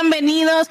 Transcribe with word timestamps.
bienvenidos 0.00 0.70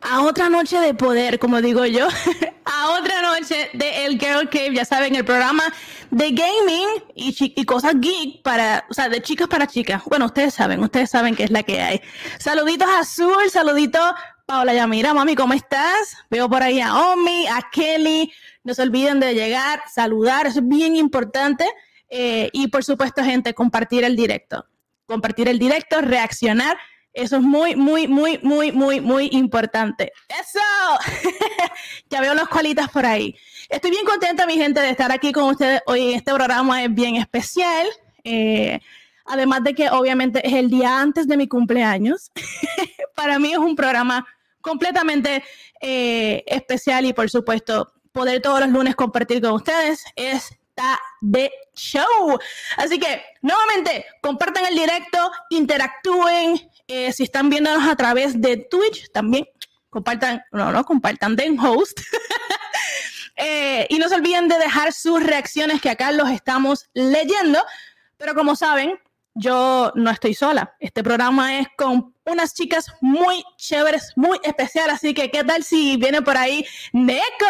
a 0.00 0.22
otra 0.22 0.48
noche 0.48 0.78
de 0.78 0.94
poder, 0.94 1.38
como 1.38 1.60
digo 1.60 1.84
yo, 1.84 2.08
a 2.64 2.90
otra 2.92 3.20
noche 3.20 3.68
de 3.74 4.06
El 4.06 4.18
Girl 4.18 4.48
Cave, 4.48 4.74
ya 4.74 4.86
saben, 4.86 5.14
el 5.14 5.24
programa 5.24 5.64
de 6.10 6.30
gaming 6.30 6.88
y, 7.14 7.64
cosas 7.66 7.96
geek 8.00 8.42
para, 8.42 8.86
o 8.88 8.94
sea, 8.94 9.10
de 9.10 9.20
chicas 9.20 9.48
para 9.48 9.66
chicas. 9.66 10.02
Bueno, 10.06 10.24
ustedes 10.24 10.54
saben, 10.54 10.82
ustedes 10.82 11.10
saben 11.10 11.36
qué 11.36 11.44
es 11.44 11.50
la 11.50 11.62
que 11.62 11.82
hay. 11.82 12.00
Saluditos 12.38 12.88
Azul, 12.88 13.50
saluditos 13.50 14.14
Paola 14.46 14.72
Yamira, 14.72 15.12
mami, 15.12 15.34
¿cómo 15.34 15.52
estás? 15.52 16.16
Veo 16.30 16.48
por 16.48 16.62
ahí 16.62 16.80
a 16.80 16.94
Omi, 17.12 17.48
a 17.48 17.68
Kelly. 17.70 18.32
No 18.64 18.72
se 18.72 18.80
olviden 18.80 19.20
de 19.20 19.34
llegar, 19.34 19.82
saludar, 19.92 20.46
eso 20.46 20.60
es 20.60 20.68
bien 20.68 20.96
importante. 20.96 21.66
Eh, 22.08 22.48
y 22.54 22.68
por 22.68 22.82
supuesto, 22.82 23.22
gente, 23.22 23.52
compartir 23.52 24.04
el 24.04 24.16
directo. 24.16 24.64
Compartir 25.04 25.48
el 25.48 25.58
directo, 25.58 26.00
reaccionar 26.00 26.78
eso 27.12 27.36
es 27.36 27.42
muy, 27.42 27.74
muy, 27.74 28.06
muy, 28.06 28.38
muy, 28.42 28.72
muy, 28.72 29.00
muy 29.00 29.28
importante. 29.32 30.12
¡Eso! 30.28 30.60
ya 32.10 32.20
veo 32.20 32.34
las 32.34 32.48
colitas 32.48 32.88
por 32.90 33.04
ahí. 33.04 33.36
Estoy 33.68 33.90
bien 33.90 34.04
contenta, 34.04 34.46
mi 34.46 34.56
gente, 34.56 34.80
de 34.80 34.90
estar 34.90 35.10
aquí 35.10 35.32
con 35.32 35.44
ustedes 35.44 35.80
hoy 35.86 36.10
en 36.10 36.18
este 36.18 36.32
programa. 36.32 36.82
Es 36.84 36.94
bien 36.94 37.16
especial. 37.16 37.86
Eh, 38.24 38.80
además 39.24 39.64
de 39.64 39.74
que 39.74 39.90
obviamente 39.90 40.46
es 40.46 40.54
el 40.54 40.70
día 40.70 41.00
antes 41.00 41.26
de 41.26 41.36
mi 41.36 41.48
cumpleaños. 41.48 42.30
Para 43.14 43.38
mí 43.38 43.52
es 43.52 43.58
un 43.58 43.76
programa 43.76 44.26
completamente 44.60 45.42
eh, 45.80 46.44
especial 46.46 47.06
y 47.06 47.12
por 47.12 47.30
supuesto 47.30 47.92
poder 48.12 48.42
todos 48.42 48.60
los 48.60 48.68
lunes 48.68 48.94
compartir 48.96 49.40
con 49.40 49.52
ustedes 49.52 50.04
está 50.16 50.98
de 51.20 51.50
show. 51.74 52.38
Así 52.76 52.98
que 52.98 53.22
nuevamente 53.42 54.04
compartan 54.20 54.66
el 54.66 54.74
directo, 54.74 55.30
interactúen, 55.50 56.69
eh, 56.90 57.12
si 57.12 57.22
están 57.22 57.48
viéndonos 57.48 57.88
a 57.88 57.94
través 57.94 58.40
de 58.40 58.56
Twitch, 58.56 59.10
también 59.12 59.46
compartan, 59.88 60.42
no, 60.50 60.72
no, 60.72 60.84
compartan 60.84 61.36
den 61.36 61.58
host. 61.58 62.00
Eh, 63.42 63.86
y 63.88 63.98
no 63.98 64.06
se 64.10 64.16
olviden 64.16 64.48
de 64.48 64.58
dejar 64.58 64.92
sus 64.92 65.22
reacciones 65.22 65.80
que 65.80 65.88
acá 65.88 66.12
los 66.12 66.28
estamos 66.28 66.90
leyendo. 66.92 67.58
Pero 68.18 68.34
como 68.34 68.54
saben, 68.54 68.98
yo 69.34 69.92
no 69.94 70.10
estoy 70.10 70.34
sola. 70.34 70.76
Este 70.78 71.02
programa 71.02 71.58
es 71.58 71.68
con 71.74 72.14
unas 72.26 72.52
chicas 72.52 72.92
muy 73.00 73.42
chéveres, 73.56 74.12
muy 74.14 74.38
especiales. 74.42 74.96
Así 74.96 75.14
que, 75.14 75.30
¿qué 75.30 75.42
tal 75.42 75.64
si 75.64 75.96
viene 75.96 76.20
por 76.20 76.36
ahí 76.36 76.66
Neko? 76.92 77.46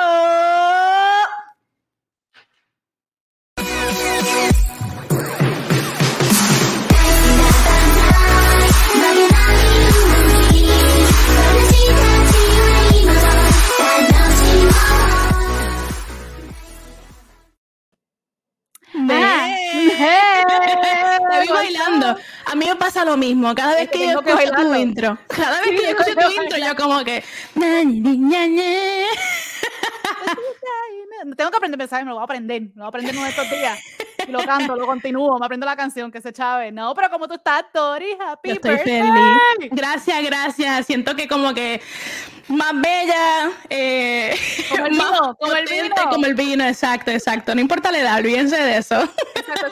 Te 21.30 21.40
vi 21.42 21.48
bailando. 21.48 22.16
A 22.46 22.54
mí 22.54 22.66
me 22.66 22.76
pasa 22.76 23.04
lo 23.04 23.16
mismo. 23.16 23.54
Cada 23.54 23.74
vez 23.74 23.90
que 23.90 24.06
yo 24.06 24.20
escucho 24.20 24.52
tu 24.52 24.74
intro, 24.74 25.18
cada 25.28 25.60
vez 25.60 25.70
que 25.70 25.82
yo 25.82 25.90
escucho 25.90 26.14
tu 26.14 26.42
intro, 26.42 26.58
yo 26.58 26.76
como 26.76 27.04
que. 27.04 27.24
Tengo 31.36 31.50
que 31.50 31.56
aprender 31.56 31.78
mensajes, 31.78 32.04
me 32.04 32.10
lo 32.10 32.16
voy 32.16 32.22
a 32.22 32.24
aprender. 32.24 32.62
Me 32.62 32.68
lo 32.68 32.74
voy 32.74 32.84
a 32.84 32.88
aprender 32.88 33.14
uno 33.14 33.24
de 33.24 33.30
estos 33.30 33.50
días. 33.50 33.78
Y 34.30 34.32
lo 34.32 34.38
canto, 34.44 34.76
lo 34.76 34.86
continúo, 34.86 35.38
me 35.38 35.46
aprendo 35.46 35.66
la 35.66 35.74
canción 35.74 36.10
que 36.12 36.20
se 36.20 36.32
chave. 36.32 36.70
No, 36.70 36.94
pero 36.94 37.10
como 37.10 37.26
tú 37.26 37.34
estás, 37.34 37.64
Tori, 37.72 38.16
happy 38.18 38.52
estoy 38.52 38.78
feliz. 38.78 39.70
Gracias, 39.72 40.22
gracias. 40.22 40.86
Siento 40.86 41.16
que 41.16 41.26
como 41.26 41.52
que 41.52 41.80
más 42.46 42.72
bella, 42.80 43.50
eh, 43.68 44.36
como 44.70 44.86
el 44.86 44.90
vino, 44.90 45.36
como 45.38 45.52
el 45.54 45.66
vino. 45.66 45.94
Como 46.10 46.26
el 46.26 46.34
vino, 46.34 46.64
exacto, 46.64 47.10
exacto. 47.10 47.54
No 47.54 47.60
importa 47.60 47.90
la 47.90 47.98
edad, 47.98 48.18
olvídense 48.18 48.56
de 48.56 48.78
eso. 48.78 49.02
Exacto, 49.34 49.66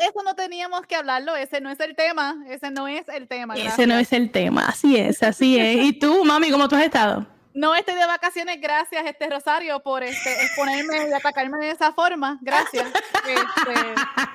eso, 0.00 0.22
no, 0.24 0.34
teníamos 0.34 0.86
que 0.86 0.96
hablarlo, 0.96 1.36
ese 1.36 1.60
no 1.60 1.70
es 1.70 1.80
el 1.80 1.94
tema, 1.94 2.36
ese 2.48 2.70
no 2.70 2.88
es 2.88 3.06
el 3.08 3.28
tema. 3.28 3.54
Ese 3.56 3.86
no 3.86 3.98
es 3.98 4.12
el 4.12 4.30
tema, 4.30 4.66
así 4.68 4.96
es, 4.96 5.22
así 5.22 5.58
es. 5.58 5.84
¿Y 5.84 5.92
tú, 5.92 6.24
mami, 6.24 6.50
cómo 6.50 6.68
tú 6.68 6.76
has 6.76 6.84
estado? 6.84 7.26
No 7.54 7.74
estoy 7.74 7.94
de 7.94 8.06
vacaciones, 8.06 8.60
gracias, 8.60 9.04
este 9.04 9.28
Rosario, 9.28 9.80
por 9.80 10.02
este, 10.02 10.32
exponerme 10.42 11.08
y 11.10 11.12
atacarme 11.12 11.58
de 11.58 11.70
esa 11.70 11.92
forma. 11.92 12.38
Gracias. 12.40 12.86
Este, 13.22 13.80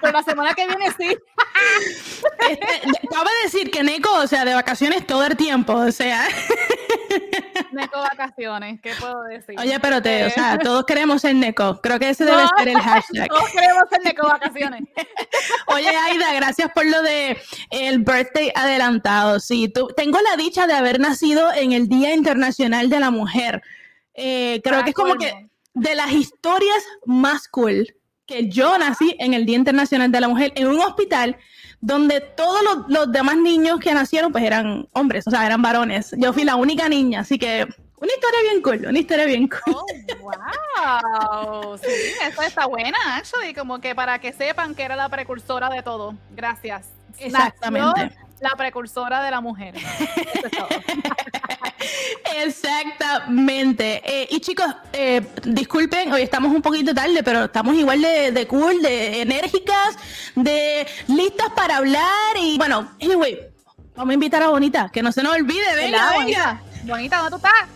pero 0.02 0.14
la 0.14 0.24
semana 0.24 0.54
que 0.54 0.68
viene 0.68 0.86
sí. 0.98 1.18
Este, 2.50 3.08
cabe 3.10 3.30
decir 3.44 3.72
que 3.72 3.84
Neko, 3.84 4.14
o 4.14 4.28
sea, 4.28 4.46
de 4.46 4.54
vacaciones 4.54 5.06
todo 5.06 5.26
el 5.26 5.36
tiempo, 5.36 5.74
o 5.74 5.92
sea. 5.92 6.28
Neko 7.72 8.00
vacaciones, 8.00 8.80
¿qué 8.82 8.94
puedo 9.00 9.24
decir? 9.24 9.60
Oye, 9.60 9.80
pero 9.80 10.02
te, 10.02 10.26
o 10.26 10.30
sea, 10.30 10.58
todos 10.58 10.86
queremos 10.86 11.22
ser 11.22 11.36
Neko. 11.36 11.82
Creo 11.82 12.00
que 12.00 12.10
ese 12.10 12.26
debe 12.26 12.44
ser 12.58 12.68
el 12.70 12.80
hashtag. 12.80 13.28
Todos 13.28 13.50
queremos 13.52 13.84
ser 13.90 14.02
Neko 14.04 14.28
vacaciones. 14.28 14.84
Oye, 15.68 15.90
Aida, 15.90 16.34
gracias 16.34 16.72
por 16.74 16.86
lo 16.86 17.02
de 17.02 17.38
el 17.72 18.00
birthday 18.00 18.52
adelantado. 18.56 19.40
Sí, 19.40 19.70
tú, 19.70 19.88
tengo 19.96 20.20
la 20.22 20.38
dicha 20.38 20.68
de 20.68 20.74
haber 20.74 21.00
nacido 21.00 21.52
en 21.54 21.74
el 21.74 21.88
Día 21.88 22.14
Internacional 22.14 22.90
de 22.90 23.00
la 23.00 23.07
Mujer. 23.12 23.62
Eh, 24.14 24.62
creo 24.64 24.84
que 24.84 24.90
es 24.90 24.96
como 24.96 25.16
que 25.16 25.50
de 25.74 25.96
las 25.96 26.12
historias 26.12 26.84
más 27.06 27.48
cool 27.48 27.96
que 28.26 28.50
yo 28.50 28.78
nací 28.78 29.16
en 29.20 29.34
el 29.34 29.46
Día 29.46 29.56
Internacional 29.56 30.12
de 30.12 30.22
la 30.22 30.28
Mujer 30.28 30.52
en 30.56 30.68
un 30.68 30.80
hospital 30.80 31.38
donde 31.80 32.20
todos 32.22 32.62
los, 32.88 33.12
demás 33.12 33.38
niños 33.38 33.80
que 33.80 33.94
nacieron 33.94 34.32
pues 34.32 34.44
eran 34.44 34.88
hombres, 34.94 35.28
o 35.28 35.32
sea, 35.32 35.46
eran 35.46 35.62
varones. 35.62 36.14
Yo 36.18 36.34
fui 36.34 36.44
la 36.44 36.56
única 36.56 36.90
niña, 36.90 37.22
así 37.22 37.38
que 37.38 37.68
una 38.00 38.12
historia 38.14 38.40
bien 38.42 38.62
cool, 38.62 38.86
una 38.90 39.00
historia 39.00 39.26
bien 39.26 39.48
cool. 39.48 39.76
Oh, 39.76 39.86
wow. 40.22 41.78
Sí, 41.78 41.92
eso 42.28 42.42
está 42.42 42.66
buena, 42.66 42.98
actually, 43.16 43.54
como 43.54 43.80
que 43.80 43.96
para 43.96 44.20
que 44.20 44.34
sepan 44.34 44.76
que 44.76 44.84
era 44.84 44.96
la 44.96 45.10
precursora 45.10 45.70
de 45.70 45.84
todo. 45.84 46.16
Gracias. 46.36 46.90
Exactamente 47.20 48.18
la 48.40 48.52
precursora 48.56 49.24
de 49.24 49.32
la 49.32 49.42
mujer. 49.42 49.76
Exactamente. 52.44 54.02
Eh, 54.06 54.28
y 54.32 54.40
chicos, 54.40 54.68
eh, 54.94 55.22
disculpen, 55.44 56.12
hoy 56.14 56.22
estamos 56.22 56.54
un 56.54 56.62
poquito 56.62 56.94
tarde, 56.94 57.24
pero 57.24 57.46
estamos 57.46 57.76
igual 57.76 58.02
de, 58.02 58.48
cool, 58.48 58.82
de 58.82 59.22
enérgicas, 59.22 59.98
de 60.36 60.88
listas 61.08 61.50
para 61.56 61.78
hablar. 61.78 62.38
Y 62.40 62.58
bueno, 62.58 62.92
anyway, 63.02 63.40
vamos 63.96 64.12
a 64.12 64.14
invitar 64.14 64.44
a 64.44 64.50
Bonita, 64.50 64.90
que 64.92 65.02
no 65.02 65.12
se 65.12 65.24
nos 65.24 65.34
olvide, 65.34 65.76
venga, 65.76 66.12
venga. 66.18 66.62
Bonita, 66.84 67.18
¿dónde 67.18 67.32
tú 67.32 67.38
estás? 67.38 67.68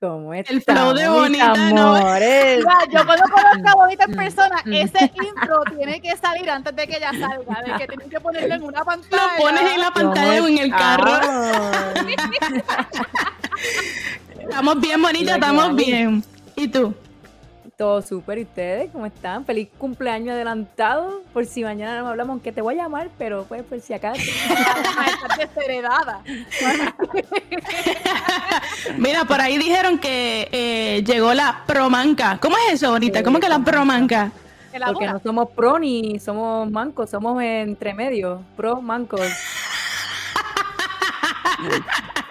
¿Cómo 0.00 0.32
es? 0.32 0.48
El 0.48 0.62
flow 0.62 0.94
de 0.94 1.08
Bonita, 1.08 1.52
amores. 1.52 2.64
yo 2.92 3.04
cuando 3.04 3.24
conozco 3.24 3.68
a 3.68 3.74
Bonita 3.74 4.04
en 4.04 4.14
persona, 4.14 4.62
ese 4.64 5.10
intro 5.12 5.60
tiene 5.76 6.00
que 6.00 6.16
salir 6.16 6.48
antes 6.48 6.76
de 6.76 6.86
que 6.86 6.98
ella 6.98 7.10
salga, 7.10 7.62
de 7.62 7.72
que 7.78 7.86
tienen 7.88 8.08
que 8.08 8.20
ponerlo 8.20 8.54
en 8.54 8.62
una 8.62 8.84
pantalla. 8.84 9.22
Lo 9.36 9.42
pones 9.42 9.74
en 9.74 9.80
la 9.80 9.90
pantalla 9.90 10.42
o 10.44 10.46
en 10.46 10.58
el 10.58 10.70
carro. 10.70 11.20
estamos 14.40 14.80
bien, 14.80 15.02
Bonita, 15.02 15.34
estamos 15.34 15.74
bien. 15.74 16.22
¿Y 16.54 16.68
tú? 16.68 16.94
Todo 17.78 18.02
súper. 18.02 18.38
¿Y 18.38 18.42
ustedes 18.42 18.90
cómo 18.90 19.06
están? 19.06 19.44
Feliz 19.44 19.68
cumpleaños 19.78 20.34
adelantado. 20.34 21.22
Por 21.32 21.46
si 21.46 21.62
mañana 21.62 22.00
no 22.00 22.08
hablamos, 22.08 22.32
aunque 22.32 22.50
te 22.50 22.60
voy 22.60 22.74
a 22.74 22.82
llamar, 22.82 23.08
pero 23.16 23.44
pues 23.44 23.62
por 23.62 23.80
si 23.80 23.94
acaso. 23.94 24.20
Desheredada. 25.38 26.20
Mira, 28.98 29.24
por 29.26 29.40
ahí 29.40 29.58
dijeron 29.58 30.00
que 30.00 30.48
eh, 30.50 31.04
llegó 31.06 31.32
la 31.34 31.62
promanca. 31.68 32.40
¿Cómo 32.42 32.56
es 32.66 32.74
eso, 32.74 32.90
bonita? 32.90 33.22
¿Cómo 33.22 33.38
que 33.38 33.48
la 33.48 33.60
promanca? 33.60 34.32
Porque 34.84 35.06
no 35.06 35.20
somos 35.20 35.50
pro 35.50 35.78
ni 35.78 36.18
somos 36.18 36.68
mancos, 36.68 37.10
somos 37.10 37.40
entre 37.40 37.94
medio, 37.94 38.42
pro 38.56 38.82
mancos. 38.82 39.20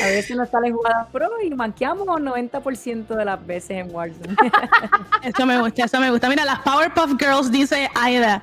A 0.00 0.06
veces 0.06 0.36
nos 0.36 0.48
salen 0.48 0.74
jugadas 0.74 1.08
pro 1.12 1.28
y 1.42 1.50
manqueamos 1.50 2.06
90% 2.06 3.06
de 3.08 3.24
las 3.24 3.46
veces 3.46 3.70
en 3.70 3.94
Warzone. 3.94 4.36
eso 5.22 5.46
me 5.46 5.60
gusta, 5.60 5.84
eso 5.84 6.00
me 6.00 6.10
gusta. 6.10 6.28
Mira, 6.28 6.44
las 6.44 6.60
Powerpuff 6.60 7.16
Girls 7.18 7.50
dice 7.50 7.88
Aida. 7.94 8.42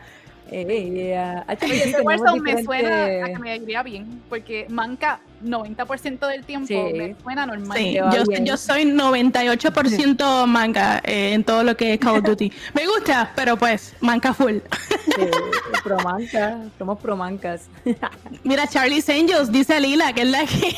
Eh, 0.52 1.16
ah, 1.18 1.44
ah, 1.48 1.56
Oye, 1.62 1.84
ese 1.84 2.02
Warzone 2.02 2.42
me 2.42 2.64
suena 2.64 3.26
a 3.26 3.28
que 3.30 3.40
me 3.40 3.56
iría 3.58 3.84
bien, 3.84 4.22
porque 4.30 4.66
manca 4.70 5.20
90% 5.44 6.28
del 6.28 6.44
tiempo 6.44 6.68
Sí. 6.68 6.76
me 6.76 7.16
suena 7.22 7.46
normal. 7.46 7.78
Sí, 7.78 7.94
yo, 7.94 8.24
yo 8.44 8.58
soy 8.58 8.84
98% 8.84 10.46
manga 10.48 11.02
eh, 11.04 11.34
en 11.34 11.44
todo 11.44 11.64
lo 11.64 11.78
que 11.78 11.94
es 11.94 12.00
Call 12.00 12.18
of 12.18 12.24
Duty. 12.24 12.52
Me 12.74 12.86
gusta, 12.88 13.32
pero 13.36 13.58
pues, 13.58 13.94
manca 14.02 14.34
full. 14.34 14.58
Sí, 15.06 15.22
promanca, 15.84 16.58
somos 16.78 17.00
promancas. 17.00 17.70
Mira, 18.44 18.68
Charlie's 18.68 19.08
Angels, 19.10 19.52
dice 19.52 19.80
Lila, 19.80 20.14
que 20.14 20.22
es 20.22 20.28
la 20.28 20.46
que... 20.46 20.76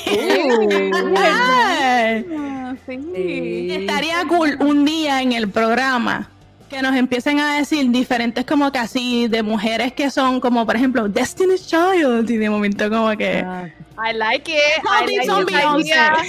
Sí. 2.85 3.71
Estaría 3.71 4.25
cool 4.27 4.57
un 4.59 4.85
día 4.85 5.21
en 5.21 5.33
el 5.33 5.49
programa 5.49 6.29
que 6.71 6.81
nos 6.81 6.95
empiecen 6.95 7.39
a 7.41 7.57
decir 7.57 7.89
diferentes 7.91 8.45
como 8.45 8.71
que 8.71 8.79
así 8.79 9.27
de 9.27 9.43
mujeres 9.43 9.91
que 9.91 10.09
son 10.09 10.39
como 10.39 10.65
por 10.65 10.77
ejemplo 10.77 11.09
Destiny's 11.09 11.67
Child 11.67 12.29
y 12.29 12.37
de 12.37 12.49
momento 12.49 12.89
como 12.89 13.15
que 13.17 13.43
Ah, 13.45 13.67
I 14.09 14.13
like 14.13 14.49
it. 14.49 14.57
I 14.83 15.05
like 15.05 15.25
son 15.25 15.41
it. 15.43 15.49
Beyoncé. 15.53 15.87
idea. 15.89 16.13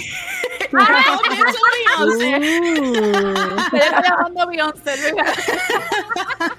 Ah, 0.75 1.17
Beyoncé. 1.29 2.25
uh, 4.35 4.47
Beyoncé. 4.47 5.13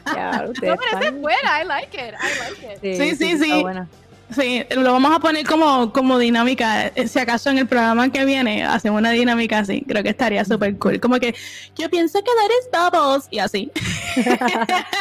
No, 0.06 0.52
pero 0.60 0.74
esa 0.74 1.00
es 1.08 1.20
buena. 1.20 1.60
I 1.60 1.64
like 1.66 1.94
it. 1.96 2.14
I 2.14 2.38
like 2.38 2.76
it. 2.76 2.96
Sí, 2.96 3.16
sí, 3.16 3.32
está 3.32 3.44
sí. 3.44 3.62
buena. 3.62 3.88
Sí, 4.34 4.64
lo 4.70 4.92
vamos 4.92 5.14
a 5.14 5.20
poner 5.20 5.46
como, 5.46 5.92
como 5.92 6.18
dinámica. 6.18 6.86
Eh, 6.88 7.06
Si 7.08 7.18
acaso 7.18 7.50
en 7.50 7.58
el 7.58 7.66
programa 7.66 8.10
que 8.10 8.24
viene 8.24 8.64
hacemos 8.64 8.98
una 9.00 9.10
dinámica 9.10 9.58
así, 9.60 9.84
creo 9.86 10.02
que 10.02 10.10
estaría 10.10 10.44
súper 10.44 10.76
cool. 10.78 11.00
Como 11.00 11.18
que 11.18 11.34
yo 11.76 11.88
pienso 11.90 12.18
que 12.20 12.30
that 12.30 12.50
is 12.60 12.68
bubbles 12.92 13.28
y 13.30 13.38
así. 13.38 13.70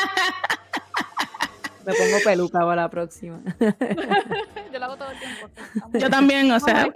Me 1.86 1.94
pongo 1.94 2.18
peluca 2.24 2.60
para 2.60 2.84
la 2.84 2.90
próxima. 2.90 3.42
Yo 3.60 4.80
lo 4.80 4.86
hago 4.86 4.96
todo 4.96 5.12
el 5.12 5.20
tiempo. 5.20 5.50
Yo 6.00 6.10
también, 6.10 6.50
o 6.50 6.60
sea, 6.60 6.88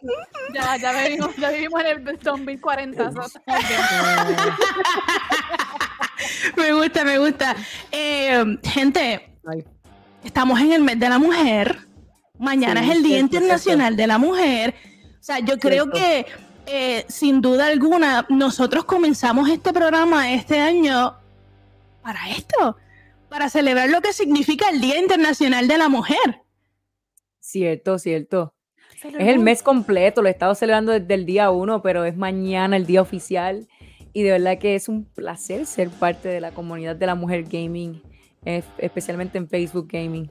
Ya, 0.54 0.78
ya, 0.78 1.04
vivimos, 1.04 1.36
ya 1.36 1.50
vivimos 1.52 1.82
en 1.82 1.88
el 1.88 2.20
2040. 2.20 3.12
so 3.12 3.22
estamos 3.22 3.68
bien. 3.68 3.80
me 6.56 6.74
gusta, 6.74 7.04
me 7.04 7.18
gusta. 7.20 7.56
Eh, 7.92 8.58
gente, 8.64 9.36
Ay, 9.46 9.66
estamos 10.24 10.58
en 10.62 10.72
el 10.72 10.84
mes 10.84 10.98
de 11.00 11.10
la 11.10 11.20
mujer. 11.20 11.80
Mañana 12.40 12.82
Sí, 12.82 12.90
es 12.90 12.96
el 12.96 13.04
Día 13.04 13.20
Internacional 13.20 13.96
de 13.96 14.08
la 14.08 14.18
Mujer. 14.18 14.76
O 15.20 15.24
sea, 15.24 15.40
yo 15.40 15.58
creo 15.58 15.90
que 15.90 16.26
eh, 16.66 17.06
sin 17.08 17.42
duda 17.42 17.68
alguna 17.68 18.26
nosotros 18.30 18.86
comenzamos 18.86 19.50
este 19.50 19.74
programa 19.74 20.34
este 20.34 20.60
año 20.60 21.16
para 22.02 22.30
esto, 22.30 22.78
para 23.30 23.50
celebrar 23.50 23.90
lo 23.90 24.02
que 24.02 24.14
significa 24.14 24.70
el 24.70 24.82
Día 24.82 25.00
Internacional 25.00 25.68
de 25.68 25.78
la 25.78 25.90
Mujer. 25.90 26.44
Cierto, 27.40 27.98
cierto. 27.98 28.54
Es 29.04 29.28
el 29.28 29.40
mes 29.40 29.62
completo, 29.62 30.22
lo 30.22 30.28
he 30.28 30.32
estado 30.32 30.56
celebrando 30.56 30.92
desde 30.92 31.14
el 31.14 31.26
día 31.26 31.52
uno, 31.52 31.82
pero 31.82 32.04
es 32.04 32.18
mañana 32.18 32.76
el 32.76 32.86
día 32.86 33.02
oficial. 33.02 33.68
Y 34.12 34.24
de 34.24 34.32
verdad 34.32 34.58
que 34.58 34.76
es 34.76 34.90
un 34.90 35.06
placer 35.06 35.66
ser 35.66 35.90
parte 35.90 36.28
de 36.28 36.42
la 36.42 36.52
comunidad 36.52 36.96
de 36.96 37.06
la 37.06 37.14
mujer 37.14 37.44
gaming, 37.44 38.02
eh, 38.44 38.64
especialmente 38.80 39.38
en 39.38 39.48
Facebook 39.48 39.88
Gaming. 39.92 40.30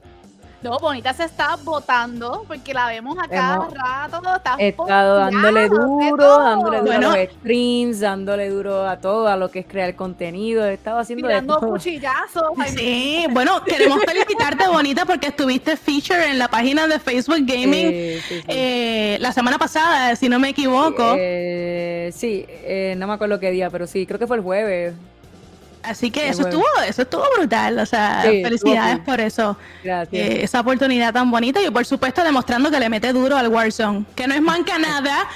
No, 0.63 0.79
Bonita 0.79 1.13
se 1.13 1.23
está 1.25 1.55
votando 1.63 2.43
porque 2.47 2.73
la 2.73 2.87
vemos 2.87 3.15
a 3.21 3.27
cada 3.27 3.55
Hemos 3.57 3.73
rato. 3.73 4.21
Está 4.35 4.55
He 4.57 4.69
estado 4.69 5.17
dándole 5.17 5.69
duro, 5.69 6.39
dándole 6.39 6.77
duro 6.79 6.87
Bueno. 6.91 7.11
a 7.11 7.17
los 7.17 7.29
streams, 7.29 7.99
dándole 7.99 8.49
duro 8.49 8.87
a 8.87 8.97
todo, 8.97 9.27
a 9.27 9.37
lo 9.37 9.51
que 9.51 9.59
es 9.59 9.65
crear 9.67 9.95
contenido. 9.95 10.65
He 10.65 10.73
estado 10.73 10.97
haciendo 10.99 11.27
Tirando 11.27 11.59
cuchillazos. 11.59 12.43
Sí, 12.75 13.25
bueno, 13.29 13.63
queremos 13.65 13.99
felicitarte, 14.03 14.67
Bonita, 14.67 15.05
porque 15.05 15.27
estuviste 15.27 15.77
feature 15.77 16.31
en 16.31 16.39
la 16.39 16.47
página 16.47 16.87
de 16.87 16.99
Facebook 16.99 17.37
Gaming 17.41 17.89
Eh, 17.93 18.21
sí, 18.27 18.35
sí. 18.39 18.45
eh, 18.47 19.17
la 19.21 19.31
semana 19.31 19.59
pasada, 19.59 20.15
si 20.15 20.27
no 20.27 20.39
me 20.39 20.49
equivoco. 20.49 21.13
Eh, 21.17 22.11
sí, 22.15 22.45
eh, 22.49 22.95
no 22.97 23.05
me 23.07 23.13
acuerdo 23.13 23.39
qué 23.39 23.51
día, 23.51 23.69
pero 23.69 23.85
sí, 23.85 24.05
creo 24.07 24.17
que 24.19 24.25
fue 24.27 24.37
el 24.37 24.43
jueves. 24.43 24.95
Así 25.89 26.11
que 26.11 26.21
qué 26.21 26.29
eso 26.29 26.41
bueno. 26.43 26.57
estuvo, 26.57 26.83
eso 26.87 27.01
estuvo 27.03 27.23
brutal. 27.37 27.79
O 27.79 27.85
sea, 27.85 28.23
Sí, 28.29 28.43
felicidades 28.43 28.99
por 28.99 29.19
eso. 29.19 29.57
Gracias. 29.83 30.13
eh, 30.29 30.43
esa 30.43 30.59
oportunidad 30.61 31.13
tan 31.13 31.29
bonita 31.31 31.61
y 31.61 31.69
por 31.69 31.85
supuesto 31.85 32.23
demostrando 32.23 32.69
que 32.71 32.79
le 32.79 32.89
mete 32.89 33.13
duro 33.13 33.37
al 33.37 33.47
Warzone, 33.47 34.05
que 34.15 34.27
no 34.27 34.33
es 34.35 34.41
manca 34.41 34.77
nada. 34.79 35.27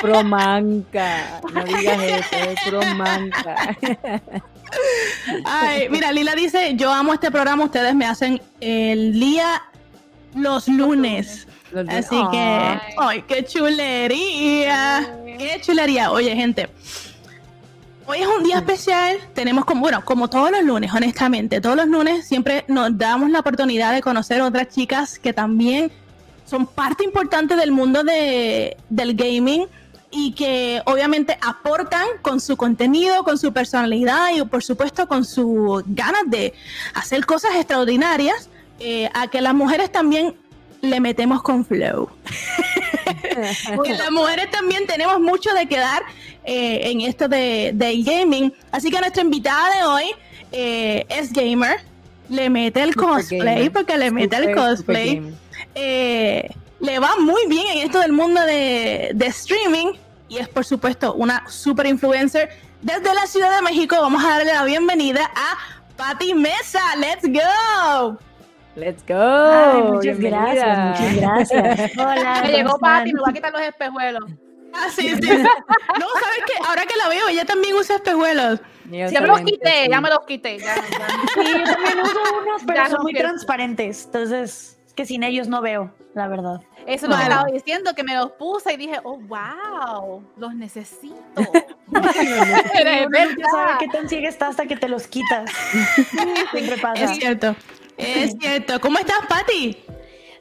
Promanca. 0.00 1.40
No 1.52 1.64
digas 1.64 2.02
eso, 2.02 2.36
es 2.50 2.60
promanca. 2.68 3.76
Ay, 5.44 5.88
mira, 5.90 6.10
Lila 6.12 6.34
dice, 6.34 6.74
yo 6.76 6.90
amo 6.92 7.12
este 7.12 7.30
programa, 7.30 7.64
ustedes 7.64 7.94
me 7.94 8.06
hacen 8.06 8.40
el 8.60 9.12
día 9.20 9.62
los 10.34 10.66
lunes. 10.68 11.46
Los 11.72 11.88
Así 11.88 12.16
que, 12.30 12.78
ay, 12.98 13.22
qué 13.28 13.44
chulería. 13.44 15.14
Qué 15.38 15.60
chulería. 15.62 16.10
Oye, 16.10 16.34
gente. 16.36 16.68
Hoy 18.06 18.18
es 18.18 18.26
un 18.26 18.42
día 18.42 18.56
especial. 18.56 19.18
Tenemos 19.34 19.64
como, 19.64 19.80
bueno, 19.80 20.04
como 20.04 20.28
todos 20.28 20.50
los 20.50 20.62
lunes, 20.64 20.92
honestamente, 20.92 21.60
todos 21.60 21.76
los 21.76 21.86
lunes 21.86 22.26
siempre 22.26 22.64
nos 22.68 22.96
damos 22.98 23.30
la 23.30 23.40
oportunidad 23.40 23.92
de 23.92 24.00
conocer 24.00 24.42
otras 24.42 24.68
chicas 24.68 25.18
que 25.18 25.32
también 25.32 25.92
son 26.44 26.66
parte 26.66 27.04
importante 27.04 27.54
del 27.54 27.70
mundo 27.70 28.02
de, 28.02 28.76
del 28.88 29.14
gaming 29.14 29.66
y 30.10 30.32
que 30.32 30.82
obviamente 30.84 31.38
aportan 31.40 32.06
con 32.22 32.40
su 32.40 32.56
contenido, 32.56 33.22
con 33.22 33.38
su 33.38 33.52
personalidad 33.52 34.34
y 34.34 34.42
por 34.44 34.62
supuesto 34.62 35.06
con 35.06 35.24
sus 35.24 35.82
ganas 35.86 36.22
de 36.26 36.52
hacer 36.94 37.24
cosas 37.24 37.54
extraordinarias 37.54 38.50
eh, 38.80 39.08
a 39.14 39.28
que 39.28 39.40
las 39.40 39.54
mujeres 39.54 39.90
también 39.92 40.36
le 40.80 41.00
metemos 41.00 41.42
con 41.42 41.64
flow. 41.64 42.10
que 43.84 43.94
las 43.94 44.10
mujeres 44.10 44.50
también 44.50 44.86
tenemos 44.86 45.20
mucho 45.20 45.52
de 45.54 45.66
quedar 45.66 46.02
eh, 46.44 46.90
en 46.90 47.00
esto 47.02 47.28
de, 47.28 47.72
del 47.74 48.04
gaming. 48.04 48.52
Así 48.70 48.90
que 48.90 48.98
nuestra 49.00 49.22
invitada 49.22 49.76
de 49.76 49.82
hoy 49.84 50.04
eh, 50.52 51.06
es 51.08 51.32
gamer. 51.32 51.80
Le 52.28 52.48
mete 52.48 52.82
el 52.82 52.94
cosplay 52.94 53.68
porque 53.68 53.96
le 53.98 54.10
mete 54.10 54.36
el 54.36 54.42
Super, 54.44 54.56
cosplay. 54.56 55.34
Eh, 55.74 56.48
le 56.80 56.98
va 56.98 57.10
muy 57.20 57.46
bien 57.46 57.66
en 57.76 57.78
esto 57.86 58.00
del 58.00 58.12
mundo 58.12 58.40
de, 58.42 59.10
de 59.14 59.26
streaming 59.26 59.92
y 60.28 60.38
es 60.38 60.48
por 60.48 60.64
supuesto 60.64 61.14
una 61.14 61.48
super 61.48 61.86
influencer. 61.86 62.48
Desde 62.80 63.14
la 63.14 63.26
Ciudad 63.26 63.54
de 63.54 63.62
México 63.62 63.96
vamos 64.00 64.24
a 64.24 64.30
darle 64.30 64.52
la 64.52 64.64
bienvenida 64.64 65.30
a 65.36 65.58
Patti 65.96 66.34
Mesa. 66.34 66.80
¡Let's 66.98 67.28
go! 67.28 68.18
Let's 68.74 69.04
go. 69.06 69.14
Ay, 69.14 69.82
muchas 69.82 70.18
bienvenida. 70.18 70.54
gracias, 70.54 71.00
muchas 71.00 71.16
gracias. 71.16 71.90
Hola. 71.98 72.40
Me 72.42 72.52
llegó 72.52 72.70
¿cómo 72.70 72.80
Pati, 72.80 73.12
me 73.12 73.20
voy 73.20 73.30
a 73.30 73.32
quitar 73.34 73.52
los 73.52 73.62
espejuelos. 73.62 74.24
Ah, 74.74 74.88
sí, 74.90 75.08
sí. 75.14 75.20
No, 75.20 76.06
¿sabes 76.20 76.42
qué? 76.46 76.52
Ahora 76.66 76.86
que 76.86 76.96
la 76.96 77.08
veo, 77.08 77.28
ella 77.28 77.44
también 77.44 77.74
usa 77.76 77.96
espejuelos. 77.96 78.60
Yo 78.90 79.08
Ya 79.08 79.20
me 79.20 79.26
los 79.28 79.40
quité, 79.42 79.84
sí. 79.84 79.90
ya 79.90 80.00
me 80.00 80.08
los 80.10 80.20
quité. 80.26 80.58
Ya, 80.58 80.74
ya. 80.76 80.82
Sí, 81.34 81.52
yo 81.58 81.64
también 81.64 82.00
uso 82.00 82.20
unos, 82.42 82.62
pero 82.66 82.82
Ya 82.82 82.90
son 82.90 83.02
muy 83.02 83.14
transparentes. 83.14 84.04
Entonces, 84.06 84.78
es 84.86 84.92
que 84.94 85.06
sin 85.06 85.22
ellos 85.22 85.48
no 85.48 85.60
veo, 85.62 85.90
la 86.14 86.28
verdad. 86.28 86.60
Eso 86.86 86.88
es 86.88 87.02
lo 87.04 87.08
que 87.10 87.14
Vale. 87.22 87.24
estaba 87.34 87.44
diciendo, 87.50 87.94
que 87.94 88.02
me 88.02 88.16
los 88.16 88.32
puse 88.32 88.74
y 88.74 88.76
dije, 88.76 88.98
oh, 89.04 89.18
wow, 89.18 90.22
los 90.36 90.54
necesito. 90.54 91.14
Pero 91.92 92.90
es 92.90 93.08
nunca 93.08 93.50
sabe 93.50 93.64
verdad. 93.64 93.78
qué 93.78 93.88
tan 93.88 94.08
ciega 94.08 94.28
está 94.28 94.48
hasta 94.48 94.66
que 94.66 94.76
te 94.76 94.88
los 94.88 95.06
quitas. 95.06 95.50
Siempre 96.50 96.76
pasa. 96.78 97.04
Es 97.04 97.16
cierto. 97.16 97.54
Es 97.96 98.32
cierto. 98.40 98.80
¿Cómo 98.80 98.98
estás, 98.98 99.24
Patti? 99.28 99.76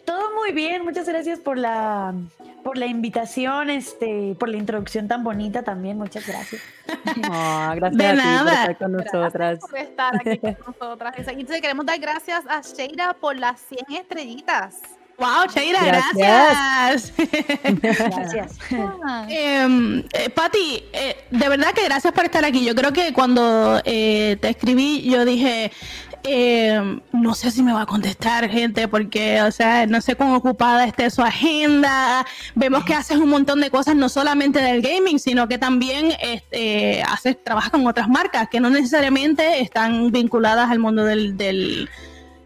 Todo 0.06 0.34
muy 0.34 0.52
bien, 0.52 0.84
muchas 0.84 1.08
gracias 1.08 1.40
por 1.40 1.58
la 1.60 2.14
por 2.64 2.78
la 2.78 2.86
invitación, 2.86 3.70
este, 3.70 4.36
por 4.40 4.50
la 4.50 4.58
introducción 4.58 5.08
tan 5.08 5.24
bonita 5.24 5.64
también, 5.64 5.98
muchas 5.98 6.28
gracias. 6.28 6.62
Gracias 7.76 7.98
De 7.98 8.08
a 8.08 8.12
ti 8.12 8.18
por 8.18 8.26
nada. 8.26 8.52
estar 8.62 8.78
con 8.78 8.92
nosotras. 8.94 9.34
Gracias 9.34 9.70
por 9.70 9.80
estar 9.80 10.16
aquí 10.16 10.38
con 10.40 10.58
nosotras. 10.80 11.16
Entonces 11.18 11.62
queremos 11.62 11.86
dar 11.86 12.00
gracias 12.00 12.44
a 12.48 12.62
Sheila 12.62 13.14
por 13.20 13.38
las 13.38 13.60
100 13.62 14.02
estrellitas. 14.02 14.76
Wow, 15.18 15.46
Shaira, 15.54 15.86
Gracias. 15.86 17.14
gracias. 17.14 17.14
Gracias. 17.82 18.58
Ah. 19.06 19.26
Eh, 19.30 20.04
eh, 20.14 20.30
Patti, 20.32 20.84
eh, 20.94 21.26
de 21.30 21.50
verdad 21.50 21.74
que 21.74 21.84
gracias 21.84 22.12
por 22.12 22.26
estar 22.26 22.44
aquí. 22.44 22.66
Yo 22.66 22.74
creo 22.74 22.92
que 22.92 23.14
cuando 23.14 23.80
eh, 23.86 24.38
te 24.42 24.50
escribí, 24.50 25.04
yo 25.08 25.24
dije, 25.24 25.72
eh, 26.24 27.00
no 27.12 27.34
sé 27.34 27.52
si 27.52 27.64
me 27.64 27.74
va 27.74 27.82
a 27.82 27.86
contestar, 27.86 28.48
gente, 28.50 28.88
porque, 28.88 29.42
o 29.42 29.52
sea, 29.52 29.86
no 29.88 30.02
sé 30.02 30.16
cuán 30.16 30.32
ocupada 30.32 30.86
esté 30.86 31.10
su 31.10 31.22
agenda. 31.22 32.26
Vemos 32.56 32.84
que 32.86 32.94
haces 32.94 33.18
un 33.18 33.30
montón 33.30 33.62
de 33.62 33.72
cosas, 33.72 33.96
no 33.96 34.10
solamente 34.10 34.62
del 34.62 34.82
gaming, 34.82 35.20
sino 35.20 35.48
que 35.48 35.58
también 35.58 36.14
este, 36.22 37.02
haces, 37.04 37.44
trabajas 37.44 37.72
con 37.72 37.86
otras 37.88 38.08
marcas 38.08 38.50
que 38.50 38.60
no 38.60 38.70
necesariamente 38.70 39.62
están 39.62 40.12
vinculadas 40.12 40.70
al 40.70 40.80
mundo 40.80 41.04
del, 41.04 41.38
del, 41.38 41.90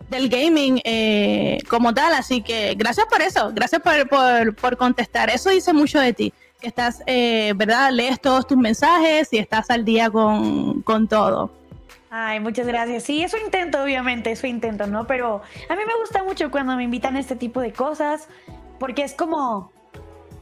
gaming 0.10 0.80
eh, 0.86 1.58
como 1.68 1.94
tal. 1.94 2.14
Así 2.14 2.42
que 2.42 2.76
gracias 2.78 3.08
por 3.08 3.22
eso, 3.22 3.52
gracias 3.54 3.82
por, 3.82 4.08
por, 4.08 4.56
por 4.56 4.78
contestar. 4.78 5.30
Eso 5.30 5.50
dice 5.50 5.74
mucho 5.74 6.00
de 6.00 6.14
ti, 6.14 6.34
que 6.62 6.68
estás, 6.68 7.04
eh, 7.08 7.54
¿verdad? 7.56 7.92
Lees 7.92 8.22
todos 8.22 8.48
tus 8.48 8.58
mensajes 8.58 9.28
y 9.34 9.38
estás 9.38 9.70
al 9.70 9.84
día 9.84 10.10
con, 10.10 10.82
con 10.84 11.08
todo. 11.10 11.65
Ay, 12.18 12.40
muchas 12.40 12.66
gracias. 12.66 13.04
Sí, 13.04 13.22
eso 13.24 13.36
intento, 13.38 13.84
obviamente, 13.84 14.32
eso 14.32 14.48
intento, 14.48 14.88
¿no? 14.88 15.06
Pero 15.06 15.42
a 15.68 15.76
mí 15.76 15.82
me 15.86 15.96
gusta 16.00 16.24
mucho 16.24 16.50
cuando 16.50 16.74
me 16.78 16.84
invitan 16.84 17.18
a 17.18 17.20
este 17.20 17.36
tipo 17.36 17.60
de 17.60 17.74
cosas, 17.74 18.30
porque 18.80 19.04
es 19.04 19.14
como, 19.14 19.70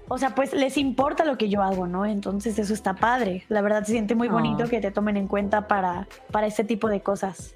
o 0.08 0.18
sea, 0.20 0.36
pues 0.36 0.54
les 0.54 0.78
importa 0.78 1.26
lo 1.26 1.36
que 1.40 1.50
yo 1.50 1.64
hago, 1.64 1.88
¿no? 1.88 2.06
Entonces 2.06 2.60
eso 2.60 2.76
está 2.76 2.94
padre. 2.94 3.44
La 3.50 3.62
verdad 3.62 3.84
se 3.86 3.94
siente 3.94 4.14
muy 4.14 4.28
bonito 4.28 4.66
Oh. 4.66 4.70
que 4.70 4.82
te 4.82 4.92
tomen 4.92 5.18
en 5.18 5.28
cuenta 5.28 5.68
para, 5.68 6.08
para 6.32 6.46
este 6.46 6.64
tipo 6.64 6.90
de 6.90 7.02
cosas. 7.02 7.56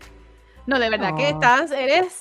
No, 0.65 0.79
de 0.79 0.89
verdad 0.89 1.13
que 1.15 1.25
Oh. 1.25 1.29
estás, 1.29 1.69
eres 1.69 2.17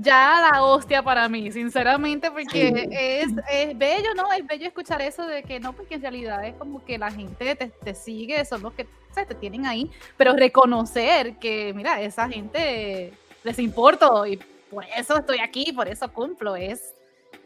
ya 0.00 0.50
la 0.50 0.62
hostia 0.62 1.02
para 1.02 1.28
mí, 1.28 1.52
sinceramente, 1.52 2.30
porque 2.30 2.88
es, 2.90 3.28
es 3.50 3.76
bello, 3.76 4.14
¿no? 4.16 4.32
Es 4.32 4.46
bello 4.46 4.66
escuchar 4.66 5.02
eso 5.02 5.26
de 5.26 5.42
que 5.42 5.60
no, 5.60 5.72
porque 5.72 5.96
en 5.96 6.02
realidad 6.02 6.44
es 6.44 6.54
como 6.54 6.84
que 6.84 6.98
la 6.98 7.10
gente 7.10 7.54
te, 7.54 7.66
te 7.66 7.94
sigue, 7.94 8.44
son 8.44 8.62
los 8.62 8.72
que 8.72 8.86
se 9.14 9.26
te 9.26 9.34
tienen 9.34 9.66
ahí, 9.66 9.90
pero 10.16 10.34
reconocer 10.34 11.36
que, 11.36 11.72
mira, 11.74 12.00
esa 12.00 12.28
gente 12.28 13.12
les 13.42 13.58
importo 13.58 14.26
y 14.26 14.38
por 14.70 14.84
eso 14.96 15.18
estoy 15.18 15.38
aquí, 15.40 15.72
por 15.72 15.88
eso 15.88 16.10
cumplo, 16.12 16.56
es 16.56 16.94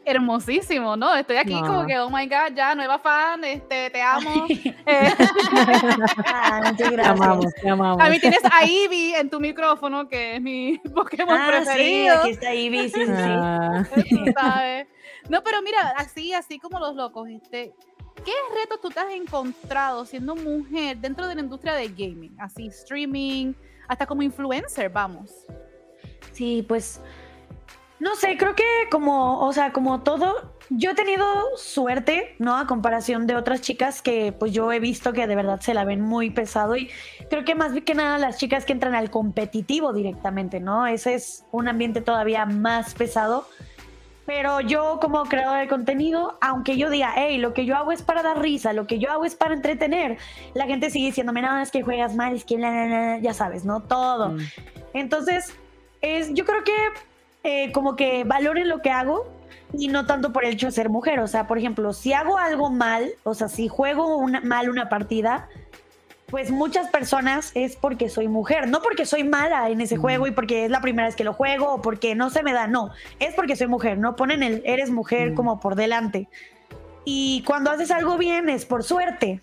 hermosísimo, 0.05 0.95
¿no? 0.95 1.15
Estoy 1.15 1.37
aquí 1.37 1.53
como 1.59 1.85
que, 1.85 1.97
oh 1.99 2.09
my 2.09 2.25
God, 2.27 2.55
ya, 2.55 2.75
nueva 2.75 2.99
fan, 2.99 3.43
este, 3.43 3.89
te 3.89 4.01
amo. 4.01 4.45
Eh, 4.49 4.73
Ah, 6.25 6.73
Te 6.77 7.01
amamos, 7.01 7.53
te 7.61 7.69
amamos. 7.69 8.01
a 8.03 8.09
mí 8.09 8.19
tienes 8.19 8.43
a 8.45 8.63
Eevee 8.65 9.19
en 9.19 9.29
tu 9.29 9.39
micrófono, 9.39 10.07
que 10.07 10.35
es 10.35 10.41
mi 10.41 10.77
Pokémon 10.93 11.35
Ah, 11.39 11.45
sí, 11.47 11.63
preferido. 11.65 12.19
aquí 12.19 12.29
está 12.31 12.53
Ivy, 12.53 12.89
sí, 12.89 12.99
sí, 12.99 13.05
sí. 13.05 13.11
Ah, 13.15 13.83
sabes. 14.39 14.87
No, 15.29 15.43
pero 15.43 15.61
mira, 15.61 15.93
así, 15.97 16.33
así 16.33 16.59
como 16.59 16.79
los 16.79 16.95
locos, 16.95 17.27
este, 17.29 17.73
¿qué 18.23 18.31
retos 18.59 18.79
tú 18.81 18.89
te 18.89 18.99
has 18.99 19.11
encontrado 19.11 20.05
siendo 20.05 20.35
mujer 20.35 20.97
dentro 20.97 21.27
de 21.27 21.35
la 21.35 21.41
industria 21.41 21.73
de 21.73 21.87
gaming? 21.87 22.35
Así, 22.39 22.67
streaming, 22.67 23.53
hasta 23.87 24.05
como 24.05 24.21
influencer, 24.21 24.89
vamos. 24.89 25.31
Sí, 26.31 26.63
pues 26.67 27.01
no 27.99 28.15
sé, 28.15 28.37
creo 28.37 28.55
que 28.55 28.63
como, 28.91 29.39
o 29.39 29.53
sea, 29.53 29.71
como 29.71 30.01
todo, 30.01 30.53
yo 30.69 30.91
he 30.91 30.95
tenido 30.95 31.25
suerte, 31.55 32.35
¿no? 32.39 32.57
A 32.57 32.67
comparación 32.67 33.27
de 33.27 33.35
otras 33.35 33.61
chicas 33.61 34.01
que 34.01 34.33
pues 34.33 34.51
yo 34.51 34.71
he 34.71 34.79
visto 34.79 35.13
que 35.13 35.27
de 35.27 35.35
verdad 35.35 35.61
se 35.61 35.73
la 35.73 35.85
ven 35.85 36.01
muy 36.01 36.29
pesado 36.29 36.75
y 36.75 36.89
creo 37.29 37.45
que 37.45 37.55
más 37.55 37.71
que 37.85 37.95
nada 37.95 38.17
las 38.17 38.37
chicas 38.37 38.65
que 38.65 38.73
entran 38.73 38.95
al 38.95 39.09
competitivo 39.09 39.93
directamente, 39.93 40.59
¿no? 40.59 40.87
Ese 40.87 41.13
es 41.13 41.45
un 41.51 41.67
ambiente 41.67 42.01
todavía 42.01 42.45
más 42.45 42.93
pesado. 42.95 43.47
Pero 44.25 44.59
yo 44.59 44.97
como 44.99 45.23
creadora 45.25 45.59
de 45.59 45.67
contenido, 45.67 46.39
aunque 46.41 46.77
yo 46.77 46.89
diga, 46.89 47.13
hey, 47.15 47.37
lo 47.37 47.53
que 47.53 47.65
yo 47.65 47.75
hago 47.75 47.91
es 47.91 48.01
para 48.01 48.23
dar 48.23 48.41
risa, 48.41 48.73
lo 48.73 48.87
que 48.87 48.97
yo 48.97 49.11
hago 49.11 49.23
es 49.23 49.35
para 49.35 49.53
entretener, 49.53 50.17
la 50.55 50.65
gente 50.65 50.89
sigue 50.89 51.07
diciéndome, 51.07 51.43
no, 51.43 51.59
es 51.59 51.69
que 51.69 51.83
juegas 51.83 52.15
mal, 52.15 52.33
es 52.33 52.43
que 52.43 52.57
la, 52.57 52.71
la, 52.71 52.87
la", 52.87 53.17
ya 53.19 53.35
sabes, 53.35 53.65
¿no? 53.65 53.81
Todo. 53.83 54.29
mm. 54.29 54.39
Entonces, 54.95 55.53
es, 56.01 56.33
yo 56.33 56.43
creo 56.43 56.63
que 56.63 56.73
eh, 57.45 57.71
como 57.71 57.95
que 57.95 58.23
valoren 58.25 58.67
lo 58.67 58.81
que 58.81 58.89
hago 58.89 59.27
y 59.73 59.87
no 59.87 60.05
tanto 60.05 60.33
por 60.33 60.43
el 60.45 60.53
hecho 60.53 60.65
de 60.65 60.71
ser 60.71 60.89
mujer. 60.89 61.19
O 61.19 61.27
sea, 61.27 61.47
por 61.47 61.57
ejemplo, 61.57 61.93
si 61.93 62.11
hago 62.13 62.37
algo 62.37 62.69
mal, 62.71 63.11
o 63.23 63.33
sea, 63.33 63.47
si 63.47 63.67
juego 63.67 64.17
una- 64.17 64.41
mal 64.41 64.69
una 64.69 64.89
partida, 64.89 65.47
pues 66.27 66.49
muchas 66.49 66.89
personas 66.89 67.51
es 67.53 67.75
porque 67.75 68.09
soy 68.09 68.27
mujer, 68.27 68.67
no 68.67 68.81
porque 68.81 69.05
soy 69.05 69.23
mala 69.23 69.69
en 69.69 69.79
ese 69.79 69.97
Mm. 69.97 70.01
juego 70.01 70.27
y 70.27 70.31
porque 70.31 70.65
es 70.65 70.71
la 70.71 70.81
primera 70.81 71.07
vez 71.07 71.15
que 71.15 71.23
lo 71.23 71.33
juego 71.33 71.75
o 71.75 71.81
porque 71.83 72.15
no 72.15 72.29
se 72.31 72.41
me 72.41 72.51
da, 72.51 72.65
no, 72.67 72.89
es 73.19 73.35
porque 73.35 73.55
soy 73.55 73.67
mujer, 73.67 73.99
no 73.99 74.15
ponen 74.15 74.41
el 74.41 74.63
eres 74.65 74.89
mujer 74.89 75.31
Mm. 75.31 75.35
como 75.35 75.59
por 75.59 75.75
delante. 75.75 76.27
Y 77.05 77.43
cuando 77.45 77.69
haces 77.69 77.91
algo 77.91 78.17
bien 78.17 78.49
es 78.49 78.65
por 78.65 78.83
suerte. 78.83 79.39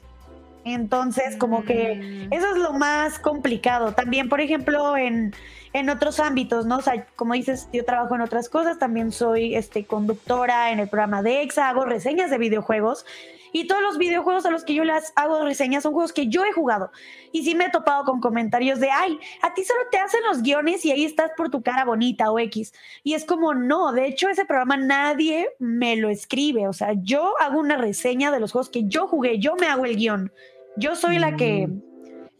Entonces, 0.64 1.36
como 1.36 1.64
que 1.64 2.28
Mm. 2.28 2.32
eso 2.32 2.46
es 2.52 2.56
lo 2.56 2.72
más 2.72 3.18
complicado. 3.20 3.92
También, 3.92 4.28
por 4.28 4.40
ejemplo, 4.40 4.96
en, 4.96 5.32
en 5.72 5.88
otros 5.88 6.20
ámbitos, 6.20 6.66
¿no? 6.66 6.78
O 6.78 6.82
sea, 6.82 7.06
como 7.16 7.34
dices, 7.34 7.68
yo 7.72 7.84
trabajo 7.84 8.14
en 8.14 8.20
otras 8.20 8.48
cosas, 8.48 8.78
también 8.78 9.12
soy 9.12 9.54
este, 9.54 9.84
conductora 9.84 10.70
en 10.70 10.78
el 10.78 10.88
programa 10.88 11.22
de 11.22 11.42
EXA, 11.42 11.68
hago 11.68 11.84
reseñas 11.84 12.30
de 12.30 12.38
videojuegos. 12.38 13.06
Y 13.54 13.66
todos 13.66 13.82
los 13.82 13.98
videojuegos 13.98 14.46
a 14.46 14.50
los 14.50 14.64
que 14.64 14.72
yo 14.72 14.82
las 14.82 15.12
hago 15.14 15.44
reseñas 15.44 15.82
son 15.82 15.92
juegos 15.92 16.14
que 16.14 16.28
yo 16.28 16.42
he 16.42 16.52
jugado. 16.52 16.90
Y 17.32 17.44
sí 17.44 17.54
me 17.54 17.66
he 17.66 17.70
topado 17.70 18.04
con 18.04 18.20
comentarios 18.20 18.80
de, 18.80 18.90
ay, 18.90 19.18
a 19.42 19.52
ti 19.52 19.62
solo 19.62 19.80
te 19.90 19.98
hacen 19.98 20.20
los 20.24 20.42
guiones 20.42 20.84
y 20.86 20.90
ahí 20.90 21.04
estás 21.04 21.32
por 21.36 21.50
tu 21.50 21.62
cara 21.62 21.84
bonita 21.84 22.32
o 22.32 22.38
X. 22.38 22.72
Y 23.04 23.12
es 23.12 23.26
como, 23.26 23.52
no, 23.52 23.92
de 23.92 24.06
hecho 24.06 24.30
ese 24.30 24.46
programa 24.46 24.78
nadie 24.78 25.50
me 25.58 25.96
lo 25.96 26.08
escribe. 26.08 26.66
O 26.66 26.72
sea, 26.72 26.94
yo 27.02 27.34
hago 27.40 27.60
una 27.60 27.76
reseña 27.76 28.30
de 28.30 28.40
los 28.40 28.52
juegos 28.52 28.70
que 28.70 28.84
yo 28.84 29.06
jugué, 29.06 29.38
yo 29.38 29.54
me 29.56 29.66
hago 29.66 29.84
el 29.84 29.96
guion. 29.96 30.32
Yo 30.78 30.96
soy 30.96 31.18
la 31.18 31.36
que 31.36 31.68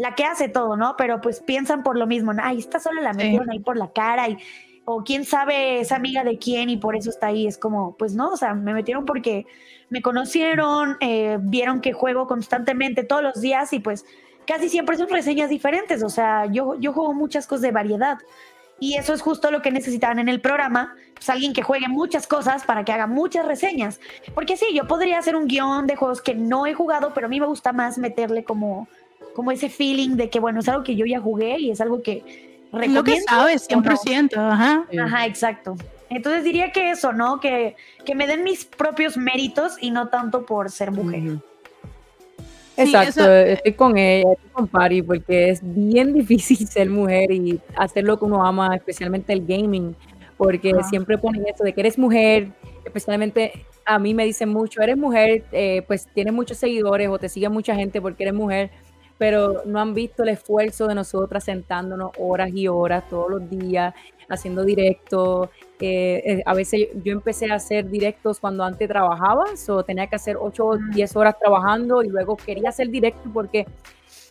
la 0.03 0.17
que 0.17 0.25
hace 0.25 0.49
todo, 0.49 0.77
¿no? 0.77 0.97
Pero 0.99 1.21
pues 1.21 1.41
piensan 1.41 1.85
por 1.85 1.97
lo 1.97 2.09
mismo, 2.09 2.33
ay, 2.43 2.59
esta 2.59 2.81
solo 2.81 3.01
la 3.01 3.13
Sí. 3.13 3.19
metieron 3.19 3.49
ahí 3.51 3.61
por 3.61 3.77
la 3.77 3.93
cara 3.93 4.29
y 4.29 4.37
o 4.85 5.05
quién 5.05 5.25
sabe 5.25 5.79
es 5.79 5.93
amiga 5.93 6.25
de 6.25 6.39
quién 6.39 6.69
y 6.69 6.77
por 6.77 6.97
eso 6.97 7.09
está 7.09 7.29
ahí. 7.29 7.47
Es 7.47 7.57
como, 7.57 7.97
pues 7.97 8.15
no, 8.17 8.31
o 8.31 8.37
sea, 8.37 8.53
me 8.53 8.75
metieron 8.75 9.05
porque 9.05 9.47
me 9.91 10.03
conocieron, 10.03 10.97
eh, 11.01 11.39
vieron 11.41 11.81
que 11.81 11.93
juego 11.93 12.27
constantemente 12.27 13.05
todos 13.05 13.23
los 13.23 13.41
días 13.41 13.73
y 13.73 13.79
pues 13.79 14.05
casi 14.45 14.69
siempre 14.69 14.97
son 14.97 15.09
reseñas 15.09 15.51
diferentes. 15.51 16.03
O 16.03 16.09
sea, 16.09 16.47
yo, 16.47 16.75
yo 16.81 16.93
juego 16.93 17.15
muchas 17.15 17.47
cosas 17.47 17.63
de 17.63 17.71
variedad. 17.71 18.19
Y 18.81 18.97
eso 18.97 19.15
es 19.15 19.23
justo 19.23 19.53
lo 19.53 19.63
que 19.63 19.71
necesitaban 19.71 20.19
en 20.19 20.29
el 20.29 20.41
programa, 20.41 20.97
pues 21.15 21.31
alguien 21.31 21.53
que 21.53 21.63
juegue 21.63 21.87
muchas 21.87 22.27
cosas 22.27 22.65
para 22.65 22.85
que 22.85 22.91
haga 22.91 23.07
muchas 23.07 23.47
reseñas. 23.47 24.01
Porque 24.35 24.57
sí, 24.57 24.67
yo 24.75 24.89
podría 24.89 25.21
hacer 25.21 25.37
un 25.37 25.47
guion 25.47 25.87
de 25.87 25.95
juegos 25.95 26.21
que 26.21 26.35
no 26.35 26.67
he 26.67 26.75
jugado, 26.75 27.13
pero 27.15 27.27
a 27.29 27.31
mí 27.31 27.39
me 27.39 27.47
gusta 27.47 27.73
más 27.73 27.99
meterle 27.99 28.43
como, 28.43 28.89
como 29.35 29.51
ese 29.53 29.69
feeling 29.69 30.17
de 30.17 30.29
que, 30.31 30.41
bueno, 30.41 30.61
es 30.61 30.69
algo 30.69 30.85
que 30.85 30.97
yo 30.97 31.07
ya 31.07 31.21
jugué 31.21 31.59
y 31.59 31.71
es 31.71 31.81
algo 31.81 32.03
que 32.03 32.23
recomiendo. 32.73 33.01
Lo 33.01 33.05
que 33.05 33.21
sabes, 33.23 33.67
o 33.75 33.81
no. 33.81 33.83
100%, 33.83 34.37
ajá. 34.37 34.87
Ajá, 35.05 35.27
exacto. 35.27 35.77
Entonces 36.11 36.45
diría 36.45 36.73
que 36.73 36.91
eso, 36.91 37.13
¿no? 37.13 37.41
Que, 37.41 37.75
que 38.05 38.15
me 38.15 38.27
den 38.27 38.45
mis 38.45 38.65
propios 38.67 39.17
méritos 39.17 39.77
y 39.81 39.91
no 39.91 40.09
tanto 40.09 40.45
por 40.45 40.71
ser 40.71 40.91
mujer. 40.91 41.21
Ujú. 41.23 41.41
Sí, 42.75 42.83
Exacto, 42.95 43.21
eso- 43.21 43.33
estoy 43.33 43.73
con 43.75 43.97
ella, 43.99 44.33
estoy 44.33 44.51
con 44.51 44.67
Pari, 44.69 45.03
porque 45.03 45.51
es 45.51 45.61
bien 45.63 46.13
difícil 46.15 46.67
ser 46.67 46.89
mujer 46.91 47.31
y 47.31 47.61
hacer 47.77 48.05
lo 48.05 48.19
que 48.19 48.25
uno 48.25 48.45
ama, 48.45 48.75
especialmente 48.75 49.33
el 49.33 49.47
gaming, 49.47 49.95
porque 50.37 50.73
siempre 50.89 51.19
ponen 51.19 51.47
eso 51.47 51.65
de 51.65 51.73
que 51.75 51.81
eres 51.81 51.99
mujer, 51.99 52.49
especialmente 52.85 53.53
a 53.85 53.99
mí 53.99 54.15
me 54.15 54.25
dicen 54.25 54.49
mucho, 54.49 54.81
eres 54.81 54.97
mujer, 54.97 55.45
eh, 55.53 55.83
pues 55.87 56.07
tienes 56.15 56.33
muchos 56.33 56.57
seguidores 56.59 57.09
o 57.09 57.19
te 57.19 57.29
sigue 57.29 57.49
mucha 57.49 57.75
gente 57.75 58.01
porque 58.01 58.23
eres 58.25 58.35
mujer, 58.35 58.71
pero 59.23 59.63
no 59.67 59.79
han 59.79 59.95
visto 59.95 60.25
el 60.25 60.31
esfuerzo 60.31 60.89
de 60.89 60.97
nosotras 60.97 61.45
sentándonos 61.45 62.11
horas 62.19 62.51
y 62.53 62.67
horas 62.67 63.09
todos 63.09 63.31
los 63.31 63.49
días, 63.49 63.95
haciendo 64.29 64.65
directos. 64.65 65.49
eh, 65.79 66.23
eh, 66.27 66.43
a 66.45 66.53
veces 66.55 66.89
yo 67.05 67.13
empecé 67.13 67.49
a 67.49 67.55
hacer 67.55 67.89
directos 67.89 68.41
cuando 68.41 68.65
antes 68.65 68.89
trabajaba, 68.89 69.45
o 69.69 69.85
tenía 69.85 70.09
que 70.09 70.17
hacer 70.17 70.37
8 70.37 70.67
o 70.67 70.77
10 70.77 71.15
horas 71.15 71.39
trabajando 71.39 72.03
y 72.03 72.09
luego 72.09 72.37
quería 72.37 72.71
hacer 72.71 72.89
directo 72.89 73.31
porque 73.33 73.65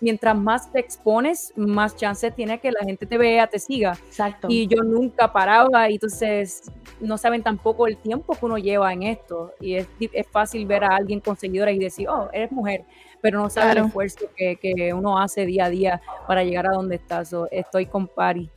mientras 0.01 0.38
más 0.38 0.69
te 0.69 0.81
expones, 0.81 1.53
más 1.55 1.95
chances 1.95 2.36
tiene 2.36 2.60
que 2.60 2.74
la 2.74 2.83
gente 2.83 3.05
te 3.05 3.17
vea, 3.17 3.48
te 3.48 3.60
siga. 3.60 3.93
Exacto. 4.07 4.48
Y 4.50 4.67
yo 4.67 4.83
nunca 4.83 5.31
paraba 5.31 5.89
y 5.89 5.93
entonces 5.93 6.69
no 7.00 7.17
saben 7.17 7.43
tampoco 7.43 7.88
el 7.88 7.95
tiempo 7.95 8.33
que 8.33 8.45
uno 8.45 8.57
lleva 8.57 8.91
en 8.91 9.03
esto. 9.03 9.53
Y 9.62 9.75
es, 9.75 9.88
es 10.00 10.27
fácil 10.27 10.65
ver 10.65 10.83
a 10.83 10.98
alguien 10.98 11.21
con 11.21 11.38
seguidores 11.38 11.77
y 11.77 11.79
decir, 11.79 12.10
oh, 12.10 12.29
eres 12.33 12.51
mujer, 12.51 12.83
pero 13.21 13.39
no 13.41 13.49
sabe 13.49 13.67
Claro. 13.67 13.79
el 13.81 13.87
esfuerzo 13.87 14.25
que, 14.35 14.55
que 14.57 14.93
uno 14.93 15.19
hace 15.19 15.45
día 15.45 15.65
a 15.65 15.69
día 15.69 16.01
para 16.27 16.43
llegar 16.43 16.67
a 16.67 16.71
donde 16.71 16.95
está. 16.95 17.23
So, 17.25 17.47
estoy 17.51 17.85
con 17.85 18.07
Pari. 18.07 18.49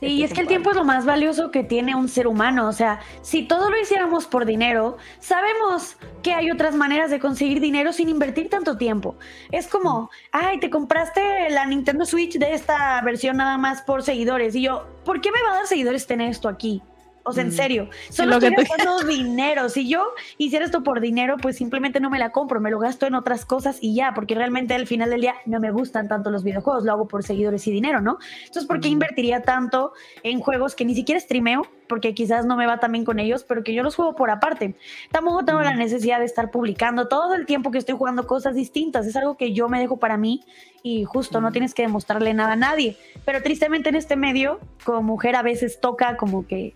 Sí, 0.00 0.06
y 0.06 0.22
es 0.22 0.32
que 0.32 0.40
el 0.42 0.46
tiempo 0.46 0.70
es 0.70 0.76
lo 0.76 0.84
más 0.84 1.04
valioso 1.04 1.50
que 1.50 1.64
tiene 1.64 1.96
un 1.96 2.08
ser 2.08 2.28
humano. 2.28 2.68
O 2.68 2.72
sea, 2.72 3.00
si 3.20 3.48
todo 3.48 3.68
lo 3.68 3.76
hiciéramos 3.80 4.26
por 4.26 4.46
dinero, 4.46 4.96
sabemos 5.18 5.96
que 6.22 6.32
hay 6.34 6.52
otras 6.52 6.76
maneras 6.76 7.10
de 7.10 7.18
conseguir 7.18 7.58
dinero 7.58 7.92
sin 7.92 8.08
invertir 8.08 8.48
tanto 8.48 8.76
tiempo. 8.76 9.16
Es 9.50 9.66
como, 9.66 10.08
ay, 10.30 10.60
te 10.60 10.70
compraste 10.70 11.50
la 11.50 11.66
Nintendo 11.66 12.04
Switch 12.06 12.38
de 12.38 12.54
esta 12.54 13.00
versión 13.02 13.38
nada 13.38 13.58
más 13.58 13.82
por 13.82 14.04
seguidores. 14.04 14.54
Y 14.54 14.62
yo, 14.62 14.86
¿por 15.04 15.20
qué 15.20 15.32
me 15.32 15.42
va 15.42 15.50
a 15.50 15.56
dar 15.56 15.66
seguidores 15.66 16.06
tener 16.06 16.30
esto 16.30 16.48
aquí? 16.48 16.80
O 17.28 17.32
sea, 17.32 17.42
en 17.42 17.48
Mm. 17.50 17.52
serio, 17.52 17.88
solo 18.10 18.32
estoy 18.38 18.50
gastando 18.54 19.02
dinero. 19.06 19.68
Si 19.68 19.88
yo 19.88 20.02
hiciera 20.38 20.64
esto 20.64 20.82
por 20.82 21.00
dinero, 21.00 21.36
pues 21.40 21.56
simplemente 21.56 22.00
no 22.00 22.10
me 22.10 22.18
la 22.18 22.30
compro, 22.30 22.60
me 22.60 22.70
lo 22.70 22.78
gasto 22.78 23.06
en 23.06 23.14
otras 23.14 23.44
cosas 23.44 23.78
y 23.80 23.94
ya, 23.94 24.12
porque 24.14 24.34
realmente 24.34 24.74
al 24.74 24.86
final 24.86 25.10
del 25.10 25.20
día 25.20 25.34
no 25.46 25.60
me 25.60 25.70
gustan 25.70 26.08
tanto 26.08 26.30
los 26.30 26.42
videojuegos, 26.44 26.84
lo 26.84 26.92
hago 26.92 27.08
por 27.08 27.22
seguidores 27.22 27.66
y 27.66 27.70
dinero, 27.70 28.00
¿no? 28.00 28.18
Entonces, 28.40 28.66
¿por 28.66 28.80
qué 28.80 28.88
Mm. 28.88 28.92
invertiría 28.92 29.42
tanto 29.42 29.92
en 30.22 30.40
juegos 30.40 30.74
que 30.74 30.84
ni 30.84 30.94
siquiera 30.94 31.20
streameo? 31.20 31.66
Porque 31.88 32.14
quizás 32.14 32.44
no 32.44 32.56
me 32.56 32.66
va 32.66 32.80
tan 32.80 32.92
bien 32.92 33.04
con 33.04 33.18
ellos, 33.18 33.44
pero 33.44 33.62
que 33.64 33.72
yo 33.72 33.82
los 33.82 33.94
juego 33.96 34.14
por 34.14 34.30
aparte. 34.30 34.74
Tampoco 35.10 35.44
tengo 35.44 35.60
la 35.62 35.72
Mm. 35.74 35.78
necesidad 35.78 36.18
de 36.18 36.26
estar 36.26 36.50
publicando 36.50 37.08
todo 37.08 37.34
el 37.34 37.46
tiempo 37.46 37.70
que 37.70 37.78
estoy 37.78 37.94
jugando 37.96 38.26
cosas 38.26 38.54
distintas. 38.54 39.06
Es 39.06 39.16
algo 39.16 39.36
que 39.36 39.52
yo 39.52 39.68
me 39.68 39.78
dejo 39.78 39.96
para 39.98 40.16
mí 40.18 40.44
y 40.82 41.04
justo 41.04 41.40
no 41.40 41.50
tienes 41.52 41.74
que 41.74 41.82
demostrarle 41.82 42.34
nada 42.34 42.52
a 42.52 42.56
nadie. 42.56 42.96
Pero 43.24 43.42
tristemente 43.42 43.88
en 43.88 43.94
este 43.96 44.16
medio, 44.16 44.60
como 44.84 45.02
mujer 45.02 45.34
a 45.36 45.42
veces 45.42 45.80
toca 45.80 46.16
como 46.16 46.46
que, 46.46 46.74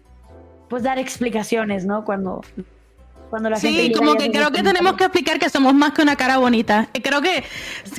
pues 0.73 0.83
dar 0.83 0.99
explicaciones, 0.99 1.85
¿no? 1.85 2.03
Cuando 2.03 2.41
Cuando 3.29 3.51
la 3.51 3.61
gente 3.61 3.83
Sí, 3.83 3.93
como 3.93 4.15
que 4.15 4.31
creo 4.31 4.51
que 4.51 4.63
tenemos 4.63 4.95
que 4.95 5.05
explicar 5.05 5.39
que 5.39 5.51
somos 5.51 5.75
más 5.75 5.93
que 5.93 6.01
una 6.01 6.17
cara 6.17 6.39
bonita. 6.39 6.89
Creo 7.03 7.21
que 7.21 7.45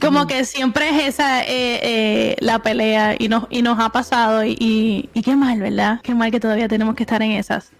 como 0.01 0.25
que 0.25 0.43
siempre 0.43 0.89
es 0.89 1.05
esa 1.13 1.43
eh, 1.43 1.79
eh, 1.83 2.35
la 2.39 2.57
pelea 2.59 3.15
y 3.19 3.27
nos, 3.29 3.45
y 3.51 3.61
nos 3.61 3.79
ha 3.79 3.89
pasado 3.89 4.43
y, 4.43 4.55
y, 4.59 5.09
y 5.13 5.21
qué 5.21 5.35
mal, 5.35 5.59
¿verdad? 5.59 5.99
Qué 6.01 6.15
mal 6.15 6.31
que 6.31 6.39
todavía 6.39 6.67
tenemos 6.67 6.95
que 6.95 7.03
estar 7.03 7.21
en 7.21 7.31
esas. 7.33 7.71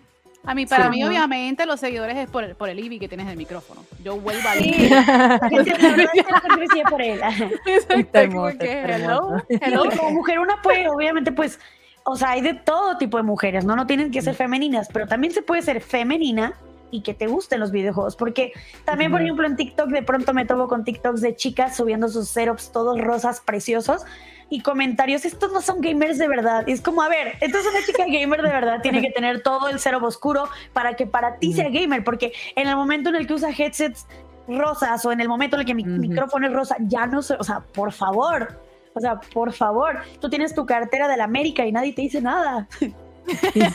A 0.46 0.54
mí, 0.54 0.66
para 0.68 0.86
Sí. 0.86 0.90
mí, 0.92 1.04
obviamente, 1.06 1.66
los 1.66 1.80
seguidores 1.80 2.18
es 2.18 2.30
por 2.30 2.44
el, 2.44 2.54
por 2.56 2.70
el 2.70 2.78
IBI 2.78 3.00
que 3.00 3.08
tienes 3.08 3.28
el 3.30 3.38
micrófono. 3.38 3.82
Yo 4.04 4.18
vuelvo 4.18 4.48
a 4.48 4.54
Sí, 4.54 4.90
la 4.90 5.50
gente, 5.50 5.72
la 5.80 5.90
verdad 5.90 6.06
es 6.14 6.24
que 6.26 6.32
la 6.32 6.40
gente 6.42 6.62
decía 6.62 6.84
por 6.90 7.02
él. 7.02 7.20
Exacto, 7.66 8.20
como 8.32 8.48
que, 8.60 8.82
hello, 8.84 9.42
hello. 9.50 9.84
Como 9.98 10.12
mujer 10.12 10.40
una 10.40 10.62
puede, 10.62 10.88
obviamente, 10.90 11.32
pues, 11.32 11.60
o 12.06 12.16
sea, 12.16 12.32
hay 12.32 12.42
de 12.42 12.54
todo 12.54 12.98
tipo 12.98 13.18
de 13.18 13.24
mujeres, 13.24 13.66
¿no? 13.66 13.76
No 13.76 13.88
tienen 13.88 14.12
que 14.12 14.22
ser 14.22 14.36
femeninas, 14.36 14.90
pero 14.92 15.08
también 15.08 15.34
se 15.34 15.42
puede 15.42 15.62
ser 15.62 15.82
femenina 15.82 16.54
y 16.92 17.02
que 17.02 17.14
te 17.14 17.26
gusten 17.26 17.60
los 17.60 17.72
videojuegos, 17.72 18.16
porque 18.16 18.54
también, 18.86 19.12
por 19.12 19.22
ejemplo, 19.22 19.48
en 19.48 19.56
TikTok 19.56 19.90
de 19.90 20.04
pronto 20.04 20.34
me 20.34 20.46
tomo 20.46 20.68
con 20.68 20.84
TikToks 20.84 21.22
de 21.22 21.36
chicas 21.36 21.76
subiendo 21.76 22.08
sus 22.08 22.30
setups 22.30 22.72
todos 22.72 23.02
rosas 23.02 23.40
preciosos 23.40 24.04
y 24.50 24.62
comentarios, 24.62 25.26
estos 25.26 25.52
no 25.52 25.62
son 25.62 25.82
gamers 25.82 26.20
de 26.20 26.28
verdad. 26.28 26.66
Y 26.68 26.74
es 26.74 26.82
como, 26.82 27.02
a 27.02 27.10
ver, 27.10 27.34
entonces 27.42 27.72
una 27.72 27.84
chica 27.84 28.06
gamer 28.06 28.44
de 28.44 28.50
verdad 28.50 28.82
tiene 28.84 29.02
que 29.02 29.10
tener 29.10 29.42
todo 29.42 29.70
el 29.70 29.80
setup 29.80 30.04
oscuro 30.04 30.48
para 30.74 30.96
que 30.96 31.08
para 31.08 31.38
ti 31.38 31.54
sea 31.54 31.70
gamer, 31.70 32.04
porque 32.04 32.32
en 32.56 32.68
el 32.68 32.76
momento 32.76 33.10
en 33.10 33.16
el 33.16 33.26
que 33.26 33.34
usa 33.34 33.50
headsets 33.50 34.06
rosas 34.48 35.04
o 35.06 35.12
en 35.12 35.22
el 35.22 35.28
momento 35.28 35.56
en 35.56 35.62
el 35.62 35.66
que 35.66 35.74
mi 35.74 35.84
Ujú. 35.84 35.94
micrófono 35.94 36.46
es 36.46 36.54
rosa, 36.54 36.76
ya 36.80 37.08
no 37.08 37.24
sé, 37.24 37.36
o 37.40 37.44
sea, 37.44 37.62
por 37.62 37.92
favor, 37.92 38.60
o 38.96 39.00
sea, 39.00 39.20
por 39.20 39.54
favor, 39.54 40.02
tú 40.20 40.30
tienes 40.30 40.54
tu 40.54 40.66
cartera 40.66 41.08
de 41.08 41.18
la 41.18 41.24
América 41.26 41.66
y 41.66 41.72
nadie 41.72 41.94
te 41.94 42.02
dice 42.04 42.22
nada. 42.22 42.68
Sí, 42.80 42.94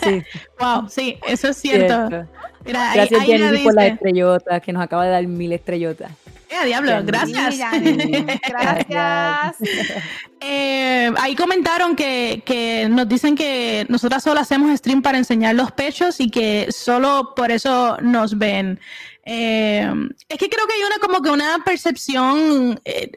sí, 0.03 0.23
Wow, 0.61 0.89
sí, 0.89 1.19
eso 1.27 1.49
es 1.49 1.57
cierto. 1.57 2.09
cierto. 2.09 2.31
Mira, 2.65 2.91
ahí, 2.91 2.97
Gracias, 2.99 3.21
ahí 3.21 3.39
la 3.39 3.47
Jenny, 3.51 3.65
por 3.65 3.75
las 3.75 3.85
dice. 3.85 3.95
estrellotas, 3.95 4.63
que 4.63 4.73
nos 4.73 4.83
acaba 4.83 5.05
de 5.07 5.11
dar 5.13 5.27
mil 5.27 5.53
estrellotas. 5.53 6.11
Eh, 6.51 6.67
diablo, 6.67 6.93
Jenny. 6.93 7.07
gracias. 7.07 7.57
Gracias. 8.49 9.57
Eh, 10.41 11.11
ahí 11.19 11.35
comentaron 11.35 11.97
que, 11.97 12.43
que 12.47 12.87
nos 12.89 13.09
dicen 13.09 13.35
que 13.35 13.85
nosotras 13.89 14.23
solo 14.23 14.39
hacemos 14.39 14.77
stream 14.79 15.03
para 15.03 15.19
enseñar 15.19 15.57
los 15.57 15.73
pechos 15.73 16.21
y 16.21 16.31
que 16.31 16.69
solo 16.71 17.33
por 17.35 17.51
eso 17.51 17.97
nos 18.03 18.39
ven. 18.39 18.79
Eh, 19.25 19.91
es 20.29 20.39
que 20.39 20.49
creo 20.49 20.65
que 20.69 20.75
hay 20.75 20.83
una 20.87 20.99
como 21.01 21.21
que 21.23 21.31
una 21.31 21.59
percepción 21.65 22.81
eh, 22.85 23.11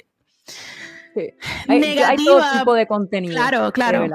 Sí. 1.13 1.33
Hay, 1.67 1.83
hay 1.83 2.15
todo 2.17 2.39
Negativa. 2.39 2.59
tipo 2.59 2.73
de 2.73 2.87
contenido. 2.87 3.35
Claro, 3.35 3.71
claro. 3.71 4.07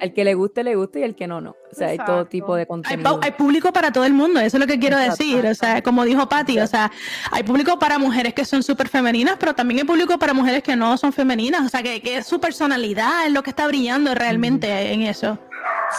Al 0.00 0.12
que 0.12 0.24
le 0.24 0.34
guste, 0.34 0.64
le 0.64 0.74
gusta 0.74 0.98
y 0.98 1.04
al 1.04 1.14
que 1.14 1.26
no, 1.26 1.40
no. 1.40 1.50
O 1.50 1.74
sea, 1.74 1.88
hay 1.88 1.98
todo 1.98 2.26
tipo 2.26 2.56
de 2.56 2.66
contenido. 2.66 3.20
hay 3.22 3.30
público 3.30 3.72
para 3.72 3.92
todo 3.92 4.04
el 4.04 4.12
mundo, 4.12 4.40
eso 4.40 4.56
es 4.56 4.60
lo 4.60 4.66
que 4.66 4.78
quiero 4.78 4.98
Exacto. 4.98 5.24
decir. 5.24 5.46
O 5.46 5.54
sea, 5.54 5.82
como 5.82 6.04
dijo 6.04 6.28
Patti, 6.28 6.58
o 6.58 6.66
sea, 6.66 6.90
hay 7.30 7.44
público 7.44 7.78
para 7.78 7.98
mujeres 7.98 8.34
que 8.34 8.44
son 8.44 8.62
súper 8.62 8.88
femeninas, 8.88 9.36
pero 9.38 9.54
también 9.54 9.78
hay 9.80 9.86
público 9.86 10.18
para 10.18 10.34
mujeres 10.34 10.62
que 10.62 10.74
no 10.76 10.96
son 10.98 11.12
femeninas. 11.12 11.64
O 11.64 11.68
sea, 11.68 11.82
que, 11.82 12.02
que 12.02 12.22
su 12.22 12.40
personalidad 12.40 13.26
es 13.26 13.32
lo 13.32 13.42
que 13.42 13.50
está 13.50 13.66
brillando 13.68 14.14
realmente 14.14 14.92
en 14.92 15.02
eso. 15.02 15.38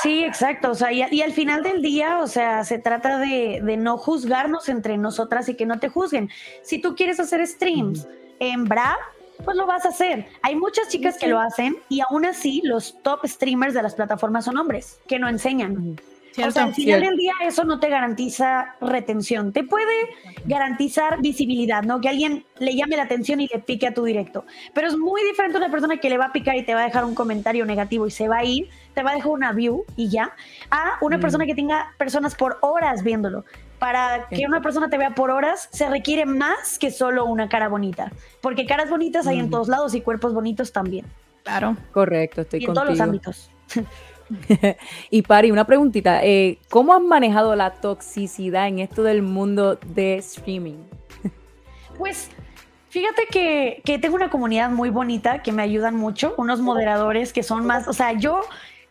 Sí, 0.04 0.24
exacto. 0.24 0.72
O 0.72 0.76
sea, 0.76 0.92
y, 0.92 1.04
y 1.10 1.22
al 1.22 1.32
final 1.32 1.64
del 1.64 1.82
día, 1.82 2.20
o 2.20 2.28
sea, 2.28 2.66
se 2.66 2.78
trata 2.78 3.18
de, 3.18 3.62
de 3.64 3.78
no 3.78 3.98
juzgarnos 3.98 4.68
entre 4.68 4.98
nosotras 4.98 5.48
y 5.48 5.56
que 5.56 5.66
no 5.66 5.80
te 5.80 5.88
juzguen. 5.90 6.30
Si 6.64 6.80
tú 6.80 6.96
quieres 6.96 7.20
hacer 7.20 7.46
streams 7.48 8.08
en 8.40 8.66
Bra, 8.66 8.98
pues 9.44 9.58
lo 9.58 9.66
vas 9.66 9.86
a 9.86 9.90
hacer. 9.90 10.28
Hay 10.42 10.56
muchas 10.56 10.88
chicas 10.90 11.18
que 11.18 11.28
lo 11.28 11.40
hacen 11.40 11.78
y 11.90 12.02
aún 12.02 12.26
así 12.26 12.62
los 12.64 13.02
top 13.04 13.26
streamers 13.28 13.74
de 13.74 13.84
las 13.84 13.96
plataformas 13.96 14.46
son 14.46 14.58
hombres 14.58 15.00
que 15.08 15.20
no 15.20 15.28
enseñan. 15.28 15.78
Ujú. 15.78 15.92
O 15.92 16.36
¿Cierto? 16.36 16.52
sea, 16.52 16.64
al 16.66 16.74
final 16.74 17.00
Cierto. 17.00 17.10
del 17.12 17.18
día 17.18 17.32
eso 17.44 17.64
no 17.64 17.80
te 17.80 17.88
garantiza 17.88 18.76
retención, 18.82 19.54
te 19.54 19.64
puede 19.64 20.10
garantizar 20.44 21.22
visibilidad, 21.22 21.84
¿no? 21.84 22.02
Que 22.02 22.10
alguien 22.10 22.44
le 22.60 22.76
llame 22.76 22.98
la 22.98 23.04
atención 23.04 23.40
y 23.40 23.48
le 23.48 23.60
pique 23.60 23.88
a 23.88 23.94
tu 23.94 24.04
directo. 24.04 24.44
Pero 24.74 24.88
es 24.88 24.98
muy 24.98 25.24
diferente 25.24 25.58
una 25.58 25.72
persona 25.72 25.96
que 25.96 26.10
le 26.10 26.18
va 26.18 26.26
a 26.26 26.32
picar 26.34 26.58
y 26.58 26.64
te 26.66 26.74
va 26.76 26.82
a 26.82 26.86
dejar 26.88 27.06
un 27.06 27.16
comentario 27.16 27.66
negativo 27.66 28.06
y 28.06 28.12
se 28.12 28.28
va 28.28 28.40
a 28.40 28.44
ir, 28.44 28.68
te 28.94 29.02
va 29.02 29.12
a 29.12 29.16
dejar 29.16 29.32
una 29.32 29.54
view 29.54 29.86
y 29.96 30.10
ya, 30.10 30.34
a 30.72 30.98
una 31.00 31.18
Mm. 31.18 31.22
persona 31.22 31.46
que 31.46 31.56
tenga 31.56 31.94
personas 31.98 32.36
por 32.36 32.58
horas 32.62 33.02
viéndolo. 33.02 33.46
Para 33.86 34.28
que 34.30 34.48
una 34.48 34.62
persona 34.62 34.90
te 34.90 34.98
vea 34.98 35.14
por 35.14 35.30
horas 35.30 35.70
se 35.72 35.88
requiere 35.88 36.26
más 36.26 36.80
que 36.80 36.90
solo 36.90 37.26
una 37.26 37.48
cara 37.50 37.68
bonita, 37.68 38.12
porque 38.42 38.66
caras 38.66 38.90
bonitas 38.90 39.28
hay 39.28 39.38
en 39.38 39.46
Mm. 39.46 39.52
todos 39.52 39.68
lados 39.68 39.94
y 39.94 40.02
cuerpos 40.02 40.34
bonitos 40.34 40.72
también, 40.72 41.06
Claro. 41.44 41.78
Correcto, 41.92 42.42
estoy 42.42 42.62
y 42.62 42.66
en 42.66 42.74
todos 42.74 42.88
los 42.88 42.98
contigo. 42.98 43.04
ámbitos. 43.04 43.52
y 45.12 45.22
Pari, 45.22 45.52
una 45.52 45.66
preguntita. 45.68 46.24
eh, 46.24 46.58
¿Cómo 46.72 46.96
has 46.96 47.02
manejado 47.02 47.56
la 47.56 47.74
toxicidad 47.74 48.68
en 48.68 48.80
esto 48.80 49.04
del 49.04 49.22
mundo 49.22 49.78
de 49.86 50.16
streaming? 50.18 50.78
Pues 52.00 52.30
fíjate 52.90 53.28
que, 53.32 53.82
que 53.86 54.00
tengo 54.00 54.16
una 54.16 54.32
comunidad 54.32 54.72
muy 54.72 54.90
bonita 54.90 55.44
que 55.44 55.52
me 55.52 55.62
ayudan 55.62 55.96
mucho, 55.96 56.34
unos 56.38 56.60
moderadores 56.60 57.34
que 57.34 57.44
son 57.44 57.68
más, 57.68 57.88
o 57.88 57.94
sea, 57.94 58.14
yo 58.14 58.42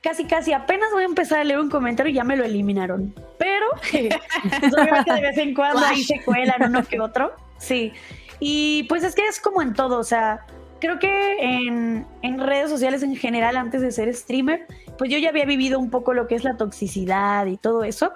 casi 0.05 0.25
casi 0.27 0.53
apenas 0.53 0.91
voy 0.93 1.03
a 1.03 1.07
empezar 1.07 1.41
a 1.41 1.45
leer 1.45 1.59
un 1.59 1.71
comentario 1.71 2.13
y 2.13 2.15
ya 2.15 2.23
me 2.23 2.37
lo 2.37 2.45
eliminaron, 2.45 3.13
pero 3.39 3.67
pues, 3.91 4.73
obviamente 4.73 5.13
de 5.13 5.21
vez 5.21 5.39
en 5.39 5.55
cuando 5.55 5.85
ahí 5.85 6.05
se 6.05 6.23
cuelan 6.23 6.63
uno 6.69 6.85
que 6.85 7.01
otro, 7.01 7.33
sí. 7.59 7.93
Y 8.39 8.85
pues 8.85 9.03
es 9.03 9.15
que 9.15 9.27
es 9.27 9.41
como 9.41 9.63
en 9.63 9.73
todo, 9.75 9.99
o 9.99 10.05
sea, 10.05 10.47
creo 10.81 10.99
que 10.99 11.37
en, 11.41 12.07
en 12.23 12.39
redes 12.39 12.71
sociales 12.71 13.03
en 13.03 13.17
general, 13.17 13.57
antes 13.57 13.81
de 13.81 13.91
ser 13.91 14.15
streamer, 14.15 14.67
pues 14.99 15.11
yo 15.11 15.19
ya 15.19 15.31
había 15.31 15.47
vivido 15.47 15.79
un 15.81 15.91
poco 15.91 16.13
lo 16.15 16.29
que 16.29 16.35
es 16.35 16.45
la 16.45 16.57
toxicidad 16.57 17.47
y 17.47 17.57
todo 17.57 17.83
eso, 17.83 18.13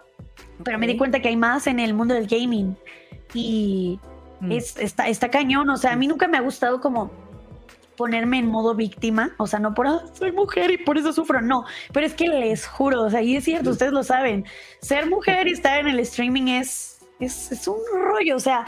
pero 0.62 0.79
me 0.79 0.87
di 0.87 0.96
cuenta 0.96 1.20
que 1.20 1.29
hay 1.29 1.37
más 1.37 1.66
en 1.66 1.81
el 1.81 1.94
mundo 1.94 2.14
del 2.14 2.27
gaming. 2.27 2.77
Y, 3.35 3.98
Mm. 4.40 4.53
es, 4.53 4.77
está, 4.79 5.09
está 5.09 5.31
cañón, 5.31 5.68
o 5.68 5.77
sea, 5.77 5.92
a 5.92 5.96
mí 5.96 6.07
nunca 6.07 6.29
me 6.29 6.38
ha 6.38 6.40
gustado 6.40 6.81
como 6.81 7.11
ponerme 7.99 8.39
en 8.39 8.47
modo 8.47 8.75
víctima, 8.75 9.35
o 9.39 9.47
sea, 9.47 9.59
no 9.59 9.75
por 9.75 9.89
"Ah, 9.89 10.05
soy 10.15 10.33
mujer 10.33 10.71
y 10.71 10.79
por 10.79 10.97
eso 10.97 11.13
sufro, 11.13 11.43
no, 11.43 11.65
pero 11.93 12.07
es 12.07 12.15
que 12.15 12.29
les 12.29 12.67
juro, 12.67 13.03
o 13.03 13.11
sea, 13.11 13.21
y 13.21 13.37
es 13.37 13.45
cierto, 13.45 13.71
ustedes 13.71 13.93
lo 13.93 14.05
saben, 14.05 14.47
ser 14.81 15.11
mujer 15.11 15.49
y 15.49 15.53
estar 15.53 15.81
en 15.81 15.89
el 15.89 15.99
streaming 15.99 16.47
es, 16.47 17.05
es, 17.19 17.67
un 17.67 17.77
rollo, 18.01 18.37
o 18.37 18.41
sea, 18.41 18.65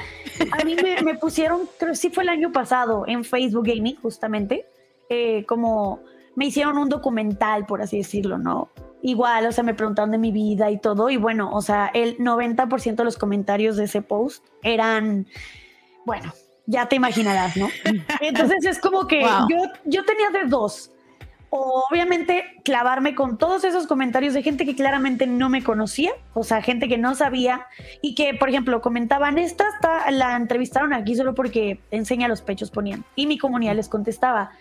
a 0.60 0.64
mí 0.64 0.74
me, 0.74 1.00
me 1.02 1.14
pusieron, 1.16 1.68
creo 1.78 1.92
que 1.92 1.96
sí 1.96 2.10
fue 2.10 2.24
el 2.24 2.28
año 2.28 2.50
pasado, 2.50 3.04
en 3.06 3.24
Facebook 3.24 3.66
Gaming, 3.66 3.96
justamente, 4.02 4.66
eh, 5.08 5.46
como 5.46 6.00
me 6.34 6.46
hicieron 6.46 6.76
un 6.76 6.88
documental, 6.88 7.66
por 7.66 7.82
así 7.82 7.98
decirlo, 7.98 8.38
¿no? 8.38 8.70
Igual, 9.02 9.46
o 9.46 9.52
sea, 9.52 9.64
me 9.64 9.74
preguntaron 9.74 10.10
de 10.10 10.18
mi 10.18 10.32
vida 10.32 10.70
y 10.70 10.78
todo, 10.78 11.08
y 11.08 11.16
bueno, 11.16 11.50
o 11.52 11.62
sea, 11.62 11.90
el 11.94 12.18
90% 12.18 12.96
de 12.96 13.04
los 13.04 13.16
comentarios 13.16 13.76
de 13.76 13.84
ese 13.84 14.02
post 14.02 14.44
eran, 14.62 15.26
bueno, 16.04 16.32
ya 16.70 16.88
te 16.88 16.96
imaginarás, 16.96 17.56
¿no? 17.56 17.68
Entonces 18.20 18.64
es 18.64 18.78
como 18.78 19.06
que 19.06 19.20
Wow. 19.20 19.48
yo, 19.48 19.56
yo 19.84 20.04
tenía 20.04 20.30
de 20.30 20.48
dos. 20.48 20.92
O 21.52 21.84
obviamente 21.90 22.44
clavarme 22.64 23.16
con 23.16 23.36
todos 23.36 23.64
esos 23.64 23.88
comentarios 23.88 24.34
de 24.34 24.42
gente 24.44 24.64
que 24.64 24.76
claramente 24.76 25.26
no 25.26 25.48
me 25.48 25.64
conocía, 25.64 26.12
o 26.32 26.44
sea, 26.44 26.62
gente 26.62 26.86
que 26.88 26.96
no 26.96 27.16
sabía 27.16 27.66
y 28.02 28.14
que, 28.14 28.34
por 28.34 28.48
ejemplo, 28.48 28.80
comentaban, 28.80 29.36
esta 29.36 29.64
está, 29.74 30.08
la 30.12 30.36
entrevistaron 30.36 30.92
aquí 30.92 31.16
solo 31.16 31.34
porque 31.34 31.80
enseña 31.90 32.28
los 32.28 32.40
pechos, 32.40 32.70
ponían. 32.70 33.04
Y 33.16 33.26
mi 33.26 33.36
comunidad 33.36 33.74
les 33.74 33.88
contestaba, 33.88 34.52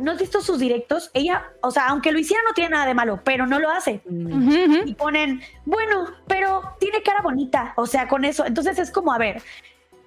¿no 0.00 0.10
has 0.10 0.18
visto 0.18 0.40
sus 0.40 0.58
directos? 0.58 1.12
Ella, 1.14 1.44
o 1.62 1.70
sea, 1.70 1.86
aunque 1.90 2.10
lo 2.10 2.18
hiciera 2.18 2.42
no 2.42 2.54
tiene 2.54 2.70
nada 2.70 2.86
de 2.86 2.94
malo, 2.94 3.20
pero 3.22 3.46
no 3.46 3.60
lo 3.60 3.70
hace 3.70 4.00
Mm. 4.04 4.88
Y 4.88 4.94
ponen, 4.94 5.40
bueno, 5.64 6.06
pero 6.26 6.74
tiene 6.80 7.04
cara 7.04 7.22
bonita, 7.22 7.72
o 7.76 7.86
sea, 7.86 8.08
con 8.08 8.24
eso. 8.24 8.44
Entonces 8.44 8.80
es 8.80 8.90
como, 8.90 9.12
a 9.12 9.18
ver, 9.18 9.40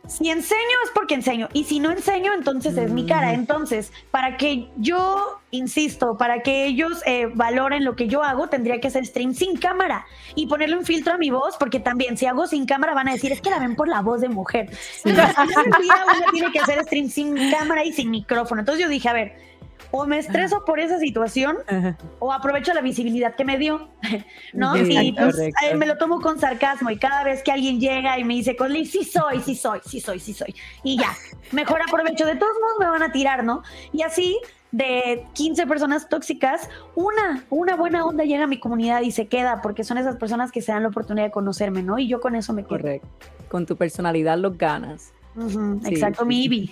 si 0.10 0.30
enseño 0.30 0.78
es 0.84 0.92
porque 0.94 1.14
enseño, 1.14 1.50
y 1.54 1.64
si 1.66 1.80
no 1.80 1.92
enseño, 1.92 2.34
entonces 2.34 2.76
es 2.78 2.92
mi 2.92 3.06
cara. 3.06 3.32
Mm. 3.32 3.36
Entonces, 3.36 3.94
para 4.10 4.38
que 4.38 4.70
yo, 4.78 5.40
insisto, 5.52 6.18
para 6.18 6.42
que 6.42 6.66
ellos 6.66 7.02
eh, 7.06 7.28
valoren 7.34 7.86
lo 7.86 7.96
que 7.96 8.08
yo 8.08 8.24
hago, 8.24 8.48
tendría 8.48 8.82
que 8.82 8.88
hacer 8.88 9.06
stream 9.06 9.36
sin 9.36 9.56
cámara 9.58 10.06
y 10.34 10.48
ponerle 10.48 10.78
un 10.78 10.86
filtro 10.86 11.14
a 11.14 11.18
mi 11.18 11.30
voz, 11.30 11.58
porque 11.58 11.80
también 11.80 12.18
si 12.18 12.26
hago 12.26 12.48
sin 12.48 12.66
cámara 12.66 12.94
van 12.96 13.08
a 13.08 13.14
decir, 13.14 13.32
es 13.32 13.40
que 13.40 13.52
la 13.52 13.60
ven 13.60 13.76
por 13.76 13.88
la 13.88 14.02
voz 14.02 14.22
de 14.22 14.30
mujer. 14.30 14.72
Entonces, 15.06 15.36
día 15.80 16.04
uno 16.06 16.26
tiene 16.32 16.52
que 16.52 16.60
hacer 16.60 16.84
stream 16.84 17.10
sin 17.10 17.52
cámara 17.52 17.86
y 17.86 17.94
sin 17.94 18.10
micrófono. 18.10 18.62
Entonces 18.62 18.84
yo 18.84 18.90
dije, 18.90 19.08
a 19.10 19.14
ver, 19.14 19.49
o 19.92 20.06
me 20.06 20.20
estreso 20.20 20.64
por 20.66 20.80
esa 20.80 21.00
situación 21.00 21.58
Ajá. 21.68 21.98
o 22.20 22.32
aprovecho 22.32 22.74
la 22.74 22.82
visibilidad 22.82 23.36
que 23.36 23.46
me 23.46 23.58
dio, 23.58 23.90
¿no? 24.54 24.76
Sí, 24.76 24.98
y 24.98 25.12
pues 25.14 25.38
eh, 25.40 25.76
me 25.76 25.86
lo 25.86 25.98
tomo 25.98 26.22
con 26.22 26.40
sarcasmo 26.40 26.90
y 26.90 26.98
cada 26.98 27.24
vez 27.24 27.44
que 27.44 27.52
alguien 27.52 27.80
llega 27.80 28.20
y 28.20 28.24
me 28.24 28.36
dice, 28.36 28.56
Conley, 28.56 28.86
sí 28.86 29.04
soy, 29.04 29.42
sí 29.42 29.56
soy, 29.56 29.80
sí 29.86 30.00
soy, 30.00 30.20
sí 30.20 30.34
soy. 30.34 30.56
Y 30.84 30.98
ya, 30.98 31.16
mejor 31.52 31.82
aprovecho. 31.82 32.26
De 32.26 32.36
todos 32.36 32.54
modos 32.62 32.76
me 32.80 32.88
van 32.88 33.04
a 33.04 33.12
tirar, 33.12 33.44
¿no? 33.44 33.64
Y 33.92 34.04
así, 34.04 34.40
de 34.72 35.26
15 35.34 35.66
personas 35.68 36.10
tóxicas, 36.10 36.70
una, 36.96 37.44
una 37.50 37.76
buena 37.76 38.06
onda 38.06 38.24
llega 38.24 38.44
a 38.44 38.48
mi 38.48 38.60
comunidad 38.60 39.02
y 39.02 39.12
se 39.12 39.28
queda 39.28 39.62
porque 39.62 39.84
son 39.84 39.98
esas 39.98 40.18
personas 40.18 40.52
que 40.52 40.62
se 40.62 40.72
dan 40.72 40.84
la 40.84 40.90
oportunidad 40.90 41.26
de 41.26 41.32
conocerme, 41.32 41.82
¿no? 41.84 41.98
Y 41.98 42.08
yo 42.08 42.20
con 42.20 42.36
eso 42.36 42.54
me 42.54 42.64
quedo. 42.64 42.78
Correcto. 42.78 43.08
Con 43.50 43.66
tu 43.66 43.76
personalidad 43.76 44.38
los 44.38 44.58
ganas. 44.58 45.14
Ujú, 45.36 45.80
Sí, 45.84 45.94
exacto, 45.94 46.24
sí, 46.24 46.28
mi. 46.28 46.44
Ivy. 46.46 46.72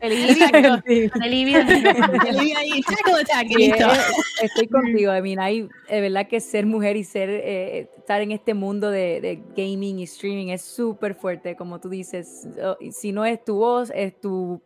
El. 0.00 1.10
Con 1.10 1.22
el 1.22 1.34
Ivy. 1.34 1.54
El 2.28 2.38
ahí, 2.56 2.82
listo. 3.56 3.84
eh, 3.84 3.96
estoy 4.42 4.68
contigo, 4.68 5.14
I 5.16 5.20
mean, 5.22 5.40
hay, 5.40 5.68
de 5.88 6.00
verdad 6.00 6.28
que 6.28 6.40
ser 6.40 6.66
mujer 6.66 6.96
y 6.96 7.04
ser, 7.04 7.28
eh, 7.30 7.90
estar 7.98 8.20
en 8.22 8.30
este 8.32 8.54
mundo 8.54 8.90
de, 8.90 9.20
de 9.20 9.42
gaming 9.56 9.98
y 9.98 10.04
streaming 10.04 10.48
es 10.48 10.62
súper 10.62 11.14
fuerte, 11.14 11.56
como 11.56 11.80
tú 11.80 11.88
dices, 11.88 12.48
si 12.92 13.12
no 13.12 13.24
es 13.24 13.44
tu 13.44 13.56
voz, 13.56 13.90
es 13.94 14.18
tu 14.20 14.62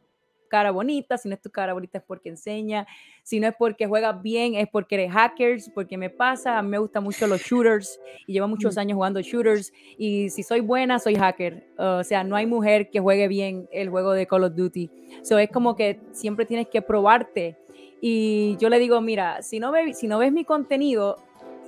cara 0.49 0.71
bonita, 0.71 1.19
si 1.19 1.29
no 1.29 1.35
es 1.35 1.41
tu 1.41 1.51
cara 1.51 1.73
bonita 1.73 1.99
es 1.99 2.05
porque 2.05 2.29
enseña, 2.29 2.87
si 3.25 3.41
no 3.41 3.49
es 3.49 3.55
porque 3.59 3.87
juegas 3.89 4.23
bien, 4.23 4.55
es 4.55 4.69
porque 4.71 4.95
eres 4.97 5.13
hackers, 5.13 5.71
porque 5.75 5.99
me 5.99 6.11
pasa, 6.11 6.59
a 6.59 6.63
mí 6.63 6.69
me 6.71 6.79
gustan 6.79 7.03
mucho 7.05 7.27
los 7.27 7.43
shooters 7.43 8.01
y 8.27 8.35
llevo 8.35 8.49
muchos 8.49 8.79
años 8.79 8.95
jugando 8.97 9.21
shooters 9.23 9.73
y 9.97 10.31
si 10.31 10.45
soy 10.45 10.61
buena, 10.61 11.01
soy 11.01 11.17
hacker, 11.17 11.65
o 11.77 12.05
sea, 12.05 12.23
no 12.25 12.37
hay 12.37 12.47
mujer 12.47 12.91
que 12.93 13.01
juegue 13.01 13.27
bien 13.29 13.67
el 13.73 13.91
juego 13.91 14.13
de 14.13 14.27
Call 14.29 14.45
of 14.45 14.55
Duty, 14.55 14.93
so 15.23 15.39
es 15.39 15.51
como 15.51 15.75
que 15.77 16.03
siempre 16.13 16.47
tienes 16.47 16.69
que 16.71 16.83
probarte. 16.83 17.59
Y 18.01 18.57
yo 18.59 18.69
le 18.69 18.79
digo, 18.79 19.01
mira, 19.01 19.43
si 19.43 19.59
no, 19.61 19.73
ve- 19.73 19.95
si 19.95 20.07
no 20.09 20.19
ves 20.19 20.33
mi 20.33 20.45
contenido 20.45 21.21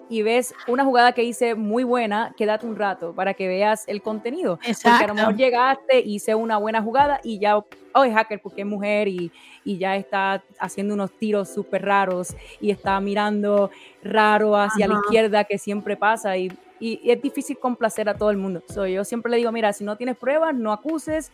y 0.09 0.23
ves 0.23 0.55
una 0.69 0.85
jugada 0.85 1.13
que 1.13 1.23
hice 1.25 1.55
muy 1.55 1.85
buena, 1.85 2.33
quédate 2.37 2.67
un 2.67 2.77
rato 2.77 3.15
para 3.15 3.35
que 3.35 3.49
veas 3.49 3.85
el 3.89 4.03
contenido. 4.03 4.59
Porque 4.61 5.05
a 5.05 5.07
lo 5.09 5.15
Exacto. 5.15 5.15
mejor 5.15 5.37
llegaste, 5.37 6.01
hice 6.01 6.35
una 6.35 6.59
buena 6.59 6.81
jugada 6.83 7.21
y 7.25 7.39
ya, 7.41 7.57
oh, 7.59 8.05
es 8.05 8.15
hacker 8.15 8.41
porque 8.43 8.61
es 8.61 8.67
mujer 8.67 9.09
y, 9.09 9.33
y 9.65 9.79
ya 9.79 9.97
está 9.97 10.45
haciendo 10.61 10.95
unos 10.95 11.11
tiros 11.19 11.49
súper 11.53 11.83
raros 11.83 12.29
y 12.61 12.71
está 12.71 13.01
mirando 13.01 13.71
raro 14.03 14.55
hacia 14.57 14.87
la 14.87 14.95
izquierda 14.95 15.45
que 15.45 15.59
siempre 15.59 15.97
pasa 15.97 16.37
y, 16.37 16.51
y- 16.79 17.01
y 17.03 17.11
es 17.11 17.21
difícil 17.23 17.57
complacer 17.59 18.09
a 18.09 18.15
todo 18.15 18.31
el 18.31 18.37
mundo. 18.37 18.61
So, 18.69 18.87
yo 18.87 19.03
siempre 19.05 19.31
le 19.31 19.39
digo, 19.39 19.51
mira, 19.51 19.73
si 19.73 19.83
no 19.83 19.97
tienes 19.97 20.17
pruebas, 20.17 20.55
no 20.55 20.73
acuses, 20.73 21.31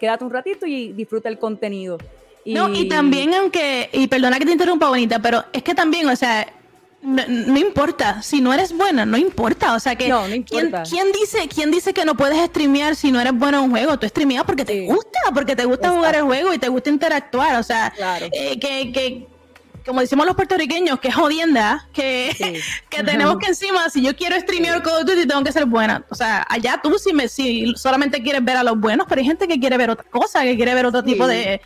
quédate 0.00 0.24
un 0.24 0.30
ratito 0.30 0.66
y 0.66 0.92
disfruta 0.92 1.28
el 1.28 1.38
contenido. 1.38 1.98
No, 2.46 2.68
y 2.74 2.88
también 2.88 3.34
aunque, 3.34 3.88
y 3.92 4.06
perdona 4.06 4.38
que 4.38 4.44
te 4.46 4.52
interrumpa, 4.52 4.88
bonita, 4.88 5.18
pero 5.18 5.42
es 5.52 5.62
que 5.62 5.74
también, 5.74 6.08
o 6.08 6.14
sea, 6.14 6.46
no, 7.04 7.22
no 7.28 7.58
importa, 7.58 8.22
si 8.22 8.40
no 8.40 8.52
eres 8.52 8.72
buena, 8.76 9.04
no 9.04 9.16
importa, 9.16 9.74
o 9.74 9.80
sea 9.80 9.94
que... 9.94 10.08
No, 10.08 10.26
no 10.26 10.34
¿quién, 10.44 10.72
quién 10.88 11.12
dice, 11.12 11.46
¿Quién 11.48 11.70
dice 11.70 11.92
que 11.92 12.04
no 12.04 12.16
puedes 12.16 12.38
streamear 12.46 12.96
si 12.96 13.12
no 13.12 13.20
eres 13.20 13.34
bueno 13.34 13.58
en 13.58 13.64
un 13.64 13.70
juego? 13.70 13.98
Tú 13.98 14.08
streameas 14.08 14.44
porque 14.44 14.64
te 14.64 14.86
gusta, 14.86 15.18
porque 15.34 15.54
te 15.54 15.64
gusta 15.66 15.90
jugar 15.90 16.16
el 16.16 16.22
juego 16.22 16.52
y 16.54 16.58
te 16.58 16.68
gusta 16.68 16.90
interactuar, 16.90 17.56
o 17.56 17.62
sea, 17.62 17.92
Claro. 17.94 18.26
eh, 18.32 18.58
que, 18.58 18.90
que, 18.92 19.26
como 19.84 20.00
decimos 20.00 20.24
los 20.24 20.34
puertorriqueños, 20.34 20.98
que 20.98 21.08
es 21.08 21.14
jodienda, 21.14 21.86
que, 21.92 22.34
Sí. 22.36 22.54
que 22.88 23.02
tenemos 23.02 23.36
que 23.38 23.48
encima, 23.48 23.90
si 23.90 24.00
yo 24.02 24.16
quiero 24.16 24.40
streamear 24.40 24.82
Call 24.82 25.02
of 25.02 25.04
Duty, 25.04 25.26
tengo 25.26 25.44
que 25.44 25.52
ser 25.52 25.66
buena. 25.66 26.04
O 26.08 26.14
sea, 26.14 26.46
allá 26.48 26.80
tú 26.82 26.98
si, 26.98 27.12
me, 27.12 27.28
si 27.28 27.74
solamente 27.76 28.22
quieres 28.22 28.42
ver 28.42 28.56
a 28.56 28.62
los 28.62 28.80
buenos, 28.80 29.06
pero 29.08 29.20
hay 29.20 29.26
gente 29.26 29.46
que 29.46 29.60
quiere 29.60 29.76
ver 29.76 29.90
otra 29.90 30.06
cosa, 30.10 30.42
que 30.42 30.56
quiere 30.56 30.74
ver 30.74 30.86
otro 30.86 31.00
Sí. 31.02 31.06
tipo 31.08 31.26
de, 31.26 31.60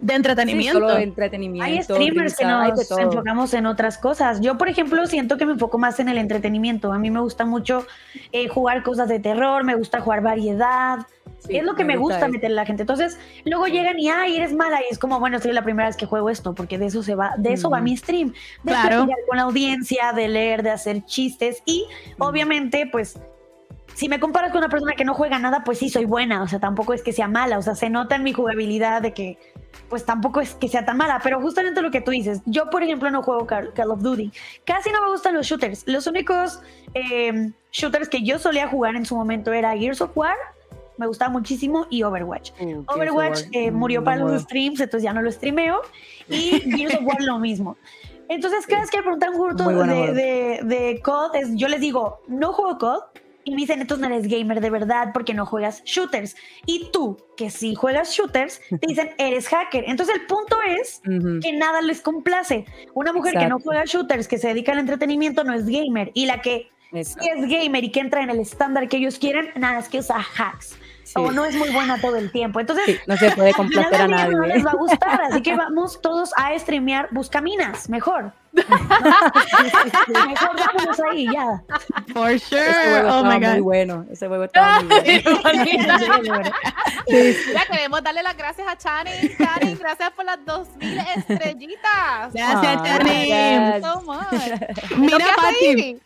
de 0.00 0.12
Sí, 0.12 0.16
entretenimiento. 0.16 0.78
solo 0.80 0.96
entretenimiento. 0.96 1.64
Hay 1.64 1.82
streamers 1.82 2.36
que 2.36 2.44
risa, 2.44 2.62
de 2.62 2.68
nos 2.70 2.90
enfocamos 2.98 3.52
en 3.54 3.66
otras 3.66 3.98
cosas. 3.98 4.40
Yo, 4.40 4.56
por 4.56 4.68
ejemplo, 4.68 5.06
siento 5.06 5.36
que 5.36 5.46
me 5.46 5.52
enfoco 5.52 5.78
más 5.78 5.98
en 5.98 6.08
el 6.08 6.18
entretenimiento. 6.18 6.92
A 6.92 6.98
mí 6.98 7.10
me 7.10 7.20
gusta 7.20 7.44
mucho 7.44 7.84
eh, 8.32 8.48
jugar 8.48 8.82
cosas 8.82 9.08
de 9.08 9.18
terror, 9.18 9.64
me 9.64 9.74
gusta 9.74 10.00
jugar 10.00 10.22
variedad. 10.22 11.00
Sí, 11.40 11.56
es 11.56 11.64
lo 11.64 11.74
que 11.74 11.84
me, 11.84 11.96
gusta, 11.96 12.18
eso. 12.20 12.28
meterle 12.28 12.54
a 12.58 12.62
la 12.62 12.66
gente. 12.66 12.82
Entonces, 12.82 13.18
luego 13.44 13.66
llegan 13.66 13.98
y, 13.98 14.08
ay, 14.08 14.36
eres 14.36 14.52
mala. 14.54 14.80
Y 14.80 14.92
es 14.92 14.98
como, 14.98 15.20
bueno, 15.20 15.38
soy 15.40 15.52
la 15.52 15.62
primera 15.62 15.88
vez 15.88 15.96
que 15.96 16.06
juego 16.06 16.30
esto, 16.30 16.54
porque 16.54 16.78
de 16.78 16.86
eso 16.86 17.02
se 17.02 17.14
va, 17.14 17.34
de 17.36 17.52
eso 17.52 17.70
va 17.70 17.78
Ujú. 17.78 17.84
mi 17.84 17.96
stream. 17.96 18.32
De 18.62 18.72
Claro. 18.72 19.06
con 19.28 19.36
la 19.36 19.42
audiencia, 19.44 20.12
de 20.12 20.28
leer, 20.28 20.62
de 20.62 20.70
hacer 20.70 21.04
chistes. 21.04 21.62
Y, 21.64 21.86
obviamente, 22.18 22.88
pues, 22.90 23.18
si 23.94 24.08
me 24.08 24.20
comparas 24.20 24.50
con 24.52 24.58
una 24.58 24.68
persona 24.68 24.92
que 24.94 25.04
no 25.04 25.14
juega 25.14 25.38
nada, 25.38 25.62
pues 25.64 25.78
sí 25.78 25.88
soy 25.88 26.04
buena. 26.04 26.42
O 26.42 26.48
sea, 26.48 26.60
tampoco 26.60 26.92
es 26.94 27.02
que 27.02 27.12
sea 27.12 27.28
mala. 27.28 27.58
O 27.58 27.62
sea, 27.62 27.74
se 27.74 27.90
nota 27.90 28.16
en 28.16 28.22
mi 28.22 28.32
jugabilidad 28.32 29.02
de 29.02 29.12
que, 29.12 29.38
pues 29.88 30.04
tampoco 30.04 30.40
es 30.40 30.54
que 30.54 30.68
sea 30.68 30.84
tan 30.84 30.96
mala. 30.96 31.20
Pero 31.22 31.40
justamente 31.40 31.80
lo 31.82 31.90
que 31.90 32.00
tú 32.00 32.10
dices, 32.10 32.40
yo, 32.46 32.68
por 32.70 32.82
ejemplo, 32.82 33.10
no 33.10 33.22
juego 33.22 33.46
Call, 33.46 33.90
of 33.90 34.00
Duty. 34.02 34.30
Casi 34.64 34.90
no 34.90 35.00
me 35.02 35.08
gustan 35.10 35.34
los 35.34 35.46
shooters. 35.46 35.84
Los 35.86 36.06
únicos 36.06 36.60
eh, 36.94 37.52
shooters 37.72 38.08
que 38.08 38.22
yo 38.22 38.38
solía 38.38 38.68
jugar 38.68 38.96
en 38.96 39.06
su 39.06 39.16
momento 39.16 39.52
era 39.52 39.76
Gears 39.76 40.00
of 40.00 40.10
War. 40.16 40.36
Me 40.98 41.06
gustaba 41.06 41.30
muchísimo 41.30 41.86
y 41.90 42.02
Overwatch. 42.02 42.50
Of 42.86 42.96
Overwatch 42.96 43.42
eh, 43.52 43.70
mm, 43.70 43.74
murió 43.76 44.02
para 44.04 44.16
los 44.16 44.42
streams, 44.42 44.80
entonces 44.80 45.04
ya 45.04 45.12
no 45.12 45.22
lo 45.22 45.30
streameo. 45.30 45.80
Y 46.28 46.60
Gears 46.76 46.96
of 46.96 47.02
War 47.04 47.22
lo 47.22 47.38
mismo. 47.38 47.76
Entonces, 48.28 48.66
cada 48.66 48.82
vez 48.82 48.90
que 48.90 48.98
me 48.98 49.04
preguntan 49.04 49.32
un 49.34 49.38
de, 49.88 50.12
de, 50.12 50.60
de 50.64 51.00
COD, 51.02 51.34
es- 51.36 51.54
yo 51.54 51.68
les 51.68 51.80
digo, 51.80 52.20
no 52.28 52.52
juego 52.52 52.76
COD. 52.78 53.00
Y 53.48 53.50
me 53.52 53.62
dicen, 53.62 53.80
entonces 53.80 54.06
no 54.06 54.14
eres 54.14 54.28
gamer 54.28 54.60
de 54.60 54.68
verdad 54.68 55.08
porque 55.14 55.32
no 55.32 55.46
juegas 55.46 55.82
shooters. 55.84 56.36
Y 56.66 56.90
tú, 56.92 57.16
que 57.34 57.48
sí 57.48 57.74
juegas 57.74 58.12
shooters, 58.12 58.60
te 58.68 58.78
dicen, 58.86 59.10
eres 59.16 59.48
hacker. 59.48 59.84
Entonces, 59.86 60.16
el 60.16 60.26
punto 60.26 60.58
es 60.62 61.00
que 61.02 61.52
nada 61.54 61.80
les 61.80 62.02
complace. 62.02 62.66
Una 62.92 63.14
mujer 63.14 63.38
que 63.38 63.46
no 63.46 63.58
juega 63.58 63.84
shooters, 63.86 64.28
que 64.28 64.36
se 64.36 64.48
dedica 64.48 64.72
al 64.72 64.80
entretenimiento, 64.80 65.44
no 65.44 65.54
es 65.54 65.64
gamer. 65.64 66.10
Y 66.12 66.26
la 66.26 66.42
que 66.42 66.68
Exacto. 66.92 67.22
sí 67.22 67.30
es 67.30 67.48
gamer 67.48 67.84
y 67.84 67.90
que 67.90 68.00
entra 68.00 68.22
en 68.22 68.28
el 68.28 68.40
estándar 68.40 68.86
que 68.86 68.98
ellos 68.98 69.18
quieren, 69.18 69.48
nada, 69.56 69.78
es 69.78 69.88
que 69.88 70.00
usa 70.00 70.18
hacks. 70.36 70.76
Sí. 71.08 71.14
O 71.16 71.30
no 71.32 71.46
es 71.46 71.54
muy 71.56 71.70
buena 71.70 71.98
todo 72.00 72.16
el 72.16 72.30
tiempo. 72.30 72.60
Entonces, 72.60 72.84
Sí, 72.84 72.98
no 73.06 73.16
se 73.16 73.30
puede 73.30 73.52
complacer 73.54 74.02
a 74.02 74.08
nadie. 74.08 74.34
no 74.34 74.42
les 74.44 74.64
va 74.64 74.72
a 74.72 74.76
gustar, 74.76 75.22
así 75.22 75.40
que 75.40 75.56
vamos 75.56 76.02
todos 76.02 76.32
a 76.36 76.56
streamear 76.58 77.08
Buscaminas, 77.12 77.88
mejor. 77.88 78.32
mejor 78.52 78.78
déjanos 80.56 81.00
ahí, 81.10 81.26
ya. 81.32 81.62
For 82.12 82.38
sure. 82.38 82.60
Juego 82.72 83.08
oh 83.10 83.24
my 83.24 83.38
muy 83.38 83.46
god. 83.46 83.58
bueno. 83.62 84.06
Ese 84.10 84.28
juego 84.28 84.44
estaba 84.44 84.82
muy 84.82 84.98
bueno. 86.28 86.50
Sí. 87.08 87.36
Mira, 87.46 87.64
queremos 87.70 88.02
darle 88.02 88.22
las 88.22 88.36
gracias 88.36 88.68
a 88.68 88.76
Channing. 88.76 89.34
Channing, 89.38 89.78
gracias 89.78 90.10
por 90.10 90.26
las 90.26 90.44
2000 90.44 90.98
estrellitas. 91.16 92.34
Gracias, 92.34 92.82
gracias. 92.82 93.82
So 93.82 94.02
much. 94.02 94.98
Mira, 94.98 95.12
¿Lo 95.12 95.16
que 95.16 95.24
hace 95.24 95.40
Pati. 95.40 95.66
Ivy? 95.70 96.00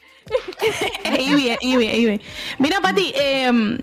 Ivy, 1.19 1.57
Ivy, 1.61 1.87
Ivy. 1.91 2.21
Mira, 2.59 2.81
Pati, 2.81 3.13
em, 3.17 3.79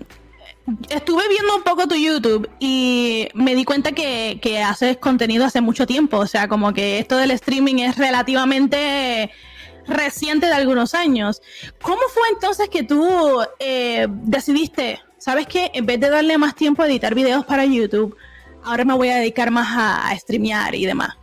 estuve 0.88 1.28
viendo 1.28 1.56
un 1.56 1.62
poco 1.62 1.86
tu 1.88 1.94
YouTube 1.94 2.48
y 2.58 3.28
me 3.34 3.54
di 3.54 3.64
cuenta 3.64 3.92
que, 3.92 4.38
que 4.42 4.62
haces 4.62 4.96
contenido 4.98 5.44
hace 5.44 5.60
mucho 5.60 5.86
tiempo. 5.86 6.18
O 6.18 6.26
sea, 6.26 6.48
como 6.48 6.72
que 6.72 6.98
esto 6.98 7.16
del 7.16 7.30
streaming 7.32 7.76
es 7.76 7.96
relativamente 7.96 9.30
reciente 9.86 10.46
de 10.46 10.52
algunos 10.52 10.94
años. 10.94 11.42
¿Cómo 11.82 12.02
fue 12.12 12.22
entonces 12.32 12.68
que 12.68 12.82
tú 12.82 13.40
eh, 13.58 14.06
decidiste, 14.08 15.00
sabes 15.18 15.46
qué, 15.46 15.70
en 15.74 15.86
vez 15.86 16.00
de 16.00 16.10
darle 16.10 16.38
más 16.38 16.54
tiempo 16.54 16.82
a 16.82 16.86
editar 16.86 17.14
videos 17.14 17.44
para 17.44 17.64
YouTube, 17.64 18.16
ahora 18.62 18.84
me 18.84 18.94
voy 18.94 19.08
a 19.08 19.16
dedicar 19.16 19.50
más 19.50 19.68
a, 19.76 20.08
a 20.08 20.18
streamear 20.18 20.74
y 20.74 20.86
demás? 20.86 21.16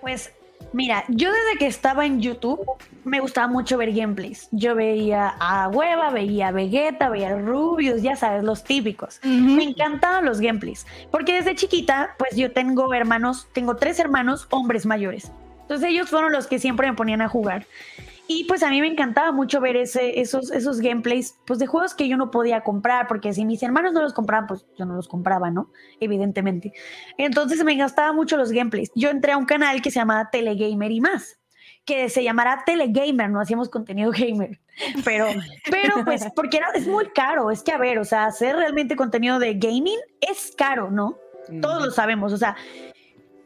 Pues 0.00 0.32
mira, 0.72 1.04
yo 1.08 1.30
desde 1.32 1.58
que 1.58 1.66
estaba 1.66 2.06
en 2.06 2.20
YouTube 2.20 2.60
me 3.04 3.20
gustaba 3.20 3.46
mucho 3.46 3.76
ver 3.78 3.92
gameplays. 3.92 4.48
Yo 4.52 4.74
veía 4.74 5.34
a 5.38 5.68
Hueva, 5.68 6.10
veía 6.10 6.48
a 6.48 6.52
Vegeta, 6.52 7.08
veía 7.08 7.30
a 7.30 7.38
Rubius, 7.38 8.02
ya 8.02 8.16
sabes, 8.16 8.44
los 8.44 8.64
típicos. 8.64 9.20
Me 9.24 9.64
encantaban 9.64 10.24
los 10.24 10.40
gameplays, 10.40 10.86
porque 11.10 11.34
desde 11.34 11.54
chiquita, 11.54 12.14
pues 12.18 12.36
yo 12.36 12.52
tengo 12.52 12.92
hermanos, 12.94 13.48
tengo 13.52 13.76
tres 13.76 13.98
hermanos 13.98 14.46
hombres 14.50 14.86
mayores. 14.86 15.30
Entonces 15.62 15.90
ellos 15.90 16.10
fueron 16.10 16.32
los 16.32 16.46
que 16.46 16.58
siempre 16.58 16.88
me 16.88 16.96
ponían 16.96 17.22
a 17.22 17.28
jugar. 17.28 17.66
Y 18.28 18.44
pues 18.44 18.62
a 18.62 18.70
mí 18.70 18.80
me 18.80 18.86
encantaba 18.86 19.32
mucho 19.32 19.60
ver 19.60 19.76
ese, 19.76 20.20
esos, 20.20 20.50
esos 20.52 20.80
gameplays 20.80 21.38
pues 21.44 21.58
de 21.58 21.66
juegos 21.66 21.94
que 21.94 22.08
yo 22.08 22.16
no 22.16 22.30
podía 22.30 22.62
comprar, 22.62 23.08
porque 23.08 23.32
si 23.32 23.44
mis 23.44 23.62
hermanos 23.62 23.92
no 23.92 24.00
los 24.00 24.12
compraban, 24.12 24.46
pues 24.46 24.64
yo 24.78 24.84
no 24.84 24.94
los 24.94 25.08
compraba, 25.08 25.50
¿no? 25.50 25.70
Evidentemente. 26.00 26.72
Entonces 27.18 27.62
me 27.64 27.76
gastaba 27.76 28.12
mucho 28.12 28.36
los 28.36 28.52
gameplays. 28.52 28.90
Yo 28.94 29.10
entré 29.10 29.32
a 29.32 29.36
un 29.36 29.44
canal 29.44 29.82
que 29.82 29.90
se 29.90 29.98
llamaba 29.98 30.30
Telegamer 30.30 30.92
y 30.92 31.00
más, 31.00 31.40
que 31.84 32.08
se 32.08 32.22
llamará 32.22 32.62
Telegamer, 32.64 33.28
no 33.28 33.40
hacíamos 33.40 33.68
contenido 33.68 34.12
gamer. 34.12 34.60
Pero, 35.04 35.26
pero 35.70 36.04
pues, 36.04 36.24
porque 36.36 36.58
era, 36.58 36.68
es 36.74 36.86
muy 36.86 37.06
caro, 37.10 37.50
es 37.50 37.62
que 37.62 37.72
a 37.72 37.78
ver, 37.78 37.98
o 37.98 38.04
sea, 38.04 38.26
hacer 38.26 38.56
realmente 38.56 38.96
contenido 38.96 39.38
de 39.38 39.54
gaming 39.54 39.98
es 40.20 40.54
caro, 40.56 40.90
¿no? 40.90 41.18
Todos 41.60 41.84
lo 41.84 41.90
sabemos, 41.90 42.32
o 42.32 42.36
sea, 42.36 42.56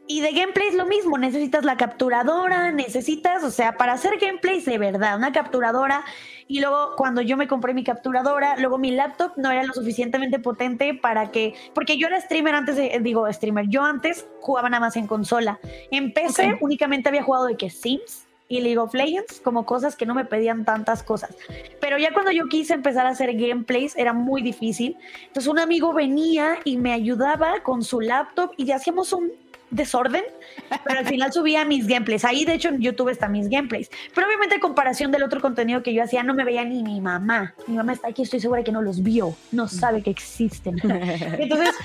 y 0.07 0.21
de 0.21 0.31
gameplays 0.31 0.73
lo 0.73 0.85
mismo, 0.85 1.17
necesitas 1.17 1.65
la 1.65 1.75
capturadora, 1.77 2.71
necesitas, 2.71 3.43
o 3.43 3.51
sea, 3.51 3.77
para 3.77 3.93
hacer 3.93 4.17
gameplays 4.19 4.65
de 4.65 4.77
verdad, 4.77 5.17
una 5.17 5.31
capturadora. 5.31 6.03
Y 6.47 6.61
luego 6.61 6.95
cuando 6.95 7.21
yo 7.21 7.35
me 7.35 7.47
compré 7.47 7.73
mi 7.73 7.83
capturadora, 7.83 8.55
luego 8.57 8.77
mi 8.77 8.91
laptop 8.91 9.33
no 9.35 9.51
era 9.51 9.63
lo 9.63 9.73
suficientemente 9.73 10.39
potente 10.39 10.93
para 10.93 11.29
que, 11.31 11.55
porque 11.73 11.97
yo 11.97 12.07
era 12.07 12.21
streamer 12.21 12.55
antes 12.55 12.77
de, 12.77 12.97
digo, 13.01 13.31
streamer, 13.31 13.67
yo 13.67 13.83
antes 13.83 14.25
jugaba 14.39 14.69
nada 14.69 14.79
más 14.79 14.95
en 14.95 15.07
consola. 15.07 15.59
En 15.91 16.13
PC 16.13 16.53
Ok. 16.53 16.61
únicamente 16.61 17.09
había 17.09 17.23
jugado 17.23 17.45
de 17.47 17.57
que 17.57 17.69
Sims 17.69 18.23
y 18.49 18.61
League 18.61 18.77
of 18.77 18.93
Legends, 18.93 19.41
como 19.41 19.65
cosas 19.65 19.97
que 19.97 20.05
no 20.05 20.15
me 20.15 20.23
pedían 20.23 20.63
tantas 20.63 21.03
cosas. 21.03 21.35
Pero 21.81 21.97
ya 21.97 22.13
cuando 22.13 22.31
yo 22.31 22.45
quise 22.47 22.73
empezar 22.73 23.05
a 23.05 23.09
hacer 23.09 23.33
gameplays 23.33 23.97
era 23.97 24.13
muy 24.13 24.41
difícil. 24.41 24.95
Entonces 25.27 25.47
un 25.51 25.59
amigo 25.59 25.91
venía 25.93 26.59
y 26.63 26.77
me 26.77 26.93
ayudaba 26.93 27.59
con 27.63 27.83
su 27.83 27.99
laptop 27.99 28.51
y 28.55 28.71
hacíamos 28.71 29.11
un 29.11 29.33
desorden, 29.69 30.23
pero 30.85 30.99
al 30.99 31.05
final 31.05 31.33
subía 31.33 31.65
mis 31.65 31.87
gameplays. 31.87 32.23
Ahí, 32.25 32.45
de 32.45 32.53
hecho, 32.53 32.69
en 32.69 32.79
YouTube 32.79 33.09
están 33.09 33.31
mis 33.31 33.49
gameplays. 33.49 33.89
Pero 34.13 34.27
obviamente, 34.27 34.55
en 34.55 34.61
comparación 34.61 35.11
del 35.11 35.23
otro 35.23 35.41
contenido 35.41 35.83
que 35.83 35.93
yo 35.93 36.03
hacía, 36.03 36.23
no 36.23 36.33
me 36.33 36.43
veía 36.43 36.63
ni 36.63 36.83
mi 36.83 37.01
mamá. 37.01 37.53
Mi 37.67 37.75
mamá 37.75 37.93
está 37.93 38.07
aquí, 38.09 38.21
estoy 38.21 38.39
segura 38.39 38.63
que 38.63 38.71
no 38.71 38.81
los 38.81 39.03
vio, 39.03 39.35
no 39.51 39.67
sabe 39.67 40.01
que 40.01 40.09
existen. 40.09 40.77
Entonces, 40.83 41.75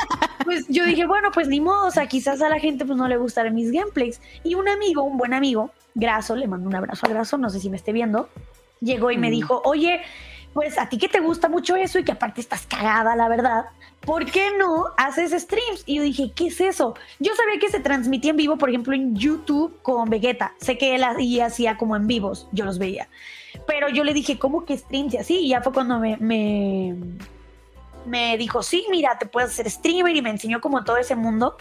pues 0.44 0.66
yo 0.68 0.84
dije, 0.84 1.06
bueno, 1.06 1.30
pues 1.32 1.48
ni 1.48 1.60
modo, 1.60 1.86
o 1.86 1.90
sea, 1.90 2.06
quizás 2.06 2.40
a 2.42 2.48
la 2.48 2.60
gente 2.60 2.84
pues 2.84 2.96
no 2.96 3.08
le 3.08 3.16
gustarán 3.16 3.54
mis 3.54 3.72
gameplays. 3.72 4.20
Y 4.44 4.54
un 4.54 4.68
amigo, 4.68 5.02
un 5.02 5.16
buen 5.16 5.34
amigo, 5.34 5.70
Graso, 5.94 6.36
le 6.36 6.46
mando 6.46 6.68
un 6.68 6.74
abrazo 6.74 7.06
a 7.06 7.08
Graso, 7.08 7.36
no 7.36 7.50
sé 7.50 7.60
si 7.60 7.68
me 7.68 7.76
esté 7.76 7.92
viendo, 7.92 8.28
llegó 8.80 9.10
y 9.10 9.18
me 9.18 9.30
dijo, 9.30 9.60
oye, 9.64 10.00
pues 10.52 10.78
a 10.78 10.88
ti 10.88 10.98
que 10.98 11.08
te 11.08 11.20
gusta 11.20 11.48
mucho 11.48 11.76
eso 11.76 11.98
y 11.98 12.04
que 12.04 12.12
aparte 12.12 12.40
estás 12.40 12.66
cagada, 12.66 13.16
la 13.16 13.28
verdad, 13.28 13.64
¿por 14.00 14.24
qué 14.26 14.50
no 14.58 14.86
haces 14.96 15.32
streams? 15.32 15.82
Y 15.86 15.96
yo 15.96 16.02
dije, 16.02 16.32
¿qué 16.34 16.48
es 16.48 16.60
eso? 16.60 16.94
Yo 17.18 17.34
sabía 17.34 17.58
que 17.58 17.70
se 17.70 17.80
transmitía 17.80 18.30
en 18.30 18.36
vivo, 18.36 18.58
por 18.58 18.68
ejemplo, 18.68 18.94
en 18.94 19.16
YouTube 19.16 19.80
con 19.82 20.10
Vegeta. 20.10 20.54
Sé 20.58 20.76
que 20.76 20.94
él 20.94 21.04
hacía 21.04 21.76
como 21.76 21.96
en 21.96 22.06
vivos, 22.06 22.48
yo 22.52 22.64
los 22.64 22.78
veía. 22.78 23.08
Pero 23.66 23.88
yo 23.88 24.04
le 24.04 24.12
dije, 24.12 24.38
¿cómo 24.38 24.64
que 24.64 24.76
streams 24.76 25.14
y 25.14 25.18
así? 25.18 25.38
Y 25.38 25.48
ya 25.48 25.62
fue 25.62 25.72
cuando 25.72 25.98
me, 25.98 26.16
me, 26.18 26.94
me 28.06 28.36
dijo, 28.36 28.62
sí, 28.62 28.84
mira, 28.90 29.18
te 29.18 29.26
puedes 29.26 29.50
hacer 29.50 29.70
streamer 29.70 30.14
y 30.14 30.22
me 30.22 30.30
enseñó 30.30 30.60
como 30.60 30.84
todo 30.84 30.96
ese 30.96 31.16
mundo. 31.16 31.56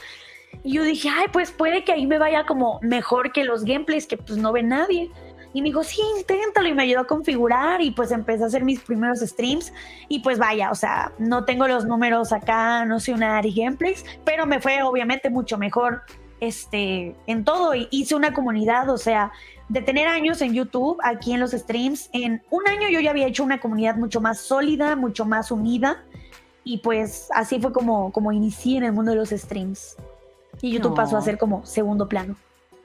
Y 0.63 0.73
yo 0.73 0.83
dije, 0.83 1.09
ay, 1.09 1.27
pues 1.31 1.51
puede 1.51 1.83
que 1.83 1.93
ahí 1.93 2.05
me 2.05 2.17
vaya 2.17 2.45
como 2.45 2.79
mejor 2.81 3.31
que 3.31 3.43
los 3.43 3.63
gameplays 3.63 4.05
que 4.05 4.17
pues 4.17 4.37
no 4.37 4.51
ve 4.51 4.63
nadie. 4.63 5.09
Y 5.53 5.61
me 5.61 5.69
dijo, 5.69 5.83
sí, 5.83 6.01
inténtalo. 6.17 6.67
Y 6.67 6.73
me 6.73 6.83
ayudó 6.83 7.01
a 7.01 7.07
configurar 7.07 7.81
y 7.81 7.91
pues 7.91 8.11
empecé 8.11 8.43
a 8.43 8.47
hacer 8.47 8.63
mis 8.63 8.79
primeros 8.79 9.19
streams. 9.19 9.73
Y 10.07 10.19
pues 10.19 10.39
vaya, 10.39 10.71
o 10.71 10.75
sea, 10.75 11.11
no 11.19 11.45
tengo 11.45 11.67
los 11.67 11.85
números 11.85 12.31
acá, 12.31 12.85
no 12.85 12.99
soy 12.99 13.15
una 13.15 13.37
Ari 13.37 13.53
Gameplays, 13.53 14.05
pero 14.23 14.45
me 14.45 14.59
fue 14.61 14.81
obviamente 14.83 15.29
mucho 15.29 15.57
mejor 15.57 16.03
este, 16.39 17.15
en 17.27 17.43
todo. 17.43 17.75
Y 17.75 17.87
hice 17.91 18.15
una 18.15 18.33
comunidad, 18.33 18.89
o 18.89 18.97
sea, 18.97 19.31
de 19.69 19.81
tener 19.81 20.07
años 20.07 20.41
en 20.41 20.53
YouTube, 20.53 20.97
aquí 21.03 21.33
en 21.33 21.39
los 21.39 21.51
streams, 21.51 22.09
en 22.11 22.43
un 22.49 22.67
año 22.67 22.89
yo 22.89 22.99
ya 22.99 23.11
había 23.11 23.27
hecho 23.27 23.43
una 23.43 23.59
comunidad 23.59 23.95
mucho 23.95 24.19
más 24.19 24.39
sólida, 24.39 24.95
mucho 24.95 25.25
más 25.25 25.51
unida. 25.51 26.03
Y 26.63 26.77
pues 26.79 27.29
así 27.33 27.59
fue 27.59 27.71
como, 27.71 28.11
como 28.11 28.31
inicié 28.31 28.77
en 28.77 28.83
el 28.83 28.93
mundo 28.93 29.11
de 29.11 29.17
los 29.17 29.29
streams. 29.29 29.95
Y 30.61 30.71
YouTube 30.71 30.95
pasó 30.95 31.17
a 31.17 31.21
ser 31.21 31.37
como 31.37 31.65
segundo 31.65 32.07
plano. 32.07 32.35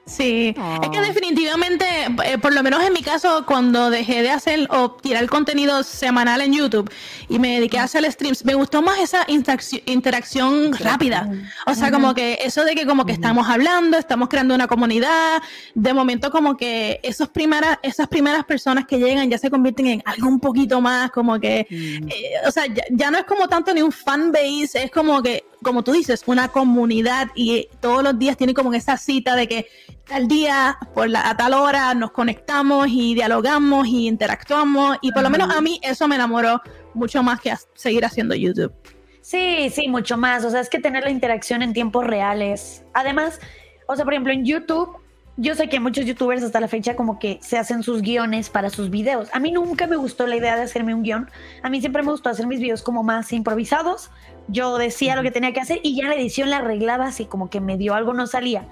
Sí, 0.07 0.55
es 0.55 0.89
que 0.89 0.97
ah. 0.97 1.01
definitivamente, 1.01 1.85
eh, 2.23 2.37
por 2.37 2.53
lo 2.53 2.63
menos 2.63 2.81
en 2.81 2.93
mi 2.93 3.01
caso, 3.01 3.45
cuando 3.45 3.89
dejé 3.89 4.21
de 4.21 4.29
hacer 4.29 4.65
o 4.71 4.91
tirar 4.91 5.27
contenido 5.27 5.83
semanal 5.83 6.39
en 6.39 6.53
YouTube 6.53 6.89
y 7.27 7.39
me 7.39 7.55
dediqué 7.55 7.77
a 7.77 7.83
hacer 7.83 8.09
streams, 8.09 8.45
me 8.45 8.53
gustó 8.53 8.81
más 8.81 8.99
esa 8.99 9.25
interacción, 9.27 10.73
rápida. 10.79 11.29
O 11.65 11.75
sea, 11.75 11.91
como 11.91 12.13
que 12.13 12.39
eso 12.41 12.63
de 12.63 12.73
que 12.73 12.85
como 12.85 13.05
que 13.05 13.11
estamos 13.11 13.49
hablando, 13.49 13.97
estamos 13.97 14.29
creando 14.29 14.55
una 14.55 14.67
comunidad, 14.67 15.41
de 15.75 15.93
momento 15.93 16.31
como 16.31 16.55
que 16.55 17.01
esos 17.03 17.27
primeras, 17.27 17.77
esas 17.83 18.07
primeras 18.07 18.45
personas 18.45 18.85
que 18.87 18.99
llegan 18.99 19.29
ya 19.29 19.37
se 19.37 19.49
convierten 19.49 19.87
en 19.87 20.03
algo 20.05 20.29
un 20.29 20.39
poquito 20.39 20.79
más, 20.79 21.11
como 21.11 21.37
que, 21.37 21.67
eh, 21.69 22.31
o 22.47 22.51
sea, 22.51 22.63
ya, 22.91 23.11
no 23.11 23.17
es 23.17 23.25
como 23.25 23.49
tanto 23.49 23.73
ni 23.73 23.81
un 23.81 23.91
fan 23.91 24.31
base, 24.31 24.83
es 24.85 24.91
como 24.91 25.21
que 25.21 25.43
como 25.63 25.83
tú 25.83 25.91
dices, 25.91 26.23
una 26.27 26.49
comunidad 26.49 27.29
y 27.35 27.67
todos 27.81 28.03
los 28.03 28.17
días 28.17 28.37
tiene 28.37 28.53
como 28.53 28.73
esa 28.73 28.95
cita 28.95 29.35
de 29.35 29.47
que 29.47 29.67
tal 30.07 30.27
día, 30.27 30.77
por 30.93 31.09
la, 31.09 31.29
a 31.29 31.37
tal 31.37 31.53
hora, 31.53 31.93
nos 31.93 32.11
conectamos 32.11 32.87
y 32.89 33.13
dialogamos 33.13 33.87
y 33.87 34.07
interactuamos. 34.07 34.97
Y 35.01 35.11
por 35.11 35.23
lo 35.23 35.29
menos 35.29 35.55
a 35.55 35.61
mí 35.61 35.79
eso 35.83 36.07
me 36.07 36.15
enamoró 36.15 36.61
mucho 36.93 37.21
más 37.23 37.39
que 37.41 37.53
seguir 37.73 38.05
haciendo 38.05 38.35
YouTube. 38.35 38.73
Sí, 39.21 39.69
sí, 39.69 39.87
mucho 39.87 40.17
más. 40.17 40.45
O 40.45 40.49
sea, 40.49 40.61
es 40.61 40.69
que 40.69 40.79
tener 40.79 41.03
la 41.03 41.11
interacción 41.11 41.61
en 41.61 41.73
tiempos 41.73 42.07
reales. 42.07 42.83
Además, 42.93 43.39
o 43.87 43.95
sea, 43.95 44.05
por 44.05 44.13
ejemplo, 44.13 44.31
en 44.31 44.45
YouTube, 44.45 44.97
yo 45.35 45.53
sé 45.53 45.69
que 45.69 45.79
muchos 45.79 46.05
youtubers 46.05 46.41
hasta 46.43 46.59
la 46.59 46.67
fecha 46.67 46.95
como 46.95 47.19
que 47.19 47.37
se 47.41 47.57
hacen 47.57 47.83
sus 47.83 48.01
guiones 48.01 48.49
para 48.49 48.69
sus 48.69 48.89
videos. 48.89 49.29
A 49.33 49.39
mí 49.39 49.51
nunca 49.51 49.85
me 49.85 49.97
gustó 49.97 50.25
la 50.27 50.37
idea 50.37 50.55
de 50.55 50.63
hacerme 50.63 50.95
un 50.95 51.03
guion. 51.03 51.29
A 51.61 51.69
mí 51.69 51.81
siempre 51.81 52.03
me 52.03 52.11
gustó 52.11 52.29
hacer 52.29 52.47
mis 52.47 52.59
videos 52.59 52.81
como 52.81 53.03
más 53.03 53.33
improvisados. 53.33 54.09
Yo 54.47 54.77
decía 54.77 55.15
lo 55.15 55.23
que 55.23 55.31
tenía 55.31 55.51
que 55.51 55.59
hacer 55.59 55.79
y 55.83 55.95
ya 55.95 56.07
la 56.07 56.15
edición 56.15 56.49
la 56.49 56.57
arreglaba 56.57 57.07
así 57.07 57.25
como 57.25 57.49
que 57.49 57.59
me 57.59 57.77
dio 57.77 57.93
algo 57.93 58.13
no 58.13 58.27
salía. 58.27 58.67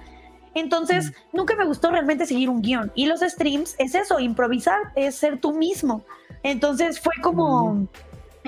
Entonces, 0.56 1.12
nunca 1.34 1.54
me 1.54 1.66
gustó 1.66 1.90
realmente 1.90 2.24
seguir 2.24 2.48
un 2.48 2.62
guion. 2.62 2.90
Y 2.94 3.04
los 3.04 3.20
streams 3.20 3.76
es 3.78 3.94
eso, 3.94 4.18
improvisar, 4.18 4.80
es 4.96 5.14
ser 5.14 5.38
tú 5.38 5.52
mismo. 5.52 6.02
Entonces 6.42 6.98
fue 6.98 7.12
como 7.22 7.86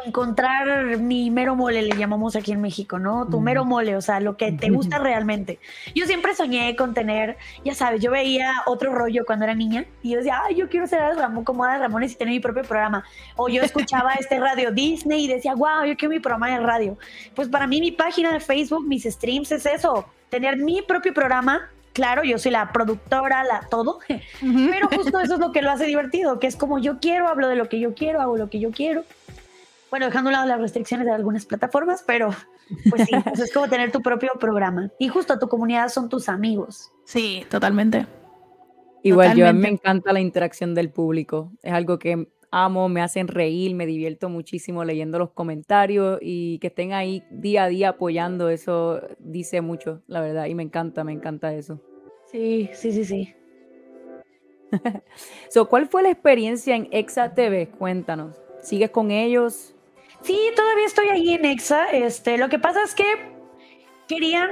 encontrar 0.06 0.96
mi 0.98 1.30
mero 1.30 1.54
mole, 1.54 1.82
le 1.82 1.96
llamamos 1.96 2.34
aquí 2.34 2.52
en 2.52 2.62
México, 2.62 2.98
¿no? 2.98 3.26
Tu 3.26 3.40
mero 3.40 3.66
mole, 3.66 3.94
o 3.94 4.00
sea, 4.00 4.20
lo 4.20 4.38
que 4.38 4.52
te 4.52 4.70
gusta 4.70 4.98
realmente. 5.00 5.58
Yo 5.94 6.06
siempre 6.06 6.34
soñé 6.34 6.76
con 6.76 6.94
tener, 6.94 7.36
ya 7.62 7.74
sabes, 7.74 8.00
yo 8.00 8.10
veía 8.10 8.52
otro 8.64 8.94
rollo 8.94 9.24
cuando 9.26 9.44
era 9.44 9.54
niña 9.54 9.84
y 10.02 10.12
yo 10.12 10.18
decía, 10.18 10.40
ay, 10.44 10.54
yo 10.54 10.70
quiero 10.70 10.86
ser 10.86 11.00
Ramón, 11.14 11.44
como 11.44 11.64
Ada 11.64 11.78
Ramones 11.78 12.12
y 12.12 12.14
tener 12.16 12.32
mi 12.32 12.40
propio 12.40 12.62
programa. 12.62 13.04
O 13.36 13.50
yo 13.50 13.60
escuchaba 13.60 14.14
este 14.14 14.38
radio 14.38 14.70
Disney 14.70 15.24
y 15.24 15.28
decía, 15.28 15.54
wow, 15.54 15.84
yo 15.84 15.94
quiero 15.96 16.14
mi 16.14 16.20
programa 16.20 16.48
de 16.48 16.60
radio. 16.60 16.96
Pues 17.34 17.48
para 17.48 17.66
mí 17.66 17.80
mi 17.80 17.92
página 17.92 18.32
de 18.32 18.40
Facebook, 18.40 18.86
mis 18.86 19.04
streams 19.04 19.52
es 19.52 19.66
eso, 19.66 20.06
tener 20.30 20.56
mi 20.56 20.80
propio 20.80 21.12
programa 21.12 21.68
claro, 21.92 22.24
yo 22.24 22.38
soy 22.38 22.52
la 22.52 22.72
productora, 22.72 23.44
la 23.44 23.60
todo, 23.70 23.98
pero 24.40 24.88
justo 24.88 25.20
eso 25.20 25.34
es 25.34 25.40
lo 25.40 25.52
que 25.52 25.62
lo 25.62 25.70
hace 25.70 25.86
divertido, 25.86 26.38
que 26.38 26.46
es 26.46 26.56
como 26.56 26.78
yo 26.78 26.98
quiero, 27.00 27.28
hablo 27.28 27.48
de 27.48 27.56
lo 27.56 27.68
que 27.68 27.80
yo 27.80 27.94
quiero, 27.94 28.20
hago 28.20 28.36
lo 28.36 28.50
que 28.50 28.60
yo 28.60 28.70
quiero. 28.70 29.04
Bueno, 29.90 30.06
dejando 30.06 30.28
a 30.28 30.30
un 30.30 30.34
lado 30.34 30.46
las 30.48 30.60
restricciones 30.60 31.06
de 31.06 31.12
algunas 31.12 31.46
plataformas, 31.46 32.04
pero 32.06 32.30
pues 32.90 33.08
sí, 33.08 33.14
es 33.42 33.52
como 33.52 33.68
tener 33.68 33.90
tu 33.90 34.02
propio 34.02 34.32
programa. 34.38 34.90
Y 34.98 35.08
justo 35.08 35.38
tu 35.38 35.48
comunidad 35.48 35.88
son 35.88 36.08
tus 36.08 36.28
amigos. 36.28 36.92
Sí, 37.04 37.46
totalmente. 37.48 38.06
Igual, 39.02 39.36
yo 39.36 39.48
a 39.48 39.52
mí 39.52 39.60
me 39.60 39.68
encanta 39.68 40.12
la 40.12 40.20
interacción 40.20 40.74
del 40.74 40.90
público. 40.90 41.50
Es 41.62 41.72
algo 41.72 41.98
que 41.98 42.28
amo, 42.50 42.88
me 42.88 43.02
hacen 43.02 43.28
reír, 43.28 43.74
me 43.74 43.86
divierto 43.86 44.28
muchísimo 44.28 44.84
leyendo 44.84 45.18
los 45.18 45.30
comentarios 45.30 46.18
y 46.22 46.58
que 46.58 46.68
estén 46.68 46.92
ahí 46.92 47.24
día 47.30 47.64
a 47.64 47.68
día 47.68 47.88
apoyando, 47.90 48.48
eso 48.48 49.00
dice 49.18 49.60
mucho, 49.60 50.02
la 50.06 50.20
verdad, 50.20 50.46
y 50.46 50.54
me 50.54 50.62
encanta, 50.62 51.04
me 51.04 51.12
encanta 51.12 51.54
eso. 51.54 51.80
Sí, 52.30 52.70
sí, 52.74 52.92
sí, 52.92 53.04
sí. 53.04 53.34
so, 55.50 55.68
¿Cuál 55.68 55.88
fue 55.88 56.02
la 56.02 56.10
experiencia 56.10 56.76
en 56.76 56.88
Exa 56.90 57.34
TV? 57.34 57.68
Cuéntanos. 57.68 58.36
¿Sigues 58.60 58.90
con 58.90 59.10
ellos? 59.10 59.74
Sí, 60.22 60.38
todavía 60.54 60.86
estoy 60.86 61.08
ahí 61.08 61.34
en 61.34 61.44
Exa. 61.44 61.90
Este, 61.90 62.38
lo 62.38 62.48
que 62.48 62.58
pasa 62.58 62.82
es 62.82 62.94
que 62.94 63.04
querían 64.08 64.50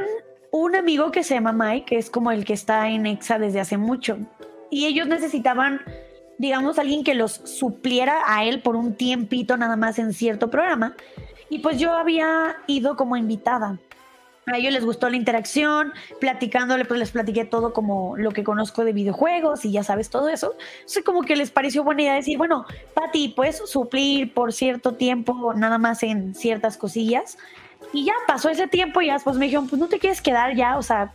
un 0.52 0.76
amigo 0.76 1.10
que 1.10 1.22
se 1.22 1.34
llama 1.34 1.52
Mike, 1.52 1.86
que 1.86 1.96
es 1.96 2.10
como 2.10 2.30
el 2.30 2.44
que 2.44 2.52
está 2.52 2.88
en 2.88 3.06
Exa 3.06 3.38
desde 3.38 3.60
hace 3.60 3.76
mucho. 3.76 4.18
Y 4.70 4.86
ellos 4.86 5.06
necesitaban, 5.06 5.80
digamos, 6.38 6.78
alguien 6.78 7.04
que 7.04 7.14
los 7.14 7.32
supliera 7.32 8.22
a 8.26 8.44
él 8.44 8.60
por 8.62 8.76
un 8.76 8.94
tiempito 8.94 9.56
nada 9.56 9.76
más 9.76 9.98
en 9.98 10.12
cierto 10.12 10.50
programa. 10.50 10.94
Y 11.48 11.60
pues 11.60 11.78
yo 11.78 11.92
había 11.92 12.56
ido 12.66 12.96
como 12.96 13.16
invitada 13.16 13.78
a 14.52 14.58
ellos 14.58 14.72
les 14.72 14.84
gustó 14.84 15.08
la 15.08 15.16
interacción, 15.16 15.92
platicándole, 16.20 16.84
pues 16.84 17.00
les 17.00 17.10
platiqué 17.10 17.44
todo 17.44 17.72
como 17.72 18.16
lo 18.16 18.30
que 18.30 18.44
conozco 18.44 18.84
de 18.84 18.92
videojuegos 18.92 19.64
y 19.64 19.72
ya 19.72 19.82
sabes 19.82 20.08
todo 20.08 20.28
eso. 20.28 20.54
Entonces 20.76 21.02
como 21.02 21.22
que 21.22 21.34
les 21.34 21.50
pareció 21.50 21.82
buena 21.82 22.02
idea 22.02 22.14
decir, 22.14 22.38
bueno, 22.38 22.64
Pati, 22.94 23.30
puedes 23.30 23.58
suplir 23.68 24.32
por 24.32 24.52
cierto 24.52 24.92
tiempo 24.94 25.52
nada 25.54 25.78
más 25.78 26.04
en 26.04 26.32
ciertas 26.36 26.76
cosillas. 26.76 27.38
Y 27.92 28.04
ya 28.04 28.12
pasó 28.28 28.48
ese 28.48 28.68
tiempo 28.68 29.00
y 29.00 29.10
después 29.10 29.36
me 29.36 29.46
dijeron, 29.46 29.66
pues 29.66 29.80
no 29.80 29.88
te 29.88 29.98
quieres 29.98 30.20
quedar 30.20 30.54
ya, 30.54 30.78
o 30.78 30.82
sea, 30.82 31.12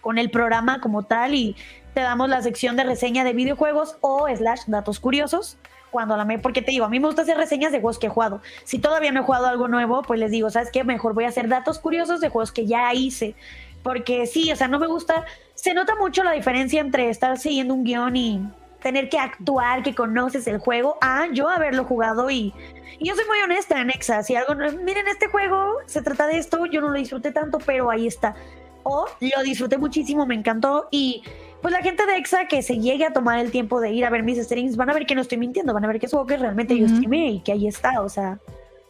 con 0.00 0.16
el 0.16 0.30
programa 0.30 0.80
como 0.80 1.02
tal 1.02 1.34
y 1.34 1.56
te 1.98 2.04
damos 2.04 2.28
la 2.28 2.40
sección 2.42 2.76
de 2.76 2.84
reseña 2.84 3.24
de 3.24 3.32
videojuegos 3.32 3.96
o 4.02 4.28
slash 4.32 4.66
datos 4.68 5.00
curiosos 5.00 5.56
cuando 5.90 6.16
la 6.16 6.24
me, 6.24 6.38
porque 6.38 6.62
te 6.62 6.70
digo, 6.70 6.84
a 6.84 6.88
mí 6.88 7.00
me 7.00 7.08
gusta 7.08 7.22
hacer 7.22 7.36
reseñas 7.36 7.72
de 7.72 7.80
juegos 7.80 7.98
que 7.98 8.06
he 8.06 8.08
jugado. 8.08 8.40
Si 8.62 8.78
todavía 8.78 9.10
no 9.10 9.18
he 9.18 9.24
jugado 9.24 9.48
algo 9.48 9.66
nuevo, 9.66 10.02
pues 10.02 10.20
les 10.20 10.30
digo, 10.30 10.48
¿sabes 10.48 10.70
qué? 10.70 10.84
Mejor 10.84 11.12
voy 11.12 11.24
a 11.24 11.28
hacer 11.30 11.48
datos 11.48 11.80
curiosos 11.80 12.20
de 12.20 12.28
juegos 12.28 12.52
que 12.52 12.66
ya 12.66 12.94
hice. 12.94 13.34
Porque 13.82 14.26
sí, 14.26 14.52
o 14.52 14.54
sea, 14.54 14.68
no 14.68 14.78
me 14.78 14.86
gusta. 14.86 15.24
Se 15.56 15.74
nota 15.74 15.96
mucho 15.96 16.22
la 16.22 16.30
diferencia 16.30 16.80
entre 16.80 17.10
estar 17.10 17.36
siguiendo 17.36 17.74
un 17.74 17.82
guion 17.82 18.14
y 18.14 18.48
tener 18.80 19.08
que 19.08 19.18
actuar 19.18 19.82
que 19.82 19.96
conoces 19.96 20.46
el 20.46 20.58
juego 20.58 20.98
a 21.00 21.26
yo 21.32 21.48
haberlo 21.48 21.82
jugado 21.82 22.30
y, 22.30 22.54
y 23.00 23.08
yo 23.08 23.16
soy 23.16 23.24
muy 23.24 23.40
honesta 23.40 23.80
en 23.80 23.90
Exa. 23.90 24.22
Si 24.22 24.36
algo, 24.36 24.54
miren, 24.84 25.08
este 25.08 25.26
juego 25.26 25.78
se 25.86 26.00
trata 26.02 26.28
de 26.28 26.38
esto, 26.38 26.64
yo 26.66 26.80
no 26.80 26.90
lo 26.90 26.96
disfruté 26.96 27.32
tanto, 27.32 27.58
pero 27.58 27.90
ahí 27.90 28.06
está. 28.06 28.36
O 28.84 29.06
lo 29.18 29.42
disfruté 29.42 29.78
muchísimo, 29.78 30.26
me 30.26 30.36
encantó 30.36 30.86
y 30.92 31.24
pues 31.60 31.72
la 31.72 31.82
gente 31.82 32.06
de 32.06 32.16
EXA 32.16 32.46
que 32.46 32.62
se 32.62 32.78
llegue 32.78 33.04
a 33.04 33.12
tomar 33.12 33.38
el 33.38 33.50
tiempo 33.50 33.80
de 33.80 33.90
ir 33.90 34.04
a 34.04 34.10
ver 34.10 34.22
mis 34.22 34.38
streams 34.38 34.76
van 34.76 34.90
a 34.90 34.94
ver 34.94 35.06
que 35.06 35.14
no 35.14 35.20
estoy 35.20 35.38
mintiendo, 35.38 35.74
van 35.74 35.84
a 35.84 35.88
ver 35.88 35.98
que 35.98 36.06
es 36.06 36.14
algo 36.14 36.26
que 36.26 36.36
realmente 36.36 36.76
yo 36.78 36.88
streamé 36.88 37.30
y 37.30 37.40
que 37.40 37.52
ahí 37.52 37.66
está, 37.66 38.00
o 38.00 38.08
sea. 38.08 38.38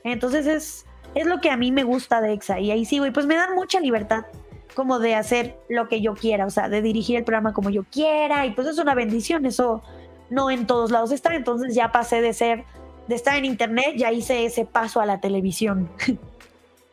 Entonces 0.04 0.46
es, 0.46 0.86
es 1.14 1.26
lo 1.26 1.40
que 1.40 1.50
a 1.50 1.56
mí 1.56 1.72
me 1.72 1.84
gusta 1.84 2.20
de 2.20 2.32
EXA 2.32 2.60
y 2.60 2.70
ahí 2.70 2.84
sigo 2.84 3.06
y 3.06 3.10
pues 3.10 3.26
me 3.26 3.36
dan 3.36 3.54
mucha 3.54 3.80
libertad 3.80 4.26
como 4.74 4.98
de 4.98 5.14
hacer 5.14 5.58
lo 5.68 5.88
que 5.88 6.00
yo 6.00 6.14
quiera, 6.14 6.46
o 6.46 6.50
sea, 6.50 6.68
de 6.68 6.82
dirigir 6.82 7.16
el 7.16 7.24
programa 7.24 7.52
como 7.52 7.70
yo 7.70 7.84
quiera 7.84 8.46
y 8.46 8.52
pues 8.52 8.68
es 8.68 8.78
una 8.78 8.94
bendición, 8.94 9.46
eso 9.46 9.82
no 10.30 10.50
en 10.50 10.66
todos 10.66 10.90
lados 10.90 11.10
está, 11.10 11.34
entonces 11.34 11.74
ya 11.74 11.90
pasé 11.90 12.20
de 12.20 12.32
ser, 12.32 12.64
de 13.08 13.14
estar 13.14 13.36
en 13.36 13.44
internet, 13.44 13.94
ya 13.96 14.12
hice 14.12 14.44
ese 14.44 14.66
paso 14.66 15.00
a 15.00 15.06
la 15.06 15.20
televisión. 15.20 15.88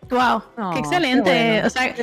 Wow, 0.09 0.43
qué 0.73 0.79
excelente. 0.79 1.63
o 1.63 1.69
sea, 1.69 1.95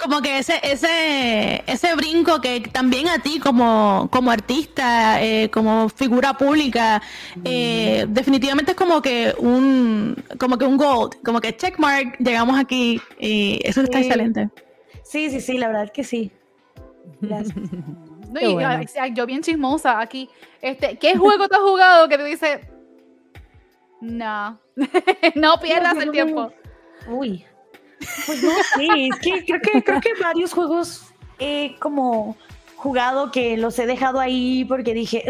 como 0.00 0.20
que 0.20 0.38
ese, 0.38 0.60
ese, 0.62 1.62
ese 1.66 1.94
brinco 1.96 2.40
que 2.40 2.60
también 2.60 3.08
a 3.08 3.18
ti 3.18 3.40
como, 3.40 4.08
como 4.12 4.30
artista, 4.30 5.22
eh, 5.22 5.50
como 5.50 5.88
figura 5.88 6.34
pública, 6.34 7.02
eh, 7.44 8.06
definitivamente 8.08 8.72
es 8.72 8.76
como 8.76 9.02
que 9.02 9.34
un, 9.38 10.16
como 10.38 10.56
que 10.56 10.64
un 10.64 10.76
gold, 10.76 11.20
como 11.24 11.40
que 11.40 11.56
checkmark, 11.56 12.18
llegamos 12.18 12.58
aquí 12.58 13.00
y 13.18 13.60
eso 13.64 13.82
está 13.82 14.00
excelente. 14.00 14.48
Sí, 15.02 15.30
sí, 15.30 15.40
sí, 15.40 15.58
la 15.58 15.68
verdad 15.68 15.90
que 15.92 16.04
sí. 16.04 16.30
yo 19.14 19.26
bien 19.26 19.42
chismosa 19.42 20.00
aquí. 20.00 20.28
Este, 20.60 20.96
¿Qué 20.96 21.16
juego 21.16 21.48
te 21.48 21.56
has 21.56 21.62
jugado 21.62 22.08
que 22.08 22.18
te 22.18 22.24
dice 22.24 22.60
no, 24.00 24.60
no 25.34 25.60
pierdas 25.60 25.96
el 25.96 26.10
tiempo? 26.12 26.52
Uy, 27.08 27.44
pues 28.26 28.42
no 28.42 28.52
sé, 28.76 29.08
es 29.08 29.18
que 29.20 29.44
creo 29.44 29.60
que, 29.60 29.82
creo 29.82 30.00
que 30.00 30.14
varios 30.20 30.52
juegos 30.52 31.12
he 31.38 31.76
como 31.78 32.36
jugado 32.76 33.30
que 33.30 33.56
los 33.56 33.78
he 33.78 33.86
dejado 33.86 34.20
ahí 34.20 34.64
porque 34.64 34.94
dije, 34.94 35.24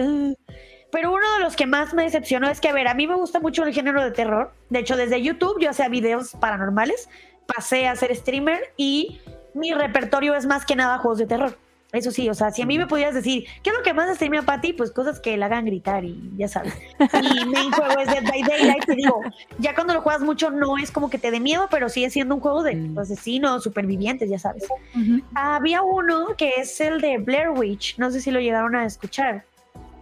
pero 0.91 1.13
uno 1.13 1.33
de 1.35 1.41
los 1.41 1.57
que 1.57 1.67
más 1.67 1.95
me 1.95 2.05
decepcionó 2.05 2.49
es 2.49 2.61
que, 2.61 2.69
a 2.69 2.73
ver, 2.73 2.89
a 2.89 2.95
mí 2.95 3.07
me 3.07 3.15
gusta 3.15 3.41
mucho 3.41 3.65
el 3.65 3.75
género 3.75 4.03
de 4.03 4.11
terror. 4.11 4.53
De 4.71 4.81
hecho, 4.81 4.97
desde 4.97 5.23
YouTube 5.23 5.61
yo 5.61 5.71
hacía 5.71 5.89
videos 5.89 6.33
paranormales, 6.41 7.09
pasé 7.47 7.89
a 7.89 7.97
ser 7.97 8.15
streamer 8.15 8.73
y 8.77 9.21
mi 9.55 9.73
repertorio 9.73 10.35
es 10.35 10.47
más 10.47 10.65
que 10.65 10.77
nada 10.77 10.99
juegos 10.99 11.19
de 11.19 11.27
terror. 11.27 11.59
Eso 11.91 12.11
sí, 12.11 12.29
o 12.29 12.35
sea, 12.35 12.51
si 12.51 12.61
a 12.61 12.67
mí 12.67 12.77
me 12.77 12.87
pudieras 12.87 13.15
decir, 13.15 13.47
¿qué 13.63 13.71
es 13.71 13.77
lo 13.77 13.83
que 13.83 13.95
más 13.95 14.15
streamea 14.15 14.43
para 14.43 14.61
ti? 14.61 14.75
Pues 14.75 14.91
cosas 14.91 15.21
que 15.21 15.39
la 15.39 15.47
hagan 15.47 15.65
gritar 15.65 16.05
y 16.05 16.33
ya 16.37 16.47
sabes. 16.47 16.75
Y 16.99 17.47
main 17.47 17.73
juego 17.73 17.99
es 18.01 18.09
Dead 18.09 18.25
by 18.29 18.43
Daylight, 18.43 18.85
te 18.85 18.95
digo, 18.95 19.23
ya 19.59 19.75
cuando 19.75 19.95
lo 19.95 20.03
juegas 20.03 20.21
mucho 20.21 20.51
no 20.51 20.77
es 20.77 20.91
como 20.91 21.09
que 21.09 21.17
te 21.17 21.31
dé 21.31 21.41
miedo, 21.41 21.67
pero 21.71 21.89
sigue 21.89 22.11
siendo 22.11 22.35
un 22.35 22.43
juego 22.43 22.63
de 22.63 22.75
mm. 22.77 22.99
asesinos, 22.99 23.65
supervivientes, 23.65 24.29
ya 24.29 24.39
sabes. 24.39 24.67
Había 25.35 25.81
uno 25.81 26.37
que 26.37 26.57
es 26.59 26.79
el 26.83 27.01
de 27.01 27.17
Blair 27.17 27.51
Witch, 27.51 27.97
no 27.97 28.11
sé 28.11 28.21
si 28.21 28.31
lo 28.31 28.41
llegaron 28.41 28.77
a 28.77 28.85
escuchar. 28.85 29.45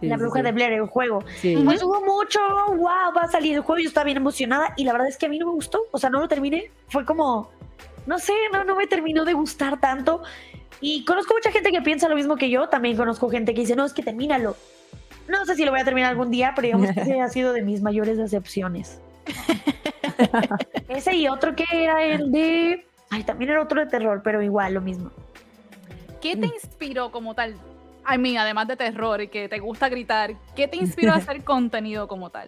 la 0.01 0.17
bruja 0.17 0.43
de 0.43 0.51
Blair, 0.51 0.73
el 0.73 0.87
juego. 0.87 1.23
Pues 1.41 1.81
hubo 1.83 2.01
mucho, 2.01 2.39
wow, 2.67 3.13
va 3.15 3.21
a 3.23 3.31
salir 3.31 3.55
el 3.55 3.61
juego, 3.61 3.81
yo 3.81 3.87
estaba 3.87 4.03
bien 4.03 4.17
emocionada 4.17 4.73
y 4.75 4.83
la 4.83 4.91
verdad 4.91 5.07
es 5.07 5.15
que 5.15 5.27
a 5.27 5.29
mí 5.29 5.39
no 5.39 5.45
me 5.45 5.53
gustó, 5.53 5.83
o 5.91 5.97
sea, 5.97 6.09
no 6.09 6.19
lo 6.19 6.27
terminé, 6.27 6.69
fue 6.89 7.05
como, 7.05 7.49
no 8.05 8.19
sé, 8.19 8.33
no, 8.51 8.65
no 8.65 8.75
me 8.75 8.87
terminó 8.87 9.23
de 9.23 9.31
gustar 9.31 9.79
tanto. 9.79 10.21
Y 10.81 11.03
conozco 11.05 11.33
mucha 11.33 11.51
gente 11.51 11.71
que 11.71 11.81
piensa 11.81 12.07
lo 12.07 12.15
mismo 12.15 12.35
que 12.35 12.49
yo. 12.49 12.69
También 12.69 12.97
conozco 12.97 13.29
gente 13.29 13.53
que 13.53 13.61
dice, 13.61 13.75
no, 13.75 13.85
es 13.85 13.93
que 13.93 14.03
termínalo. 14.03 14.55
No 15.27 15.45
sé 15.45 15.55
si 15.55 15.65
lo 15.65 15.71
voy 15.71 15.81
a 15.81 15.85
terminar 15.85 16.11
algún 16.11 16.31
día, 16.31 16.53
pero 16.55 16.67
digamos 16.67 16.91
que 16.93 17.01
ese 17.01 17.21
ha 17.21 17.27
sido 17.29 17.53
de 17.53 17.61
mis 17.61 17.81
mayores 17.81 18.17
decepciones. 18.17 19.01
ese 20.87 21.15
y 21.15 21.27
otro 21.27 21.55
que 21.55 21.65
era 21.71 22.03
el 22.03 22.31
de... 22.31 22.85
Ay, 23.09 23.23
también 23.23 23.51
era 23.51 23.61
otro 23.61 23.79
de 23.79 23.87
terror, 23.87 24.21
pero 24.23 24.41
igual, 24.41 24.73
lo 24.73 24.81
mismo. 24.81 25.11
¿Qué 26.21 26.35
te 26.35 26.47
inspiró 26.47 27.11
como 27.11 27.35
tal? 27.35 27.55
A 28.03 28.17
mí, 28.17 28.37
además 28.37 28.67
de 28.67 28.75
terror 28.75 29.21
y 29.21 29.27
que 29.27 29.47
te 29.49 29.59
gusta 29.59 29.89
gritar, 29.89 30.35
¿qué 30.55 30.67
te 30.67 30.77
inspiró 30.77 31.13
a 31.13 31.15
hacer 31.17 31.43
contenido 31.43 32.07
como 32.07 32.29
tal? 32.29 32.47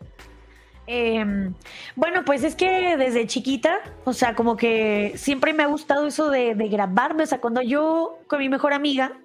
Em, 0.92 1.54
bueno, 1.96 2.26
pues 2.26 2.44
es 2.44 2.56
que 2.56 2.98
desde 2.98 3.28
chiquita, 3.28 3.78
o 4.06 4.14
sea, 4.14 4.34
como 4.34 4.58
que 4.58 5.14
siempre 5.18 5.54
me 5.54 5.62
ha 5.62 5.68
gustado 5.68 6.08
eso 6.08 6.32
de, 6.32 6.56
grabarme, 6.56 7.22
o 7.22 7.26
sea, 7.28 7.40
cuando 7.40 7.62
yo 7.62 8.18
con 8.26 8.40
mi 8.40 8.50
mejor 8.50 8.74
amiga 8.74 9.16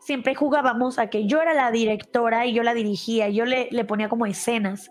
siempre 0.00 0.34
jugábamos 0.34 0.98
a 0.98 1.10
que 1.10 1.26
yo 1.28 1.40
era 1.40 1.54
la 1.54 1.70
directora 1.70 2.46
y 2.46 2.52
yo 2.52 2.64
la 2.64 2.74
dirigía, 2.74 3.28
y 3.28 3.36
yo 3.36 3.44
le, 3.44 3.68
le 3.70 3.84
ponía 3.84 4.08
como 4.08 4.26
escenas. 4.26 4.90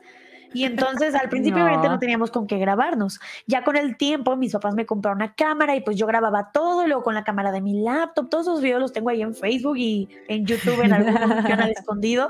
Y 0.54 0.64
entonces 0.64 1.14
al 1.14 1.28
principio 1.30 1.60
no. 1.60 1.66
obviamente 1.66 1.90
no 1.90 2.00
teníamos 2.00 2.32
con 2.32 2.48
qué 2.48 2.58
grabarnos. 2.58 3.20
Ya 3.46 3.66
con 3.66 3.76
el 3.76 3.98
tiempo 3.98 4.38
mis 4.38 4.54
papás 4.54 4.76
me 4.76 4.86
compraron 4.86 5.18
una 5.18 5.36
cámara 5.36 5.76
y 5.76 5.82
pues 5.82 5.98
yo 5.98 6.08
grababa 6.08 6.52
todo, 6.54 6.86
y 6.86 6.88
luego 6.88 7.04
con 7.04 7.16
la 7.16 7.26
cámara 7.26 7.52
de 7.52 7.60
mi 7.60 7.82
laptop, 7.82 8.30
todos 8.30 8.48
esos 8.48 8.62
videos 8.62 8.80
los 8.80 8.94
tengo 8.94 9.10
ahí 9.10 9.22
en 9.22 9.36
Facebook 9.36 9.76
y 9.78 10.08
en 10.30 10.46
YouTube 10.46 10.80
en 10.86 10.94
algún 10.94 11.12
canal 11.44 11.70
escondido. 11.70 12.30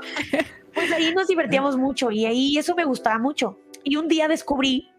Pues 0.74 0.90
ahí 0.90 1.14
nos 1.14 1.28
divertíamos 1.28 1.76
mucho 1.76 2.10
y 2.10 2.26
ahí 2.26 2.58
eso 2.58 2.74
me 2.74 2.84
gustaba 2.84 3.20
mucho. 3.20 3.56
Y 3.84 3.96
un 3.96 4.08
día 4.08 4.26
descubrí 4.26 4.90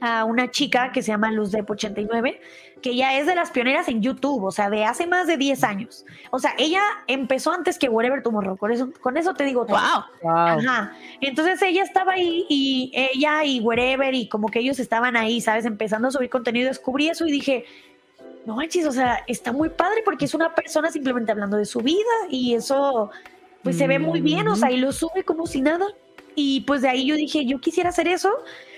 a 0.00 0.24
una 0.24 0.50
chica 0.50 0.92
que 0.92 1.02
se 1.02 1.08
llama 1.08 1.30
Luz 1.30 1.52
Dep 1.52 1.68
89, 1.68 2.40
que 2.80 2.96
ya 2.96 3.18
es 3.18 3.26
de 3.26 3.34
las 3.34 3.50
pioneras 3.50 3.88
en 3.88 4.00
YouTube, 4.00 4.44
o 4.44 4.50
sea, 4.50 4.70
de 4.70 4.84
hace 4.84 5.06
más 5.06 5.26
de 5.26 5.36
10 5.36 5.62
años. 5.64 6.06
O 6.30 6.38
sea, 6.38 6.54
ella 6.58 6.80
empezó 7.06 7.52
antes 7.52 7.78
que 7.78 7.90
Whatever 7.90 8.22
Tomorrow, 8.22 8.56
con 8.56 8.72
eso, 8.72 8.90
con 9.02 9.18
eso 9.18 9.34
te 9.34 9.44
digo 9.44 9.66
todo. 9.66 9.78
Wow. 10.22 10.32
Ajá. 10.32 10.96
Entonces 11.20 11.60
ella 11.60 11.82
estaba 11.82 12.12
ahí 12.12 12.46
y 12.48 12.90
ella 12.94 13.44
y 13.44 13.60
Whatever 13.60 14.14
y 14.14 14.28
como 14.28 14.48
que 14.48 14.60
ellos 14.60 14.78
estaban 14.78 15.16
ahí, 15.16 15.42
¿sabes? 15.42 15.66
Empezando 15.66 16.08
a 16.08 16.10
subir 16.10 16.30
contenido, 16.30 16.68
descubrí 16.68 17.08
eso 17.08 17.26
y 17.26 17.32
dije, 17.32 17.66
no 18.46 18.56
manches, 18.56 18.86
o 18.86 18.92
sea, 18.92 19.22
está 19.26 19.52
muy 19.52 19.68
padre 19.68 20.00
porque 20.04 20.24
es 20.24 20.32
una 20.32 20.54
persona 20.54 20.90
simplemente 20.90 21.32
hablando 21.32 21.58
de 21.58 21.66
su 21.66 21.80
vida 21.80 22.10
y 22.30 22.54
eso 22.54 23.10
pues 23.62 23.76
se 23.76 23.86
ve 23.86 23.98
muy 23.98 24.22
bien, 24.22 24.48
o 24.48 24.56
sea, 24.56 24.70
y 24.70 24.78
lo 24.78 24.90
sube 24.92 25.22
como 25.24 25.46
si 25.46 25.60
nada. 25.60 25.86
Y 26.34 26.62
pues 26.62 26.82
de 26.82 26.88
ahí 26.88 27.06
yo 27.06 27.16
dije, 27.16 27.44
yo 27.46 27.60
quisiera 27.60 27.90
hacer 27.90 28.08
eso. 28.08 28.30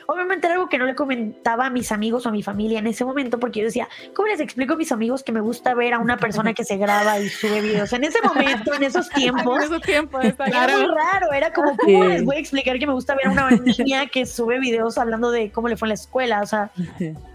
Obviamente 0.07 0.47
era 0.47 0.55
algo 0.55 0.69
que 0.69 0.79
no 0.79 0.85
le 0.85 0.95
comentaba 0.95 1.67
a 1.67 1.71
mis 1.71 1.93
amigos 1.93 2.27
o 2.27 2.29
a 2.29 2.33
mi 2.33 2.43
familia 2.43 2.81
en 2.81 2.87
ese 2.87 3.05
momento, 3.05 3.39
porque 3.39 3.61
yo 3.61 3.67
decía, 3.67 3.89
¿cómo 4.15 4.29
les 4.29 4.41
explico 4.41 4.75
a 4.75 4.77
mis 4.77 4.91
amigos 4.91 5.23
que 5.23 5.33
me 5.33 5.41
gusta 5.41 5.75
ver 5.75 5.95
a 5.95 5.99
una 5.99 6.17
persona 6.17 6.55
que 6.55 6.65
se 6.65 6.77
graba 6.77 7.19
y 7.21 7.29
sube 7.29 7.61
videos? 7.61 7.93
En 7.93 8.05
ese 8.05 8.21
momento, 8.21 8.75
en 8.75 8.83
esos 8.83 9.09
tiempos, 9.11 9.57
en 9.59 9.63
esos 9.63 9.83
tiempos 9.83 10.25
era 10.25 10.77
muy 10.77 10.87
raro, 10.87 11.33
era 11.33 11.53
como, 11.53 11.77
¿cómo 11.77 12.05
les 12.05 12.25
voy 12.25 12.37
a 12.37 12.41
explicar 12.41 12.79
que 12.79 12.87
me 12.87 12.93
gusta 12.93 13.15
ver 13.15 13.29
a 13.29 13.31
una 13.31 13.51
niña 13.51 14.07
que 14.07 14.27
sube 14.27 14.59
videos 14.59 14.99
hablando 14.99 15.31
de 15.31 15.51
cómo 15.51 15.69
le 15.69 15.77
fue 15.77 15.87
en 15.87 15.91
la 15.91 15.95
escuela? 15.95 16.41
O 16.43 16.47
sea, 16.47 16.71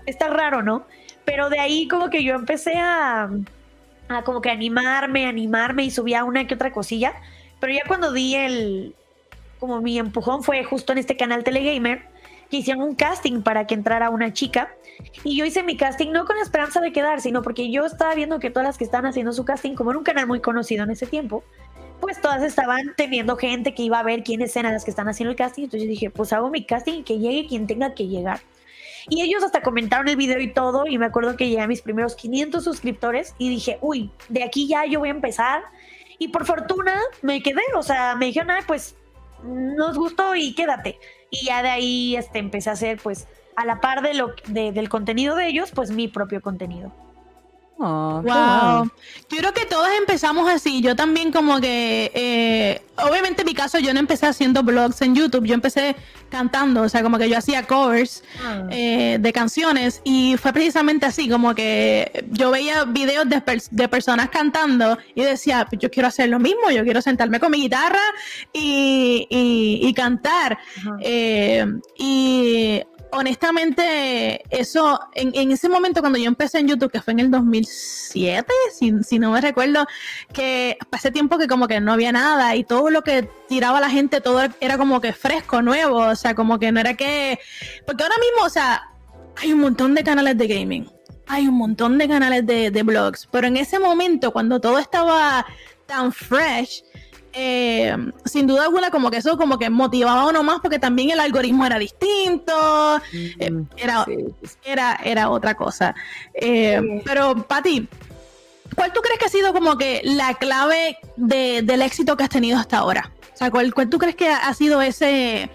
está 0.05 0.27
raro, 0.27 0.61
¿no? 0.61 0.85
Pero 1.25 1.49
de 1.49 1.59
ahí 1.59 1.87
como 1.87 2.09
que 2.09 2.23
yo 2.23 2.35
empecé 2.35 2.73
a, 2.75 3.29
a 4.09 4.23
como 4.23 4.41
que 4.41 4.49
animarme, 4.49 5.25
animarme 5.25 5.83
y 5.83 5.91
subía 5.91 6.23
una 6.25 6.45
que 6.47 6.55
otra 6.55 6.71
cosilla, 6.71 7.13
pero 7.59 7.73
ya 7.73 7.81
cuando 7.87 8.11
di 8.11 8.35
el, 8.35 8.95
como 9.59 9.81
mi 9.81 9.97
empujón 9.99 10.43
fue 10.43 10.63
justo 10.63 10.91
en 10.91 10.99
este 10.99 11.17
canal 11.17 11.43
Telegamer, 11.43 12.03
que 12.49 12.57
hicieron 12.57 12.83
un 12.83 12.95
casting 12.95 13.41
para 13.41 13.67
que 13.67 13.73
entrara 13.75 14.09
una 14.09 14.33
chica. 14.33 14.73
Y 15.23 15.37
yo 15.37 15.45
hice 15.45 15.63
mi 15.63 15.77
casting 15.77 16.11
no 16.11 16.25
con 16.25 16.37
la 16.37 16.43
esperanza 16.43 16.79
de 16.79 16.91
quedar, 16.91 17.21
sino 17.21 17.41
porque 17.41 17.71
yo 17.71 17.85
estaba 17.85 18.15
viendo 18.15 18.39
que 18.39 18.49
todas 18.49 18.67
las 18.67 18.77
que 18.77 18.83
estaban 18.83 19.05
haciendo 19.05 19.33
su 19.33 19.45
casting, 19.45 19.75
como 19.75 19.91
era 19.91 19.97
un 19.97 20.03
canal 20.03 20.27
muy 20.27 20.39
conocido 20.39 20.83
en 20.83 20.91
ese 20.91 21.05
tiempo, 21.05 21.43
pues 21.99 22.21
todas 22.21 22.43
estaban 22.43 22.93
teniendo 22.95 23.35
gente 23.35 23.73
que 23.73 23.83
iba 23.83 23.99
a 23.99 24.03
ver 24.03 24.23
quiénes 24.23 24.55
eran 24.55 24.73
las 24.73 24.85
que 24.85 24.91
están 24.91 25.07
haciendo 25.07 25.31
el 25.31 25.37
casting. 25.37 25.63
Entonces 25.63 25.83
yo 25.83 25.89
dije, 25.89 26.09
pues 26.09 26.33
hago 26.33 26.49
mi 26.49 26.65
casting 26.65 26.99
y 26.99 27.03
que 27.03 27.19
llegue 27.19 27.47
quien 27.47 27.67
tenga 27.67 27.93
que 27.93 28.07
llegar. 28.07 28.39
Y 29.09 29.21
ellos 29.21 29.43
hasta 29.43 29.61
comentaron 29.61 30.07
el 30.09 30.17
video 30.17 30.39
y 30.39 30.51
todo. 30.51 30.85
Y 30.85 30.97
me 30.97 31.05
acuerdo 31.05 31.35
que 31.35 31.47
llegué 31.47 31.61
a 31.61 31.67
mis 31.67 31.81
primeros 31.81 32.15
500 32.15 32.63
suscriptores 32.63 33.35
y 33.37 33.49
dije, 33.49 33.77
uy, 33.81 34.11
de 34.29 34.43
aquí 34.43 34.67
ya 34.67 34.85
yo 34.85 34.99
voy 34.99 35.09
a 35.09 35.11
empezar. 35.11 35.63
Y 36.19 36.29
por 36.29 36.45
fortuna 36.45 36.99
me 37.21 37.41
quedé, 37.41 37.61
o 37.75 37.83
sea, 37.83 38.15
me 38.15 38.25
dijeron, 38.25 38.51
ah, 38.51 38.59
pues 38.65 38.95
nos 39.43 39.97
gustó 39.97 40.35
y 40.35 40.53
quédate. 40.53 40.99
Y 41.29 41.45
ya 41.45 41.61
de 41.63 41.69
ahí 41.69 42.15
este, 42.15 42.39
empecé 42.39 42.69
a 42.69 42.73
hacer, 42.73 42.99
pues, 43.01 43.27
a 43.55 43.65
la 43.65 43.81
par 43.81 44.01
de 44.01 44.13
lo, 44.13 44.33
del 44.47 44.89
contenido 44.89 45.35
de 45.35 45.47
ellos, 45.47 45.71
pues 45.73 45.91
mi 45.91 46.07
propio 46.07 46.41
contenido. 46.41 46.93
Oh, 47.79 48.21
wow. 48.23 48.89
Yo 49.29 49.37
creo 49.37 49.53
que 49.53 49.65
todos 49.65 49.89
empezamos 49.99 50.49
así. 50.49 50.81
Yo 50.81 50.95
también 50.95 51.31
como 51.31 51.59
que, 51.61 52.11
eh, 52.13 52.81
obviamente 52.97 53.41
en 53.43 53.45
mi 53.45 53.53
caso 53.53 53.77
yo 53.77 53.93
no 53.93 53.99
empecé 53.99 54.25
haciendo 54.25 54.63
blogs 54.63 55.01
en 55.01 55.15
YouTube, 55.15 55.45
yo 55.45 55.53
empecé 55.53 55.95
cantando, 56.29 56.81
o 56.81 56.89
sea, 56.89 57.03
como 57.03 57.17
que 57.17 57.29
yo 57.29 57.37
hacía 57.37 57.63
covers 57.67 58.23
ah. 58.43 58.63
eh, 58.71 59.17
de 59.19 59.33
canciones 59.33 60.01
y 60.03 60.35
fue 60.37 60.53
precisamente 60.53 61.05
así, 61.05 61.29
como 61.29 61.53
que 61.53 62.25
yo 62.31 62.51
veía 62.51 62.83
videos 62.85 63.29
de, 63.29 63.41
de, 63.71 63.87
personas 63.87 64.29
cantando 64.29 64.97
y 65.13 65.21
decía, 65.21 65.67
pues 65.69 65.79
yo 65.79 65.91
quiero 65.91 66.07
hacer 66.07 66.29
lo 66.29 66.39
mismo, 66.39 66.71
yo 66.71 66.83
quiero 66.83 67.01
sentarme 67.01 67.39
con 67.39 67.51
mi 67.51 67.61
guitarra 67.61 68.01
y, 68.53 69.27
y, 69.29 69.93
cantar. 69.93 70.57
Eh, 71.01 71.65
y 71.97 72.83
honestamente, 73.11 74.41
eso, 74.49 74.99
en, 75.13 75.51
ese 75.51 75.69
momento 75.69 76.01
cuando 76.01 76.17
yo 76.17 76.27
empecé 76.27 76.59
en 76.59 76.67
YouTube, 76.67 76.91
que 76.91 77.01
fue 77.01 77.13
en 77.13 77.19
el 77.19 77.31
2007, 77.31 78.51
si, 79.03 79.19
no 79.19 79.31
me 79.31 79.41
recuerdo, 79.41 79.85
que 80.33 80.77
pasé 80.89 81.11
tiempo 81.11 81.37
que 81.37 81.47
como 81.47 81.67
que 81.67 81.79
no 81.79 81.93
había 81.93 82.11
nada 82.11 82.55
y 82.55 82.63
todo 82.63 82.89
lo 82.89 83.01
que 83.01 83.29
tiraba 83.47 83.79
la 83.79 83.89
gente, 83.89 84.21
todo 84.21 84.41
era 84.59 84.77
como 84.77 85.01
que 85.01 85.13
fresco, 85.13 85.61
nuevo, 85.61 85.97
o 85.97 86.15
sea, 86.15 86.35
como 86.35 86.59
que 86.59 86.71
no 86.71 86.79
era 86.79 86.95
que... 86.95 87.39
Porque 87.85 88.03
ahora 88.03 88.15
mismo, 88.19 88.45
o 88.45 88.49
sea, 88.49 88.89
hay 89.37 89.53
un 89.53 89.59
montón 89.59 89.95
de 89.95 90.03
canales 90.03 90.37
de 90.37 90.47
gaming, 90.47 90.89
hay 91.27 91.47
un 91.47 91.55
montón 91.55 91.97
de 91.97 92.07
canales 92.07 92.45
de, 92.45 92.71
de 92.71 92.83
blogs, 92.83 93.27
pero 93.31 93.47
en 93.47 93.57
ese 93.57 93.79
momento, 93.79 94.31
cuando 94.31 94.59
todo 94.59 94.79
estaba 94.79 95.45
tan 95.87 96.11
fresh, 96.11 96.83
eh, 97.33 97.95
sin 98.25 98.47
duda 98.47 98.63
alguna 98.63 98.89
como 98.89 99.11
que 99.11 99.17
eso 99.17 99.37
como 99.37 99.59
que 99.59 99.69
motivaba 99.69 100.27
uno 100.27 100.43
más 100.43 100.59
porque 100.61 100.79
también 100.79 101.11
el 101.11 101.19
algoritmo 101.19 101.65
era 101.65 101.77
distinto, 101.77 103.01
eh, 103.13 103.51
era, 103.77 104.05
era, 104.63 104.99
era 105.03 105.29
otra 105.29 105.55
cosa. 105.55 105.95
Eh, 106.33 107.01
pero 107.05 107.35
Patti, 107.47 107.87
¿cuál 108.75 108.93
tú 108.93 109.01
crees 109.01 109.19
que 109.19 109.25
ha 109.25 109.29
sido 109.29 109.53
como 109.53 109.77
que 109.77 110.01
la 110.03 110.33
clave 110.35 110.97
del 111.15 111.81
éxito 111.81 112.17
que 112.17 112.23
has 112.23 112.29
tenido 112.29 112.57
hasta 112.57 112.79
ahora? 112.79 113.11
O 113.33 113.37
sea, 113.37 113.51
¿cuál, 113.51 113.71
tú 113.71 113.99
crees 113.99 114.15
que 114.15 114.29
ha 114.29 114.51
sido 114.53 114.81
ese, 114.81 115.49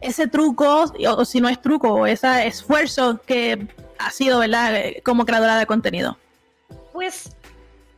ese 0.00 0.28
truco, 0.28 0.84
o, 1.08 1.24
si 1.24 1.40
no 1.40 1.48
es 1.48 1.60
truco, 1.60 2.06
ese 2.06 2.46
esfuerzo 2.46 3.20
que 3.26 3.66
ha 3.98 4.10
sido, 4.10 4.38
¿verdad? 4.38 4.72
Como 5.02 5.24
creadora 5.24 5.58
de 5.58 5.66
contenido. 5.66 6.16
Pues 6.92 7.34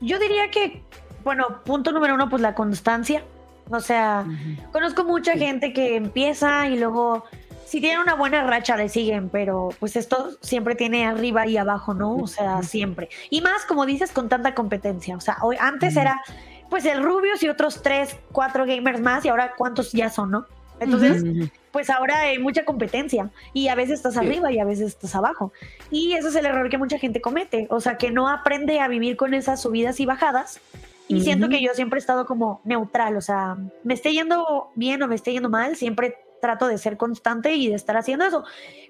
yo 0.01 0.19
diría 0.19 0.51
que, 0.51 0.83
bueno, 1.27 1.61
punto 1.65 1.91
número 1.91 2.15
uno, 2.15 2.31
pues 2.31 2.41
la 2.41 2.55
constancia. 2.55 3.25
O 3.69 3.81
sea, 3.81 4.25
conozco 4.71 5.03
mucha 5.03 5.33
gente 5.33 5.73
que 5.73 5.97
empieza 5.97 6.69
y 6.69 6.79
luego, 6.79 7.25
si 7.67 7.81
tiene 7.81 8.01
una 8.01 8.15
buena 8.15 8.45
racha, 8.45 8.77
le 8.77 8.89
siguen, 8.89 9.29
pero 9.29 9.71
pues 9.81 9.97
esto 9.97 10.39
siempre 10.41 10.77
tiene 10.77 11.05
arriba 11.05 11.45
y 11.49 11.57
abajo, 11.57 11.95
¿no? 11.95 12.15
O 12.15 12.29
sea, 12.29 12.63
siempre. 12.63 13.09
Y 13.29 13.41
más, 13.41 13.65
como 13.65 13.87
dices, 13.87 14.13
con 14.13 14.29
tanta 14.29 14.55
competencia. 14.55 15.17
O 15.17 15.21
sea, 15.21 15.39
hoy, 15.43 15.57
antes 15.59 15.97
era, 15.97 16.23
pues 16.71 16.85
el 16.85 17.03
Rubius 17.03 17.43
y 17.43 17.49
otros 17.49 17.83
tres, 17.83 18.17
cuatro 18.31 18.65
gamers 18.65 19.01
más, 19.01 19.25
y 19.25 19.29
ahora 19.29 19.55
cuántos 19.59 19.91
ya 19.91 20.11
son, 20.11 20.31
¿no? 20.31 20.47
Entonces, 20.79 21.25
pues 21.73 21.91
ahora 21.91 22.21
hay 22.21 22.39
mucha 22.39 22.65
competencia 22.65 23.31
y 23.53 23.67
a 23.67 23.75
veces 23.75 23.95
estás 23.95 24.17
arriba 24.17 24.53
y 24.53 24.61
a 24.61 24.65
veces 24.65 24.89
estás 24.89 25.17
abajo. 25.17 25.53
Y 25.91 26.13
ese 26.13 26.29
es 26.29 26.37
el 26.37 26.47
error 26.47 26.69
que 26.69 26.79
mucha 26.79 26.99
gente 26.99 27.21
comete, 27.21 27.67
o 27.71 27.81
sea, 27.81 27.97
que 27.97 28.13
no 28.13 28.29
aprende 28.29 28.79
a 28.79 28.87
vivir 28.87 29.17
con 29.17 29.35
esas 29.35 29.61
subidas 29.61 29.99
y 29.99 30.07
bajadas. 30.07 30.61
Y 31.09 31.21
siento 31.21 31.49
que 31.49 31.63
yo 31.63 31.73
siempre 31.75 31.99
he 31.99 32.01
estado 32.01 32.27
como 32.27 32.61
neutral, 32.65 33.17
o 33.17 33.21
sea, 33.21 33.57
me 33.85 33.95
esté 33.95 34.13
yendo 34.13 34.71
bien 34.75 35.03
o 35.03 35.09
me 35.09 35.15
esté 35.15 35.33
yendo 35.33 35.49
mal, 35.49 35.77
siempre 35.77 36.17
trato 36.41 36.67
de 36.67 36.79
ser 36.79 36.97
constante 36.97 37.55
y 37.55 37.69
de 37.69 37.75
estar 37.75 37.97
haciendo 37.97 38.25
eso. 38.25 38.45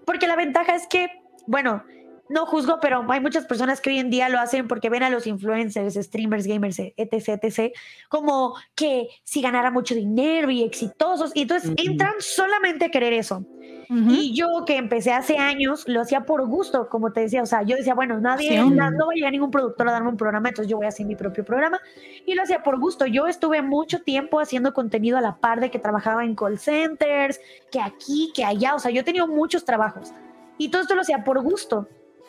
Porque 0.05 0.27
la 0.27 0.37
ventaja 0.37 0.75
es 0.75 0.87
que, 0.87 1.11
bueno, 1.47 1.85
no 2.29 2.47
juzgo, 2.47 2.79
pero 2.81 3.05
hay 3.09 3.21
muchas 3.21 3.47
personas 3.47 3.81
que 3.81 3.91
hoy 3.91 3.99
en 3.99 4.11
día 4.11 4.29
lo 4.29 4.39
hacen 4.39 4.67
porque 4.67 4.91
ven 4.91 5.03
a 5.03 5.11
los 5.11 5.27
influencers, 5.27 5.95
streamers, 5.95 6.47
gamers, 6.47 6.79
etc, 6.79 7.41
etc, 7.43 7.75
como 8.09 8.55
que 8.75 9.09
si 9.23 9.43
ganara 9.43 9.71
mucho 9.71 9.95
dinero 9.95 10.51
y 10.51 10.63
exitosos, 10.63 11.33
y 11.35 11.43
entonces 11.43 11.73
entran 11.77 12.15
solamente 12.19 12.87
a 12.87 12.91
querer 12.91 13.13
eso. 13.13 13.45
Y 13.89 14.35
yo 14.35 14.65
que 14.67 14.77
empecé 14.77 15.13
hace 15.13 15.39
años, 15.39 15.85
lo 15.87 16.01
hacía 16.01 16.23
por 16.23 16.47
gusto, 16.47 16.89
como 16.89 17.13
te 17.13 17.21
decía, 17.21 17.43
o 17.43 17.47
sea, 17.47 17.63
yo 17.63 17.77
decía, 17.77 17.95
bueno, 17.95 18.19
nadie, 18.21 18.59
no, 18.59 18.77
va 18.77 19.13
a 19.13 19.15
llegar 19.15 19.33
ningún 19.33 19.51
productor 19.51 19.89
a 19.89 19.93
darme 19.93 20.09
un 20.09 20.17
programa, 20.17 20.49
entonces 20.49 20.71
yo 20.71 20.77
voy 20.77 20.87
a 20.87 20.89
hacer 20.89 21.07
mi 21.07 21.15
propio 21.15 21.45
programa, 21.45 21.81
y 22.25 22.35
lo 22.35 22.43
hacía 22.43 22.63
por 22.63 22.79
gusto. 22.81 23.07
Yo 23.07 23.27
estuve 23.27 23.63
mucho 23.63 24.03
tiempo 24.03 24.41
haciendo 24.41 24.75
contenido 24.75 25.19
a 25.19 25.21
la 25.21 25.37
par 25.37 25.61
de 25.61 25.71
que 25.71 25.79
trabajaba 25.79 26.25
en 26.25 26.35
call 26.35 26.59
centers, 26.59 27.41
que 27.71 27.81
aquí, 27.81 28.33
que 28.35 28.45
allá, 28.45 28.75
o 28.75 28.79
sea, 28.79 28.91
yo 28.91 29.03
he 29.03 29.05
tenido 29.05 29.29
muchos 29.29 29.65
trabajos, 29.65 30.13
y 30.59 30.71
todo 30.71 30.83
esto 30.83 30.95
lo 30.95 31.03
hacía 31.03 31.25
por 31.25 31.41
gusto. 31.43 31.89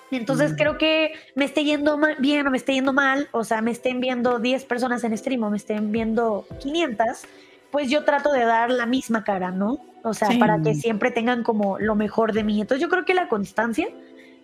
Entonces 0.09 0.53
creo 0.57 0.77
que 0.77 1.11
me 1.35 1.43
esté 1.45 1.65
yendo 1.65 1.99
bien 2.19 2.47
o 2.47 2.51
me 2.51 2.57
esté 2.57 2.73
yendo 2.73 2.93
mal, 2.93 3.27
o 3.31 3.43
sea, 3.43 3.61
me 3.61 3.71
estén 3.71 3.99
viendo 3.99 4.39
10 4.39 4.63
personas 4.65 5.03
en 5.03 5.17
stream 5.17 5.43
o 5.43 5.49
me 5.49 5.57
estén 5.57 5.91
viendo 5.91 6.45
500, 6.59 7.25
pues 7.71 7.89
yo 7.89 8.05
trato 8.05 8.31
de 8.31 8.45
dar 8.45 8.71
la 8.71 8.85
misma 8.85 9.23
cara, 9.25 9.51
¿no? 9.51 9.79
O 10.09 10.13
sea, 10.13 10.29
para 10.39 10.61
que 10.61 10.73
siempre 10.75 11.11
tengan 11.11 11.43
como 11.43 11.79
lo 11.79 11.95
mejor 11.95 12.33
de 12.33 12.43
mí. 12.43 12.61
Entonces 12.61 12.81
yo 12.81 12.89
creo 12.89 13.05
que 13.05 13.13
la 13.13 13.27
constancia 13.27 13.87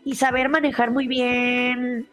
y 0.06 0.16
saber 0.16 0.50
manejar 0.50 0.92
muy 0.92 1.08
bien 1.08 2.08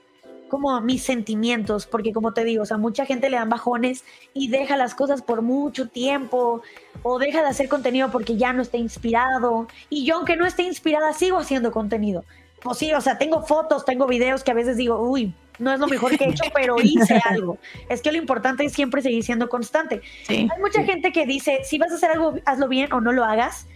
como 0.49 0.81
mis 0.81 1.05
sentimientos, 1.05 1.87
porque 1.87 2.13
como 2.13 2.33
te 2.33 2.45
digo, 2.45 2.65
o 2.65 2.67
sea, 2.67 2.77
mucha 2.77 3.07
gente 3.07 3.31
le 3.31 3.37
dan 3.37 3.49
bajones 3.49 4.05
y 4.35 4.49
deja 4.49 4.77
las 4.77 4.97
cosas 4.97 5.23
por 5.23 5.43
mucho 5.43 5.89
tiempo 5.89 6.63
o 7.05 7.19
deja 7.21 7.41
de 7.43 7.49
hacer 7.49 7.69
contenido 7.69 8.11
porque 8.11 8.37
ya 8.37 8.53
no 8.53 8.63
está 8.63 8.77
inspirado. 8.77 9.69
Y 9.89 10.05
yo 10.05 10.17
aunque 10.17 10.37
no 10.37 10.47
esté 10.47 10.65
inspirada, 10.65 11.13
sigo 11.13 11.39
haciendo 11.39 11.71
contenido 11.71 12.25
pues 12.63 12.79
sí, 12.79 12.93
o 12.93 13.01
sea, 13.01 13.19
tengo 13.19 13.43
fotos, 13.43 13.85
tengo 13.85 14.07
videos 14.07 14.45
que 14.45 14.51
a 14.51 14.55
veces 14.55 14.77
digo, 14.77 15.01
uy, 15.01 15.35
no 15.61 15.73
es 15.73 15.79
lo 15.79 15.87
mejor 15.87 16.17
que 16.17 16.25
he 16.25 16.31
hecho, 16.31 16.45
pero 16.55 16.77
hice 16.83 17.21
algo. 17.25 17.59
Es 17.89 18.03
que 18.03 18.11
lo 18.11 18.19
importante 18.19 18.65
es 18.65 18.73
siempre 18.73 19.03
seguir 19.03 19.23
siendo 19.23 19.49
constante. 19.49 20.01
Hay 20.29 20.49
mucha 20.61 20.83
gente 20.85 21.13
que 21.13 21.27
dice, 21.27 21.61
si 21.65 21.79
vas 21.79 21.93
a 21.93 21.95
hacer 21.95 22.11
algo, 22.11 22.35
hazlo 22.47 22.69
bien 22.69 22.93
o 22.93 23.01
no 23.01 23.13
lo 23.13 23.25
hagas. 23.25 23.67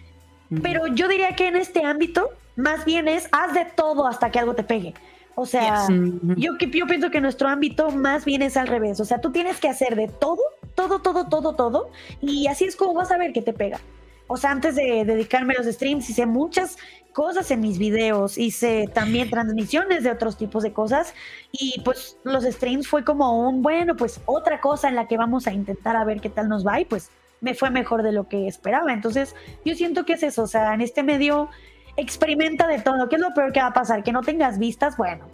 Pero 0.63 0.87
yo 0.87 1.09
diría 1.09 1.35
que 1.35 1.49
en 1.49 1.57
este 1.57 1.85
ámbito, 1.85 2.31
más 2.57 2.85
bien 2.85 3.09
es, 3.09 3.29
haz 3.33 3.55
de 3.55 3.65
todo 3.65 4.07
hasta 4.07 4.31
que 4.31 4.39
algo 4.39 4.55
te 4.55 4.63
pegue. 4.63 4.95
O 5.37 5.47
sea, 5.47 5.87
yo, 5.89 6.53
yo 6.59 6.87
pienso 6.87 7.11
que 7.11 7.21
nuestro 7.21 7.49
ámbito 7.49 7.91
más 7.91 8.25
bien 8.25 8.43
es 8.43 8.57
al 8.57 8.69
revés. 8.69 9.01
O 9.01 9.05
sea, 9.05 9.21
tú 9.21 9.33
tienes 9.33 9.59
que 9.59 9.69
hacer 9.69 9.97
de 9.97 10.07
todo, 10.07 10.39
todo, 10.75 11.01
todo, 11.01 11.29
todo, 11.29 11.55
todo. 11.55 11.91
Y 12.21 12.47
así 12.47 12.65
es 12.65 12.77
como 12.77 12.95
vas 12.95 13.11
a 13.11 13.19
ver 13.19 13.33
que 13.33 13.43
te 13.43 13.53
pega. 13.53 13.81
O 14.27 14.37
sea, 14.37 14.51
antes 14.51 14.75
de 14.75 15.05
dedicarme 15.05 15.55
a 15.55 15.59
los 15.59 15.67
streams 15.75 16.09
hice 16.09 16.27
muchas 16.27 16.79
cosas 17.13 17.51
en 17.51 17.61
mis 17.61 17.79
videos, 17.79 18.39
hice 18.39 18.89
también 18.93 19.31
transmisiones 19.31 20.03
de 20.03 20.11
otros 20.11 20.37
tipos 20.37 20.63
de 20.63 20.73
cosas 20.73 21.15
y 21.53 21.81
pues 21.85 22.19
los 22.25 22.45
streams 22.45 22.89
fue 22.89 23.05
como 23.05 23.49
un, 23.49 23.63
bueno, 23.63 23.95
pues 23.97 24.21
otra 24.27 24.61
cosa 24.61 24.89
en 24.89 24.97
la 24.97 25.07
que 25.07 25.17
vamos 25.17 25.47
a 25.47 25.53
intentar 25.53 25.95
a 25.95 26.05
ver 26.05 26.21
qué 26.21 26.29
tal 26.29 26.49
nos 26.49 26.67
va 26.67 26.81
y 26.81 26.85
pues 26.85 27.11
me 27.41 27.55
fue 27.55 27.71
mejor 27.71 28.03
de 28.03 28.13
lo 28.13 28.29
que 28.29 28.49
esperaba. 28.49 28.93
Entonces 28.93 29.37
yo 29.65 29.75
siento 29.75 30.05
que 30.05 30.15
es 30.15 30.23
eso, 30.23 30.43
o 30.43 30.47
sea, 30.47 30.75
en 30.75 30.81
este 30.81 31.03
medio 31.03 31.51
experimenta 31.97 32.67
de 32.67 32.81
todo. 32.81 33.09
¿Qué 33.09 33.17
es 33.17 33.23
lo 33.23 33.33
peor 33.33 33.53
que 33.53 33.61
va 33.61 33.69
a 33.69 33.73
pasar? 33.73 34.03
Que 34.03 34.11
no 34.11 34.23
tengas 34.23 34.59
vistas, 34.59 34.97
bueno, 34.97 35.27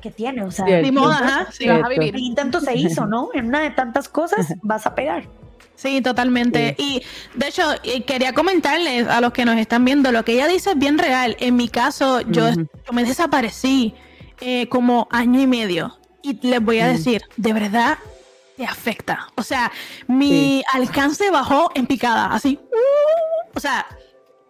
¿qué 0.00 0.10
tiene? 0.10 0.42
O 0.42 0.50
sea, 0.50 0.64
ni 0.80 0.90
moda, 0.90 1.48
sí, 1.50 1.68
vas 1.68 1.84
a 1.84 1.88
vivir. 1.88 2.14
Y 2.16 2.34
tanto 2.34 2.60
se 2.60 2.74
hizo, 2.76 3.04
¿no? 3.06 3.28
En 3.34 3.48
una 3.48 3.60
de 3.60 3.70
tantas 3.70 4.08
cosas 4.08 4.54
vas 4.62 4.86
a 4.86 4.94
pegar. 4.94 5.24
Sí, 5.80 6.02
totalmente. 6.02 6.74
Y 6.76 7.02
de 7.34 7.48
hecho, 7.48 7.62
quería 8.06 8.34
comentarles 8.34 9.08
a 9.08 9.22
los 9.22 9.32
que 9.32 9.46
nos 9.46 9.56
están 9.56 9.82
viendo, 9.86 10.12
lo 10.12 10.26
que 10.26 10.32
ella 10.32 10.46
dice 10.46 10.72
es 10.72 10.78
bien 10.78 10.98
real. 10.98 11.38
En 11.40 11.56
mi 11.56 11.70
caso, 11.70 12.20
yo, 12.20 12.50
me 12.92 13.02
desaparecí 13.02 13.94
eh, 14.42 14.68
como 14.68 15.08
año 15.10 15.40
y 15.40 15.46
medio. 15.46 15.98
Y 16.22 16.38
les 16.46 16.60
voy 16.60 16.80
a 16.80 16.88
decir, 16.88 17.22
de 17.38 17.54
verdad, 17.54 17.96
te 18.58 18.66
afecta. 18.66 19.28
O 19.36 19.42
sea, 19.42 19.72
mi 20.06 20.62
alcance 20.74 21.30
bajó 21.30 21.70
en 21.74 21.86
picada, 21.86 22.26
así. 22.26 22.60
Uh, 22.62 23.56
o 23.56 23.60
sea, 23.60 23.86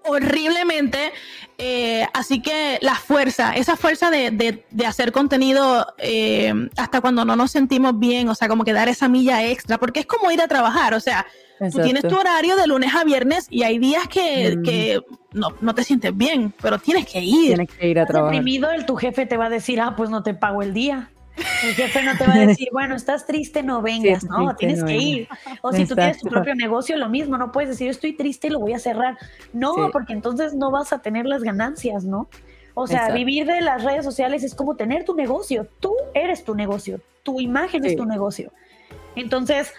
horriblemente. 0.04 1.12
Eh, 1.58 2.06
así 2.14 2.40
que 2.40 2.78
la 2.80 2.94
fuerza, 2.94 3.54
esa 3.54 3.76
fuerza 3.76 4.10
de, 4.10 4.64
hacer 4.86 5.12
contenido 5.12 5.86
eh, 5.98 6.54
hasta 6.76 7.02
cuando 7.02 7.24
no 7.26 7.36
nos 7.36 7.50
sentimos 7.50 7.98
bien, 7.98 8.28
o 8.30 8.34
sea, 8.34 8.48
como 8.48 8.64
que 8.64 8.72
dar 8.72 8.88
esa 8.88 9.08
milla 9.08 9.44
extra, 9.44 9.76
porque 9.76 10.00
es 10.00 10.06
como 10.06 10.30
ir 10.30 10.40
a 10.40 10.48
trabajar, 10.48 10.94
o 10.94 11.00
sea, 11.00 11.26
tú 11.70 11.82
tienes 11.82 12.02
tu 12.02 12.16
horario 12.16 12.56
de 12.56 12.66
lunes 12.66 12.94
a 12.94 13.04
viernes 13.04 13.46
y 13.50 13.64
hay 13.64 13.78
días 13.78 14.08
que, 14.08 15.02
no, 15.32 15.74
te 15.74 15.84
sientes 15.84 16.16
bien, 16.16 16.54
pero 16.62 16.78
tienes 16.78 17.06
que 17.06 17.20
ir. 17.20 17.48
Tienes 17.48 17.68
que 17.68 17.88
ir 17.88 18.00
a 18.00 18.06
trabajar. 18.06 18.34
Deprimido, 18.34 18.70
el, 18.70 18.86
tu 18.86 18.96
jefe 18.96 19.26
te 19.26 19.36
va 19.36 19.46
a 19.46 19.50
decir, 19.50 19.82
ah, 19.82 19.94
pues 19.96 20.08
no 20.08 20.22
te 20.22 20.32
pago 20.32 20.62
el 20.62 20.72
día. 20.72 21.10
El 21.36 21.74
jefe 21.74 22.02
no 22.02 22.16
te 22.16 22.26
va 22.26 22.34
a 22.34 22.38
decir, 22.46 22.68
bueno, 22.72 22.94
estás 22.94 23.26
triste, 23.26 23.62
no 23.62 23.82
vengas, 23.82 24.24
no, 24.24 24.54
tienes 24.56 24.82
que 24.84 24.96
ir. 24.96 25.28
O 25.62 25.72
si 25.72 25.86
tú 25.86 25.94
tienes 25.94 26.18
tu 26.18 26.28
propio 26.28 26.54
negocio, 26.54 26.96
lo 26.96 27.08
mismo, 27.08 27.38
no 27.38 27.52
puedes 27.52 27.70
decir, 27.70 27.88
estoy 27.88 28.14
triste 28.14 28.48
y 28.48 28.50
lo 28.50 28.60
voy 28.60 28.72
a 28.72 28.78
cerrar. 28.78 29.18
No, 29.52 29.90
porque 29.92 30.12
entonces 30.12 30.54
no 30.54 30.70
vas 30.70 30.92
a 30.92 31.00
tener 31.00 31.26
las 31.26 31.42
ganancias, 31.42 32.04
¿no? 32.04 32.28
O 32.74 32.86
sea, 32.86 33.10
vivir 33.10 33.46
de 33.46 33.60
las 33.60 33.84
redes 33.84 34.04
sociales 34.04 34.42
es 34.42 34.54
como 34.54 34.76
tener 34.76 35.04
tu 35.04 35.14
negocio. 35.14 35.66
Tú 35.80 35.94
eres 36.14 36.44
tu 36.44 36.54
negocio, 36.54 37.00
tu 37.22 37.40
imagen 37.40 37.84
es 37.84 37.96
tu 37.96 38.06
negocio. 38.06 38.52
Entonces, 39.16 39.72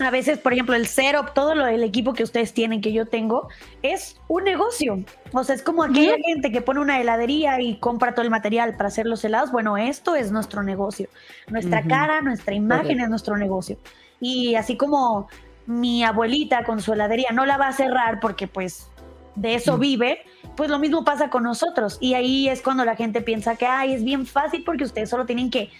a 0.00 0.10
veces, 0.10 0.38
por 0.38 0.52
ejemplo, 0.52 0.74
el 0.74 0.86
setup, 0.86 1.34
todo 1.34 1.54
lo 1.54 1.64
del 1.64 1.82
equipo 1.82 2.14
que 2.14 2.22
ustedes 2.22 2.52
tienen, 2.52 2.80
que 2.80 2.92
yo 2.92 3.06
tengo, 3.06 3.48
es 3.82 4.20
un 4.28 4.44
negocio. 4.44 5.02
O 5.32 5.44
sea, 5.44 5.54
es 5.54 5.62
como 5.62 5.82
aquella 5.82 6.16
gente 6.24 6.52
que 6.52 6.60
pone 6.60 6.80
una 6.80 7.00
heladería 7.00 7.60
y 7.60 7.76
compra 7.76 8.14
todo 8.14 8.24
el 8.24 8.30
material 8.30 8.76
para 8.76 8.88
hacer 8.88 9.06
los 9.06 9.24
helados. 9.24 9.50
Bueno, 9.50 9.76
esto 9.76 10.14
es 10.14 10.30
nuestro 10.30 10.62
negocio. 10.62 11.08
Nuestra 11.48 11.82
cara, 11.82 12.20
nuestra 12.20 12.54
imagen 12.54 13.00
es 13.00 13.08
nuestro 13.08 13.36
negocio. 13.36 13.78
Y 14.20 14.54
así 14.54 14.76
como 14.76 15.28
mi 15.66 16.02
abuelita 16.02 16.64
con 16.64 16.80
su 16.80 16.92
heladería 16.92 17.28
no 17.32 17.44
la 17.44 17.56
va 17.56 17.68
a 17.68 17.72
cerrar 17.72 18.20
porque 18.20 18.48
pues 18.48 18.88
de 19.34 19.54
eso 19.54 19.76
mm. 19.76 19.80
vive, 19.80 20.20
pues 20.56 20.70
lo 20.70 20.78
mismo 20.78 21.04
pasa 21.04 21.30
con 21.30 21.42
nosotros. 21.42 21.98
Y 22.00 22.14
ahí 22.14 22.48
es 22.48 22.62
cuando 22.62 22.84
la 22.84 22.96
gente 22.96 23.20
piensa 23.20 23.56
que, 23.56 23.66
ay, 23.66 23.94
es 23.94 24.04
bien 24.04 24.26
fácil 24.26 24.64
porque 24.64 24.84
ustedes 24.84 25.10
solo 25.10 25.26
tienen 25.26 25.50
que 25.50 25.70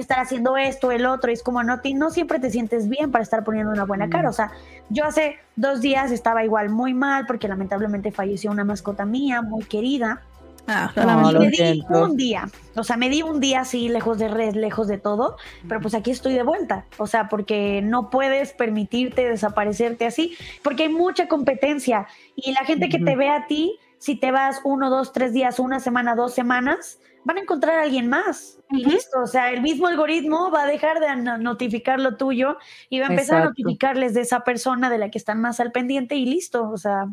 estar 0.00 0.18
haciendo 0.18 0.56
esto, 0.56 0.90
el 0.90 1.06
otro, 1.06 1.30
y 1.30 1.34
es 1.34 1.42
como 1.42 1.62
no, 1.62 1.80
no 1.94 2.10
siempre 2.10 2.38
te 2.38 2.50
sientes 2.50 2.88
bien 2.88 3.10
para 3.10 3.22
estar 3.22 3.44
poniendo 3.44 3.72
una 3.72 3.84
buena 3.84 4.08
cara. 4.08 4.28
Mm. 4.28 4.30
O 4.30 4.32
sea, 4.32 4.52
yo 4.88 5.04
hace 5.04 5.36
dos 5.56 5.80
días 5.80 6.10
estaba 6.10 6.44
igual 6.44 6.70
muy 6.70 6.94
mal 6.94 7.26
porque 7.26 7.48
lamentablemente 7.48 8.12
falleció 8.12 8.50
una 8.50 8.64
mascota 8.64 9.04
mía, 9.04 9.42
muy 9.42 9.64
querida. 9.64 10.22
Ah, 10.70 10.92
me 11.38 11.48
di 11.48 11.82
un 11.88 12.14
día, 12.14 12.46
o 12.76 12.84
sea, 12.84 12.98
me 12.98 13.08
di 13.08 13.22
un 13.22 13.40
día 13.40 13.60
así, 13.60 13.88
lejos 13.88 14.18
de 14.18 14.28
red, 14.28 14.54
lejos 14.54 14.86
de 14.86 14.98
todo, 14.98 15.38
pero 15.66 15.80
pues 15.80 15.94
aquí 15.94 16.10
estoy 16.10 16.34
de 16.34 16.42
vuelta, 16.42 16.84
o 16.98 17.06
sea, 17.06 17.30
porque 17.30 17.80
no 17.82 18.10
puedes 18.10 18.52
permitirte 18.52 19.26
desaparecerte 19.26 20.04
así, 20.04 20.36
porque 20.62 20.82
hay 20.82 20.88
mucha 20.90 21.26
competencia 21.26 22.06
y 22.36 22.52
la 22.52 22.66
gente 22.66 22.90
que 22.90 22.98
te 22.98 23.16
ve 23.16 23.30
a 23.30 23.46
ti, 23.46 23.78
si 23.96 24.14
te 24.14 24.30
vas 24.30 24.60
uno, 24.62 24.90
dos, 24.90 25.14
tres 25.14 25.32
días, 25.32 25.58
una 25.58 25.80
semana, 25.80 26.14
dos 26.14 26.34
semanas, 26.34 26.98
van 27.28 27.36
a 27.36 27.40
encontrar 27.42 27.78
a 27.78 27.82
alguien 27.82 28.08
más. 28.08 28.58
Y 28.70 28.86
listo, 28.86 29.20
o 29.20 29.26
sea, 29.26 29.50
el 29.50 29.60
mismo 29.60 29.86
algoritmo 29.86 30.50
va 30.50 30.62
a 30.62 30.66
dejar 30.66 30.98
de 30.98 31.14
notificar 31.38 32.00
lo 32.00 32.16
tuyo 32.16 32.56
y 32.88 33.00
va 33.00 33.06
a 33.06 33.10
empezar 33.10 33.42
a 33.42 33.44
notificarles 33.44 34.14
de 34.14 34.22
esa 34.22 34.40
persona 34.40 34.88
de 34.88 34.96
la 34.96 35.10
que 35.10 35.18
están 35.18 35.38
más 35.38 35.60
al 35.60 35.70
pendiente 35.70 36.16
y 36.16 36.24
listo, 36.24 36.70
o 36.70 36.78
sea. 36.78 37.06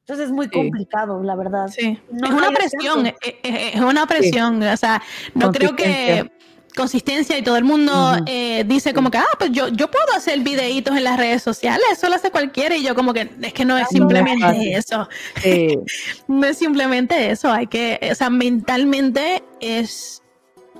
Entonces 0.00 0.26
es 0.26 0.32
muy 0.32 0.48
complicado, 0.48 1.22
la 1.22 1.36
verdad. 1.36 1.68
Sí. 1.68 1.96
es 2.12 2.30
una 2.30 2.50
presión, 2.50 3.06
es, 3.42 3.80
una 3.80 4.06
presión, 4.06 4.60
o 4.62 4.76
sea, 4.76 5.00
no 5.34 5.52
creo 5.52 5.76
que 5.76 6.28
consistencia 6.76 7.36
y 7.36 7.42
todo 7.42 7.56
el 7.56 7.64
mundo 7.64 8.16
eh, 8.26 8.62
dice 8.66 8.94
como 8.94 9.10
que, 9.10 9.18
ah, 9.18 9.26
pues 9.38 9.50
yo, 9.50 9.68
yo 9.68 9.90
puedo 9.90 10.14
hacer 10.16 10.38
videitos 10.40 10.96
en 10.96 11.02
las 11.02 11.16
redes 11.16 11.42
sociales, 11.42 11.84
eso 11.90 12.08
lo 12.08 12.14
hace 12.14 12.30
cualquiera 12.30 12.76
y 12.76 12.84
yo 12.84 12.94
como 12.94 13.12
que 13.12 13.28
es 13.42 13.52
que 13.52 13.64
no 13.64 13.76
es 13.76 13.88
simplemente 13.88 14.76
eso. 14.76 15.08
no 16.28 16.46
es 16.46 16.58
simplemente 16.58 17.30
eso, 17.30 17.50
hay 17.50 17.66
que, 17.66 17.98
o 18.12 18.14
sea, 18.14 18.30
mentalmente 18.30 19.42
es 19.60 20.22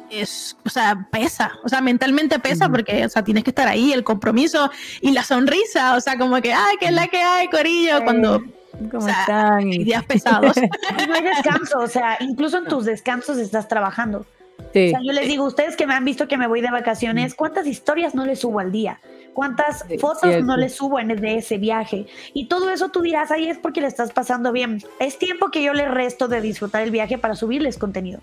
es, 0.09 0.57
o 0.65 0.69
sea, 0.69 1.09
pesa, 1.11 1.59
o 1.65 1.69
sea, 1.69 1.81
mentalmente 1.81 2.39
pesa 2.39 2.69
porque, 2.69 3.05
o 3.05 3.09
sea, 3.09 3.25
tienes 3.25 3.43
que 3.43 3.51
estar 3.51 3.67
ahí, 3.67 3.93
el 3.93 4.05
compromiso 4.05 4.71
y 5.01 5.11
la 5.11 5.25
sonrisa, 5.25 5.97
o 5.97 6.01
sea, 6.01 6.17
como 6.17 6.41
que, 6.41 6.53
ay, 6.53 6.77
que 6.79 6.87
es 6.87 6.93
la 6.93 7.09
que 7.09 7.19
hay, 7.19 7.49
Corillo, 7.49 8.05
cuando 8.05 8.41
¿Cómo 8.91 9.09
están? 9.09 9.71
días 9.71 10.05
pesados. 10.05 10.57
no 11.09 11.15
hay 11.15 11.23
descanso, 11.23 11.79
o 11.79 11.89
sea, 11.89 12.19
incluso 12.21 12.59
en 12.59 12.67
tus 12.67 12.85
descansos 12.85 13.39
estás 13.39 13.69
trabajando. 13.69 14.27
Sí. 14.73 14.89
O 14.89 14.91
sea, 14.91 15.01
yo 15.03 15.13
les 15.13 15.27
digo, 15.27 15.45
ustedes 15.45 15.77
que 15.77 15.87
me 15.87 15.95
han 15.95 16.05
visto 16.05 16.29
que 16.29 16.37
me 16.37 16.47
voy 16.47 16.61
de 16.61 16.71
vacaciones, 16.71 17.35
¿cuántas 17.35 17.67
historias 17.67 18.15
no 18.15 18.27
les 18.27 18.41
subo 18.41 18.61
al 18.61 18.73
día? 18.73 19.01
¿Cuántas 19.33 19.85
fotos 20.01 20.43
no 20.45 20.57
les 20.57 20.75
subo 20.75 20.99
en 20.99 21.09
de 21.09 21.37
ese 21.37 21.59
viaje? 21.59 22.07
Y 22.33 22.47
todo 22.47 22.71
eso 22.71 22.89
tú 22.89 23.03
dirás, 23.03 23.31
ahí 23.31 23.49
es 23.49 23.59
porque 23.59 23.83
le 23.83 23.87
estás 23.87 24.13
pasando 24.13 24.51
bien. 24.51 24.83
Es 24.99 25.19
tiempo 25.19 25.51
que 25.51 25.63
yo 25.63 25.75
le 25.75 25.87
resto 25.87 26.27
de 26.27 26.41
disfrutar 26.41 26.83
el 26.83 26.91
viaje 26.91 27.19
para 27.19 27.35
subirles 27.35 27.77
contenido. 27.77 28.21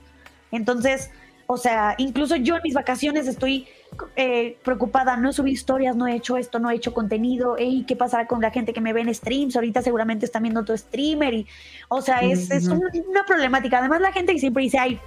Entonces, 0.51 1.11
o 1.45 1.57
sea, 1.57 1.93
incluso 1.97 2.35
yo 2.35 2.55
en 2.55 2.61
mis 2.63 2.73
vacaciones 2.73 3.27
estoy 3.27 3.67
eh, 4.15 4.57
preocupada, 4.63 5.17
no 5.17 5.29
he 5.29 5.33
subido 5.33 5.53
historias, 5.53 5.95
no 5.95 6.07
he 6.07 6.15
hecho 6.15 6.37
esto, 6.37 6.57
no 6.57 6.71
he 6.71 6.75
hecho 6.75 6.95
contenido, 6.95 7.57
¿y 7.59 7.83
¿qué 7.83 7.95
pasará 7.95 8.25
con 8.27 8.41
la 8.41 8.49
gente 8.49 8.73
que 8.73 8.81
me 8.81 8.93
ve 8.93 9.01
en 9.01 9.13
streams? 9.13 9.55
Ahorita 9.55 9.81
seguramente 9.81 10.25
están 10.25 10.43
viendo 10.43 10.61
otro 10.61 10.75
streamer 10.75 11.33
y, 11.33 11.47
o 11.89 12.01
sea, 12.01 12.21
es, 12.21 12.49
una 12.67 13.25
problemática. 13.27 13.79
Además, 13.79 14.01
la 14.01 14.11
gente 14.11 14.33
que 14.33 14.39
siempre 14.39 14.63
dice, 14.63 14.79
ay, 14.79 14.99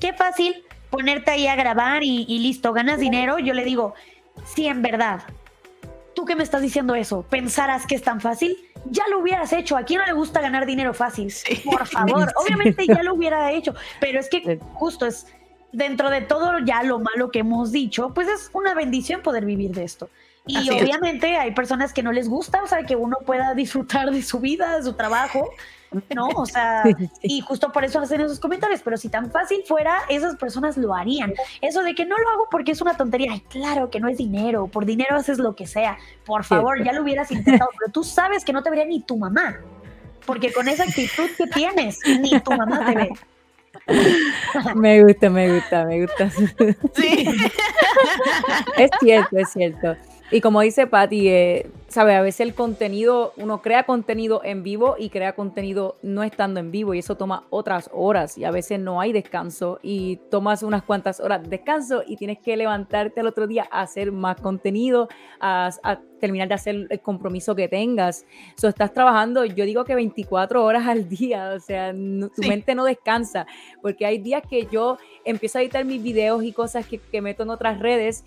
qué 0.00 0.12
fácil 0.12 0.64
ponerte 0.90 1.30
ahí 1.30 1.46
a 1.46 1.56
grabar 1.56 2.02
y, 2.02 2.38
listo, 2.38 2.72
ganas 2.72 2.98
dinero. 2.98 3.38
Yo 3.38 3.54
le 3.54 3.64
digo, 3.64 3.94
sí, 4.44 4.66
en 4.66 4.82
verdad, 4.82 5.22
tú 6.14 6.24
que 6.24 6.36
me 6.36 6.42
estás 6.42 6.62
diciendo 6.62 6.94
eso, 6.94 7.22
pensarás 7.28 7.86
que 7.86 7.94
es 7.94 8.02
tan 8.02 8.20
fácil, 8.20 8.56
ya 8.86 9.06
lo 9.08 9.20
hubieras 9.20 9.52
hecho. 9.52 9.76
¿A 9.76 9.84
quién 9.84 10.00
no 10.00 10.06
le 10.06 10.12
gusta 10.12 10.40
ganar 10.40 10.66
dinero 10.66 10.94
fácil? 10.94 11.32
Por 11.64 11.86
favor, 11.86 12.32
obviamente 12.36 12.86
ya 12.86 13.02
lo 13.02 13.14
hubiera 13.14 13.52
hecho, 13.52 13.74
pero 14.00 14.20
es 14.20 14.28
que 14.28 14.58
justo 14.74 15.06
es 15.06 15.26
dentro 15.72 16.10
de 16.10 16.22
todo 16.22 16.58
ya 16.60 16.82
lo 16.82 16.98
malo 16.98 17.30
que 17.30 17.40
hemos 17.40 17.72
dicho, 17.72 18.12
pues 18.14 18.28
es 18.28 18.50
una 18.54 18.74
bendición 18.74 19.22
poder 19.22 19.44
vivir 19.44 19.72
de 19.72 19.84
esto. 19.84 20.08
Y 20.46 20.70
obviamente 20.70 21.36
hay 21.36 21.50
personas 21.50 21.92
que 21.92 22.02
no 22.02 22.10
les 22.10 22.26
gusta, 22.26 22.62
o 22.62 22.66
sea, 22.66 22.84
que 22.84 22.96
uno 22.96 23.18
pueda 23.26 23.54
disfrutar 23.54 24.10
de 24.10 24.22
su 24.22 24.40
vida, 24.40 24.78
de 24.78 24.82
su 24.82 24.94
trabajo, 24.94 25.50
¿no? 26.14 26.28
O 26.28 26.46
sea, 26.46 26.82
y 27.22 27.40
justo 27.40 27.72
por 27.72 27.84
eso 27.84 28.00
hacen 28.00 28.20
esos 28.20 28.40
comentarios, 28.40 28.80
pero 28.82 28.96
si 28.96 29.08
tan 29.08 29.30
fácil 29.30 29.62
fuera, 29.66 29.98
esas 30.08 30.36
personas 30.36 30.76
lo 30.76 30.94
harían. 30.94 31.34
Eso 31.60 31.82
de 31.82 31.94
que 31.94 32.04
no 32.04 32.16
lo 32.16 32.28
hago 32.30 32.48
porque 32.50 32.72
es 32.72 32.80
una 32.80 32.96
tontería, 32.96 33.32
ay, 33.32 33.40
claro 33.48 33.90
que 33.90 34.00
no 34.00 34.08
es 34.08 34.18
dinero, 34.18 34.66
por 34.66 34.84
dinero 34.84 35.16
haces 35.16 35.38
lo 35.38 35.54
que 35.54 35.66
sea, 35.66 35.98
por 36.24 36.44
favor, 36.44 36.82
ya 36.84 36.92
lo 36.92 37.02
hubieras 37.02 37.30
intentado, 37.30 37.70
pero 37.78 37.92
tú 37.92 38.04
sabes 38.04 38.44
que 38.44 38.52
no 38.52 38.62
te 38.62 38.70
vería 38.70 38.84
ni 38.84 39.00
tu 39.00 39.16
mamá, 39.16 39.56
porque 40.26 40.52
con 40.52 40.68
esa 40.68 40.84
actitud 40.84 41.28
que 41.36 41.46
tienes, 41.46 41.98
ni 42.20 42.38
tu 42.40 42.52
mamá 42.52 42.84
te 42.86 42.94
ve. 42.94 43.10
Me 44.74 45.02
gusta, 45.02 45.30
me 45.30 45.54
gusta, 45.54 45.84
me 45.84 46.02
gusta. 46.02 46.30
Sí. 46.30 47.26
es 48.76 48.90
cierto, 49.00 49.38
es 49.38 49.50
cierto. 49.50 49.96
Y 50.30 50.40
como 50.40 50.60
dice 50.60 50.86
Patti, 50.86 51.28
eh, 51.28 51.70
sabe, 51.88 52.14
a 52.14 52.22
veces 52.22 52.40
el 52.40 52.54
contenido, 52.54 53.32
uno 53.36 53.62
crea 53.62 53.84
contenido 53.84 54.42
en 54.44 54.62
vivo 54.62 54.96
y 54.98 55.08
crea 55.08 55.34
contenido 55.34 55.96
no 56.02 56.22
estando 56.22 56.60
en 56.60 56.70
vivo 56.70 56.92
y 56.92 56.98
eso 56.98 57.16
toma 57.16 57.46
otras 57.50 57.90
horas 57.92 58.36
y 58.36 58.44
a 58.44 58.50
veces 58.50 58.78
no 58.78 59.00
hay 59.00 59.12
descanso 59.12 59.78
y 59.82 60.16
tomas 60.30 60.62
unas 60.62 60.82
cuantas 60.82 61.18
horas 61.18 61.42
de 61.42 61.48
descanso 61.48 62.02
y 62.06 62.16
tienes 62.16 62.38
que 62.38 62.56
levantarte 62.56 63.20
el 63.20 63.26
otro 63.26 63.46
día 63.46 63.66
a 63.70 63.80
hacer 63.82 64.12
más 64.12 64.40
contenido, 64.40 65.08
a, 65.40 65.70
terminar 66.18 66.48
de 66.48 66.54
hacer 66.54 66.88
el 66.90 67.00
compromiso 67.00 67.54
que 67.54 67.68
tengas. 67.68 68.26
So, 68.56 68.66
estás 68.66 68.92
trabajando, 68.92 69.44
yo 69.44 69.64
digo 69.64 69.84
que 69.84 69.94
24 69.94 70.64
horas 70.64 70.84
al 70.88 71.08
día, 71.08 71.52
o 71.54 71.60
sea, 71.60 71.92
tu 71.92 72.42
mente 72.42 72.74
no 72.74 72.84
descansa, 72.84 73.46
porque 73.82 74.04
hay 74.04 74.18
días 74.18 74.42
que 74.50 74.66
yo 74.66 74.98
empiezo 75.24 75.58
a 75.58 75.62
editar 75.62 75.84
mis 75.84 76.02
videos 76.02 76.42
y 76.42 76.52
cosas 76.52 76.86
que, 76.86 76.98
que 76.98 77.22
meto 77.22 77.44
en 77.44 77.50
otras 77.50 77.78
redes 77.78 78.24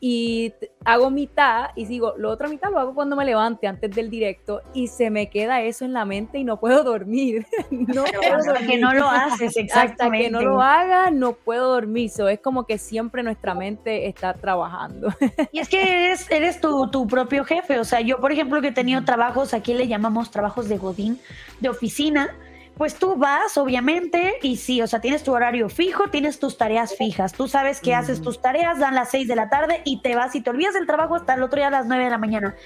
y 0.00 0.54
hago 0.86 1.10
mitad 1.10 1.68
y 1.76 1.84
digo, 1.84 2.14
lo 2.16 2.30
otro 2.30 2.48
mitad 2.48 2.70
lo 2.70 2.78
hago 2.78 2.94
cuando 3.04 3.16
me 3.16 3.26
levante 3.26 3.66
antes 3.66 3.94
del 3.94 4.08
directo 4.08 4.62
y 4.72 4.88
se 4.88 5.10
me 5.10 5.28
queda 5.28 5.60
eso 5.60 5.84
en 5.84 5.92
la 5.92 6.06
mente 6.06 6.38
y 6.38 6.44
no 6.44 6.58
puedo 6.58 6.82
dormir. 6.82 7.46
no 7.70 8.02
hasta 8.34 8.66
que 8.66 8.78
no 8.78 8.94
lo 8.94 9.06
haces, 9.06 9.58
exactamente. 9.58 10.28
Hasta 10.28 10.38
que 10.38 10.46
no 10.46 10.52
lo 10.52 10.62
haga, 10.62 11.10
no 11.10 11.34
puedo 11.34 11.68
dormir. 11.70 12.08
So, 12.08 12.30
es 12.30 12.40
como 12.40 12.64
que 12.64 12.78
siempre 12.78 13.22
nuestra 13.22 13.54
mente 13.54 14.08
está 14.08 14.32
trabajando. 14.32 15.12
y 15.52 15.58
es 15.58 15.68
que 15.68 15.82
eres, 15.82 16.30
eres 16.30 16.62
tu, 16.62 16.90
tu 16.90 17.06
propio 17.06 17.44
jefe. 17.44 17.78
O 17.78 17.84
sea, 17.84 18.00
yo, 18.00 18.20
por 18.20 18.32
ejemplo, 18.32 18.62
que 18.62 18.68
he 18.68 18.72
tenido 18.72 19.04
trabajos, 19.04 19.52
aquí 19.52 19.74
le 19.74 19.86
llamamos 19.86 20.30
trabajos 20.30 20.70
de 20.70 20.78
Godín, 20.78 21.20
de 21.60 21.68
oficina 21.68 22.34
pues 22.76 22.96
tú 22.96 23.14
vas, 23.16 23.56
obviamente, 23.56 24.34
y 24.42 24.56
sí, 24.56 24.82
o 24.82 24.86
sea, 24.86 25.00
tienes 25.00 25.22
tu 25.22 25.32
horario 25.32 25.68
fijo, 25.68 26.08
tienes 26.08 26.40
tus 26.40 26.58
tareas 26.58 26.96
fijas. 26.96 27.32
Tú 27.32 27.46
sabes 27.46 27.80
que 27.80 27.94
haces 27.94 28.20
tus 28.20 28.40
tareas, 28.40 28.80
dan 28.80 28.96
las 28.96 29.10
6 29.10 29.28
de 29.28 29.36
la 29.36 29.48
tarde 29.48 29.80
y 29.84 30.00
te 30.02 30.16
vas 30.16 30.34
y 30.34 30.40
te 30.40 30.50
olvidas 30.50 30.74
del 30.74 30.86
trabajo 30.86 31.14
hasta 31.14 31.34
el 31.34 31.42
otro 31.42 31.58
día 31.58 31.68
a 31.68 31.70
las 31.70 31.86
9 31.86 32.04
de 32.04 32.10
la 32.10 32.18
mañana. 32.18 32.56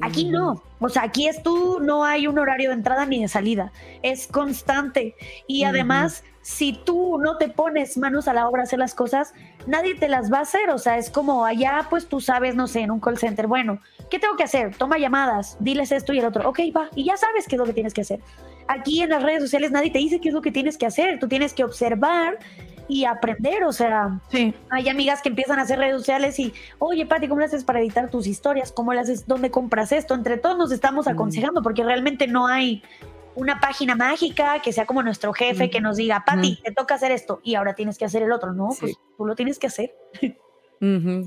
Aquí 0.00 0.24
no, 0.26 0.62
o 0.80 0.88
sea, 0.88 1.04
aquí 1.04 1.28
es 1.28 1.42
tú, 1.42 1.78
no 1.80 2.04
hay 2.04 2.26
un 2.26 2.38
horario 2.38 2.70
de 2.70 2.74
entrada 2.74 3.06
ni 3.06 3.22
de 3.22 3.28
salida, 3.28 3.72
es 4.02 4.26
constante. 4.26 5.14
Y 5.46 5.64
además, 5.64 6.24
si 6.42 6.74
tú 6.84 7.18
no 7.18 7.38
te 7.38 7.48
pones 7.48 7.96
manos 7.96 8.28
a 8.28 8.34
la 8.34 8.48
obra 8.48 8.62
a 8.62 8.64
hacer 8.64 8.78
las 8.78 8.94
cosas, 8.94 9.32
nadie 9.66 9.94
te 9.94 10.08
las 10.08 10.30
va 10.32 10.38
a 10.38 10.42
hacer, 10.42 10.68
o 10.70 10.78
sea, 10.78 10.98
es 10.98 11.08
como 11.10 11.44
allá, 11.46 11.86
pues 11.88 12.06
tú 12.06 12.20
sabes, 12.20 12.54
no 12.54 12.66
sé, 12.66 12.80
en 12.80 12.90
un 12.90 13.00
call 13.00 13.18
center, 13.18 13.46
bueno, 13.46 13.80
¿qué 14.10 14.18
tengo 14.18 14.36
que 14.36 14.44
hacer? 14.44 14.76
Toma 14.76 14.98
llamadas, 14.98 15.56
diles 15.60 15.90
esto 15.90 16.12
y 16.12 16.18
el 16.18 16.26
otro, 16.26 16.48
ok, 16.48 16.60
va, 16.76 16.90
y 16.94 17.04
ya 17.04 17.16
sabes 17.16 17.46
qué 17.48 17.54
es 17.54 17.58
lo 17.58 17.64
que 17.64 17.72
tienes 17.72 17.94
que 17.94 18.02
hacer. 18.02 18.20
Aquí 18.68 19.02
en 19.02 19.10
las 19.10 19.22
redes 19.22 19.42
sociales 19.42 19.70
nadie 19.70 19.90
te 19.90 19.98
dice 19.98 20.20
qué 20.20 20.28
es 20.28 20.34
lo 20.34 20.42
que 20.42 20.52
tienes 20.52 20.76
que 20.76 20.86
hacer, 20.86 21.18
tú 21.18 21.28
tienes 21.28 21.54
que 21.54 21.64
observar 21.64 22.38
y 22.88 23.04
aprender, 23.04 23.64
o 23.64 23.72
sea, 23.72 24.20
hay 24.70 24.88
amigas 24.88 25.22
que 25.22 25.30
empiezan 25.30 25.58
a 25.58 25.62
hacer 25.62 25.78
redes 25.78 25.96
sociales 25.96 26.38
y, 26.38 26.52
oye, 26.78 27.06
Pati, 27.06 27.28
¿cómo 27.28 27.40
lo 27.40 27.46
haces 27.46 27.64
para 27.64 27.80
editar 27.80 28.10
tus 28.10 28.26
historias? 28.26 28.72
¿Cómo 28.72 28.92
lo 28.92 29.00
haces? 29.00 29.26
¿Dónde 29.26 29.50
compras 29.50 29.92
esto? 29.92 30.14
Entre 30.14 30.36
todos 30.36 30.58
nos 30.58 30.72
estamos 30.72 31.06
aconsejando 31.06 31.62
porque 31.62 31.82
realmente 31.82 32.26
no 32.26 32.46
hay 32.46 32.82
una 33.36 33.58
página 33.58 33.94
mágica 33.94 34.60
que 34.62 34.72
sea 34.72 34.86
como 34.86 35.02
nuestro 35.02 35.32
jefe 35.32 35.70
que 35.70 35.80
nos 35.80 35.96
diga, 35.96 36.24
Pati, 36.24 36.60
te 36.62 36.72
toca 36.72 36.94
hacer 36.94 37.10
esto 37.10 37.40
y 37.42 37.54
ahora 37.54 37.74
tienes 37.74 37.98
que 37.98 38.04
hacer 38.04 38.22
el 38.22 38.32
otro, 38.32 38.52
¿no? 38.52 38.68
Pues 38.78 38.96
tú 39.16 39.26
lo 39.26 39.34
tienes 39.34 39.58
que 39.58 39.66
hacer. 39.66 39.94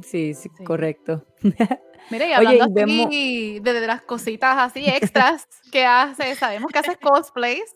sí, 0.03 0.33
sí, 0.33 0.49
correcto. 0.63 1.25
Mira, 2.09 2.27
y 2.27 2.33
hablando 2.33 2.67
de, 2.67 3.59
de, 3.61 3.87
las 3.87 4.01
cositas 4.01 4.55
así 4.57 4.85
extras 4.87 5.47
que 5.71 5.85
haces, 5.85 6.37
sabemos 6.37 6.71
que 6.71 6.79
haces 6.79 6.97
cosplays. 6.97 7.75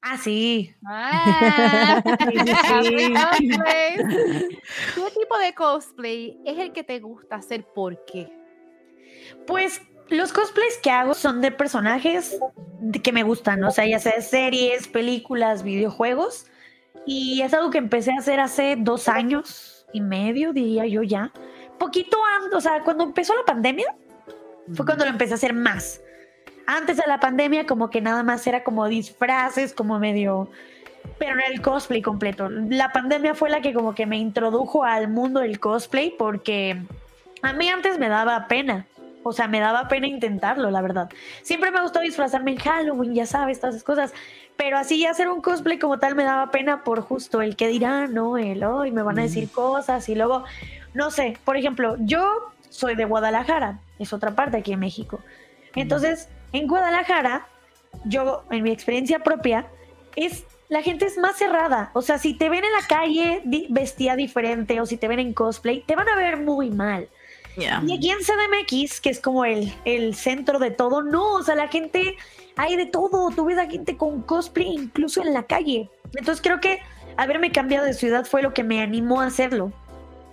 Ah, 0.00 0.16
sí. 0.16 0.74
Ah, 0.86 2.02
¿Qué 2.18 2.46
tipo 5.18 5.38
de 5.38 5.54
cosplay 5.54 6.38
es 6.44 6.58
el 6.58 6.72
que 6.72 6.84
te 6.84 7.00
gusta 7.00 7.36
hacer? 7.36 7.64
¿Por 7.74 8.04
qué? 8.04 8.30
Pues 9.46 9.82
los 10.08 10.32
cosplays 10.32 10.78
que 10.82 10.90
hago 10.90 11.14
son 11.14 11.40
de 11.40 11.50
personajes 11.50 12.38
que 13.02 13.12
me 13.12 13.22
gustan, 13.22 13.62
o 13.64 13.70
sea, 13.70 13.86
ya 13.86 13.98
sea 13.98 14.20
series, 14.20 14.88
películas, 14.88 15.62
videojuegos. 15.62 16.46
Y 17.06 17.42
es 17.42 17.54
algo 17.54 17.70
que 17.70 17.78
empecé 17.78 18.12
a 18.12 18.18
hacer 18.18 18.40
hace 18.40 18.76
dos 18.78 19.08
años 19.08 19.86
y 19.92 20.00
medio, 20.00 20.52
diría 20.52 20.86
yo 20.86 21.02
ya. 21.02 21.32
Poquito 21.78 22.18
antes, 22.40 22.54
o 22.54 22.60
sea, 22.60 22.82
cuando 22.82 23.04
empezó 23.04 23.34
la 23.34 23.44
pandemia, 23.44 23.94
fue 24.74 24.84
cuando 24.84 25.04
lo 25.04 25.10
empecé 25.10 25.32
a 25.32 25.36
hacer 25.36 25.54
más 25.54 26.00
antes 26.68 26.98
de 26.98 27.04
la 27.06 27.18
pandemia 27.18 27.66
como 27.66 27.88
que 27.88 28.02
nada 28.02 28.22
más 28.22 28.46
era 28.46 28.62
como 28.62 28.86
disfraces, 28.86 29.72
como 29.72 29.98
medio... 29.98 30.50
Pero 31.18 31.34
no 31.34 31.40
era 31.40 31.48
el 31.48 31.62
cosplay 31.62 32.02
completo. 32.02 32.50
La 32.50 32.92
pandemia 32.92 33.34
fue 33.34 33.48
la 33.48 33.62
que 33.62 33.72
como 33.72 33.94
que 33.94 34.04
me 34.04 34.18
introdujo 34.18 34.84
al 34.84 35.08
mundo 35.08 35.40
del 35.40 35.58
cosplay 35.58 36.14
porque 36.16 36.78
a 37.40 37.54
mí 37.54 37.68
antes 37.70 37.98
me 37.98 38.10
daba 38.10 38.46
pena. 38.48 38.84
O 39.22 39.32
sea, 39.32 39.48
me 39.48 39.60
daba 39.60 39.88
pena 39.88 40.06
intentarlo, 40.08 40.70
la 40.70 40.82
verdad. 40.82 41.08
Siempre 41.40 41.70
me 41.70 41.80
gustó 41.80 42.00
disfrazarme 42.00 42.50
en 42.50 42.58
Halloween, 42.58 43.14
ya 43.14 43.24
sabes, 43.24 43.60
todas 43.60 43.76
esas 43.76 43.84
cosas. 43.84 44.12
Pero 44.58 44.76
así 44.76 45.06
hacer 45.06 45.28
un 45.30 45.40
cosplay 45.40 45.78
como 45.78 45.98
tal 45.98 46.14
me 46.14 46.24
daba 46.24 46.50
pena 46.50 46.84
por 46.84 47.00
justo 47.00 47.40
el 47.40 47.56
que 47.56 47.68
dirá, 47.68 48.08
no, 48.08 48.36
el 48.36 48.62
hoy 48.62 48.92
me 48.92 49.02
van 49.02 49.18
a 49.18 49.22
decir 49.22 49.50
cosas 49.50 50.06
y 50.10 50.14
luego, 50.14 50.44
no 50.92 51.10
sé, 51.10 51.38
por 51.46 51.56
ejemplo, 51.56 51.96
yo 52.00 52.52
soy 52.68 52.94
de 52.94 53.06
Guadalajara, 53.06 53.80
es 53.98 54.12
otra 54.12 54.32
parte 54.32 54.58
aquí 54.58 54.74
en 54.74 54.80
México. 54.80 55.20
Entonces, 55.74 56.28
en 56.52 56.66
Guadalajara, 56.66 57.46
yo, 58.04 58.44
en 58.50 58.62
mi 58.62 58.70
experiencia 58.70 59.20
propia, 59.20 59.66
es 60.16 60.44
la 60.68 60.82
gente 60.82 61.06
es 61.06 61.16
más 61.16 61.36
cerrada. 61.36 61.90
O 61.94 62.02
sea, 62.02 62.18
si 62.18 62.34
te 62.34 62.48
ven 62.48 62.64
en 62.64 62.72
la 62.72 62.86
calle 62.86 63.42
vestida 63.70 64.16
diferente 64.16 64.80
o 64.80 64.86
si 64.86 64.96
te 64.96 65.08
ven 65.08 65.18
en 65.18 65.32
cosplay, 65.32 65.82
te 65.86 65.96
van 65.96 66.08
a 66.08 66.16
ver 66.16 66.38
muy 66.38 66.70
mal. 66.70 67.08
Y 67.56 67.92
aquí 67.92 68.10
en 68.10 68.18
CDMX, 68.18 69.00
que 69.00 69.10
es 69.10 69.18
como 69.18 69.44
el, 69.44 69.72
el 69.84 70.14
centro 70.14 70.60
de 70.60 70.70
todo, 70.70 71.02
no, 71.02 71.34
o 71.34 71.42
sea, 71.42 71.56
la 71.56 71.66
gente, 71.66 72.16
hay 72.56 72.76
de 72.76 72.86
todo. 72.86 73.30
Tú 73.34 73.46
ves 73.46 73.58
a 73.58 73.66
gente 73.66 73.96
con 73.96 74.22
cosplay 74.22 74.68
incluso 74.68 75.22
en 75.22 75.34
la 75.34 75.42
calle. 75.42 75.90
Entonces 76.14 76.40
creo 76.40 76.60
que 76.60 76.80
haberme 77.16 77.50
cambiado 77.50 77.84
de 77.84 77.94
ciudad 77.94 78.26
fue 78.26 78.42
lo 78.42 78.54
que 78.54 78.62
me 78.62 78.80
animó 78.80 79.20
a 79.20 79.26
hacerlo. 79.26 79.72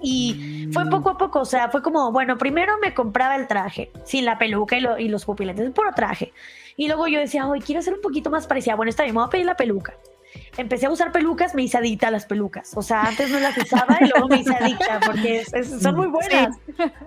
Y 0.08 0.70
fue 0.72 0.86
poco 0.88 1.10
a 1.10 1.18
poco, 1.18 1.40
o 1.40 1.46
sea, 1.46 1.70
fue 1.70 1.82
como, 1.82 2.12
bueno, 2.12 2.38
primero 2.38 2.78
me 2.80 2.94
compraba 2.94 3.36
el 3.36 3.48
traje, 3.48 3.92
sin 4.04 4.24
la 4.24 4.38
peluca 4.38 4.78
y, 4.78 5.08
los 5.08 5.26
pupilentes, 5.26 5.72
puro 5.72 5.92
traje. 5.96 6.32
Y 6.78 6.88
luego 6.88 7.08
yo 7.08 7.20
decía, 7.20 7.48
hoy 7.48 7.60
quiero 7.60 7.82
ser 7.82 7.96
un 7.96 8.02
poquito 8.02 8.30
más 8.30 8.46
parecida. 8.46 8.76
Bueno, 8.76 8.92
está 8.92 9.02
bien, 9.02 9.16
me 9.16 9.22
voy 9.22 9.28
a 9.28 9.32
pedir 9.32 9.46
la 9.48 9.58
peluca 9.58 9.96
empecé 10.58 10.86
a 10.86 10.90
usar 10.90 11.12
pelucas, 11.12 11.56
me 11.56 11.64
hice 11.64 11.78
adicta 11.78 12.08
a 12.08 12.12
las 12.12 12.26
pelucas. 12.26 12.72
O 12.76 12.82
sea, 12.82 13.04
antes 13.04 13.30
no 13.30 13.40
las 13.40 13.58
usaba 13.58 13.98
y 14.02 14.08
luego 14.08 14.28
me 14.28 14.40
hice 14.40 14.56
adicta 14.56 15.00
porque 15.06 15.44
son 15.46 15.96
muy 15.96 16.08
buenas, 16.08 16.58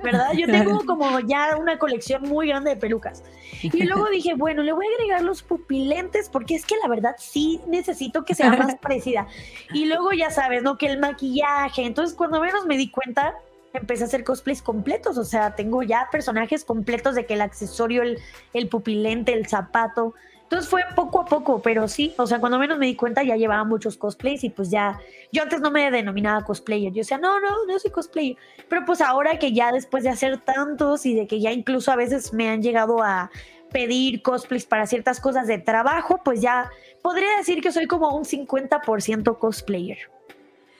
¿verdad? 0.03 0.33
Yo 0.37 0.47
tengo 0.47 0.85
como 0.85 1.21
ya 1.21 1.57
una 1.59 1.79
colección 1.79 2.23
muy 2.23 2.49
grande 2.49 2.71
de 2.71 2.77
pelucas. 2.77 3.23
Y 3.63 3.85
luego 3.85 4.09
dije, 4.11 4.35
bueno, 4.35 4.63
le 4.63 4.73
voy 4.73 4.87
a 4.87 4.95
agregar 4.99 5.23
los 5.23 5.43
pupilentes 5.43 6.29
porque 6.29 6.55
es 6.55 6.65
que 6.65 6.77
la 6.83 6.89
verdad 6.89 7.17
sí 7.19 7.61
necesito 7.67 8.25
que 8.25 8.35
sea 8.35 8.51
más 8.51 8.75
parecida. 8.83 9.27
Y 9.73 9.87
luego 9.87 10.13
ya 10.13 10.31
sabes, 10.31 10.63
¿no? 10.63 10.79
Que 10.79 10.87
el 10.87 10.99
maquillaje. 10.99 11.85
Entonces, 11.85 12.17
cuando 12.17 12.41
menos 12.41 12.67
me 12.67 12.77
di 12.77 12.91
cuenta, 12.91 13.35
empecé 13.73 14.05
a 14.05 14.07
hacer 14.07 14.25
cosplays 14.25 14.63
completos, 14.63 15.19
o 15.19 15.25
sea, 15.25 15.55
tengo 15.55 15.83
ya 15.83 16.09
personajes 16.11 16.65
completos 16.65 17.15
de 17.15 17.27
que 17.27 17.35
el 17.35 17.43
accesorio, 17.43 18.03
el, 18.03 18.19
el 18.55 18.69
pupilente, 18.69 19.33
el 19.33 19.47
zapato, 19.47 20.15
entonces 20.49 20.71
fue 20.71 20.83
poco 20.97 21.21
a 21.21 21.25
poco, 21.27 21.61
pero 21.61 21.87
sí, 21.89 22.15
o 22.17 22.27
sea, 22.27 22.41
cuando 22.41 22.59
menos 22.59 22.79
me 22.79 22.87
di 22.87 22.97
cuenta 22.97 23.23
ya 23.23 23.37
llevaba 23.37 23.65
muchos 23.65 23.99
cosplays 23.99 24.43
y 24.45 24.49
pues 24.49 24.71
ya, 24.71 24.99
yo 25.31 25.43
antes 25.43 25.61
no 25.61 25.71
me 25.71 25.91
denominaba 25.91 26.43
cosplayer, 26.43 26.91
yo 26.91 27.01
decía, 27.01 27.19
no, 27.19 27.39
no, 27.39 27.67
no 27.67 27.79
soy 27.79 27.91
cosplayer, 27.91 28.35
pero 28.67 28.87
pues 28.87 29.03
ahora 29.03 29.39
que 29.39 29.53
ya 29.53 29.73
después 29.73 30.05
de 30.05 30.09
hacer 30.09 30.39
tantos 30.39 31.05
y 31.05 31.15
de 31.15 31.27
que 31.27 31.39
ya 31.39 31.53
incluso 31.53 31.93
a 31.93 31.97
veces 31.97 32.33
me 32.33 32.49
han 32.49 32.63
llegado 32.63 33.03
a 33.03 33.31
pedir 33.71 34.23
cosplays 34.23 34.65
para 34.65 34.87
ciertas 34.87 35.21
cosas 35.21 35.47
de 35.49 35.59
trabajo, 35.59 36.23
pues 36.25 36.41
ya 36.41 36.71
podría 37.03 37.37
decir 37.37 37.61
que 37.61 37.71
soy 37.71 37.87
como 37.87 38.17
un 38.17 38.25
50% 38.25 39.39
cosplayer. 39.39 39.99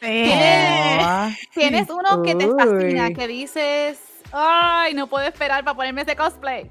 ¿Tienes, 0.01 1.91
uno 1.91 2.23
que 2.23 2.35
te 2.35 2.49
fascina, 2.49 3.11
que 3.11 3.29
dices, 3.29 4.01
ay, 4.33 4.95
no 4.95 5.09
puedo 5.09 5.27
esperar 5.27 5.63
para 5.63 5.77
ponerme 5.77 6.01
ese 6.01 6.17
cosplay. 6.17 6.71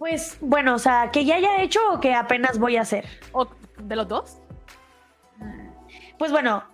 Pues 0.00 0.38
bueno, 0.40 0.76
o 0.76 0.78
sea, 0.78 1.10
que 1.12 1.26
ya 1.26 1.36
haya 1.36 1.60
hecho 1.60 1.78
o 1.92 2.00
que 2.00 2.14
apenas 2.14 2.58
voy 2.58 2.78
a 2.78 2.80
hacer. 2.80 3.04
¿O 3.32 3.46
de 3.78 3.96
los 3.96 4.08
dos? 4.08 4.38
Pues 6.18 6.32
bueno, 6.32 6.64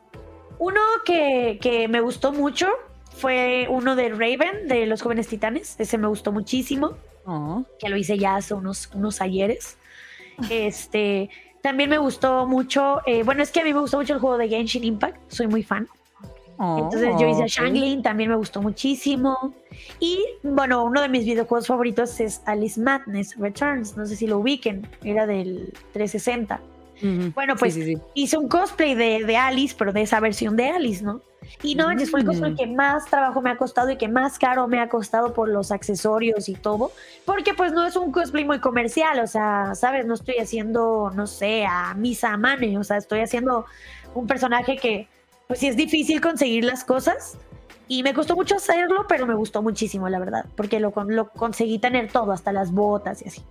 uno 0.60 0.80
que, 1.04 1.88
me 1.90 2.00
gustó 2.00 2.30
mucho 2.30 2.68
fue 3.16 3.66
uno 3.68 3.96
de 3.96 4.10
Raven, 4.10 4.68
de 4.68 4.86
los 4.86 5.02
jóvenes 5.02 5.26
titanes. 5.26 5.74
Ese 5.80 5.98
me 5.98 6.06
gustó 6.06 6.30
muchísimo. 6.30 6.98
Oh. 7.24 7.64
Que 7.80 7.88
lo 7.88 7.96
hice 7.96 8.16
ya 8.16 8.36
hace 8.36 8.54
unos, 8.54 8.88
unos 8.94 9.20
ayeres. 9.20 9.76
Este. 10.48 11.28
También 11.62 11.90
me 11.90 11.98
gustó 11.98 12.46
mucho. 12.46 13.00
Eh, 13.06 13.24
bueno, 13.24 13.42
es 13.42 13.50
que 13.50 13.58
a 13.58 13.64
mí 13.64 13.74
me 13.74 13.80
gustó 13.80 13.96
mucho 13.96 14.14
el 14.14 14.20
juego 14.20 14.38
de 14.38 14.48
Genshin 14.48 14.84
Impact. 14.84 15.18
Soy 15.32 15.48
muy 15.48 15.64
fan. 15.64 15.88
Entonces 16.58 17.14
yo 17.20 17.28
hice 17.28 17.42
a 17.42 17.44
oh, 17.44 17.48
Shanglin, 17.48 18.02
también 18.02 18.30
me 18.30 18.36
gustó 18.36 18.62
muchísimo. 18.62 19.54
Y 20.00 20.24
bueno, 20.42 20.84
uno 20.84 21.02
de 21.02 21.08
mis 21.08 21.24
videojuegos 21.24 21.66
favoritos 21.66 22.18
es 22.20 22.40
Alice 22.46 22.80
Madness 22.80 23.36
Returns. 23.36 23.96
No 23.96 24.06
sé 24.06 24.16
si 24.16 24.26
lo 24.26 24.38
ubiquen, 24.38 24.86
era 25.02 25.26
del 25.26 25.72
360. 25.92 26.60
Bueno, 27.34 27.56
pues 27.56 27.78
hice 28.14 28.38
un 28.38 28.48
cosplay 28.48 28.94
de, 28.94 29.36
Alice, 29.36 29.74
pero 29.78 29.92
de 29.92 30.02
esa 30.02 30.18
versión 30.18 30.56
de 30.56 30.70
Alice, 30.70 31.04
¿no? 31.04 31.20
Y 31.62 31.74
no, 31.74 31.90
mm. 31.94 32.06
fue 32.06 32.20
el 32.20 32.26
cosplay 32.26 32.54
que 32.54 32.66
más 32.66 33.04
trabajo 33.04 33.40
me 33.42 33.50
ha 33.50 33.56
costado 33.56 33.90
y 33.90 33.96
que 33.96 34.08
más 34.08 34.38
caro 34.38 34.66
me 34.66 34.80
ha 34.80 34.88
costado 34.88 35.34
por 35.34 35.48
los 35.48 35.70
accesorios 35.70 36.48
y 36.48 36.54
todo. 36.54 36.90
Porque 37.24 37.52
pues 37.54 37.72
no 37.72 37.86
es 37.86 37.96
un 37.96 38.12
cosplay 38.12 38.44
muy 38.44 38.60
comercial, 38.60 39.20
o 39.20 39.26
sea, 39.26 39.74
¿sabes? 39.74 40.06
No 40.06 40.14
estoy 40.14 40.36
haciendo, 40.36 41.12
no 41.14 41.26
sé, 41.26 41.66
a 41.66 41.92
Misa 41.94 42.36
Mane, 42.36 42.78
o 42.78 42.84
sea, 42.84 42.96
estoy 42.96 43.20
haciendo 43.20 43.66
un 44.14 44.26
personaje 44.26 44.76
que 44.76 45.06
pues 45.46 45.60
sí 45.60 45.68
es 45.68 45.76
difícil 45.76 46.20
conseguir 46.20 46.64
las 46.64 46.84
cosas. 46.84 47.38
Y 47.88 48.02
me 48.02 48.14
costó 48.14 48.34
mucho 48.34 48.56
hacerlo, 48.56 49.06
pero 49.08 49.26
me 49.26 49.34
gustó 49.34 49.62
muchísimo, 49.62 50.08
la 50.08 50.18
verdad, 50.18 50.46
porque 50.56 50.80
lo, 50.80 50.92
lo 51.06 51.30
conseguí 51.30 51.78
tener 51.78 52.10
todo, 52.10 52.32
hasta 52.32 52.50
las 52.52 52.72
botas 52.72 53.22
y 53.22 53.28
así. 53.28 53.42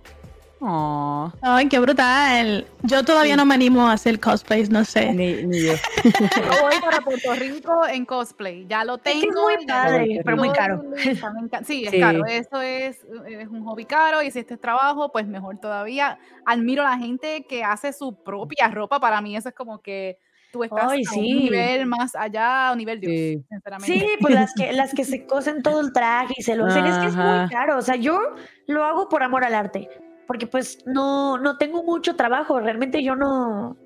Ay, 1.42 1.68
qué 1.68 1.78
brutal. 1.78 2.66
Yo 2.82 3.04
todavía 3.04 3.36
no 3.36 3.44
me 3.44 3.54
animo 3.54 3.86
a 3.86 3.92
hacer 3.92 4.18
cosplays, 4.18 4.70
no 4.70 4.84
sé. 4.84 5.12
Ni, 5.12 5.64
yo. 5.64 5.74
Voy 6.62 6.80
para 6.80 7.00
Puerto 7.02 7.34
Rico 7.34 7.86
en 7.86 8.06
cosplay. 8.06 8.66
Ya 8.66 8.84
lo 8.84 8.98
tengo. 8.98 9.50
Es, 9.50 9.58
muy 9.58 9.66
padre, 9.66 10.20
pero 10.24 10.36
muy 10.36 10.50
caro. 10.50 10.82
Sí, 11.64 11.84
es 11.86 12.00
caro. 12.00 12.24
Eso 12.26 12.60
es, 12.60 13.04
es, 13.26 13.48
un 13.48 13.64
hobby 13.64 13.84
caro 13.84 14.22
y 14.22 14.30
si 14.30 14.40
este 14.40 14.54
es 14.54 14.60
trabajo, 14.60 15.12
pues 15.12 15.26
mejor 15.26 15.58
todavía. 15.58 16.18
Admiro 16.44 16.82
a 16.86 16.90
la 16.90 16.98
gente 16.98 17.44
que 17.48 17.62
hace 17.62 17.92
su 17.92 18.22
propia 18.22 18.68
ropa. 18.68 18.98
Para 18.98 19.20
mí 19.20 19.36
eso 19.36 19.48
es 19.48 19.54
como 19.54 19.80
que 19.80 20.18
tú 20.52 20.64
estás 20.64 20.84
a 20.84 21.14
un 21.16 21.22
nivel 21.22 21.86
más 21.86 22.14
allá, 22.14 22.68
a 22.68 22.72
un 22.72 22.78
nivel 22.78 23.00
Dios, 23.00 23.44
sinceramente. 23.48 23.98
Sí, 23.98 24.06
pues 24.20 24.34
las 24.34 24.54
que, 24.54 24.72
las 24.72 24.94
que 24.94 25.04
se 25.04 25.26
cosen 25.26 25.62
todo 25.62 25.80
el 25.80 25.92
traje 25.92 26.34
y 26.36 26.42
se 26.42 26.56
lo 26.56 26.66
hacen, 26.66 26.86
es 26.86 26.96
que 26.98 27.06
es 27.06 27.16
muy 27.16 27.48
caro, 27.48 27.78
o 27.78 27.82
sea, 27.82 27.96
yo 27.96 28.20
lo 28.66 28.84
hago 28.84 29.08
por 29.08 29.22
amor 29.22 29.44
al 29.44 29.54
arte, 29.54 29.88
porque 30.26 30.46
pues 30.46 30.78
no, 30.86 31.38
no 31.38 31.56
tengo 31.58 31.82
mucho 31.82 32.16
trabajo, 32.16 32.60
realmente 32.60 33.02
yo 33.02 33.16
no, 33.16 33.76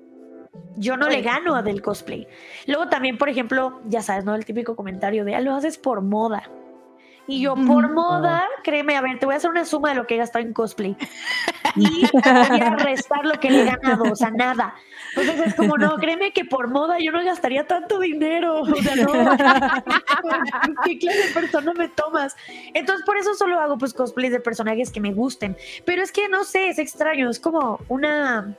yo 0.75 0.97
no 0.97 1.09
le 1.09 1.21
gano 1.21 1.61
del 1.63 1.81
cosplay. 1.81 2.27
Luego 2.67 2.87
también, 2.87 3.17
por 3.17 3.29
ejemplo, 3.29 3.81
ya 3.85 4.01
sabes, 4.01 4.25
¿no? 4.25 4.35
El 4.35 4.45
típico 4.45 4.75
comentario 4.75 5.25
de, 5.25 5.35
ah, 5.35 5.41
lo 5.41 5.53
haces 5.53 5.77
por 5.77 6.01
moda. 6.01 6.49
Y 7.31 7.39
yo, 7.39 7.55
por 7.55 7.89
moda, 7.93 8.43
créeme, 8.61 8.97
a 8.97 9.01
ver, 9.01 9.17
te 9.17 9.25
voy 9.25 9.35
a 9.35 9.37
hacer 9.37 9.49
una 9.49 9.63
suma 9.63 9.89
de 9.89 9.95
lo 9.95 10.05
que 10.05 10.15
he 10.15 10.17
gastado 10.17 10.43
en 10.45 10.51
cosplay. 10.51 10.97
Y 11.77 12.01
voy 12.11 12.59
a 12.61 12.75
restar 12.75 13.25
lo 13.25 13.39
que 13.39 13.49
le 13.49 13.61
he 13.61 13.65
ganado, 13.65 14.03
o 14.11 14.15
sea, 14.17 14.31
nada. 14.31 14.75
Entonces 15.15 15.47
es 15.47 15.55
como, 15.55 15.77
no, 15.77 15.95
créeme 15.95 16.33
que 16.33 16.43
por 16.43 16.67
moda 16.67 16.97
yo 16.99 17.13
no 17.13 17.23
gastaría 17.23 17.65
tanto 17.65 17.99
dinero. 17.99 18.63
O 18.63 18.75
sea, 18.75 18.97
no. 18.97 19.13
¿Qué 20.83 20.99
clase 20.99 21.27
de 21.27 21.33
persona 21.33 21.71
me 21.73 21.87
tomas? 21.87 22.35
Entonces, 22.73 23.05
por 23.05 23.15
eso 23.15 23.33
solo 23.35 23.61
hago 23.61 23.77
pues 23.77 23.93
cosplays 23.93 24.33
de 24.33 24.41
personajes 24.41 24.91
que 24.91 24.99
me 24.99 25.13
gusten. 25.13 25.55
Pero 25.85 26.03
es 26.03 26.11
que 26.11 26.27
no 26.27 26.43
sé, 26.43 26.67
es 26.67 26.79
extraño, 26.79 27.29
es 27.29 27.39
como 27.39 27.79
una, 27.87 28.57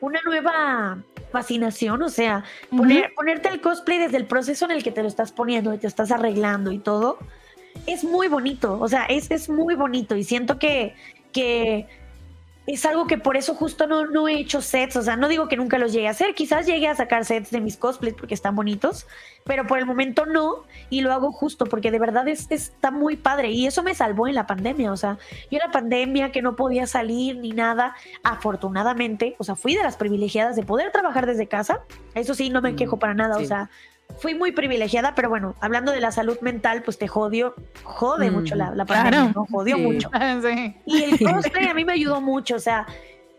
una 0.00 0.20
nueva 0.24 0.98
fascinación, 1.30 2.02
o 2.02 2.08
sea, 2.08 2.42
poner, 2.70 3.12
ponerte 3.14 3.50
el 3.50 3.60
cosplay 3.60 3.98
desde 3.98 4.16
el 4.16 4.26
proceso 4.26 4.64
en 4.64 4.72
el 4.72 4.82
que 4.82 4.90
te 4.90 5.02
lo 5.02 5.06
estás 5.06 5.30
poniendo 5.30 5.72
y 5.72 5.78
te 5.78 5.86
estás 5.86 6.10
arreglando 6.10 6.72
y 6.72 6.80
todo, 6.80 7.18
es 7.86 8.04
muy 8.04 8.28
bonito, 8.28 8.78
o 8.80 8.88
sea, 8.88 9.04
es, 9.04 9.30
es 9.30 9.48
muy 9.48 9.74
bonito 9.74 10.16
y 10.16 10.24
siento 10.24 10.58
que, 10.58 10.94
que 11.32 11.86
es 12.66 12.86
algo 12.86 13.06
que 13.06 13.18
por 13.18 13.36
eso 13.36 13.54
justo 13.54 13.86
no, 13.86 14.06
no 14.06 14.26
he 14.26 14.38
hecho 14.38 14.62
sets, 14.62 14.96
o 14.96 15.02
sea, 15.02 15.16
no 15.16 15.28
digo 15.28 15.48
que 15.48 15.56
nunca 15.56 15.76
los 15.76 15.92
llegue 15.92 16.08
a 16.08 16.12
hacer, 16.12 16.34
quizás 16.34 16.66
llegue 16.66 16.88
a 16.88 16.94
sacar 16.94 17.24
sets 17.24 17.50
de 17.50 17.60
mis 17.60 17.76
cosplays 17.76 18.14
porque 18.14 18.32
están 18.32 18.56
bonitos, 18.56 19.06
pero 19.44 19.66
por 19.66 19.78
el 19.78 19.84
momento 19.84 20.24
no, 20.24 20.64
y 20.88 21.02
lo 21.02 21.12
hago 21.12 21.30
justo 21.30 21.66
porque 21.66 21.90
de 21.90 21.98
verdad 21.98 22.26
es, 22.26 22.50
está 22.50 22.90
muy 22.90 23.16
padre, 23.16 23.50
y 23.50 23.66
eso 23.66 23.82
me 23.82 23.94
salvó 23.94 24.28
en 24.28 24.34
la 24.34 24.46
pandemia, 24.46 24.92
o 24.92 24.96
sea, 24.96 25.18
yo 25.50 25.58
en 25.58 25.66
la 25.66 25.70
pandemia 25.70 26.32
que 26.32 26.40
no 26.40 26.56
podía 26.56 26.86
salir 26.86 27.36
ni 27.36 27.50
nada, 27.50 27.94
afortunadamente, 28.22 29.36
o 29.38 29.44
sea, 29.44 29.56
fui 29.56 29.74
de 29.74 29.82
las 29.82 29.96
privilegiadas 29.96 30.56
de 30.56 30.62
poder 30.62 30.90
trabajar 30.90 31.26
desde 31.26 31.46
casa, 31.46 31.82
eso 32.14 32.34
sí, 32.34 32.48
no 32.48 32.62
me 32.62 32.72
mm, 32.72 32.76
quejo 32.76 32.98
para 32.98 33.12
nada, 33.12 33.36
o 33.36 33.44
sea, 33.44 33.68
fui 34.18 34.34
muy 34.34 34.52
privilegiada, 34.52 35.14
pero 35.14 35.28
bueno, 35.28 35.54
hablando 35.60 35.92
de 35.92 36.00
la 36.00 36.12
salud 36.12 36.38
mental, 36.40 36.82
pues 36.82 36.98
te 36.98 37.08
jodio, 37.08 37.54
jode 37.82 38.30
mucho 38.30 38.54
la, 38.54 38.74
la 38.74 38.84
pandemia, 38.84 39.32
¿no? 39.34 39.46
Jodió 39.50 39.78
mucho. 39.78 40.10
Y 40.86 41.02
el 41.02 41.18
cosplay 41.18 41.66
a 41.66 41.74
mí 41.74 41.84
me 41.84 41.94
ayudó 41.94 42.20
mucho, 42.20 42.56
o 42.56 42.60
sea, 42.60 42.86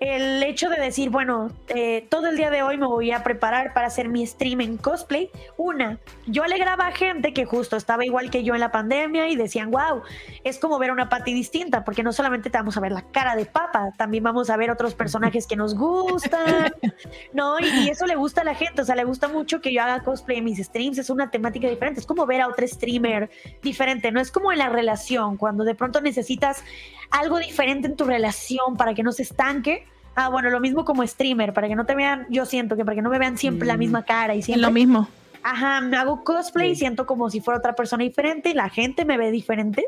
el 0.05 0.43
hecho 0.43 0.69
de 0.69 0.79
decir, 0.79 1.09
bueno, 1.09 1.49
eh, 1.69 2.05
todo 2.09 2.27
el 2.27 2.37
día 2.37 2.51
de 2.51 2.61
hoy 2.61 2.77
me 2.77 2.85
voy 2.85 3.11
a 3.11 3.23
preparar 3.23 3.73
para 3.73 3.87
hacer 3.87 4.07
mi 4.07 4.25
stream 4.25 4.61
en 4.61 4.77
cosplay. 4.77 5.31
Una, 5.57 5.97
yo 6.27 6.43
alegraba 6.43 6.87
a 6.87 6.91
gente 6.91 7.33
que 7.33 7.45
justo 7.45 7.75
estaba 7.75 8.05
igual 8.05 8.29
que 8.29 8.43
yo 8.43 8.53
en 8.53 8.59
la 8.59 8.71
pandemia 8.71 9.27
y 9.29 9.35
decían, 9.35 9.71
wow, 9.71 10.03
es 10.43 10.59
como 10.59 10.77
ver 10.77 10.91
una 10.91 11.09
Patty 11.09 11.33
distinta, 11.33 11.83
porque 11.83 12.03
no 12.03 12.13
solamente 12.13 12.51
te 12.51 12.57
vamos 12.57 12.77
a 12.77 12.81
ver 12.81 12.91
la 12.91 13.01
cara 13.01 13.35
de 13.35 13.45
papa, 13.45 13.93
también 13.97 14.23
vamos 14.23 14.51
a 14.51 14.57
ver 14.57 14.69
otros 14.69 14.93
personajes 14.93 15.47
que 15.47 15.55
nos 15.55 15.75
gustan, 15.75 16.71
¿no? 17.33 17.59
Y, 17.59 17.89
eso 17.89 18.05
le 18.05 18.15
gusta 18.15 18.41
a 18.41 18.43
la 18.43 18.53
gente, 18.53 18.83
o 18.83 18.85
sea, 18.85 18.95
le 18.95 19.05
gusta 19.05 19.27
mucho 19.27 19.59
que 19.59 19.73
yo 19.73 19.81
haga 19.81 20.03
cosplay 20.03 20.37
en 20.37 20.45
mis 20.45 20.59
streams, 20.59 20.99
es 20.99 21.09
una 21.09 21.31
temática 21.31 21.67
diferente, 21.67 21.99
es 21.99 22.05
como 22.05 22.27
ver 22.27 22.41
a 22.41 22.47
otro 22.47 22.67
streamer 22.67 23.31
diferente, 23.63 24.11
no 24.11 24.19
es 24.19 24.31
como 24.31 24.51
en 24.51 24.59
la 24.59 24.69
relación, 24.69 25.37
cuando 25.37 25.63
de 25.63 25.73
pronto 25.73 25.99
necesitas 25.99 26.63
algo 27.09 27.39
diferente 27.39 27.87
en 27.87 27.95
tu 27.95 28.05
relación 28.05 28.77
para 28.77 28.93
que 28.93 29.01
no 29.01 29.11
se 29.11 29.23
estanque 29.23 29.87
Ah, 30.15 30.29
bueno, 30.29 30.49
lo 30.49 30.61
mismo 30.61 30.85
como 30.85 31.05
streamer, 31.05 31.53
para 31.53 31.67
que 31.67 31.75
no 31.75 31.85
te 31.85 31.93
vean, 31.93 32.25
yo 32.29 32.45
siento 32.45 32.77
que 32.77 32.85
para 32.85 32.95
que 32.95 33.01
no 33.01 33.09
me 33.09 33.19
vean 33.19 33.37
siempre 33.37 33.67
la 33.67 33.75
mm. 33.75 33.79
misma 33.79 34.03
cara 34.03 34.33
y 34.33 34.41
siempre. 34.41 34.61
Lo 34.61 34.71
mismo. 34.71 35.07
Ajá, 35.43 35.81
me 35.81 35.97
hago 35.97 36.23
cosplay 36.23 36.71
y 36.71 36.75
siento 36.75 37.05
como 37.05 37.29
si 37.29 37.41
fuera 37.41 37.59
otra 37.59 37.75
persona 37.75 38.03
diferente 38.03 38.49
y 38.49 38.53
la 38.53 38.69
gente 38.69 39.05
me 39.05 39.17
ve 39.17 39.29
diferente. 39.29 39.85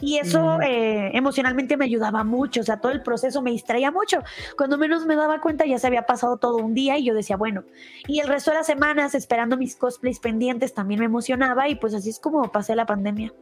Y 0.00 0.18
eso 0.18 0.58
mm. 0.58 0.62
eh, 0.62 1.10
emocionalmente 1.16 1.76
me 1.76 1.84
ayudaba 1.84 2.24
mucho, 2.24 2.62
o 2.62 2.64
sea, 2.64 2.80
todo 2.80 2.92
el 2.92 3.02
proceso 3.02 3.42
me 3.42 3.50
distraía 3.50 3.90
mucho. 3.90 4.22
Cuando 4.56 4.78
menos 4.78 5.06
me 5.06 5.16
daba 5.16 5.40
cuenta 5.40 5.66
ya 5.66 5.78
se 5.78 5.86
había 5.86 6.02
pasado 6.02 6.38
todo 6.38 6.56
un 6.56 6.72
día 6.72 6.96
y 6.98 7.04
yo 7.04 7.14
decía, 7.14 7.36
bueno, 7.36 7.64
y 8.06 8.20
el 8.20 8.28
resto 8.28 8.50
de 8.50 8.58
las 8.58 8.66
semanas 8.66 9.14
esperando 9.14 9.56
mis 9.56 9.76
cosplays 9.76 10.18
pendientes 10.18 10.72
también 10.72 11.00
me 11.00 11.06
emocionaba 11.06 11.68
y 11.68 11.74
pues 11.74 11.94
así 11.94 12.10
es 12.10 12.18
como 12.18 12.50
pasé 12.50 12.74
la 12.74 12.86
pandemia. 12.86 13.32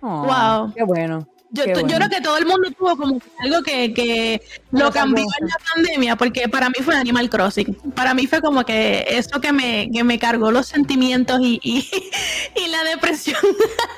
wow. 0.00 0.72
Qué 0.74 0.82
bueno. 0.84 1.28
Yo, 1.54 1.64
creo 1.64 2.08
que 2.08 2.22
todo 2.22 2.38
el 2.38 2.46
mundo 2.46 2.70
tuvo 2.70 2.96
como 2.96 3.20
algo 3.40 3.62
que, 3.62 3.92
que 3.92 4.40
lo 4.70 4.90
cambió 4.90 5.26
en 5.38 5.48
la 5.48 5.56
pandemia, 5.74 6.16
porque 6.16 6.48
para 6.48 6.70
mí 6.70 6.76
fue 6.82 6.96
Animal 6.96 7.28
Crossing. 7.28 7.74
Para 7.94 8.14
mí 8.14 8.26
fue 8.26 8.40
como 8.40 8.64
que 8.64 9.04
eso 9.06 9.38
que 9.38 9.52
me, 9.52 9.90
que 9.92 10.02
me 10.02 10.18
cargó 10.18 10.50
los 10.50 10.66
sentimientos 10.66 11.40
y, 11.42 11.60
y 11.62 12.68
la 12.68 12.84
depresión 12.84 13.36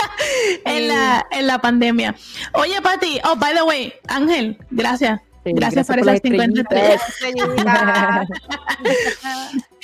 en, 0.65 0.89
la, 0.89 1.25
en 1.31 1.47
la 1.47 1.61
pandemia. 1.61 2.17
Oye, 2.55 2.83
Pati, 2.83 3.21
oh, 3.25 3.37
by 3.37 3.55
the 3.55 3.63
way, 3.63 3.93
Ángel, 4.09 4.59
gracias. 4.71 5.21
gracias, 5.45 5.87
por, 5.87 6.01
esas 6.01 6.21
50 6.25 6.63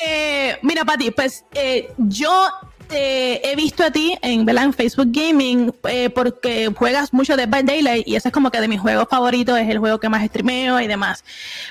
eh, 0.05 0.59
mira, 0.63 0.85
Pati, 0.85 1.13
pues 1.13 1.45
eh, 1.55 1.93
yo 1.99 2.49
he 2.93 3.55
visto 3.57 3.85
a 3.85 3.91
ti 3.91 4.17
en, 4.23 4.49
en 4.49 4.73
Facebook 4.73 5.09
Gaming 5.11 5.73
eh, 5.89 6.11
porque 6.11 6.73
juegas 6.75 7.13
mucho 7.13 7.37
Dead 7.37 7.49
by 7.49 7.63
Daylight 7.63 8.07
y 8.07 8.17
ese 8.17 8.29
es 8.29 8.35
como 8.35 8.51
que 8.51 8.61
de 8.61 8.69
mis 8.69 8.81
juegos 8.81 9.09
favoritos, 9.09 9.59
es 9.59 9.69
el 9.69 9.79
juego 9.79 10.01
que 10.01 10.09
más 10.09 10.25
streameo 10.27 10.81
y 10.81 10.87
demás. 10.87 11.25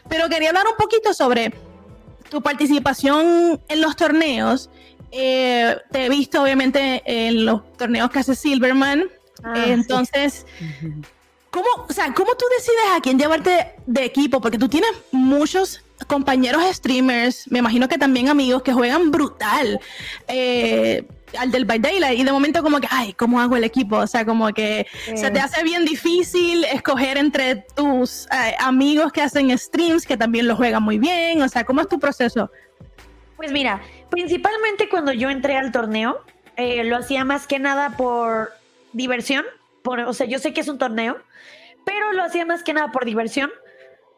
Pero 0.08 0.30
quería 0.30 0.50
hablar 0.50 0.66
un 0.68 0.78
poquito 0.78 1.14
sobre 1.14 1.54
tu 2.30 2.42
participación 2.42 3.60
en 3.68 3.82
los 3.82 3.96
torneos. 3.96 4.70
Eh, 5.12 5.76
te 5.92 6.06
he 6.06 6.10
visto 6.10 6.42
obviamente 6.42 7.02
en 7.06 7.46
los 7.46 7.62
torneos 7.78 8.10
que 8.12 8.20
hace 8.20 8.36
Silverman. 8.36 9.06
Ah, 9.44 9.64
entonces, 9.68 10.46
¿cómo, 11.52 11.68
o 11.88 11.94
sea, 11.94 12.14
¿cómo 12.14 12.36
tú 12.36 12.46
decides 12.58 12.96
a 12.96 13.02
quién 13.02 13.18
llevarte 13.18 13.76
de 13.86 14.06
equipo? 14.06 14.42
Porque 14.42 14.58
tú 14.58 14.70
tienes 14.70 14.92
muchos 15.12 15.82
compañeros 16.08 16.64
streamers, 16.72 17.50
me 17.52 17.60
imagino 17.60 17.88
que 17.88 17.98
también 17.98 18.30
amigos 18.30 18.64
que 18.64 18.74
juegan 18.74 19.12
brutal. 19.12 19.80
Eh, 20.28 21.06
al 21.38 21.52
del 21.52 21.66
By 21.66 21.80
Daylight 21.80 22.20
y 22.20 22.24
de 22.24 22.32
momento 22.32 22.64
como 22.64 22.80
que, 22.80 22.88
ay, 22.90 23.14
¿cómo 23.14 23.40
hago 23.40 23.56
el 23.56 23.64
equipo? 23.64 23.98
O 23.98 24.08
sea, 24.08 24.26
como 24.26 24.52
que 24.54 24.88
se 25.16 25.30
te 25.32 25.40
hace 25.40 25.64
bien 25.64 25.86
difícil 25.86 26.64
escoger 26.66 27.18
entre 27.18 27.58
tus 27.76 28.26
eh, 28.28 28.56
amigos 28.60 29.12
que 29.12 29.22
hacen 29.22 29.56
streams, 29.58 30.06
que 30.06 30.18
también 30.18 30.48
lo 30.48 30.56
juegan 30.56 30.84
muy 30.84 30.98
bien, 30.98 31.42
o 31.42 31.50
sea, 31.50 31.64
¿cómo 31.66 31.82
es 31.82 31.88
tu 31.88 32.00
proceso? 32.00 32.52
Pues 33.38 33.52
mira, 33.52 33.82
principalmente 34.10 34.90
cuando 34.90 35.14
yo 35.14 35.30
entré 35.30 35.56
al 35.56 35.72
torneo, 35.72 36.20
eh, 36.58 36.84
lo 36.84 36.98
hacía 36.98 37.24
más 37.24 37.48
que 37.48 37.60
nada 37.60 37.96
por 37.96 38.52
diversión, 38.92 39.46
por, 39.82 40.00
o 40.00 40.14
sea, 40.14 40.28
yo 40.28 40.40
sé 40.40 40.54
que 40.54 40.62
es 40.62 40.68
un 40.68 40.78
torneo, 40.78 41.18
pero 41.90 42.14
lo 42.14 42.24
hacía 42.24 42.46
más 42.46 42.62
que 42.62 42.74
nada 42.74 42.92
por 42.92 43.04
diversión 43.04 43.50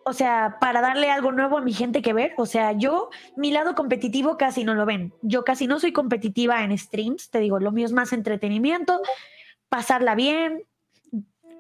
o 0.04 0.14
sea, 0.14 0.58
para 0.60 0.82
darle 0.82 1.12
algo 1.12 1.32
nuevo 1.32 1.58
a 1.58 1.62
mi 1.62 1.74
gente 1.74 2.02
que 2.02 2.14
ver. 2.14 2.34
O 2.38 2.46
sea, 2.46 2.72
yo, 2.74 3.10
mi 3.36 3.52
lado 3.52 3.76
competitivo 3.76 4.38
casi 4.38 4.64
no 4.64 4.74
lo 4.74 4.86
ven. 4.86 5.14
Yo 5.22 5.44
casi 5.44 5.68
no 5.68 5.80
soy 5.80 5.94
competitiva 5.94 6.64
en 6.64 6.78
streams, 6.78 7.30
te 7.30 7.40
digo, 7.40 7.60
lo 7.60 7.72
mío 7.72 7.86
es 7.86 7.92
más 7.92 8.14
entretenimiento, 8.14 9.00
pasarla 9.70 10.16
bien, 10.16 10.64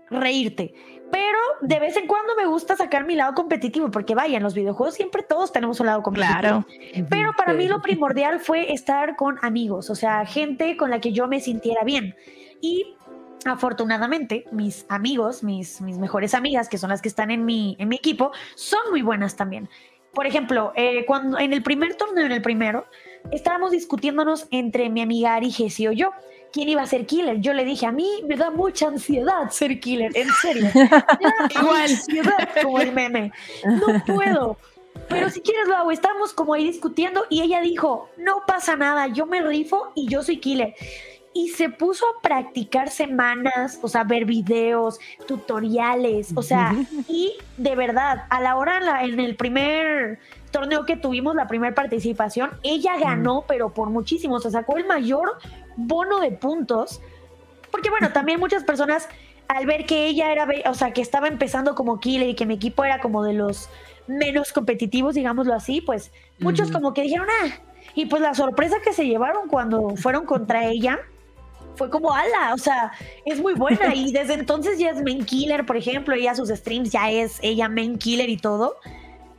reírte. 0.09 0.73
Pero 1.11 1.37
de 1.61 1.79
vez 1.79 1.97
en 1.97 2.07
cuando 2.07 2.35
me 2.35 2.45
gusta 2.45 2.75
sacar 2.75 3.05
mi 3.05 3.15
lado 3.15 3.33
competitivo, 3.33 3.91
porque 3.91 4.15
vaya, 4.15 4.37
en 4.37 4.43
los 4.43 4.53
videojuegos 4.53 4.95
siempre 4.95 5.23
todos 5.23 5.51
tenemos 5.51 5.79
un 5.79 5.87
lado 5.87 6.01
competitivo. 6.01 6.39
Claro. 6.39 6.65
Pero 7.09 7.33
para 7.37 7.53
mí 7.53 7.67
lo 7.67 7.81
primordial 7.81 8.39
fue 8.39 8.73
estar 8.73 9.15
con 9.17 9.37
amigos, 9.41 9.89
o 9.89 9.95
sea, 9.95 10.25
gente 10.25 10.77
con 10.77 10.89
la 10.89 10.99
que 10.99 11.11
yo 11.11 11.27
me 11.27 11.41
sintiera 11.41 11.83
bien. 11.83 12.15
Y 12.61 12.95
afortunadamente, 13.45 14.45
mis 14.51 14.85
amigos, 14.89 15.43
mis, 15.43 15.81
mis 15.81 15.97
mejores 15.97 16.33
amigas, 16.33 16.69
que 16.69 16.77
son 16.77 16.89
las 16.89 17.01
que 17.01 17.07
están 17.07 17.31
en 17.31 17.45
mi, 17.45 17.75
en 17.79 17.89
mi 17.89 17.95
equipo, 17.95 18.31
son 18.55 18.81
muy 18.89 19.01
buenas 19.01 19.35
también. 19.35 19.69
Por 20.13 20.27
ejemplo, 20.27 20.73
eh, 20.75 21.05
cuando 21.05 21.39
en 21.39 21.53
el 21.53 21.63
primer 21.63 21.95
torneo, 21.95 22.25
en 22.25 22.33
el 22.33 22.41
primero, 22.41 22.85
estábamos 23.31 23.71
discutiéndonos 23.71 24.47
entre 24.51 24.89
mi 24.89 25.01
amiga 25.01 25.35
Ari 25.35 25.51
Gessi 25.51 25.87
o 25.87 25.91
yo 25.93 26.11
quién 26.51 26.67
iba 26.67 26.81
a 26.81 26.85
ser 26.85 27.05
killer. 27.05 27.39
Yo 27.39 27.53
le 27.53 27.63
dije, 27.63 27.85
a 27.85 27.91
mí 27.91 28.21
me 28.27 28.35
da 28.35 28.51
mucha 28.51 28.87
ansiedad 28.87 29.49
ser 29.49 29.79
killer, 29.79 30.11
en 30.15 30.27
serio. 30.41 30.69
Igual, 31.59 31.81
ansiedad 31.81 32.49
como 32.61 32.79
el 32.79 32.91
meme. 32.91 33.31
No 33.63 34.03
puedo. 34.05 34.57
Pero 35.07 35.29
si 35.29 35.39
quieres 35.39 35.67
lo 35.67 35.77
hago. 35.77 35.91
Estamos 35.91 36.33
como 36.33 36.53
ahí 36.53 36.65
discutiendo 36.65 37.25
y 37.29 37.41
ella 37.41 37.61
dijo, 37.61 38.09
no 38.17 38.43
pasa 38.45 38.75
nada, 38.75 39.07
yo 39.07 39.25
me 39.25 39.41
rifo 39.41 39.93
y 39.95 40.09
yo 40.09 40.23
soy 40.23 40.37
killer 40.37 40.75
y 41.33 41.49
se 41.49 41.69
puso 41.69 42.05
a 42.05 42.21
practicar 42.21 42.89
semanas, 42.89 43.79
o 43.81 43.87
sea, 43.87 44.03
ver 44.03 44.25
videos, 44.25 44.99
tutoriales, 45.27 46.33
o 46.35 46.41
sea, 46.41 46.75
y 47.07 47.33
de 47.57 47.75
verdad, 47.75 48.25
a 48.29 48.41
la 48.41 48.57
hora 48.57 49.03
en, 49.03 49.19
el 49.19 49.35
primer 49.35 50.19
torneo 50.51 50.85
que 50.85 50.97
tuvimos, 50.97 51.35
la 51.35 51.47
primera 51.47 51.73
participación, 51.73 52.51
ella 52.63 52.97
ganó, 52.97 53.45
pero 53.47 53.73
por 53.73 53.89
muchísimo, 53.89 54.35
o 54.35 54.39
sea, 54.39 54.51
sacó 54.51 54.77
el 54.77 54.85
mayor 54.85 55.37
bono 55.77 56.19
de 56.19 56.31
puntos, 56.31 57.01
porque 57.71 57.89
bueno, 57.89 58.11
también 58.11 58.39
muchas 58.39 58.63
personas 58.63 59.07
al 59.47 59.65
ver 59.65 59.85
que 59.85 60.07
ella 60.07 60.31
era, 60.31 60.47
o 60.69 60.73
sea, 60.73 60.91
que 60.91 61.01
estaba 61.01 61.27
empezando 61.27 61.75
como 61.75 61.99
killer 61.99 62.29
y 62.29 62.35
que 62.35 62.45
mi 62.45 62.55
equipo 62.55 62.83
era 62.83 62.99
como 62.99 63.23
de 63.23 63.33
los 63.33 63.69
menos 64.07 64.51
competitivos, 64.51 65.15
digámoslo 65.15 65.53
así, 65.53 65.81
pues 65.81 66.11
muchos 66.39 66.71
como 66.71 66.93
que 66.93 67.03
dijeron, 67.03 67.27
ah, 67.43 67.47
y 67.95 68.05
pues 68.05 68.21
la 68.21 68.33
sorpresa 68.33 68.77
que 68.83 68.93
se 68.93 69.05
llevaron 69.05 69.47
cuando 69.47 69.95
fueron 69.95 70.25
contra 70.25 70.65
ella, 70.65 70.99
fue 71.81 71.89
como 71.89 72.13
ala, 72.13 72.53
o 72.53 72.59
sea, 72.59 72.91
es 73.25 73.41
muy 73.41 73.55
buena 73.55 73.95
y 73.95 74.11
desde 74.13 74.35
entonces 74.35 74.77
ya 74.77 74.91
es 74.91 75.01
main 75.01 75.25
killer, 75.25 75.65
por 75.65 75.77
ejemplo, 75.77 76.13
ella 76.13 76.35
sus 76.35 76.49
streams 76.49 76.91
ya 76.91 77.09
es 77.09 77.39
ella 77.41 77.69
main 77.69 77.97
killer 77.97 78.29
y 78.29 78.37
todo. 78.37 78.75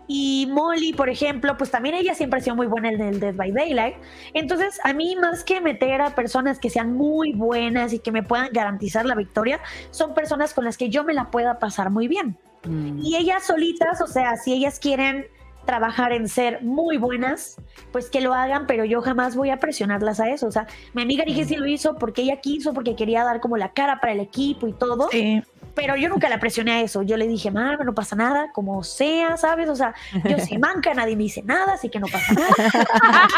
Y 0.08 0.48
Molly, 0.50 0.92
por 0.92 1.08
ejemplo, 1.08 1.56
pues 1.56 1.70
también 1.70 1.94
ella 1.94 2.16
siempre 2.16 2.40
ha 2.40 2.42
sido 2.42 2.56
muy 2.56 2.66
buena 2.66 2.90
en 2.90 3.00
el 3.00 3.20
Dead 3.20 3.36
by 3.36 3.52
Daylight. 3.52 3.94
Entonces, 4.34 4.80
a 4.82 4.92
mí 4.92 5.14
más 5.14 5.44
que 5.44 5.60
meter 5.60 6.02
a 6.02 6.16
personas 6.16 6.58
que 6.58 6.68
sean 6.68 6.94
muy 6.94 7.32
buenas 7.32 7.92
y 7.92 8.00
que 8.00 8.10
me 8.10 8.24
puedan 8.24 8.48
garantizar 8.52 9.06
la 9.06 9.14
victoria, 9.14 9.60
son 9.92 10.12
personas 10.12 10.52
con 10.52 10.64
las 10.64 10.76
que 10.76 10.90
yo 10.90 11.04
me 11.04 11.14
la 11.14 11.30
pueda 11.30 11.60
pasar 11.60 11.90
muy 11.90 12.08
bien. 12.08 12.36
Mm. 12.64 12.98
Y 13.04 13.14
ellas 13.14 13.44
solitas, 13.46 14.00
o 14.00 14.08
sea, 14.08 14.36
si 14.36 14.52
ellas 14.52 14.80
quieren 14.80 15.28
trabajar 15.64 16.12
en 16.12 16.28
ser 16.28 16.62
muy 16.62 16.96
buenas, 16.96 17.56
pues 17.92 18.10
que 18.10 18.20
lo 18.20 18.34
hagan, 18.34 18.66
pero 18.66 18.84
yo 18.84 19.00
jamás 19.02 19.36
voy 19.36 19.50
a 19.50 19.58
presionarlas 19.58 20.20
a 20.20 20.28
eso. 20.30 20.46
O 20.46 20.52
sea, 20.52 20.66
mi 20.92 21.02
amiga 21.02 21.24
dije 21.24 21.44
sí 21.44 21.56
lo 21.56 21.66
hizo 21.66 21.96
porque 21.96 22.22
ella 22.22 22.36
quiso, 22.40 22.74
porque 22.74 22.96
quería 22.96 23.24
dar 23.24 23.40
como 23.40 23.56
la 23.56 23.72
cara 23.72 24.00
para 24.00 24.12
el 24.12 24.20
equipo 24.20 24.66
y 24.66 24.72
todo. 24.72 25.08
Pero 25.74 25.96
yo 25.96 26.10
nunca 26.10 26.28
la 26.28 26.38
presioné 26.38 26.72
a 26.72 26.80
eso. 26.82 27.02
Yo 27.02 27.16
le 27.16 27.26
dije, 27.26 27.50
mamá, 27.50 27.78
no 27.82 27.94
pasa 27.94 28.14
nada, 28.14 28.50
como 28.52 28.82
sea, 28.82 29.36
¿sabes? 29.38 29.68
O 29.68 29.76
sea, 29.76 29.94
yo 30.24 30.38
soy 30.46 30.58
manca, 30.58 30.92
nadie 30.92 31.16
me 31.16 31.22
dice 31.22 31.42
nada, 31.42 31.74
así 31.74 31.88
que 31.88 31.98
no 31.98 32.08
pasa 32.08 32.34
nada. 32.34 33.28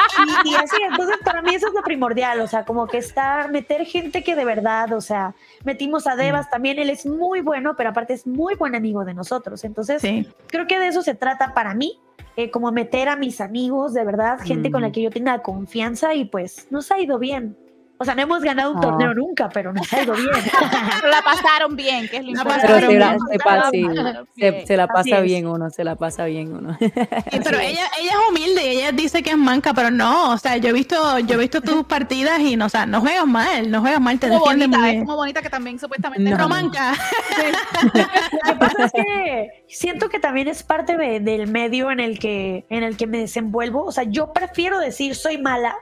y, 0.45 0.55
así, 0.55 0.77
entonces 0.91 1.17
para 1.25 1.43
mí 1.43 1.55
eso 1.55 1.69
es 1.69 1.75
lo 1.75 1.83
primordial, 1.83 2.41
o 2.41 2.49
sea, 2.49 2.65
como 2.65 2.87
que 2.89 2.99
estar, 2.99 3.51
meter 3.53 3.87
gente 3.87 4.25
que 4.25 4.35
de 4.35 4.45
verdad, 4.45 4.93
o 4.95 5.01
sea, 5.01 5.35
metimos 5.65 6.07
a 6.07 6.17
Devas 6.17 6.51
también, 6.51 6.79
él 6.79 6.91
es 6.91 7.07
muy 7.07 7.41
bueno, 7.41 7.75
pero 7.77 7.91
aparte 7.91 8.15
es 8.15 8.27
muy 8.27 8.57
buen 8.57 8.75
amigo 8.75 9.05
de 9.05 9.15
nosotros. 9.15 9.63
Entonces, 9.65 10.03
creo 10.49 10.67
que 10.67 10.79
de 10.79 10.89
eso 10.89 11.03
se 11.03 11.15
trata 11.15 11.55
para 11.55 11.75
mí 11.75 12.01
eh, 12.37 12.51
como 12.51 12.71
meter 12.73 13.09
a 13.09 13.17
mis 13.17 13.41
amigos, 13.41 13.95
de 13.95 14.05
verdad, 14.05 14.39
gente 14.43 14.71
con 14.71 14.83
la 14.83 14.93
que 14.93 15.03
yo 15.03 15.11
tenga 15.11 15.43
confianza 15.43 16.15
y 16.15 16.25
pues 16.25 16.67
nos 16.71 16.91
ha 16.91 17.01
ido 17.01 17.19
bien. 17.19 17.57
O 17.97 18.05
sea, 18.05 18.15
no 18.17 18.23
hemos 18.23 18.43
ganado 18.43 18.73
un 18.73 18.81
torneo 18.81 19.11
ah. 19.11 19.15
nunca, 19.15 19.49
pero 19.49 19.73
nos 19.73 19.91
ha 19.93 20.03
ido 20.03 20.15
bien. 20.15 20.29
la 21.11 21.23
pasaron 21.23 21.77
bien, 21.77 22.09
que 22.09 22.17
es 22.17 22.25
lo 22.25 22.31
importante. 22.31 22.67
se, 24.67 24.77
la 24.77 24.89
pasa 24.89 25.21
bien 25.21 25.47
uno, 25.47 25.71
se 25.71 25.85
la 25.85 25.95
pasa 25.95 26.25
bien 26.25 26.53
uno. 26.53 26.77
pero 26.81 27.59
ella, 27.61 27.83
ella 28.01 28.11
es 28.11 28.29
humilde, 28.29 28.69
ella 28.69 28.93
dice 28.93 29.23
que 29.23 29.31
es 29.31 29.37
manca, 29.37 29.73
pero 29.75 29.93
no, 29.93 30.33
o 30.33 30.39
sea, 30.39 30.57
yo 30.57 30.71
he 30.71 30.73
visto, 30.73 31.21
yo 31.21 31.35
he 31.35 31.39
visto 31.39 31.61
tus 31.61 31.85
partidas 31.89 32.41
y 32.41 32.57
no, 32.57 32.67
o 32.67 32.69
sea, 32.69 32.85
no 32.85 33.01
juegas 33.01 33.27
mal, 33.27 33.71
no 33.71 33.81
juegas 33.81 34.01
mal, 34.01 34.19
te 34.19 34.29
como 34.29 34.41
bonita, 34.41 34.91
Es 34.91 35.05
como 35.05 35.17
bonita 35.17 35.41
que 35.41 35.51
también 35.51 35.79
supuestamente 35.79 36.31
no, 36.31 36.49
manca. 36.49 36.95
Lo 37.85 37.93
que 37.93 38.59
pasa 38.59 38.85
es 38.87 38.93
que 38.93 39.65
siento 39.69 40.09
que 40.09 40.19
también 40.19 40.49
es 40.49 40.65
parte 40.65 40.97
del 40.97 41.47
medio 41.47 41.93
en 41.93 42.01
el 42.01 42.19
que, 42.19 42.67
en 42.71 42.83
el 42.83 42.97
que 42.97 43.07
me 43.07 43.19
desenvuelvo. 43.19 43.85
O 43.85 43.93
sea, 43.93 44.05
yo 44.05 44.33
prefiero 44.33 44.81
decir 44.81 45.15
soy 45.15 45.39
mala 45.39 45.77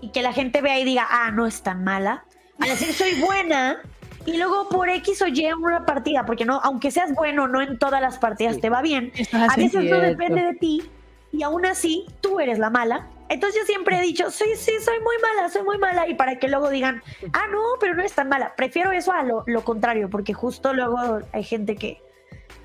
y 0.00 0.10
que 0.10 0.22
la 0.22 0.32
gente 0.32 0.60
vea 0.60 0.78
y 0.78 0.84
diga, 0.84 1.06
ah, 1.10 1.30
no 1.30 1.46
es 1.46 1.62
tan 1.62 1.84
mala, 1.84 2.24
a 2.60 2.66
decir 2.66 2.92
soy 2.92 3.20
buena 3.20 3.78
y 4.26 4.36
luego 4.36 4.68
por 4.68 4.88
X 4.88 5.22
o 5.22 5.28
Y 5.28 5.46
en 5.46 5.58
una 5.58 5.86
partida, 5.86 6.26
porque 6.26 6.44
no, 6.44 6.60
aunque 6.62 6.90
seas 6.90 7.14
bueno, 7.14 7.48
no 7.48 7.62
en 7.62 7.78
todas 7.78 8.00
las 8.00 8.18
partidas 8.18 8.60
te 8.60 8.68
va 8.68 8.82
bien, 8.82 9.12
a 9.32 9.56
veces 9.56 9.84
no 9.84 9.98
depende 10.00 10.42
de 10.42 10.54
ti 10.54 10.90
y 11.32 11.42
aún 11.42 11.66
así 11.66 12.06
tú 12.20 12.40
eres 12.40 12.58
la 12.58 12.70
mala. 12.70 13.06
Entonces 13.30 13.60
yo 13.60 13.66
siempre 13.66 13.98
he 13.98 14.02
dicho, 14.02 14.30
sí, 14.30 14.44
sí, 14.56 14.72
soy 14.82 14.98
muy 15.00 15.16
mala, 15.20 15.50
soy 15.50 15.62
muy 15.62 15.76
mala, 15.76 16.08
y 16.08 16.14
para 16.14 16.38
que 16.38 16.48
luego 16.48 16.70
digan, 16.70 17.02
ah, 17.34 17.44
no, 17.50 17.62
pero 17.78 17.94
no 17.94 18.02
es 18.02 18.14
tan 18.14 18.28
mala. 18.28 18.54
Prefiero 18.56 18.90
eso 18.90 19.12
a 19.12 19.22
lo, 19.22 19.44
lo 19.46 19.62
contrario, 19.64 20.08
porque 20.08 20.32
justo 20.32 20.72
luego 20.72 21.20
hay 21.32 21.44
gente 21.44 21.76
que, 21.76 22.00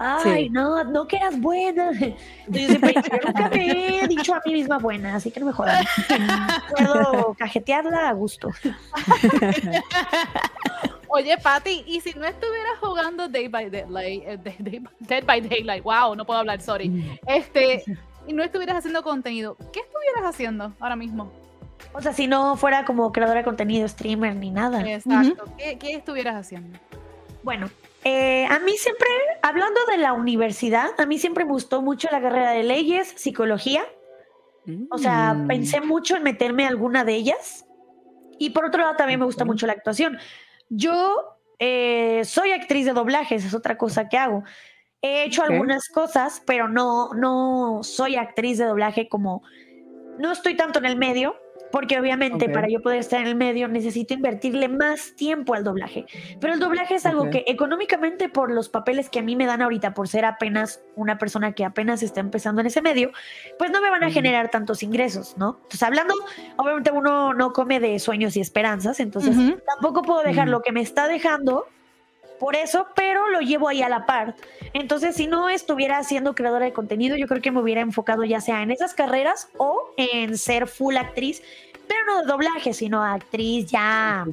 Ay, 0.04 0.50
no, 0.50 0.84
no 0.84 1.08
que 1.08 1.16
eras 1.16 1.40
buena. 1.40 1.92
Yo, 2.48 2.68
nunca 3.26 3.50
me 3.50 4.04
he 4.04 4.08
dicho 4.08 4.34
a 4.34 4.42
mí 4.46 4.54
misma 4.54 4.78
buena, 4.78 5.16
así 5.16 5.32
que 5.32 5.40
no 5.40 5.46
me 5.48 5.54
jodan. 5.54 5.86
Puedo 6.78 7.34
cajetearla 7.36 8.10
a 8.10 8.14
gusto. 8.14 8.50
Oye, 11.08 11.38
Patty, 11.38 11.84
¿y 11.86 12.02
si 12.02 12.12
no 12.14 12.26
estuvieras 12.26 12.80
jugando 12.82 13.28
Day 13.28 13.48
by 13.48 13.70
Daylight, 13.70 14.24
eh, 14.26 14.82
Dead 15.00 15.24
by 15.26 15.42
Daylight, 15.42 15.84
wow, 15.84 16.16
no 16.16 16.26
puedo 16.26 16.40
hablar, 16.40 16.60
sorry. 16.60 16.90
Mm. 16.90 17.20
Este, 17.28 17.84
y 18.28 18.34
no 18.34 18.44
estuvieras 18.44 18.78
haciendo 18.78 19.04
contenido, 19.04 19.56
¿qué 19.72 19.82
estuvieras 19.82 20.24
haciendo 20.24 20.74
ahora 20.80 20.96
mismo? 20.96 21.32
O 21.94 22.02
sea, 22.02 22.14
si 22.14 22.28
no 22.28 22.56
fuera 22.56 22.84
como 22.84 23.12
creadora 23.12 23.40
de 23.40 23.46
contenido, 23.46 23.88
streamer 23.88 24.36
ni 24.36 24.50
nada. 24.50 24.82
Exacto. 24.90 25.46
¿Qué, 25.58 25.78
¿Qué 25.78 25.94
estuvieras 25.94 26.36
haciendo? 26.36 26.80
Bueno, 27.44 27.70
eh, 28.04 28.46
a 28.50 28.60
mí 28.60 28.74
siempre, 28.78 29.08
hablando 29.42 29.80
de 29.86 29.98
la 29.98 30.14
universidad, 30.14 30.92
a 31.00 31.06
mí 31.06 31.18
siempre 31.18 31.46
me 31.46 31.52
gustó 31.52 31.82
mucho 31.82 32.08
la 32.12 32.22
carrera 32.22 32.52
de 32.52 32.64
leyes, 32.64 33.14
psicología. 33.16 33.84
O 34.92 34.98
sea, 34.98 35.34
mm. 35.34 35.48
pensé 35.48 35.82
mucho 35.82 36.16
en 36.16 36.24
meterme 36.24 36.66
a 36.66 36.70
alguna 36.70 37.04
de 37.04 37.16
ellas. 37.16 37.66
Y 38.40 38.52
por 38.52 38.66
otro 38.66 38.82
lado, 38.82 38.96
también 38.96 39.20
me 39.20 39.26
gusta 39.26 39.44
mucho 39.44 39.68
la 39.68 39.74
actuación. 39.74 40.18
Yo 40.70 41.38
eh, 41.60 42.22
soy 42.26 42.52
actriz 42.52 42.86
de 42.86 42.94
doblajes, 42.94 43.46
es 43.46 43.54
otra 43.54 43.78
cosa 43.78 44.08
que 44.08 44.18
hago. 44.18 44.44
He 45.02 45.26
hecho 45.26 45.44
algunas 45.44 45.90
cosas, 45.90 46.42
pero 46.46 46.70
no, 46.70 47.14
no 47.14 47.84
soy 47.84 48.16
actriz 48.16 48.58
de 48.58 48.66
doblaje 48.66 49.10
como 49.10 49.44
no 50.18 50.32
estoy 50.32 50.56
tanto 50.56 50.80
en 50.80 50.86
el 50.86 50.96
medio, 50.96 51.36
porque 51.74 52.00
obviamente 52.00 52.50
para 52.50 52.70
yo 52.70 52.84
poder 52.84 53.00
estar 53.00 53.20
en 53.20 53.26
el 53.26 53.36
medio 53.36 53.68
necesito 53.68 54.14
invertirle 54.14 54.70
más 54.70 55.16
tiempo 55.16 55.56
al 55.56 55.64
doblaje. 55.64 56.06
Pero 56.40 56.54
el 56.54 56.60
doblaje 56.60 56.94
es 56.94 57.08
algo 57.08 57.32
que 57.32 57.46
económicamente 57.48 58.30
por 58.30 58.52
los 58.52 58.70
papeles 58.70 59.10
que 59.10 59.18
a 59.18 59.24
mí 59.24 59.36
me 59.36 59.48
dan 59.48 59.64
ahorita, 59.64 59.96
por 59.96 60.08
ser 60.08 60.24
apenas 60.24 60.84
una 60.96 61.18
persona 61.18 61.54
que 61.54 61.66
apenas 61.66 62.04
está 62.04 62.20
empezando 62.20 62.62
en 62.62 62.68
ese 62.68 62.84
medio, 62.84 63.12
pues 63.58 63.72
no 63.72 63.82
me 63.82 63.90
van 63.90 64.04
a 64.04 64.12
generar 64.12 64.52
tantos 64.52 64.84
ingresos, 64.84 65.36
¿no? 65.36 65.58
Entonces 65.64 65.82
hablando, 65.82 66.14
obviamente 66.58 66.92
uno 66.92 67.34
no 67.34 67.54
come 67.54 67.80
de 67.80 67.98
sueños 67.98 68.38
y 68.38 68.42
esperanzas, 68.42 69.00
entonces 69.00 69.36
tampoco 69.66 70.04
puedo 70.04 70.22
dejar 70.22 70.50
lo 70.50 70.62
que 70.62 70.72
me 70.72 70.82
está 70.82 71.08
dejando 71.08 71.66
por 72.40 72.56
eso, 72.56 72.88
pero 72.96 73.30
lo 73.30 73.40
llevo 73.40 73.68
ahí 73.68 73.82
a 73.82 73.90
la 73.90 74.06
par. 74.06 74.36
Entonces, 74.74 75.16
si 75.16 75.28
no 75.28 75.50
estuviera 75.50 76.04
siendo 76.04 76.36
creadora 76.36 76.66
de 76.66 76.74
contenido, 76.74 77.16
yo 77.16 77.28
creo 77.28 77.42
que 77.42 77.52
me 77.52 77.62
hubiera 77.62 77.82
enfocado 77.82 78.24
ya 78.24 78.42
sea 78.42 78.62
en 78.62 78.72
esas 78.72 78.94
carreras 78.94 79.50
o 79.58 79.94
en 79.98 80.38
ser 80.38 80.68
full 80.68 80.98
actriz, 80.98 81.42
pero 81.88 82.06
no 82.06 82.22
de 82.22 82.28
doblaje, 82.28 82.74
sino 82.74 83.04
actriz 83.04 83.68
ya. 83.68 84.26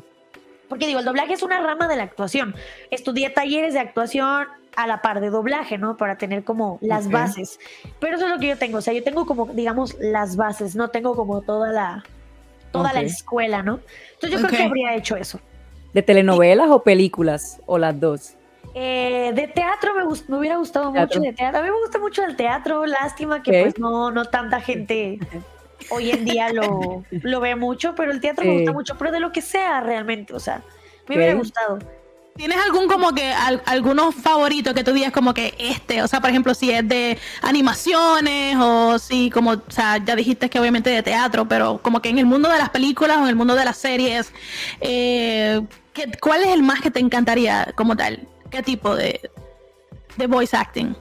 Porque 0.69 0.87
digo, 0.87 1.01
el 1.01 1.05
doblaje 1.05 1.35
es 1.35 1.43
una 1.43 1.61
rama 1.61 1.89
de 1.89 1.97
la 1.97 2.05
actuación. 2.05 2.55
Estudié 2.91 3.31
talleres 3.31 3.75
de 3.75 3.81
actuación 3.81 4.47
a 4.77 4.87
la 4.87 5.03
par 5.03 5.21
de 5.21 5.31
doblaje, 5.31 5.79
¿no? 5.79 5.97
Para 5.97 6.17
tener 6.17 6.45
como 6.45 6.79
las 6.81 7.11
bases. 7.11 7.59
Pero 7.99 8.17
eso 8.17 8.27
es 8.27 8.31
lo 8.31 8.39
que 8.39 8.49
yo 8.49 8.57
tengo. 8.57 8.79
O 8.79 8.81
sea, 8.81 8.95
yo 8.95 9.03
tengo 9.03 9.27
como, 9.27 9.47
digamos, 9.47 9.97
las 10.01 10.37
bases, 10.37 10.77
no 10.77 10.89
tengo 10.89 11.17
como 11.17 11.43
toda 11.43 11.73
la, 11.73 12.05
toda 12.71 12.93
la 12.93 13.01
escuela, 13.01 13.63
¿no? 13.63 13.81
Entonces 14.15 14.41
yo 14.41 14.47
creo 14.47 14.59
que 14.59 14.65
habría 14.65 14.95
hecho 14.95 15.17
eso. 15.17 15.41
¿De 15.93 16.03
telenovelas 16.03 16.71
o 16.71 16.83
películas? 16.83 17.61
¿O 17.67 17.79
las 17.79 17.99
dos? 17.99 18.37
Eh, 18.75 19.33
de 19.35 19.49
teatro 19.49 19.95
me, 19.95 20.05
me, 20.29 20.39
hubiera 20.39 20.57
gustado 20.57 20.93
mucho 20.93 21.21
de 21.21 21.33
teatro. 21.33 21.59
A 21.59 21.63
mí 21.63 21.71
me 21.71 21.79
gusta 21.81 21.99
mucho 21.99 22.25
el 22.25 22.37
teatro, 22.37 22.87
lástima 22.87 23.43
que 23.43 23.63
pues 23.63 23.79
no, 23.79 24.11
no 24.11 24.25
tanta 24.27 24.61
gente 24.61 25.19
hoy 25.91 26.11
en 26.11 26.25
día 26.25 26.53
lo, 26.53 27.05
lo 27.11 27.41
ve 27.41 27.57
mucho, 27.57 27.95
pero 27.95 28.13
el 28.13 28.21
teatro 28.21 28.45
me 28.45 28.57
gusta 28.57 28.73
mucho, 28.73 28.99
pero 28.99 29.11
de 29.11 29.21
lo 29.21 29.33
que 29.33 29.43
sea 29.43 29.81
realmente, 29.81 30.35
o 30.35 30.41
sea, 30.41 30.63
me 31.09 31.17
hubiera 31.17 31.35
gustado. 31.35 31.79
¿Tienes 32.41 32.57
algún 32.57 32.89
como 32.89 33.13
que 33.13 33.35
algunos 33.67 34.15
favoritos 34.15 34.73
que 34.73 34.83
tú 34.83 34.95
digas 34.95 35.13
como 35.13 35.35
que 35.35 35.55
este, 35.59 36.03
o 36.03 36.09
sea, 36.09 36.23
por 36.23 36.31
ejemplo, 36.31 36.55
si 36.55 36.71
es 36.71 36.89
de 36.89 37.19
animaciones 37.43 38.57
o 38.59 38.99
si 38.99 39.29
como, 39.29 39.51
o 39.51 39.63
sea, 39.69 39.99
ya 39.99 40.17
dijiste 40.17 40.49
que 40.49 40.59
obviamente 40.59 40.89
de 40.89 41.03
teatro, 41.03 41.47
pero 41.47 41.83
como 41.83 42.01
que 42.01 42.09
en 42.09 42.19
el 42.19 42.25
mundo 42.25 42.49
de 42.49 42.57
las 42.57 42.71
películas 42.71 43.19
o 43.19 43.25
en 43.25 43.29
el 43.29 43.37
mundo 43.37 43.55
de 43.57 43.67
las 43.67 43.77
series, 43.77 44.33
eh, 44.81 45.61
¿cuál 46.23 46.41
es 46.45 46.49
el 46.49 46.63
más 46.63 46.81
que 46.81 46.91
te 46.91 46.99
encantaría 46.99 47.75
como 47.75 47.95
tal? 47.95 48.27
¿Qué 48.49 48.63
tipo 48.63 48.97
de, 48.97 49.21
de 50.17 50.27
voice 50.27 50.57
acting? 50.57 50.97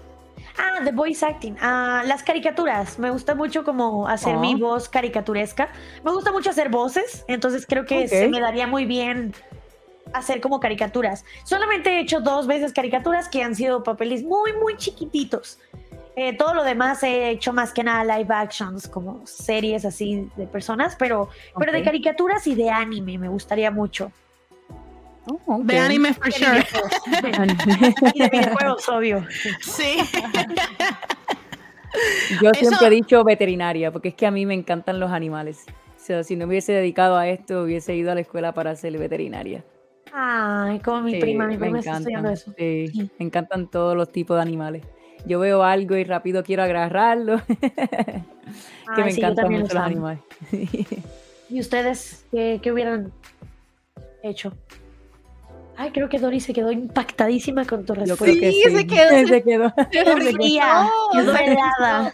Ah, 0.57 0.83
de 0.83 0.91
voice 0.91 1.25
acting. 1.25 1.55
Ah, 1.61 2.03
las 2.05 2.21
caricaturas. 2.21 2.99
Me 2.99 3.11
gusta 3.11 3.33
mucho 3.33 3.63
como 3.63 4.09
hacer 4.09 4.35
mi 4.35 4.55
oh. 4.55 4.57
voz 4.57 4.89
caricaturesca. 4.89 5.69
Me 6.03 6.11
gusta 6.11 6.33
mucho 6.33 6.49
hacer 6.49 6.67
voces, 6.67 7.23
entonces 7.29 7.65
creo 7.65 7.85
que 7.85 8.09
se 8.09 8.27
me 8.27 8.41
daría 8.41 8.67
muy 8.67 8.83
bien 8.83 9.33
hacer 10.13 10.41
como 10.41 10.59
caricaturas. 10.59 11.25
Solamente 11.43 11.91
he 11.91 11.99
hecho 11.99 12.21
dos 12.21 12.47
veces 12.47 12.73
caricaturas 12.73 13.29
que 13.29 13.43
han 13.43 13.55
sido 13.55 13.83
papeles 13.83 14.23
muy, 14.23 14.53
muy 14.53 14.77
chiquititos. 14.77 15.59
Eh, 16.15 16.33
todo 16.33 16.53
lo 16.53 16.63
demás 16.63 17.01
he 17.03 17.29
hecho 17.29 17.53
más 17.53 17.71
que 17.71 17.83
nada 17.83 18.17
live 18.17 18.33
actions, 18.33 18.87
como 18.87 19.25
series 19.25 19.85
así 19.85 20.29
de 20.35 20.47
personas, 20.47 20.95
pero, 20.97 21.29
pero 21.57 21.71
de 21.71 21.83
caricaturas 21.83 22.45
y 22.47 22.55
de 22.55 22.69
anime 22.69 23.17
me 23.17 23.29
gustaría 23.29 23.71
mucho. 23.71 24.11
Oh, 25.45 25.61
de 25.63 25.79
anime 25.79 26.13
for 26.13 26.31
sure. 26.31 26.65
y 28.13 28.19
de 28.19 28.29
videojuegos, 28.29 28.89
obvio. 28.89 29.25
Sí. 29.61 29.97
Yo 32.41 32.51
siempre 32.53 32.87
he 32.87 32.89
dicho 32.89 33.23
veterinaria, 33.23 33.91
porque 33.91 34.09
es 34.09 34.15
que 34.15 34.25
a 34.25 34.31
mí 34.31 34.45
me 34.45 34.53
encantan 34.53 34.99
los 34.99 35.11
animales. 35.11 35.65
O 35.95 35.99
sea, 35.99 36.23
si 36.23 36.35
no 36.35 36.47
me 36.47 36.53
hubiese 36.53 36.73
dedicado 36.73 37.17
a 37.17 37.27
esto, 37.27 37.63
hubiese 37.63 37.95
ido 37.95 38.11
a 38.11 38.15
la 38.15 38.21
escuela 38.21 38.53
para 38.53 38.75
ser 38.75 38.97
veterinaria. 38.97 39.63
Ay, 40.13 40.79
como 40.79 41.01
mi 41.01 41.19
prima, 41.19 41.47
mi 41.47 41.57
prima 41.57 41.79
está 41.79 41.97
estudiando 41.97 42.29
eso. 42.29 42.53
Sí, 42.57 43.11
me 43.17 43.25
encantan 43.25 43.69
todos 43.69 43.95
los 43.95 44.11
tipos 44.11 44.37
de 44.37 44.41
animales. 44.41 44.83
Yo 45.25 45.39
veo 45.39 45.63
algo 45.63 45.95
y 45.95 46.03
rápido 46.03 46.43
quiero 46.43 46.63
agarrarlo. 46.63 47.41
que 48.95 49.03
me 49.03 49.11
encantan 49.11 49.51
mucho 49.51 49.73
los 49.73 49.83
animales. 49.83 50.19
¿Y 51.49 51.59
ustedes 51.59 52.25
qué, 52.31 52.59
qué, 52.61 52.71
hubieran 52.71 53.11
hecho? 54.23 54.53
Ay, 55.75 55.91
creo 55.91 56.09
que 56.09 56.19
Dori 56.19 56.41
se 56.41 56.53
quedó 56.53 56.71
impactadísima 56.71 57.65
con 57.65 57.85
tu 57.85 57.93
respuesta. 57.93 58.25
Sí, 58.25 58.61
sí, 58.63 58.75
se 58.75 58.85
quedó. 58.85 59.09
Se, 59.27 59.43
quedó. 59.43 59.73
Se 59.75 59.93
quedó. 59.93 60.33
quedó 61.13 61.37
helada. 61.37 62.13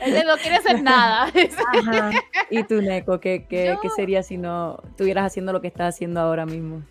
Él 0.00 0.24
no 0.26 0.36
quiere 0.36 0.56
hacer 0.56 0.82
nada. 0.82 1.24
Ajá. 1.24 2.10
¿Y 2.50 2.62
tú, 2.62 2.80
Neko, 2.80 3.18
qué, 3.18 3.46
qué, 3.48 3.76
qué 3.82 3.88
sería 3.90 4.22
si 4.22 4.36
no 4.36 4.80
estuvieras 4.90 5.26
haciendo 5.26 5.52
lo 5.52 5.60
que 5.60 5.66
estás 5.66 5.94
haciendo 5.94 6.20
ahora 6.20 6.46
mismo? 6.46 6.82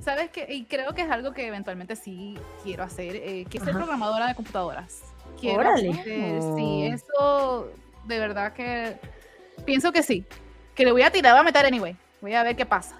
¿Sabes 0.00 0.30
qué? 0.30 0.46
Y 0.50 0.64
creo 0.64 0.92
que 0.94 1.02
es 1.02 1.10
algo 1.10 1.32
que 1.32 1.46
eventualmente 1.46 1.96
sí 1.96 2.38
quiero 2.62 2.84
hacer, 2.84 3.16
eh, 3.16 3.46
que 3.50 3.58
es 3.58 3.64
ser 3.64 3.74
programadora 3.74 4.28
de 4.28 4.34
computadoras. 4.34 5.02
Quiero 5.40 5.60
Órale. 5.60 5.92
sí, 6.56 6.86
eso 6.86 7.70
de 8.04 8.18
verdad 8.18 8.52
que 8.52 8.96
pienso 9.64 9.92
que 9.92 10.02
sí. 10.02 10.24
Que 10.74 10.84
le 10.84 10.92
voy 10.92 11.02
a 11.02 11.10
tirar, 11.10 11.32
voy 11.32 11.40
a 11.40 11.44
meter 11.44 11.66
anyway. 11.66 11.96
Voy 12.20 12.34
a 12.34 12.42
ver 12.42 12.56
qué 12.56 12.66
pasa. 12.66 12.96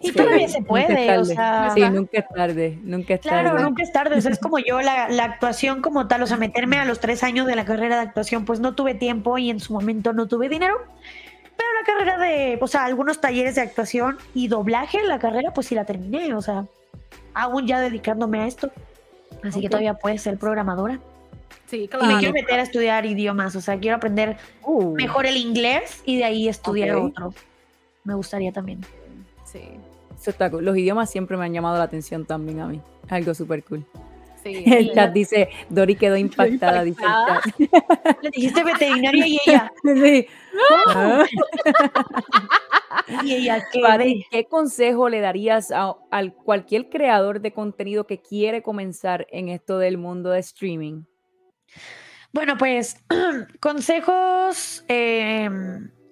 Y 0.00 0.12
todavía 0.12 0.48
se 0.48 0.62
puede, 0.62 1.18
o 1.18 1.24
sea. 1.24 1.72
Sí, 1.74 1.80
nunca 1.90 2.18
es 2.18 2.28
tarde, 2.28 2.78
nunca 2.82 3.14
es 3.14 3.20
tarde. 3.20 3.50
Claro, 3.50 3.58
nunca 3.58 3.82
es 3.82 3.92
tarde. 3.92 4.16
O 4.16 4.20
sea, 4.20 4.30
es 4.30 4.38
como 4.42 4.58
yo, 4.58 4.80
la, 4.80 5.08
la, 5.08 5.24
actuación 5.24 5.82
como 5.82 6.06
tal, 6.06 6.22
o 6.22 6.26
sea, 6.26 6.36
meterme 6.36 6.78
a 6.78 6.84
los 6.84 7.00
tres 7.00 7.22
años 7.24 7.46
de 7.46 7.56
la 7.56 7.64
carrera 7.64 7.96
de 7.96 8.02
actuación, 8.02 8.44
pues 8.44 8.60
no 8.60 8.74
tuve 8.74 8.94
tiempo 8.94 9.38
y 9.38 9.50
en 9.50 9.60
su 9.60 9.72
momento 9.72 10.12
no 10.12 10.28
tuve 10.28 10.48
dinero. 10.48 10.76
Pero 11.58 11.68
la 11.78 11.84
carrera 11.84 12.18
de, 12.18 12.58
o 12.60 12.66
sea, 12.68 12.84
algunos 12.84 13.20
talleres 13.20 13.56
de 13.56 13.62
actuación 13.62 14.16
y 14.32 14.48
doblaje, 14.48 15.02
la 15.02 15.18
carrera 15.18 15.52
pues 15.52 15.66
sí 15.66 15.74
la 15.74 15.84
terminé, 15.84 16.32
o 16.32 16.40
sea, 16.40 16.66
aún 17.34 17.66
ya 17.66 17.80
dedicándome 17.80 18.40
a 18.40 18.46
esto. 18.46 18.70
Así 19.42 19.60
que 19.60 19.68
todavía 19.68 19.94
puedes 19.94 20.22
ser 20.22 20.38
programadora. 20.38 21.00
Sí, 21.66 21.88
claro. 21.88 22.06
Y 22.06 22.14
me 22.14 22.18
quiero 22.18 22.32
meter 22.32 22.60
a 22.60 22.62
estudiar 22.62 23.04
idiomas, 23.06 23.56
o 23.56 23.60
sea, 23.60 23.78
quiero 23.78 23.96
aprender 23.96 24.36
uh. 24.62 24.94
mejor 24.94 25.26
el 25.26 25.36
inglés 25.36 26.02
y 26.06 26.16
de 26.16 26.24
ahí 26.24 26.48
estudiar 26.48 26.96
otro. 26.96 27.34
Me 28.04 28.14
gustaría 28.14 28.52
también. 28.52 28.80
Sí. 29.44 29.62
Los 30.60 30.76
idiomas 30.76 31.10
siempre 31.10 31.36
me 31.36 31.44
han 31.44 31.52
llamado 31.52 31.76
la 31.78 31.84
atención 31.84 32.24
también 32.24 32.60
a 32.60 32.66
mí. 32.66 32.80
Algo 33.08 33.34
súper 33.34 33.64
cool. 33.64 33.84
el 34.44 34.92
chat 34.92 35.12
dice, 35.12 35.48
Dori 35.68 35.96
quedó 35.96 36.16
impactada, 36.16 36.82
dice 36.82 37.02
el 37.02 37.08
chat. 37.08 37.44
Le 38.22 38.30
dijiste 38.30 38.64
veterinaria 38.64 39.26
y 39.26 39.38
ella. 39.46 39.72
Sí. 39.82 40.26
Ah. 40.88 41.24
y 43.22 43.34
ella, 43.34 43.64
¿qué? 43.72 44.22
¿qué 44.30 44.44
consejo 44.44 45.08
le 45.08 45.20
darías 45.20 45.72
a, 45.72 45.96
cualquier 46.44 46.88
creador 46.88 47.40
de 47.40 47.52
contenido 47.52 48.06
que 48.06 48.20
quiere 48.20 48.62
comenzar 48.62 49.26
en 49.30 49.48
esto 49.48 49.78
del 49.78 49.98
mundo 49.98 50.30
de 50.30 50.40
streaming? 50.40 51.04
Bueno, 52.32 52.56
pues 52.58 52.96
consejos 53.60 54.84
eh, 54.88 55.48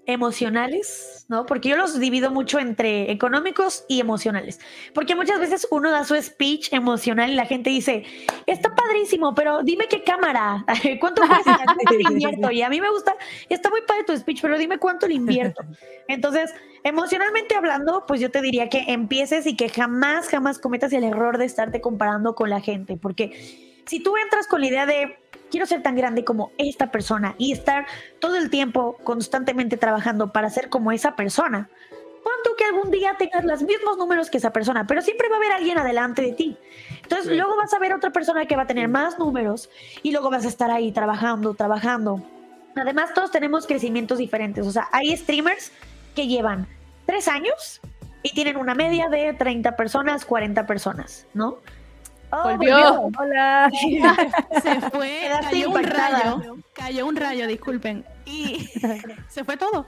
emocionales, 0.06 1.26
¿no? 1.28 1.46
Porque 1.46 1.68
yo 1.68 1.76
los 1.76 1.98
divido 1.98 2.30
mucho 2.30 2.58
entre 2.58 3.10
económicos 3.10 3.84
y 3.88 4.00
emocionales. 4.00 4.60
Porque 4.94 5.14
muchas 5.14 5.40
veces 5.40 5.66
uno 5.70 5.90
da 5.90 6.04
su 6.04 6.14
speech 6.14 6.72
emocional 6.72 7.30
y 7.30 7.34
la 7.34 7.46
gente 7.46 7.70
dice, 7.70 8.04
está 8.46 8.74
padrísimo, 8.74 9.34
pero 9.34 9.62
dime 9.62 9.86
qué 9.88 10.04
cámara, 10.04 10.64
cuánto 11.00 11.22
cuesta, 11.26 11.60
cuánto 11.64 11.94
invierto. 12.12 12.50
Y 12.52 12.62
a 12.62 12.70
mí 12.70 12.80
me 12.80 12.90
gusta, 12.90 13.14
está 13.48 13.68
muy 13.68 13.82
padre 13.82 14.04
tu 14.04 14.16
speech, 14.16 14.40
pero 14.40 14.56
dime 14.56 14.78
cuánto 14.78 15.08
le 15.08 15.14
invierto. 15.14 15.62
Entonces, 16.08 16.54
emocionalmente 16.84 17.56
hablando, 17.56 18.04
pues 18.06 18.20
yo 18.20 18.30
te 18.30 18.40
diría 18.40 18.68
que 18.68 18.84
empieces 18.86 19.46
y 19.46 19.56
que 19.56 19.68
jamás, 19.68 20.28
jamás 20.28 20.58
cometas 20.58 20.92
el 20.92 21.02
error 21.02 21.36
de 21.36 21.44
estarte 21.44 21.80
comparando 21.80 22.36
con 22.36 22.48
la 22.48 22.60
gente. 22.60 22.96
Porque 22.96 23.76
si 23.86 24.00
tú 24.00 24.16
entras 24.16 24.46
con 24.46 24.60
la 24.60 24.68
idea 24.68 24.86
de 24.86 25.18
quiero 25.50 25.66
ser 25.66 25.82
tan 25.82 25.96
grande 25.96 26.24
como 26.24 26.52
esta 26.58 26.90
persona 26.90 27.34
y 27.38 27.52
estar 27.52 27.86
todo 28.18 28.36
el 28.36 28.50
tiempo 28.50 28.96
constantemente 29.04 29.76
trabajando 29.76 30.32
para 30.32 30.50
ser 30.50 30.68
como 30.68 30.92
esa 30.92 31.16
persona, 31.16 31.68
cuánto 32.22 32.56
que 32.56 32.64
algún 32.64 32.90
día 32.90 33.14
tengas 33.18 33.44
los 33.44 33.62
mismos 33.62 33.96
números 33.98 34.30
que 34.30 34.38
esa 34.38 34.52
persona, 34.52 34.86
pero 34.86 35.00
siempre 35.02 35.28
va 35.28 35.36
a 35.36 35.38
haber 35.38 35.52
alguien 35.52 35.78
adelante 35.78 36.22
de 36.22 36.32
ti. 36.32 36.56
Entonces 37.02 37.36
luego 37.36 37.56
vas 37.56 37.72
a 37.72 37.78
ver 37.78 37.94
otra 37.94 38.10
persona 38.10 38.46
que 38.46 38.56
va 38.56 38.62
a 38.62 38.66
tener 38.66 38.88
más 38.88 39.18
números 39.18 39.70
y 40.02 40.12
luego 40.12 40.30
vas 40.30 40.44
a 40.44 40.48
estar 40.48 40.70
ahí 40.70 40.90
trabajando, 40.92 41.54
trabajando. 41.54 42.22
Además, 42.74 43.14
todos 43.14 43.30
tenemos 43.30 43.66
crecimientos 43.66 44.18
diferentes. 44.18 44.66
O 44.66 44.70
sea, 44.70 44.88
hay 44.92 45.16
streamers 45.16 45.72
que 46.14 46.26
llevan 46.26 46.66
tres 47.06 47.28
años 47.28 47.80
y 48.22 48.34
tienen 48.34 48.56
una 48.56 48.74
media 48.74 49.08
de 49.08 49.32
30 49.32 49.76
personas, 49.76 50.24
40 50.24 50.66
personas, 50.66 51.26
¿no? 51.32 51.58
Oh, 52.30 52.42
volvió. 52.42 53.10
Hola. 53.18 53.70
Se 54.62 54.80
fue, 54.90 55.30
cayó 55.42 55.70
un 55.70 55.82
rayo. 55.82 56.56
Cayó 56.72 57.06
un 57.06 57.16
rayo, 57.16 57.46
disculpen. 57.46 58.04
Y 58.24 58.68
se 59.28 59.44
fue 59.44 59.56
todo. 59.56 59.86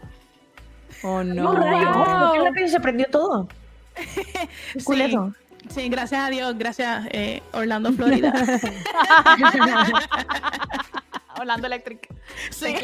Oh, 1.03 1.23
no. 1.23 1.35
No, 1.35 1.53
rayo. 1.55 1.93
Wow. 1.93 2.33
Qué 2.33 2.45
rápido 2.45 2.69
se 2.69 2.77
aprendió 2.77 3.07
todo. 3.11 3.49
Sí. 4.77 5.17
Sí, 5.71 5.89
gracias 5.89 6.23
a 6.23 6.31
Dios, 6.31 6.57
gracias 6.57 7.07
eh, 7.11 7.43
Orlando, 7.53 7.93
Florida. 7.93 8.33
Orlando 11.39 11.67
Electric. 11.67 12.09
sí. 12.51 12.75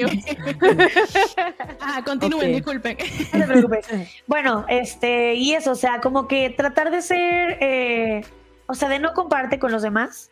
Ah, 1.80 2.02
continúen, 2.04 2.52
disculpen. 2.52 2.98
No 3.32 3.40
te 3.40 3.46
preocupes. 3.46 3.86
Bueno, 4.26 4.66
este, 4.68 5.34
y 5.34 5.54
eso, 5.54 5.70
o 5.72 5.76
sea, 5.76 6.00
como 6.00 6.28
que 6.28 6.50
tratar 6.50 6.90
de 6.90 7.00
ser, 7.00 7.58
eh, 7.60 8.24
o 8.66 8.74
sea, 8.74 8.88
de 8.88 8.98
no 8.98 9.12
compararte 9.14 9.58
con 9.58 9.72
los 9.72 9.82
demás, 9.82 10.30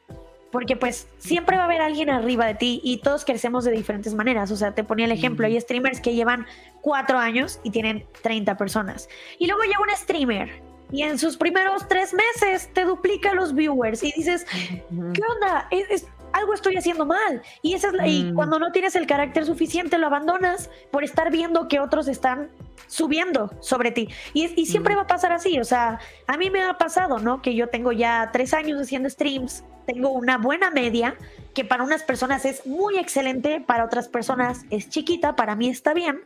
porque 0.51 0.77
pues 0.77 1.07
siempre 1.19 1.57
va 1.57 1.63
a 1.63 1.65
haber 1.67 1.81
alguien 1.81 2.11
arriba 2.11 2.45
de 2.47 2.55
ti 2.55 2.81
y 2.85 2.99
todos 2.99 3.25
crecemos 3.25 3.65
de 3.65 3.71
diferentes 3.73 4.15
maneras. 4.15 4.51
O 4.51 4.57
sea, 4.57 4.75
te 4.75 4.85
ponía 4.85 5.07
el 5.07 5.13
ejemplo, 5.13 5.47
hay 5.47 5.59
streamers 5.61 6.01
que 6.01 6.15
llevan 6.15 6.47
cuatro 6.83 7.19
años 7.19 7.59
y 7.63 7.71
tienen 7.71 8.05
30 8.23 8.57
personas. 8.59 9.09
Y 9.39 9.47
luego 9.47 9.63
llega 9.63 9.81
un 9.81 9.97
streamer 9.97 10.51
y 10.91 11.03
en 11.05 11.19
sus 11.19 11.39
primeros 11.39 11.89
tres 11.89 12.13
meses 12.13 12.69
te 12.75 12.85
duplica 12.85 13.33
los 13.33 13.55
viewers 13.55 14.03
y 14.03 14.13
dices. 14.13 14.45
¿qué 14.91 15.23
onda? 15.35 15.69
Es, 15.71 15.91
es- 15.91 16.07
algo 16.33 16.55
estoy 16.55 16.77
haciendo 16.77 17.07
mal. 17.07 17.43
Y, 17.63 17.75
esa 17.75 17.89
es 17.89 17.95
la- 17.95 18.07
y 18.07 18.25
Mm. 18.25 18.35
cuando 18.35 18.59
no 18.59 18.73
tienes 18.73 18.95
el 18.97 19.07
carácter 19.07 19.45
suficiente, 19.47 19.99
lo 19.99 20.07
abandonas 20.07 20.71
por 20.91 21.05
estar 21.05 21.31
viendo 21.31 21.69
que 21.69 21.81
otros 21.81 22.09
están 22.09 22.51
subiendo 22.89 23.51
sobre 23.61 23.91
ti. 23.91 24.09
Y, 24.35 24.61
y 24.61 24.67
siempre 24.67 24.95
Mm. 24.95 24.99
va 24.99 25.03
a 25.03 25.07
pasar 25.07 25.33
así. 25.33 25.59
O 25.59 25.65
sea, 25.65 25.99
a 26.27 26.37
mí 26.37 26.51
me 26.51 26.63
ha 26.63 26.77
pasado, 26.79 27.19
¿no? 27.19 27.41
Que 27.43 27.55
yo 27.55 27.69
tengo 27.69 27.93
ya 27.93 28.31
tres 28.33 28.53
años 28.55 28.81
haciendo 28.81 29.09
streams, 29.09 29.65
tengo 29.87 30.11
una 30.11 30.39
buena 30.39 30.71
media, 30.71 31.17
que 31.55 31.65
para 31.65 31.83
unas 31.85 32.03
personas 32.03 32.45
es 32.45 32.67
muy 32.67 32.99
excelente, 32.99 33.61
para 33.61 33.85
otras 33.85 34.09
personas 34.09 34.65
es 34.71 34.89
chiquita, 34.89 35.35
para 35.37 35.57
mí 35.57 35.69
está 35.69 35.93
bien. 35.95 36.21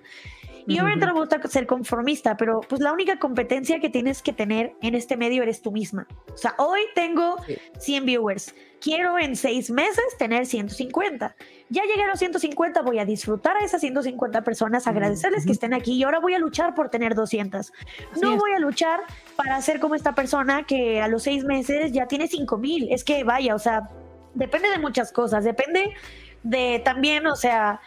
Y 0.66 0.80
obviamente 0.80 1.06
no 1.06 1.14
me 1.14 1.20
gusta 1.20 1.40
ser 1.48 1.66
conformista, 1.66 2.36
pero 2.36 2.60
pues 2.60 2.80
la 2.80 2.92
única 2.92 3.18
competencia 3.18 3.78
que 3.78 3.88
tienes 3.88 4.20
que 4.20 4.32
tener 4.32 4.74
en 4.82 4.94
este 4.94 5.16
medio 5.16 5.42
eres 5.42 5.62
tú 5.62 5.70
misma. 5.70 6.06
O 6.32 6.36
sea, 6.36 6.54
hoy 6.58 6.80
tengo 6.94 7.36
Sí. 7.46 7.56
100 7.78 8.04
viewers. 8.06 8.54
Quiero 8.80 9.18
en 9.18 9.36
seis 9.36 9.70
meses 9.70 10.04
tener 10.18 10.44
150. 10.44 11.34
Ya 11.70 11.82
llegué 11.84 12.02
a 12.02 12.08
los 12.08 12.18
150, 12.18 12.82
voy 12.82 12.98
a 12.98 13.04
disfrutar 13.04 13.56
a 13.56 13.64
esas 13.64 13.80
150 13.80 14.42
personas, 14.42 14.86
agradecerles 14.86 15.46
que 15.46 15.52
estén 15.52 15.72
aquí 15.72 15.92
y 15.94 16.02
ahora 16.02 16.18
voy 16.20 16.34
a 16.34 16.38
luchar 16.38 16.74
por 16.74 16.90
tener 16.90 17.14
200. 17.14 17.72
Así 18.12 18.20
No 18.20 18.36
voy 18.36 18.52
a 18.52 18.58
luchar 18.58 19.00
para 19.36 19.60
ser 19.62 19.80
como 19.80 19.94
esta 19.94 20.14
persona 20.14 20.64
que 20.64 21.00
a 21.00 21.08
los 21.08 21.22
seis 21.22 21.44
meses 21.44 21.92
ya 21.92 22.06
tiene 22.06 22.28
5000. 22.28 22.92
Es 22.92 23.04
que 23.04 23.24
vaya, 23.24 23.54
o 23.54 23.58
sea, 23.58 23.88
depende 24.34 24.68
de 24.70 24.78
muchas 24.78 25.12
cosas. 25.12 25.44
Depende 25.44 25.94
de 26.42 26.80
también, 26.84 27.26
o 27.26 27.34
sea, 27.36 27.80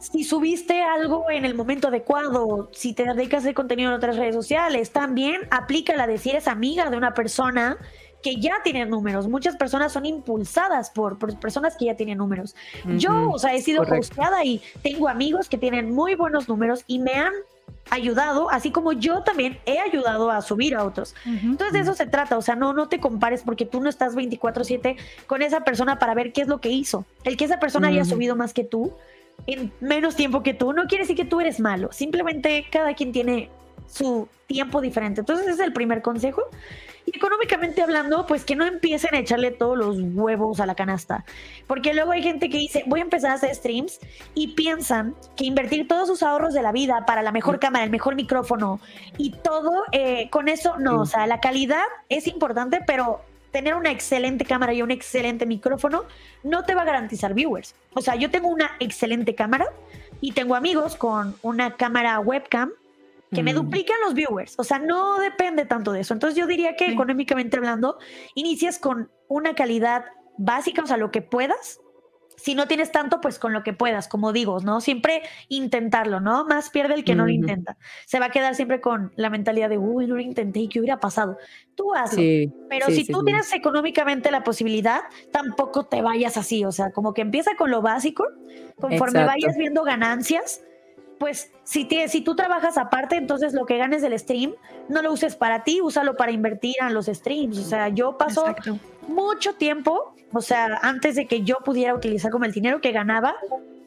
si 0.00 0.24
subiste 0.24 0.82
algo 0.82 1.30
en 1.30 1.44
el 1.44 1.54
momento 1.54 1.88
adecuado, 1.88 2.70
si 2.72 2.94
te 2.94 3.04
dedicas 3.04 3.38
a 3.38 3.42
hacer 3.44 3.54
contenido 3.54 3.90
en 3.90 3.96
otras 3.96 4.16
redes 4.16 4.34
sociales, 4.34 4.90
también 4.90 5.42
aplica 5.50 5.94
la 5.94 6.06
de 6.06 6.18
si 6.18 6.30
eres 6.30 6.48
amiga 6.48 6.90
de 6.90 6.96
una 6.96 7.14
persona 7.14 7.76
que 8.22 8.36
ya 8.36 8.62
tiene 8.62 8.84
números. 8.86 9.28
Muchas 9.28 9.56
personas 9.56 9.92
son 9.92 10.06
impulsadas 10.06 10.90
por, 10.90 11.18
por 11.18 11.38
personas 11.38 11.76
que 11.76 11.86
ya 11.86 11.96
tienen 11.96 12.18
números. 12.18 12.54
Yo, 12.96 13.30
o 13.30 13.38
sea, 13.38 13.54
he 13.54 13.62
sido 13.62 13.82
hosteada 13.82 14.44
y 14.44 14.60
tengo 14.82 15.08
amigos 15.08 15.48
que 15.48 15.58
tienen 15.58 15.94
muy 15.94 16.14
buenos 16.14 16.48
números 16.48 16.84
y 16.86 16.98
me 16.98 17.14
han 17.14 17.32
ayudado, 17.90 18.50
así 18.50 18.70
como 18.70 18.92
yo 18.92 19.22
también 19.22 19.58
he 19.64 19.78
ayudado 19.78 20.30
a 20.30 20.42
subir 20.42 20.74
a 20.74 20.84
otros. 20.84 21.14
Entonces 21.24 21.72
de 21.72 21.80
eso 21.80 21.94
se 21.94 22.06
trata, 22.06 22.36
o 22.36 22.42
sea, 22.42 22.56
no, 22.56 22.72
no 22.72 22.88
te 22.88 23.00
compares 23.00 23.42
porque 23.42 23.64
tú 23.64 23.80
no 23.80 23.88
estás 23.88 24.14
24/7 24.14 24.96
con 25.26 25.42
esa 25.42 25.64
persona 25.64 25.98
para 25.98 26.14
ver 26.14 26.32
qué 26.32 26.42
es 26.42 26.48
lo 26.48 26.60
que 26.60 26.70
hizo. 26.70 27.04
El 27.24 27.36
que 27.36 27.46
esa 27.46 27.58
persona 27.58 27.88
haya 27.88 28.04
subido 28.04 28.36
más 28.36 28.52
que 28.52 28.64
tú 28.64 28.92
en 29.46 29.72
menos 29.80 30.16
tiempo 30.16 30.42
que 30.42 30.54
tú 30.54 30.72
no 30.72 30.86
quiere 30.86 31.04
decir 31.04 31.16
que 31.16 31.24
tú 31.24 31.40
eres 31.40 31.60
malo, 31.60 31.90
simplemente 31.92 32.66
cada 32.70 32.94
quien 32.94 33.12
tiene 33.12 33.50
su 33.86 34.28
tiempo 34.46 34.80
diferente. 34.80 35.20
Entonces 35.20 35.46
ese 35.46 35.54
es 35.54 35.60
el 35.60 35.72
primer 35.72 36.02
consejo. 36.02 36.42
Y 37.06 37.16
económicamente 37.16 37.82
hablando, 37.82 38.26
pues 38.26 38.44
que 38.44 38.54
no 38.54 38.64
empiecen 38.64 39.14
a 39.14 39.18
echarle 39.18 39.50
todos 39.50 39.76
los 39.76 39.98
huevos 40.00 40.60
a 40.60 40.66
la 40.66 40.74
canasta. 40.74 41.24
Porque 41.66 41.94
luego 41.94 42.12
hay 42.12 42.22
gente 42.22 42.50
que 42.50 42.58
dice, 42.58 42.84
voy 42.86 43.00
a 43.00 43.04
empezar 43.04 43.30
a 43.30 43.34
hacer 43.34 43.54
streams 43.54 43.98
y 44.34 44.48
piensan 44.48 45.14
que 45.36 45.44
invertir 45.44 45.88
todos 45.88 46.08
sus 46.08 46.22
ahorros 46.22 46.52
de 46.52 46.62
la 46.62 46.72
vida 46.72 47.04
para 47.06 47.22
la 47.22 47.32
mejor 47.32 47.58
cámara, 47.58 47.84
el 47.84 47.90
mejor 47.90 48.16
micrófono 48.16 48.80
y 49.18 49.30
todo, 49.30 49.84
eh, 49.92 50.28
con 50.30 50.48
eso 50.48 50.78
no. 50.78 51.00
O 51.00 51.06
sea, 51.06 51.26
la 51.26 51.40
calidad 51.40 51.84
es 52.08 52.26
importante, 52.26 52.80
pero 52.86 53.22
tener 53.50 53.74
una 53.74 53.90
excelente 53.90 54.44
cámara 54.44 54.72
y 54.72 54.82
un 54.82 54.90
excelente 54.90 55.46
micrófono 55.46 56.04
no 56.42 56.64
te 56.64 56.74
va 56.74 56.82
a 56.82 56.84
garantizar 56.84 57.34
viewers. 57.34 57.74
O 57.94 58.00
sea, 58.00 58.14
yo 58.14 58.30
tengo 58.30 58.48
una 58.48 58.72
excelente 58.80 59.34
cámara 59.34 59.66
y 60.20 60.32
tengo 60.32 60.54
amigos 60.54 60.96
con 60.96 61.34
una 61.42 61.76
cámara 61.76 62.18
webcam 62.20 62.70
que 63.32 63.42
me 63.42 63.52
Mm. 63.52 63.56
duplican 63.56 63.96
los 64.04 64.14
viewers. 64.14 64.58
O 64.58 64.64
sea, 64.64 64.78
no 64.78 65.18
depende 65.20 65.64
tanto 65.64 65.92
de 65.92 66.00
eso. 66.00 66.14
Entonces 66.14 66.36
yo 66.38 66.46
diría 66.46 66.74
que 66.76 66.86
Sí. 66.86 66.92
económicamente 66.92 67.56
hablando, 67.56 67.98
inicias 68.34 68.78
con 68.78 69.10
una 69.28 69.54
calidad 69.54 70.04
básica, 70.36 70.82
o 70.82 70.86
sea, 70.86 70.96
lo 70.96 71.10
que 71.10 71.22
puedas. 71.22 71.80
Si 72.42 72.54
no 72.54 72.66
tienes 72.66 72.90
tanto, 72.90 73.20
pues 73.20 73.38
con 73.38 73.52
lo 73.52 73.62
que 73.62 73.72
puedas, 73.72 74.08
como 74.08 74.32
digo, 74.32 74.60
¿no? 74.60 74.80
Siempre 74.80 75.22
intentarlo, 75.48 76.20
¿no? 76.20 76.44
Más 76.46 76.70
pierde 76.70 76.94
el 76.94 77.04
que 77.04 77.14
no 77.14 77.24
lo 77.24 77.30
intenta. 77.30 77.76
Se 78.06 78.18
va 78.18 78.26
a 78.26 78.30
quedar 78.30 78.54
siempre 78.54 78.80
con 78.80 79.12
la 79.16 79.28
mentalidad 79.30 79.68
de, 79.68 79.78
uy, 79.78 80.06
no 80.06 80.14
lo 80.14 80.20
intenté 80.20 80.60
y 80.60 80.68
qué 80.68 80.80
hubiera 80.80 80.98
pasado. 81.00 81.36
Tú 81.74 81.94
hazlo. 81.94 82.20
Sí, 82.20 82.50
Pero 82.68 82.86
sí, 82.86 82.92
si 82.96 83.04
sí, 83.04 83.12
tú 83.12 83.20
sí. 83.20 83.24
tienes 83.26 83.52
económicamente 83.52 84.30
la 84.30 84.42
posibilidad, 84.42 85.00
tampoco 85.30 85.84
te 85.84 86.02
vayas 86.02 86.36
así. 86.36 86.64
O 86.64 86.72
sea, 86.72 86.90
como 86.92 87.14
que 87.14 87.22
empieza 87.22 87.50
con 87.56 87.70
lo 87.70 87.82
básico, 87.82 88.24
conforme 88.80 89.20
Exacto. 89.20 89.26
vayas 89.40 89.56
viendo 89.56 89.82
ganancias, 89.82 90.62
pues 91.18 91.52
si, 91.64 91.84
te- 91.84 92.08
si 92.08 92.22
tú 92.22 92.34
trabajas 92.34 92.78
aparte, 92.78 93.16
entonces 93.16 93.52
lo 93.52 93.66
que 93.66 93.76
ganes 93.76 94.00
del 94.00 94.18
stream, 94.18 94.54
no 94.88 95.02
lo 95.02 95.12
uses 95.12 95.36
para 95.36 95.64
ti, 95.64 95.82
úsalo 95.82 96.16
para 96.16 96.32
invertir 96.32 96.74
en 96.80 96.94
los 96.94 97.06
streams. 97.06 97.58
O 97.58 97.62
sea, 97.64 97.88
yo 97.90 98.16
paso 98.16 98.46
Exacto. 98.48 98.78
mucho 99.06 99.54
tiempo, 99.56 100.14
o 100.32 100.40
sea, 100.40 100.78
antes 100.82 101.14
de 101.16 101.26
que 101.26 101.42
yo 101.42 101.56
pudiera 101.64 101.94
utilizar 101.94 102.30
como 102.30 102.44
el 102.44 102.52
dinero 102.52 102.80
que 102.80 102.92
ganaba 102.92 103.34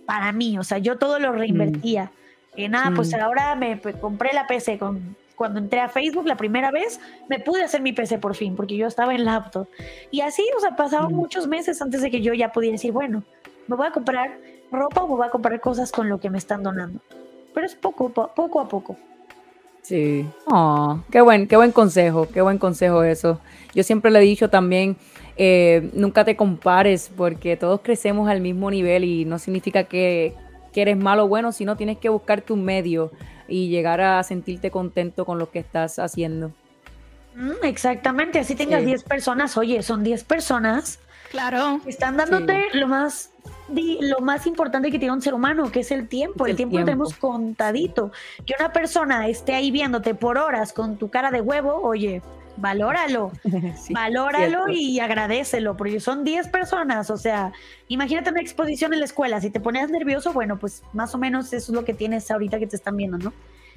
para 0.06 0.32
mí, 0.32 0.58
o 0.58 0.64
sea, 0.64 0.78
yo 0.80 0.98
todo 0.98 1.20
lo 1.20 1.32
reinvertía. 1.32 2.12
Eh, 2.56 2.70
nada, 2.70 2.92
pues 2.96 3.12
Mm. 3.14 3.20
ahora 3.22 3.56
me 3.56 3.78
pues, 3.78 3.96
compré 3.96 4.32
la 4.34 4.46
PC 4.48 4.78
con, 4.78 5.16
cuando 5.36 5.60
entré 5.60 5.80
a 5.80 5.90
Facebook 5.90 6.28
la 6.28 6.36
primera 6.38 6.70
vez, 6.72 7.00
me 7.30 7.40
pude 7.40 7.64
hacer 7.64 7.82
mi 7.82 7.94
PC 7.94 8.20
por 8.20 8.36
fin, 8.36 8.56
porque 8.56 8.76
yo 8.78 8.86
estaba 8.88 9.16
en 9.16 9.26
laptop. 9.26 9.68
Y 10.12 10.22
así, 10.22 10.44
o 10.56 10.60
sea, 10.60 10.76
pasaron 10.76 11.12
Mm. 11.14 11.16
muchos 11.16 11.48
meses 11.48 11.82
antes 11.82 12.02
de 12.02 12.12
que 12.12 12.22
yo 12.22 12.34
ya 12.34 12.52
pudiera 12.52 12.74
decir, 12.74 12.92
bueno, 12.92 13.24
me 13.68 13.76
voy 13.76 13.88
a 13.88 13.92
comprar 13.92 14.38
ropa 14.72 15.02
o 15.04 15.08
me 15.08 15.16
voy 15.16 15.28
a 15.28 15.32
comprar 15.32 15.60
cosas 15.62 15.92
con 15.92 16.10
lo 16.10 16.20
que 16.20 16.30
me 16.30 16.38
están 16.38 16.62
donando. 16.64 17.00
Pero 17.54 17.66
es 17.66 17.76
poco, 17.76 18.10
po- 18.10 18.32
poco 18.36 18.60
a 18.60 18.68
poco. 18.68 18.98
Sí. 19.82 20.26
Oh, 20.48 21.00
qué 21.12 21.22
buen, 21.22 21.48
qué 21.48 21.56
buen 21.58 21.72
consejo, 21.72 22.28
qué 22.34 22.42
buen 22.42 22.58
consejo 22.58 23.04
eso. 23.04 23.40
Yo 23.76 23.84
siempre 23.84 24.12
le 24.12 24.20
he 24.20 24.22
dicho 24.22 24.50
también, 24.50 24.96
eh, 25.38 25.90
nunca 25.94 26.24
te 26.26 26.36
compares 26.36 27.10
porque 27.16 27.58
todos 27.58 27.82
crecemos 27.82 28.30
al 28.30 28.42
mismo 28.42 28.70
nivel 28.72 29.04
y 29.04 29.26
no 29.26 29.40
significa 29.40 29.86
que, 29.86 30.34
que 30.72 30.82
eres 30.82 30.98
malo 30.98 31.26
o 31.26 31.28
bueno, 31.28 31.52
sino 31.52 31.76
tienes 31.76 31.98
que 31.98 32.10
buscar 32.10 32.42
tu 32.42 32.56
medio 32.56 33.12
y 33.48 33.70
llegar 33.70 34.02
a 34.02 34.22
sentirte 34.24 34.72
contento 34.72 35.26
con 35.26 35.38
lo 35.40 35.50
que 35.52 35.60
estás 35.60 36.00
haciendo. 36.00 36.52
Mm, 37.36 37.64
exactamente, 37.66 38.40
así 38.40 38.56
tengas 38.56 38.82
Sí. 38.82 38.88
10 38.88 39.04
personas, 39.04 39.58
oye, 39.58 39.82
son 39.84 40.04
10 40.04 40.24
personas 40.24 41.00
Claro. 41.32 41.80
Están 41.88 42.16
dándote 42.16 42.66
lo 42.74 42.88
más 42.88 43.32
lo 43.68 44.20
más 44.20 44.46
importante 44.46 44.92
que 44.92 45.00
tiene 45.00 45.16
un 45.16 45.22
ser 45.24 45.34
humano, 45.34 45.72
que 45.72 45.80
es 45.80 45.90
el 45.90 46.08
tiempo. 46.08 46.46
Es 46.46 46.50
El, 46.50 46.52
el 46.52 46.58
tiempo, 46.58 46.78
lo 46.78 46.86
tiempo. 46.86 47.06
tenemos 47.08 47.14
contadito. 47.16 48.12
Que 48.46 48.54
una 48.60 48.72
persona 48.72 49.28
esté 49.28 49.56
ahí 49.56 49.72
viéndote 49.72 50.14
por 50.14 50.38
horas 50.38 50.74
con 50.74 50.98
tu 50.98 51.10
cara 51.10 51.32
de 51.32 51.42
huevo, 51.42 51.82
oye, 51.82 52.22
valóralo. 52.58 53.32
Sí, 53.76 53.94
valóralo 53.94 54.66
cierto. 54.66 54.72
y 54.72 55.00
agradecelo, 55.00 55.76
porque 55.76 56.00
son 56.00 56.24
10 56.24 56.48
personas. 56.50 57.10
O 57.10 57.18
sea, 57.18 57.52
imagínate 57.88 58.30
una 58.30 58.42
exposición 58.42 58.94
en 58.94 59.00
la 59.00 59.06
escuela. 59.06 59.42
Si 59.42 59.50
te 59.50 59.60
pones 59.60 59.90
nervioso, 59.90 60.34
bueno, 60.34 60.58
pues 60.58 60.84
más 60.94 61.14
o 61.16 61.18
menos 61.18 61.52
eso 61.54 61.72
es 61.72 61.76
lo 61.76 61.86
que 61.86 61.94
tienes 61.94 62.30
ahorita 62.32 62.60
que 62.60 62.68
te 62.68 62.76
están 62.76 62.96
viendo, 62.98 63.18
¿no? 63.18 63.34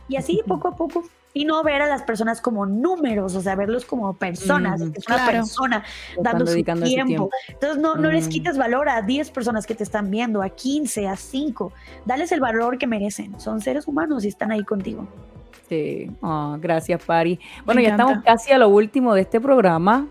Y 0.09 0.17
así 0.17 0.41
poco 0.47 0.69
a 0.69 0.77
poco. 0.77 1.05
Y 1.33 1.45
no 1.45 1.63
ver 1.63 1.83
a 1.83 1.87
las 1.87 2.03
personas 2.03 2.41
como 2.41 2.65
números, 2.65 3.35
o 3.35 3.43
sea, 3.43 3.57
verlos 3.57 3.85
como 3.85 4.15
personas. 4.15 4.81
Es 4.81 5.07
una 5.07 5.17
claro. 5.17 5.33
persona 5.33 5.85
dando 6.23 6.47
su 6.47 6.63
tiempo. 6.63 7.29
Entonces 7.49 7.79
no, 7.79 7.95
no 7.97 8.11
les 8.11 8.29
quites 8.29 8.57
valor 8.57 8.89
a 8.89 9.03
10 9.03 9.31
personas 9.33 9.67
que 9.67 9.75
te 9.75 9.83
están 9.83 10.11
viendo, 10.11 10.43
a 10.43 10.49
15, 10.49 11.09
a 11.09 11.17
5. 11.17 11.73
Dales 12.07 12.33
el 12.33 12.41
valor 12.41 12.79
que 12.79 12.87
merecen. 12.87 13.39
Son 13.39 13.61
seres 13.61 13.87
humanos 13.87 14.25
y 14.25 14.29
están 14.29 14.51
ahí 14.51 14.65
contigo. 14.65 15.07
Sí. 15.69 16.11
Oh, 16.21 16.57
gracias, 16.61 17.03
Pari. 17.05 17.39
Bueno, 17.65 17.81
ya 17.81 17.89
encanta. 17.89 18.05
estamos 18.13 18.25
casi 18.25 18.53
a 18.53 18.59
lo 18.59 18.69
último 18.69 19.15
de 19.15 19.23
este 19.23 19.41
programa. 19.41 20.07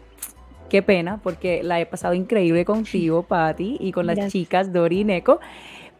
Qué 0.69 0.81
pena, 0.81 1.19
porque 1.23 1.61
la 1.63 1.79
he 1.79 1.85
pasado 1.85 2.13
increíble 2.13 2.65
contigo, 2.65 3.23
Patti, 3.23 3.77
y 3.79 3.91
con 3.91 4.05
las 4.07 4.15
Gracias. 4.15 4.33
chicas 4.33 4.73
Dori 4.73 5.01
y 5.01 5.03
Neko. 5.03 5.39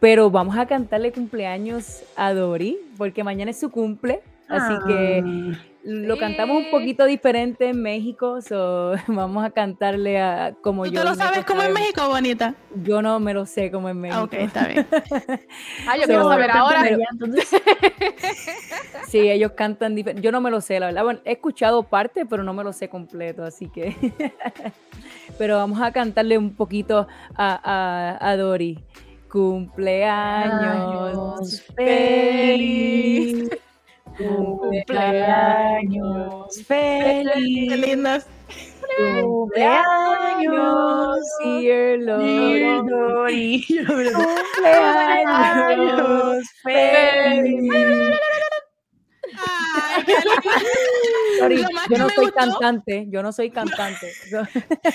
Pero 0.00 0.30
vamos 0.30 0.58
a 0.58 0.66
cantarle 0.66 1.12
cumpleaños 1.12 2.02
a 2.16 2.34
Dori, 2.34 2.76
porque 2.98 3.24
mañana 3.24 3.50
es 3.52 3.58
su 3.60 3.70
cumple. 3.70 4.20
Así 4.48 4.74
que 4.86 5.22
Ah. 5.24 5.58
Lo 5.88 6.18
cantamos 6.18 6.64
un 6.64 6.70
poquito 6.72 7.04
diferente 7.04 7.68
en 7.68 7.80
México, 7.80 8.40
so 8.40 8.94
vamos 9.06 9.44
a 9.44 9.50
cantarle 9.50 10.20
a 10.20 10.52
como 10.60 10.82
¿Tú 10.84 10.90
yo. 10.90 11.02
te 11.02 11.08
lo 11.08 11.14
sabes 11.14 11.44
como 11.44 11.62
en. 11.62 11.72
México, 11.72 12.08
bonita? 12.08 12.56
Yo 12.82 13.00
no 13.02 13.20
me 13.20 13.32
lo 13.32 13.46
sé 13.46 13.70
como 13.70 13.88
en 13.88 14.00
México. 14.00 14.24
Ok, 14.24 14.32
está 14.34 14.66
bien. 14.66 14.84
Ah, 15.88 15.94
yo 15.96 16.02
So, 16.02 16.08
quiero 16.08 16.28
saber 16.28 16.50
ahora. 16.50 16.88
entonces, 16.88 17.48
Sí, 19.08 19.30
ellos 19.30 19.52
cantan 19.52 19.94
diferente. 19.94 20.22
Yo 20.22 20.32
no 20.32 20.40
me 20.40 20.50
lo 20.50 20.60
sé, 20.60 20.80
la 20.80 20.86
verdad. 20.86 21.04
Bueno, 21.04 21.20
he 21.24 21.34
escuchado 21.34 21.84
parte, 21.84 22.26
pero 22.26 22.42
no 22.42 22.52
me 22.52 22.64
lo 22.64 22.72
sé 22.72 22.88
completo, 22.88 23.44
así 23.44 23.68
que. 23.68 23.94
pero 25.38 25.58
vamos 25.58 25.80
a 25.80 25.92
cantarle 25.92 26.36
un 26.36 26.56
poquito 26.56 27.06
a, 27.36 28.16
a, 28.18 28.28
a 28.30 28.36
Dori. 28.36 28.80
Cumpleaños 29.30 31.62
feliz. 31.76 33.48
Cumpleaños 34.16 34.86
Qué 36.56 36.64
feliz. 36.64 37.78
lindas. 37.80 38.26
Cumpleaños, 39.20 41.18
dear. 41.44 42.86
Dory. 42.86 43.64
Cumpleaños 43.86 44.24
feliz. 46.62 48.18
Ay, 49.38 50.04
qué 50.06 50.20
lindo. 50.20 51.25
Sorry, 51.38 51.56
Lo 51.62 51.70
más 51.70 51.84
yo 51.88 51.94
que 51.94 51.98
no 51.98 52.06
me 52.06 52.14
soy 52.14 52.24
gustó- 52.26 52.38
cantante, 52.38 53.06
yo 53.10 53.22
no 53.22 53.32
soy 53.32 53.50
cantante. 53.50 54.12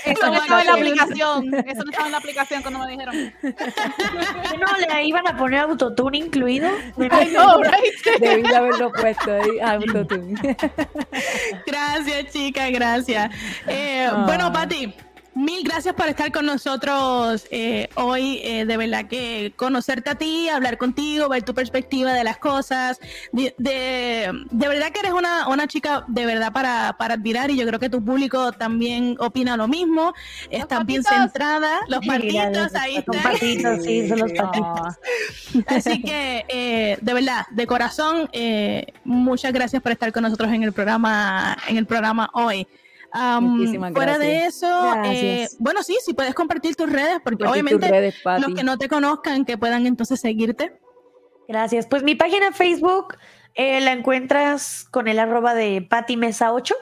Eso 0.04 0.26
no 0.26 0.34
estaba 0.42 0.60
en 0.60 0.66
la 0.66 0.72
aplicación. 0.74 1.54
Eso 1.54 1.84
no 1.84 1.90
estaba 1.90 2.06
en 2.06 2.12
la 2.12 2.18
aplicación 2.18 2.62
cuando 2.62 2.80
me 2.80 2.90
dijeron. 2.92 3.14
No, 3.42 4.66
le 4.94 5.04
iban 5.04 5.26
a 5.26 5.36
poner 5.36 5.60
autotune 5.60 6.18
incluido. 6.18 6.68
I 6.98 7.28
know, 7.30 7.62
right? 7.62 8.20
Debí 8.20 8.42
de 8.42 8.54
haberlo 8.56 8.92
puesto 8.92 9.32
ahí. 9.32 9.58
autotune. 9.60 10.34
Gracias, 11.66 12.32
chicas, 12.32 12.70
gracias. 12.70 13.30
Eh, 13.66 14.06
Ah. 14.10 14.24
Bueno, 14.26 14.52
Pati, 14.52 14.92
mil 15.34 15.64
gracias 15.64 15.94
por 15.94 16.08
estar 16.08 16.30
con 16.30 16.46
nosotros 16.46 17.46
eh, 17.50 17.88
hoy. 17.94 18.40
eh, 18.42 18.64
de 18.64 18.76
verdad 18.76 19.06
que 19.06 19.52
conocerte 19.56 20.10
a 20.10 20.14
ti, 20.14 20.48
hablar 20.48 20.78
contigo, 20.78 21.28
ver 21.28 21.42
tu 21.42 21.54
perspectiva 21.54 22.12
de 22.12 22.24
las 22.24 22.38
cosas. 22.38 22.98
De, 23.32 23.54
de, 23.58 24.30
de 24.50 24.68
verdad 24.68 24.90
que 24.92 25.00
eres 25.00 25.12
una, 25.12 25.48
una 25.48 25.66
chica 25.66 26.04
de 26.08 26.26
verdad 26.26 26.52
para, 26.52 26.96
para 26.98 27.14
admirar 27.14 27.50
y 27.50 27.56
yo 27.56 27.66
creo 27.66 27.78
que 27.78 27.88
tu 27.88 28.04
público 28.04 28.52
también 28.52 29.16
opina 29.18 29.56
lo 29.56 29.68
mismo. 29.68 30.14
Estás 30.50 30.84
bien 30.86 31.02
centrada. 31.02 31.80
Los 31.88 32.00
patitos, 32.06 32.74
ahí 32.74 32.96
están. 32.96 33.22
patitos, 33.22 33.82
sí, 33.84 34.08
son 34.08 34.18
los 34.20 34.32
patitos. 34.32 34.62
Ah, 34.64 34.96
Así 35.66 36.02
que, 36.02 36.44
eh, 36.48 36.98
de 37.00 37.14
verdad, 37.14 37.46
de 37.50 37.66
corazón, 37.66 38.28
eh, 38.32 38.86
muchas 39.04 39.52
gracias 39.52 39.82
por 39.82 39.92
estar 39.92 40.12
con 40.12 40.22
nosotros 40.22 40.50
en 40.52 40.62
el 40.62 40.72
programa, 40.72 41.56
en 41.68 41.76
el 41.76 41.86
programa 41.86 42.30
hoy. 42.34 42.66
Muchísimas 43.40 43.92
fuera 43.92 44.18
de 44.18 44.46
eso, 44.46 44.66
eh, 45.04 45.46
bueno, 45.58 45.82
sí, 45.82 45.96
si 46.02 46.14
puedes 46.14 46.34
compartir 46.34 46.74
tus 46.76 46.90
redes, 46.90 47.20
porque 47.22 47.44
compartir 47.44 47.46
obviamente 47.48 47.88
redes, 47.88 48.14
los 48.40 48.54
que 48.54 48.64
no 48.64 48.78
te 48.78 48.88
conozcan, 48.88 49.44
que 49.44 49.58
puedan 49.58 49.86
entonces 49.86 50.20
seguirte. 50.20 50.80
Gracias. 51.48 51.86
Pues 51.86 52.02
mi 52.02 52.14
página 52.14 52.46
en 52.46 52.54
Facebook 52.54 53.16
eh, 53.54 53.80
la 53.80 53.92
encuentras 53.92 54.84
con 54.90 55.08
el 55.08 55.18
arroba 55.18 55.54
de 55.54 55.82
Pati 55.82 56.16
Mesa 56.16 56.52
8. 56.52 56.74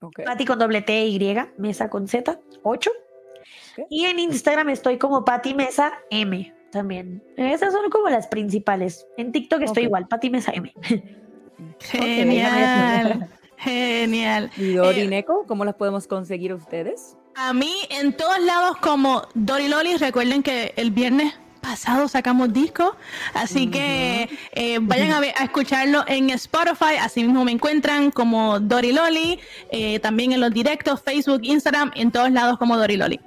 Ok. 0.00 0.24
Pati 0.24 0.44
con 0.44 0.58
doble 0.58 0.82
T 0.82 1.06
Y, 1.06 1.36
Mesa 1.58 1.88
con 1.88 2.08
Z 2.08 2.40
8. 2.62 2.90
Ok. 2.90 3.86
Y 3.90 4.06
en 4.06 4.18
Instagram 4.18 4.70
estoy 4.70 4.98
como 4.98 5.24
Pati 5.24 5.54
Mesa 5.54 5.92
M 6.10 6.52
también. 6.72 7.22
Esas 7.36 7.72
son 7.72 7.88
como 7.90 8.08
las 8.08 8.26
principales. 8.26 9.06
En 9.16 9.30
TikTok 9.30 9.62
estoy 9.62 9.84
igual, 9.84 10.08
Pati 10.08 10.30
Mesa 10.30 10.52
M. 10.52 10.74
Genial, 11.80 13.30
genial. 13.64 14.50
¿Y 14.56 14.74
Dori 14.74 15.00
Eh, 15.12 15.24
cómo 15.48 15.64
las 15.64 15.74
podemos 15.74 16.06
conseguir 16.06 16.52
ustedes? 16.54 17.16
A 17.34 17.52
mí, 17.52 17.72
en 17.90 18.16
todos 18.16 18.38
lados, 18.40 18.76
como 18.76 19.26
Dory 19.34 19.68
Loli, 19.68 19.96
recuerden 19.96 20.42
que 20.42 20.72
el 20.76 20.90
viernes 20.92 21.34
pasado 21.60 22.06
sacamos 22.08 22.52
disco, 22.52 22.94
así 23.32 23.68
que 23.70 24.28
eh, 24.52 24.78
vayan 24.82 25.12
a, 25.12 25.20
ver- 25.20 25.32
a 25.36 25.44
escucharlo 25.44 26.04
en 26.06 26.28
Spotify, 26.30 26.96
así 27.00 27.24
mismo 27.24 27.42
me 27.42 27.52
encuentran 27.52 28.10
como 28.10 28.60
Dory 28.60 28.92
Loli, 28.92 29.40
eh, 29.70 29.98
también 29.98 30.32
en 30.32 30.40
los 30.40 30.52
directos, 30.52 31.00
Facebook, 31.02 31.40
Instagram, 31.42 31.90
en 31.96 32.12
todos 32.12 32.30
lados 32.30 32.58
como 32.58 32.76
Dory 32.76 32.98
Loli. 32.98 33.18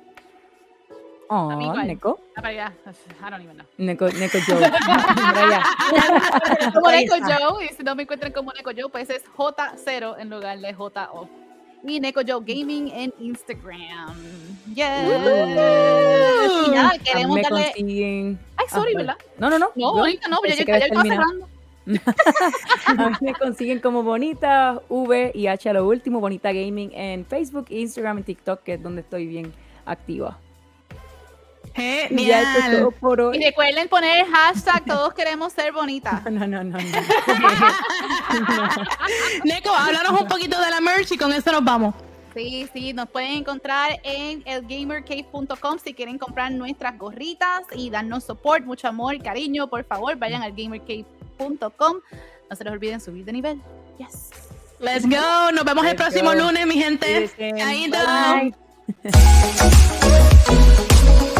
Oh. 1.30 1.52
Neko. 1.84 2.20
Ah, 2.36 2.42
para 2.42 2.50
allá. 2.50 2.74
I 2.86 3.30
don't 3.30 3.42
even 3.44 3.58
know. 3.58 3.66
Neko, 3.78 4.10
Neko 4.12 4.38
Joe. 4.48 4.60
Como 6.74 6.92
Neko. 6.92 7.16
Joe, 7.18 7.66
y 7.66 7.70
si 7.76 7.84
no 7.84 7.96
me 7.96 8.04
encuentran 8.04 8.32
como 8.32 8.52
Neko 8.54 8.72
Joe, 8.76 8.90
pues 8.90 9.10
es 9.10 9.24
J0 9.36 10.16
en 10.20 10.30
lugar 10.30 10.60
de 10.60 10.74
JO. 10.74 11.28
Y 11.84 12.00
Neko 12.00 12.22
Joe 12.28 12.42
Gaming 12.46 12.90
en 12.94 13.14
Instagram. 13.20 14.16
Yes. 14.74 14.88
Y 16.68 16.72
nada, 16.72 16.92
queremos 17.04 17.36
me 17.36 17.42
darle. 17.42 17.66
consiguen. 17.76 18.40
Ay, 18.58 18.66
sorry, 18.70 18.94
Ah, 18.96 18.98
¿verdad? 18.98 19.16
No, 19.38 19.50
no, 19.50 19.60
no. 19.60 19.68
No, 19.76 19.78
yo- 19.96 20.00
ahorita 20.00 20.28
no, 20.28 20.38
ya, 20.46 20.56
ya 20.56 20.62
habías 20.74 20.82
estaba 20.90 21.04
cerrando. 21.04 21.48
A 22.88 22.94
mí 22.94 23.16
me 23.22 23.34
consiguen 23.34 23.80
como 23.80 24.04
Bonita 24.04 24.82
V 24.90 25.32
y 25.34 25.48
H 25.48 25.70
a 25.70 25.74
lo 25.74 25.88
último, 25.88 26.20
Bonita 26.20 26.52
Gaming 26.52 26.92
en 26.94 27.26
Facebook, 27.26 27.68
Instagram 27.70 28.20
y 28.20 28.24
TikTok, 28.24 28.62
que 28.64 28.74
es 28.74 28.84
donde 28.84 29.02
estoy 29.02 29.26
bien 29.26 29.54
activa. 29.86 30.38
Y 31.78 32.08
Genial. 32.10 32.90
por 33.00 33.20
recuerden 33.36 33.88
poner 33.88 34.26
el 34.26 34.32
hashtag 34.32 34.84
todos 34.86 35.14
queremos 35.14 35.54
ser 35.54 35.72
bonitas. 35.72 36.22
No, 36.38 36.46
no, 36.46 36.64
no, 36.64 36.66
no. 36.78 36.78
Neko, 39.44 39.70
háblanos 39.70 40.22
un 40.22 40.28
poquito 40.28 40.60
de 40.60 40.70
la 40.70 40.82
merch 40.82 41.12
y 41.12 41.18
con 41.18 41.32
eso 41.34 41.52
nos 41.52 41.64
vamos. 41.64 41.96
Sí, 42.34 42.70
sí, 42.74 42.94
nos 42.94 43.10
pueden 43.10 43.32
encontrar 43.32 44.00
en 44.04 44.44
elgamercave.com 44.46 45.80
si 45.84 45.94
quieren 45.94 46.18
comprar 46.20 46.52
nuestras 46.52 46.98
gorritas 46.98 47.64
y 47.74 47.90
darnos 47.90 48.26
support, 48.26 48.64
mucho 48.66 48.88
amor 48.88 49.16
y 49.16 49.20
cariño. 49.20 49.68
Por 49.68 49.84
favor, 49.86 50.16
vayan 50.18 50.44
al 50.44 50.52
gamercave.com. 50.52 51.98
No 52.50 52.56
se 52.56 52.64
les 52.64 52.74
olviden 52.74 53.00
subir 53.02 53.26
de 53.26 53.34
nivel. 53.34 53.62
Yes. 53.98 54.30
Let's 54.80 55.08
go. 55.08 55.52
Nos 55.52 55.66
vemos 55.66 55.86
el 55.86 55.96
próximo 55.96 56.30
go. 56.32 56.36
lunes, 56.36 56.68
mi 56.68 56.76
gente. 56.76 57.30
Ahí. 57.64 57.92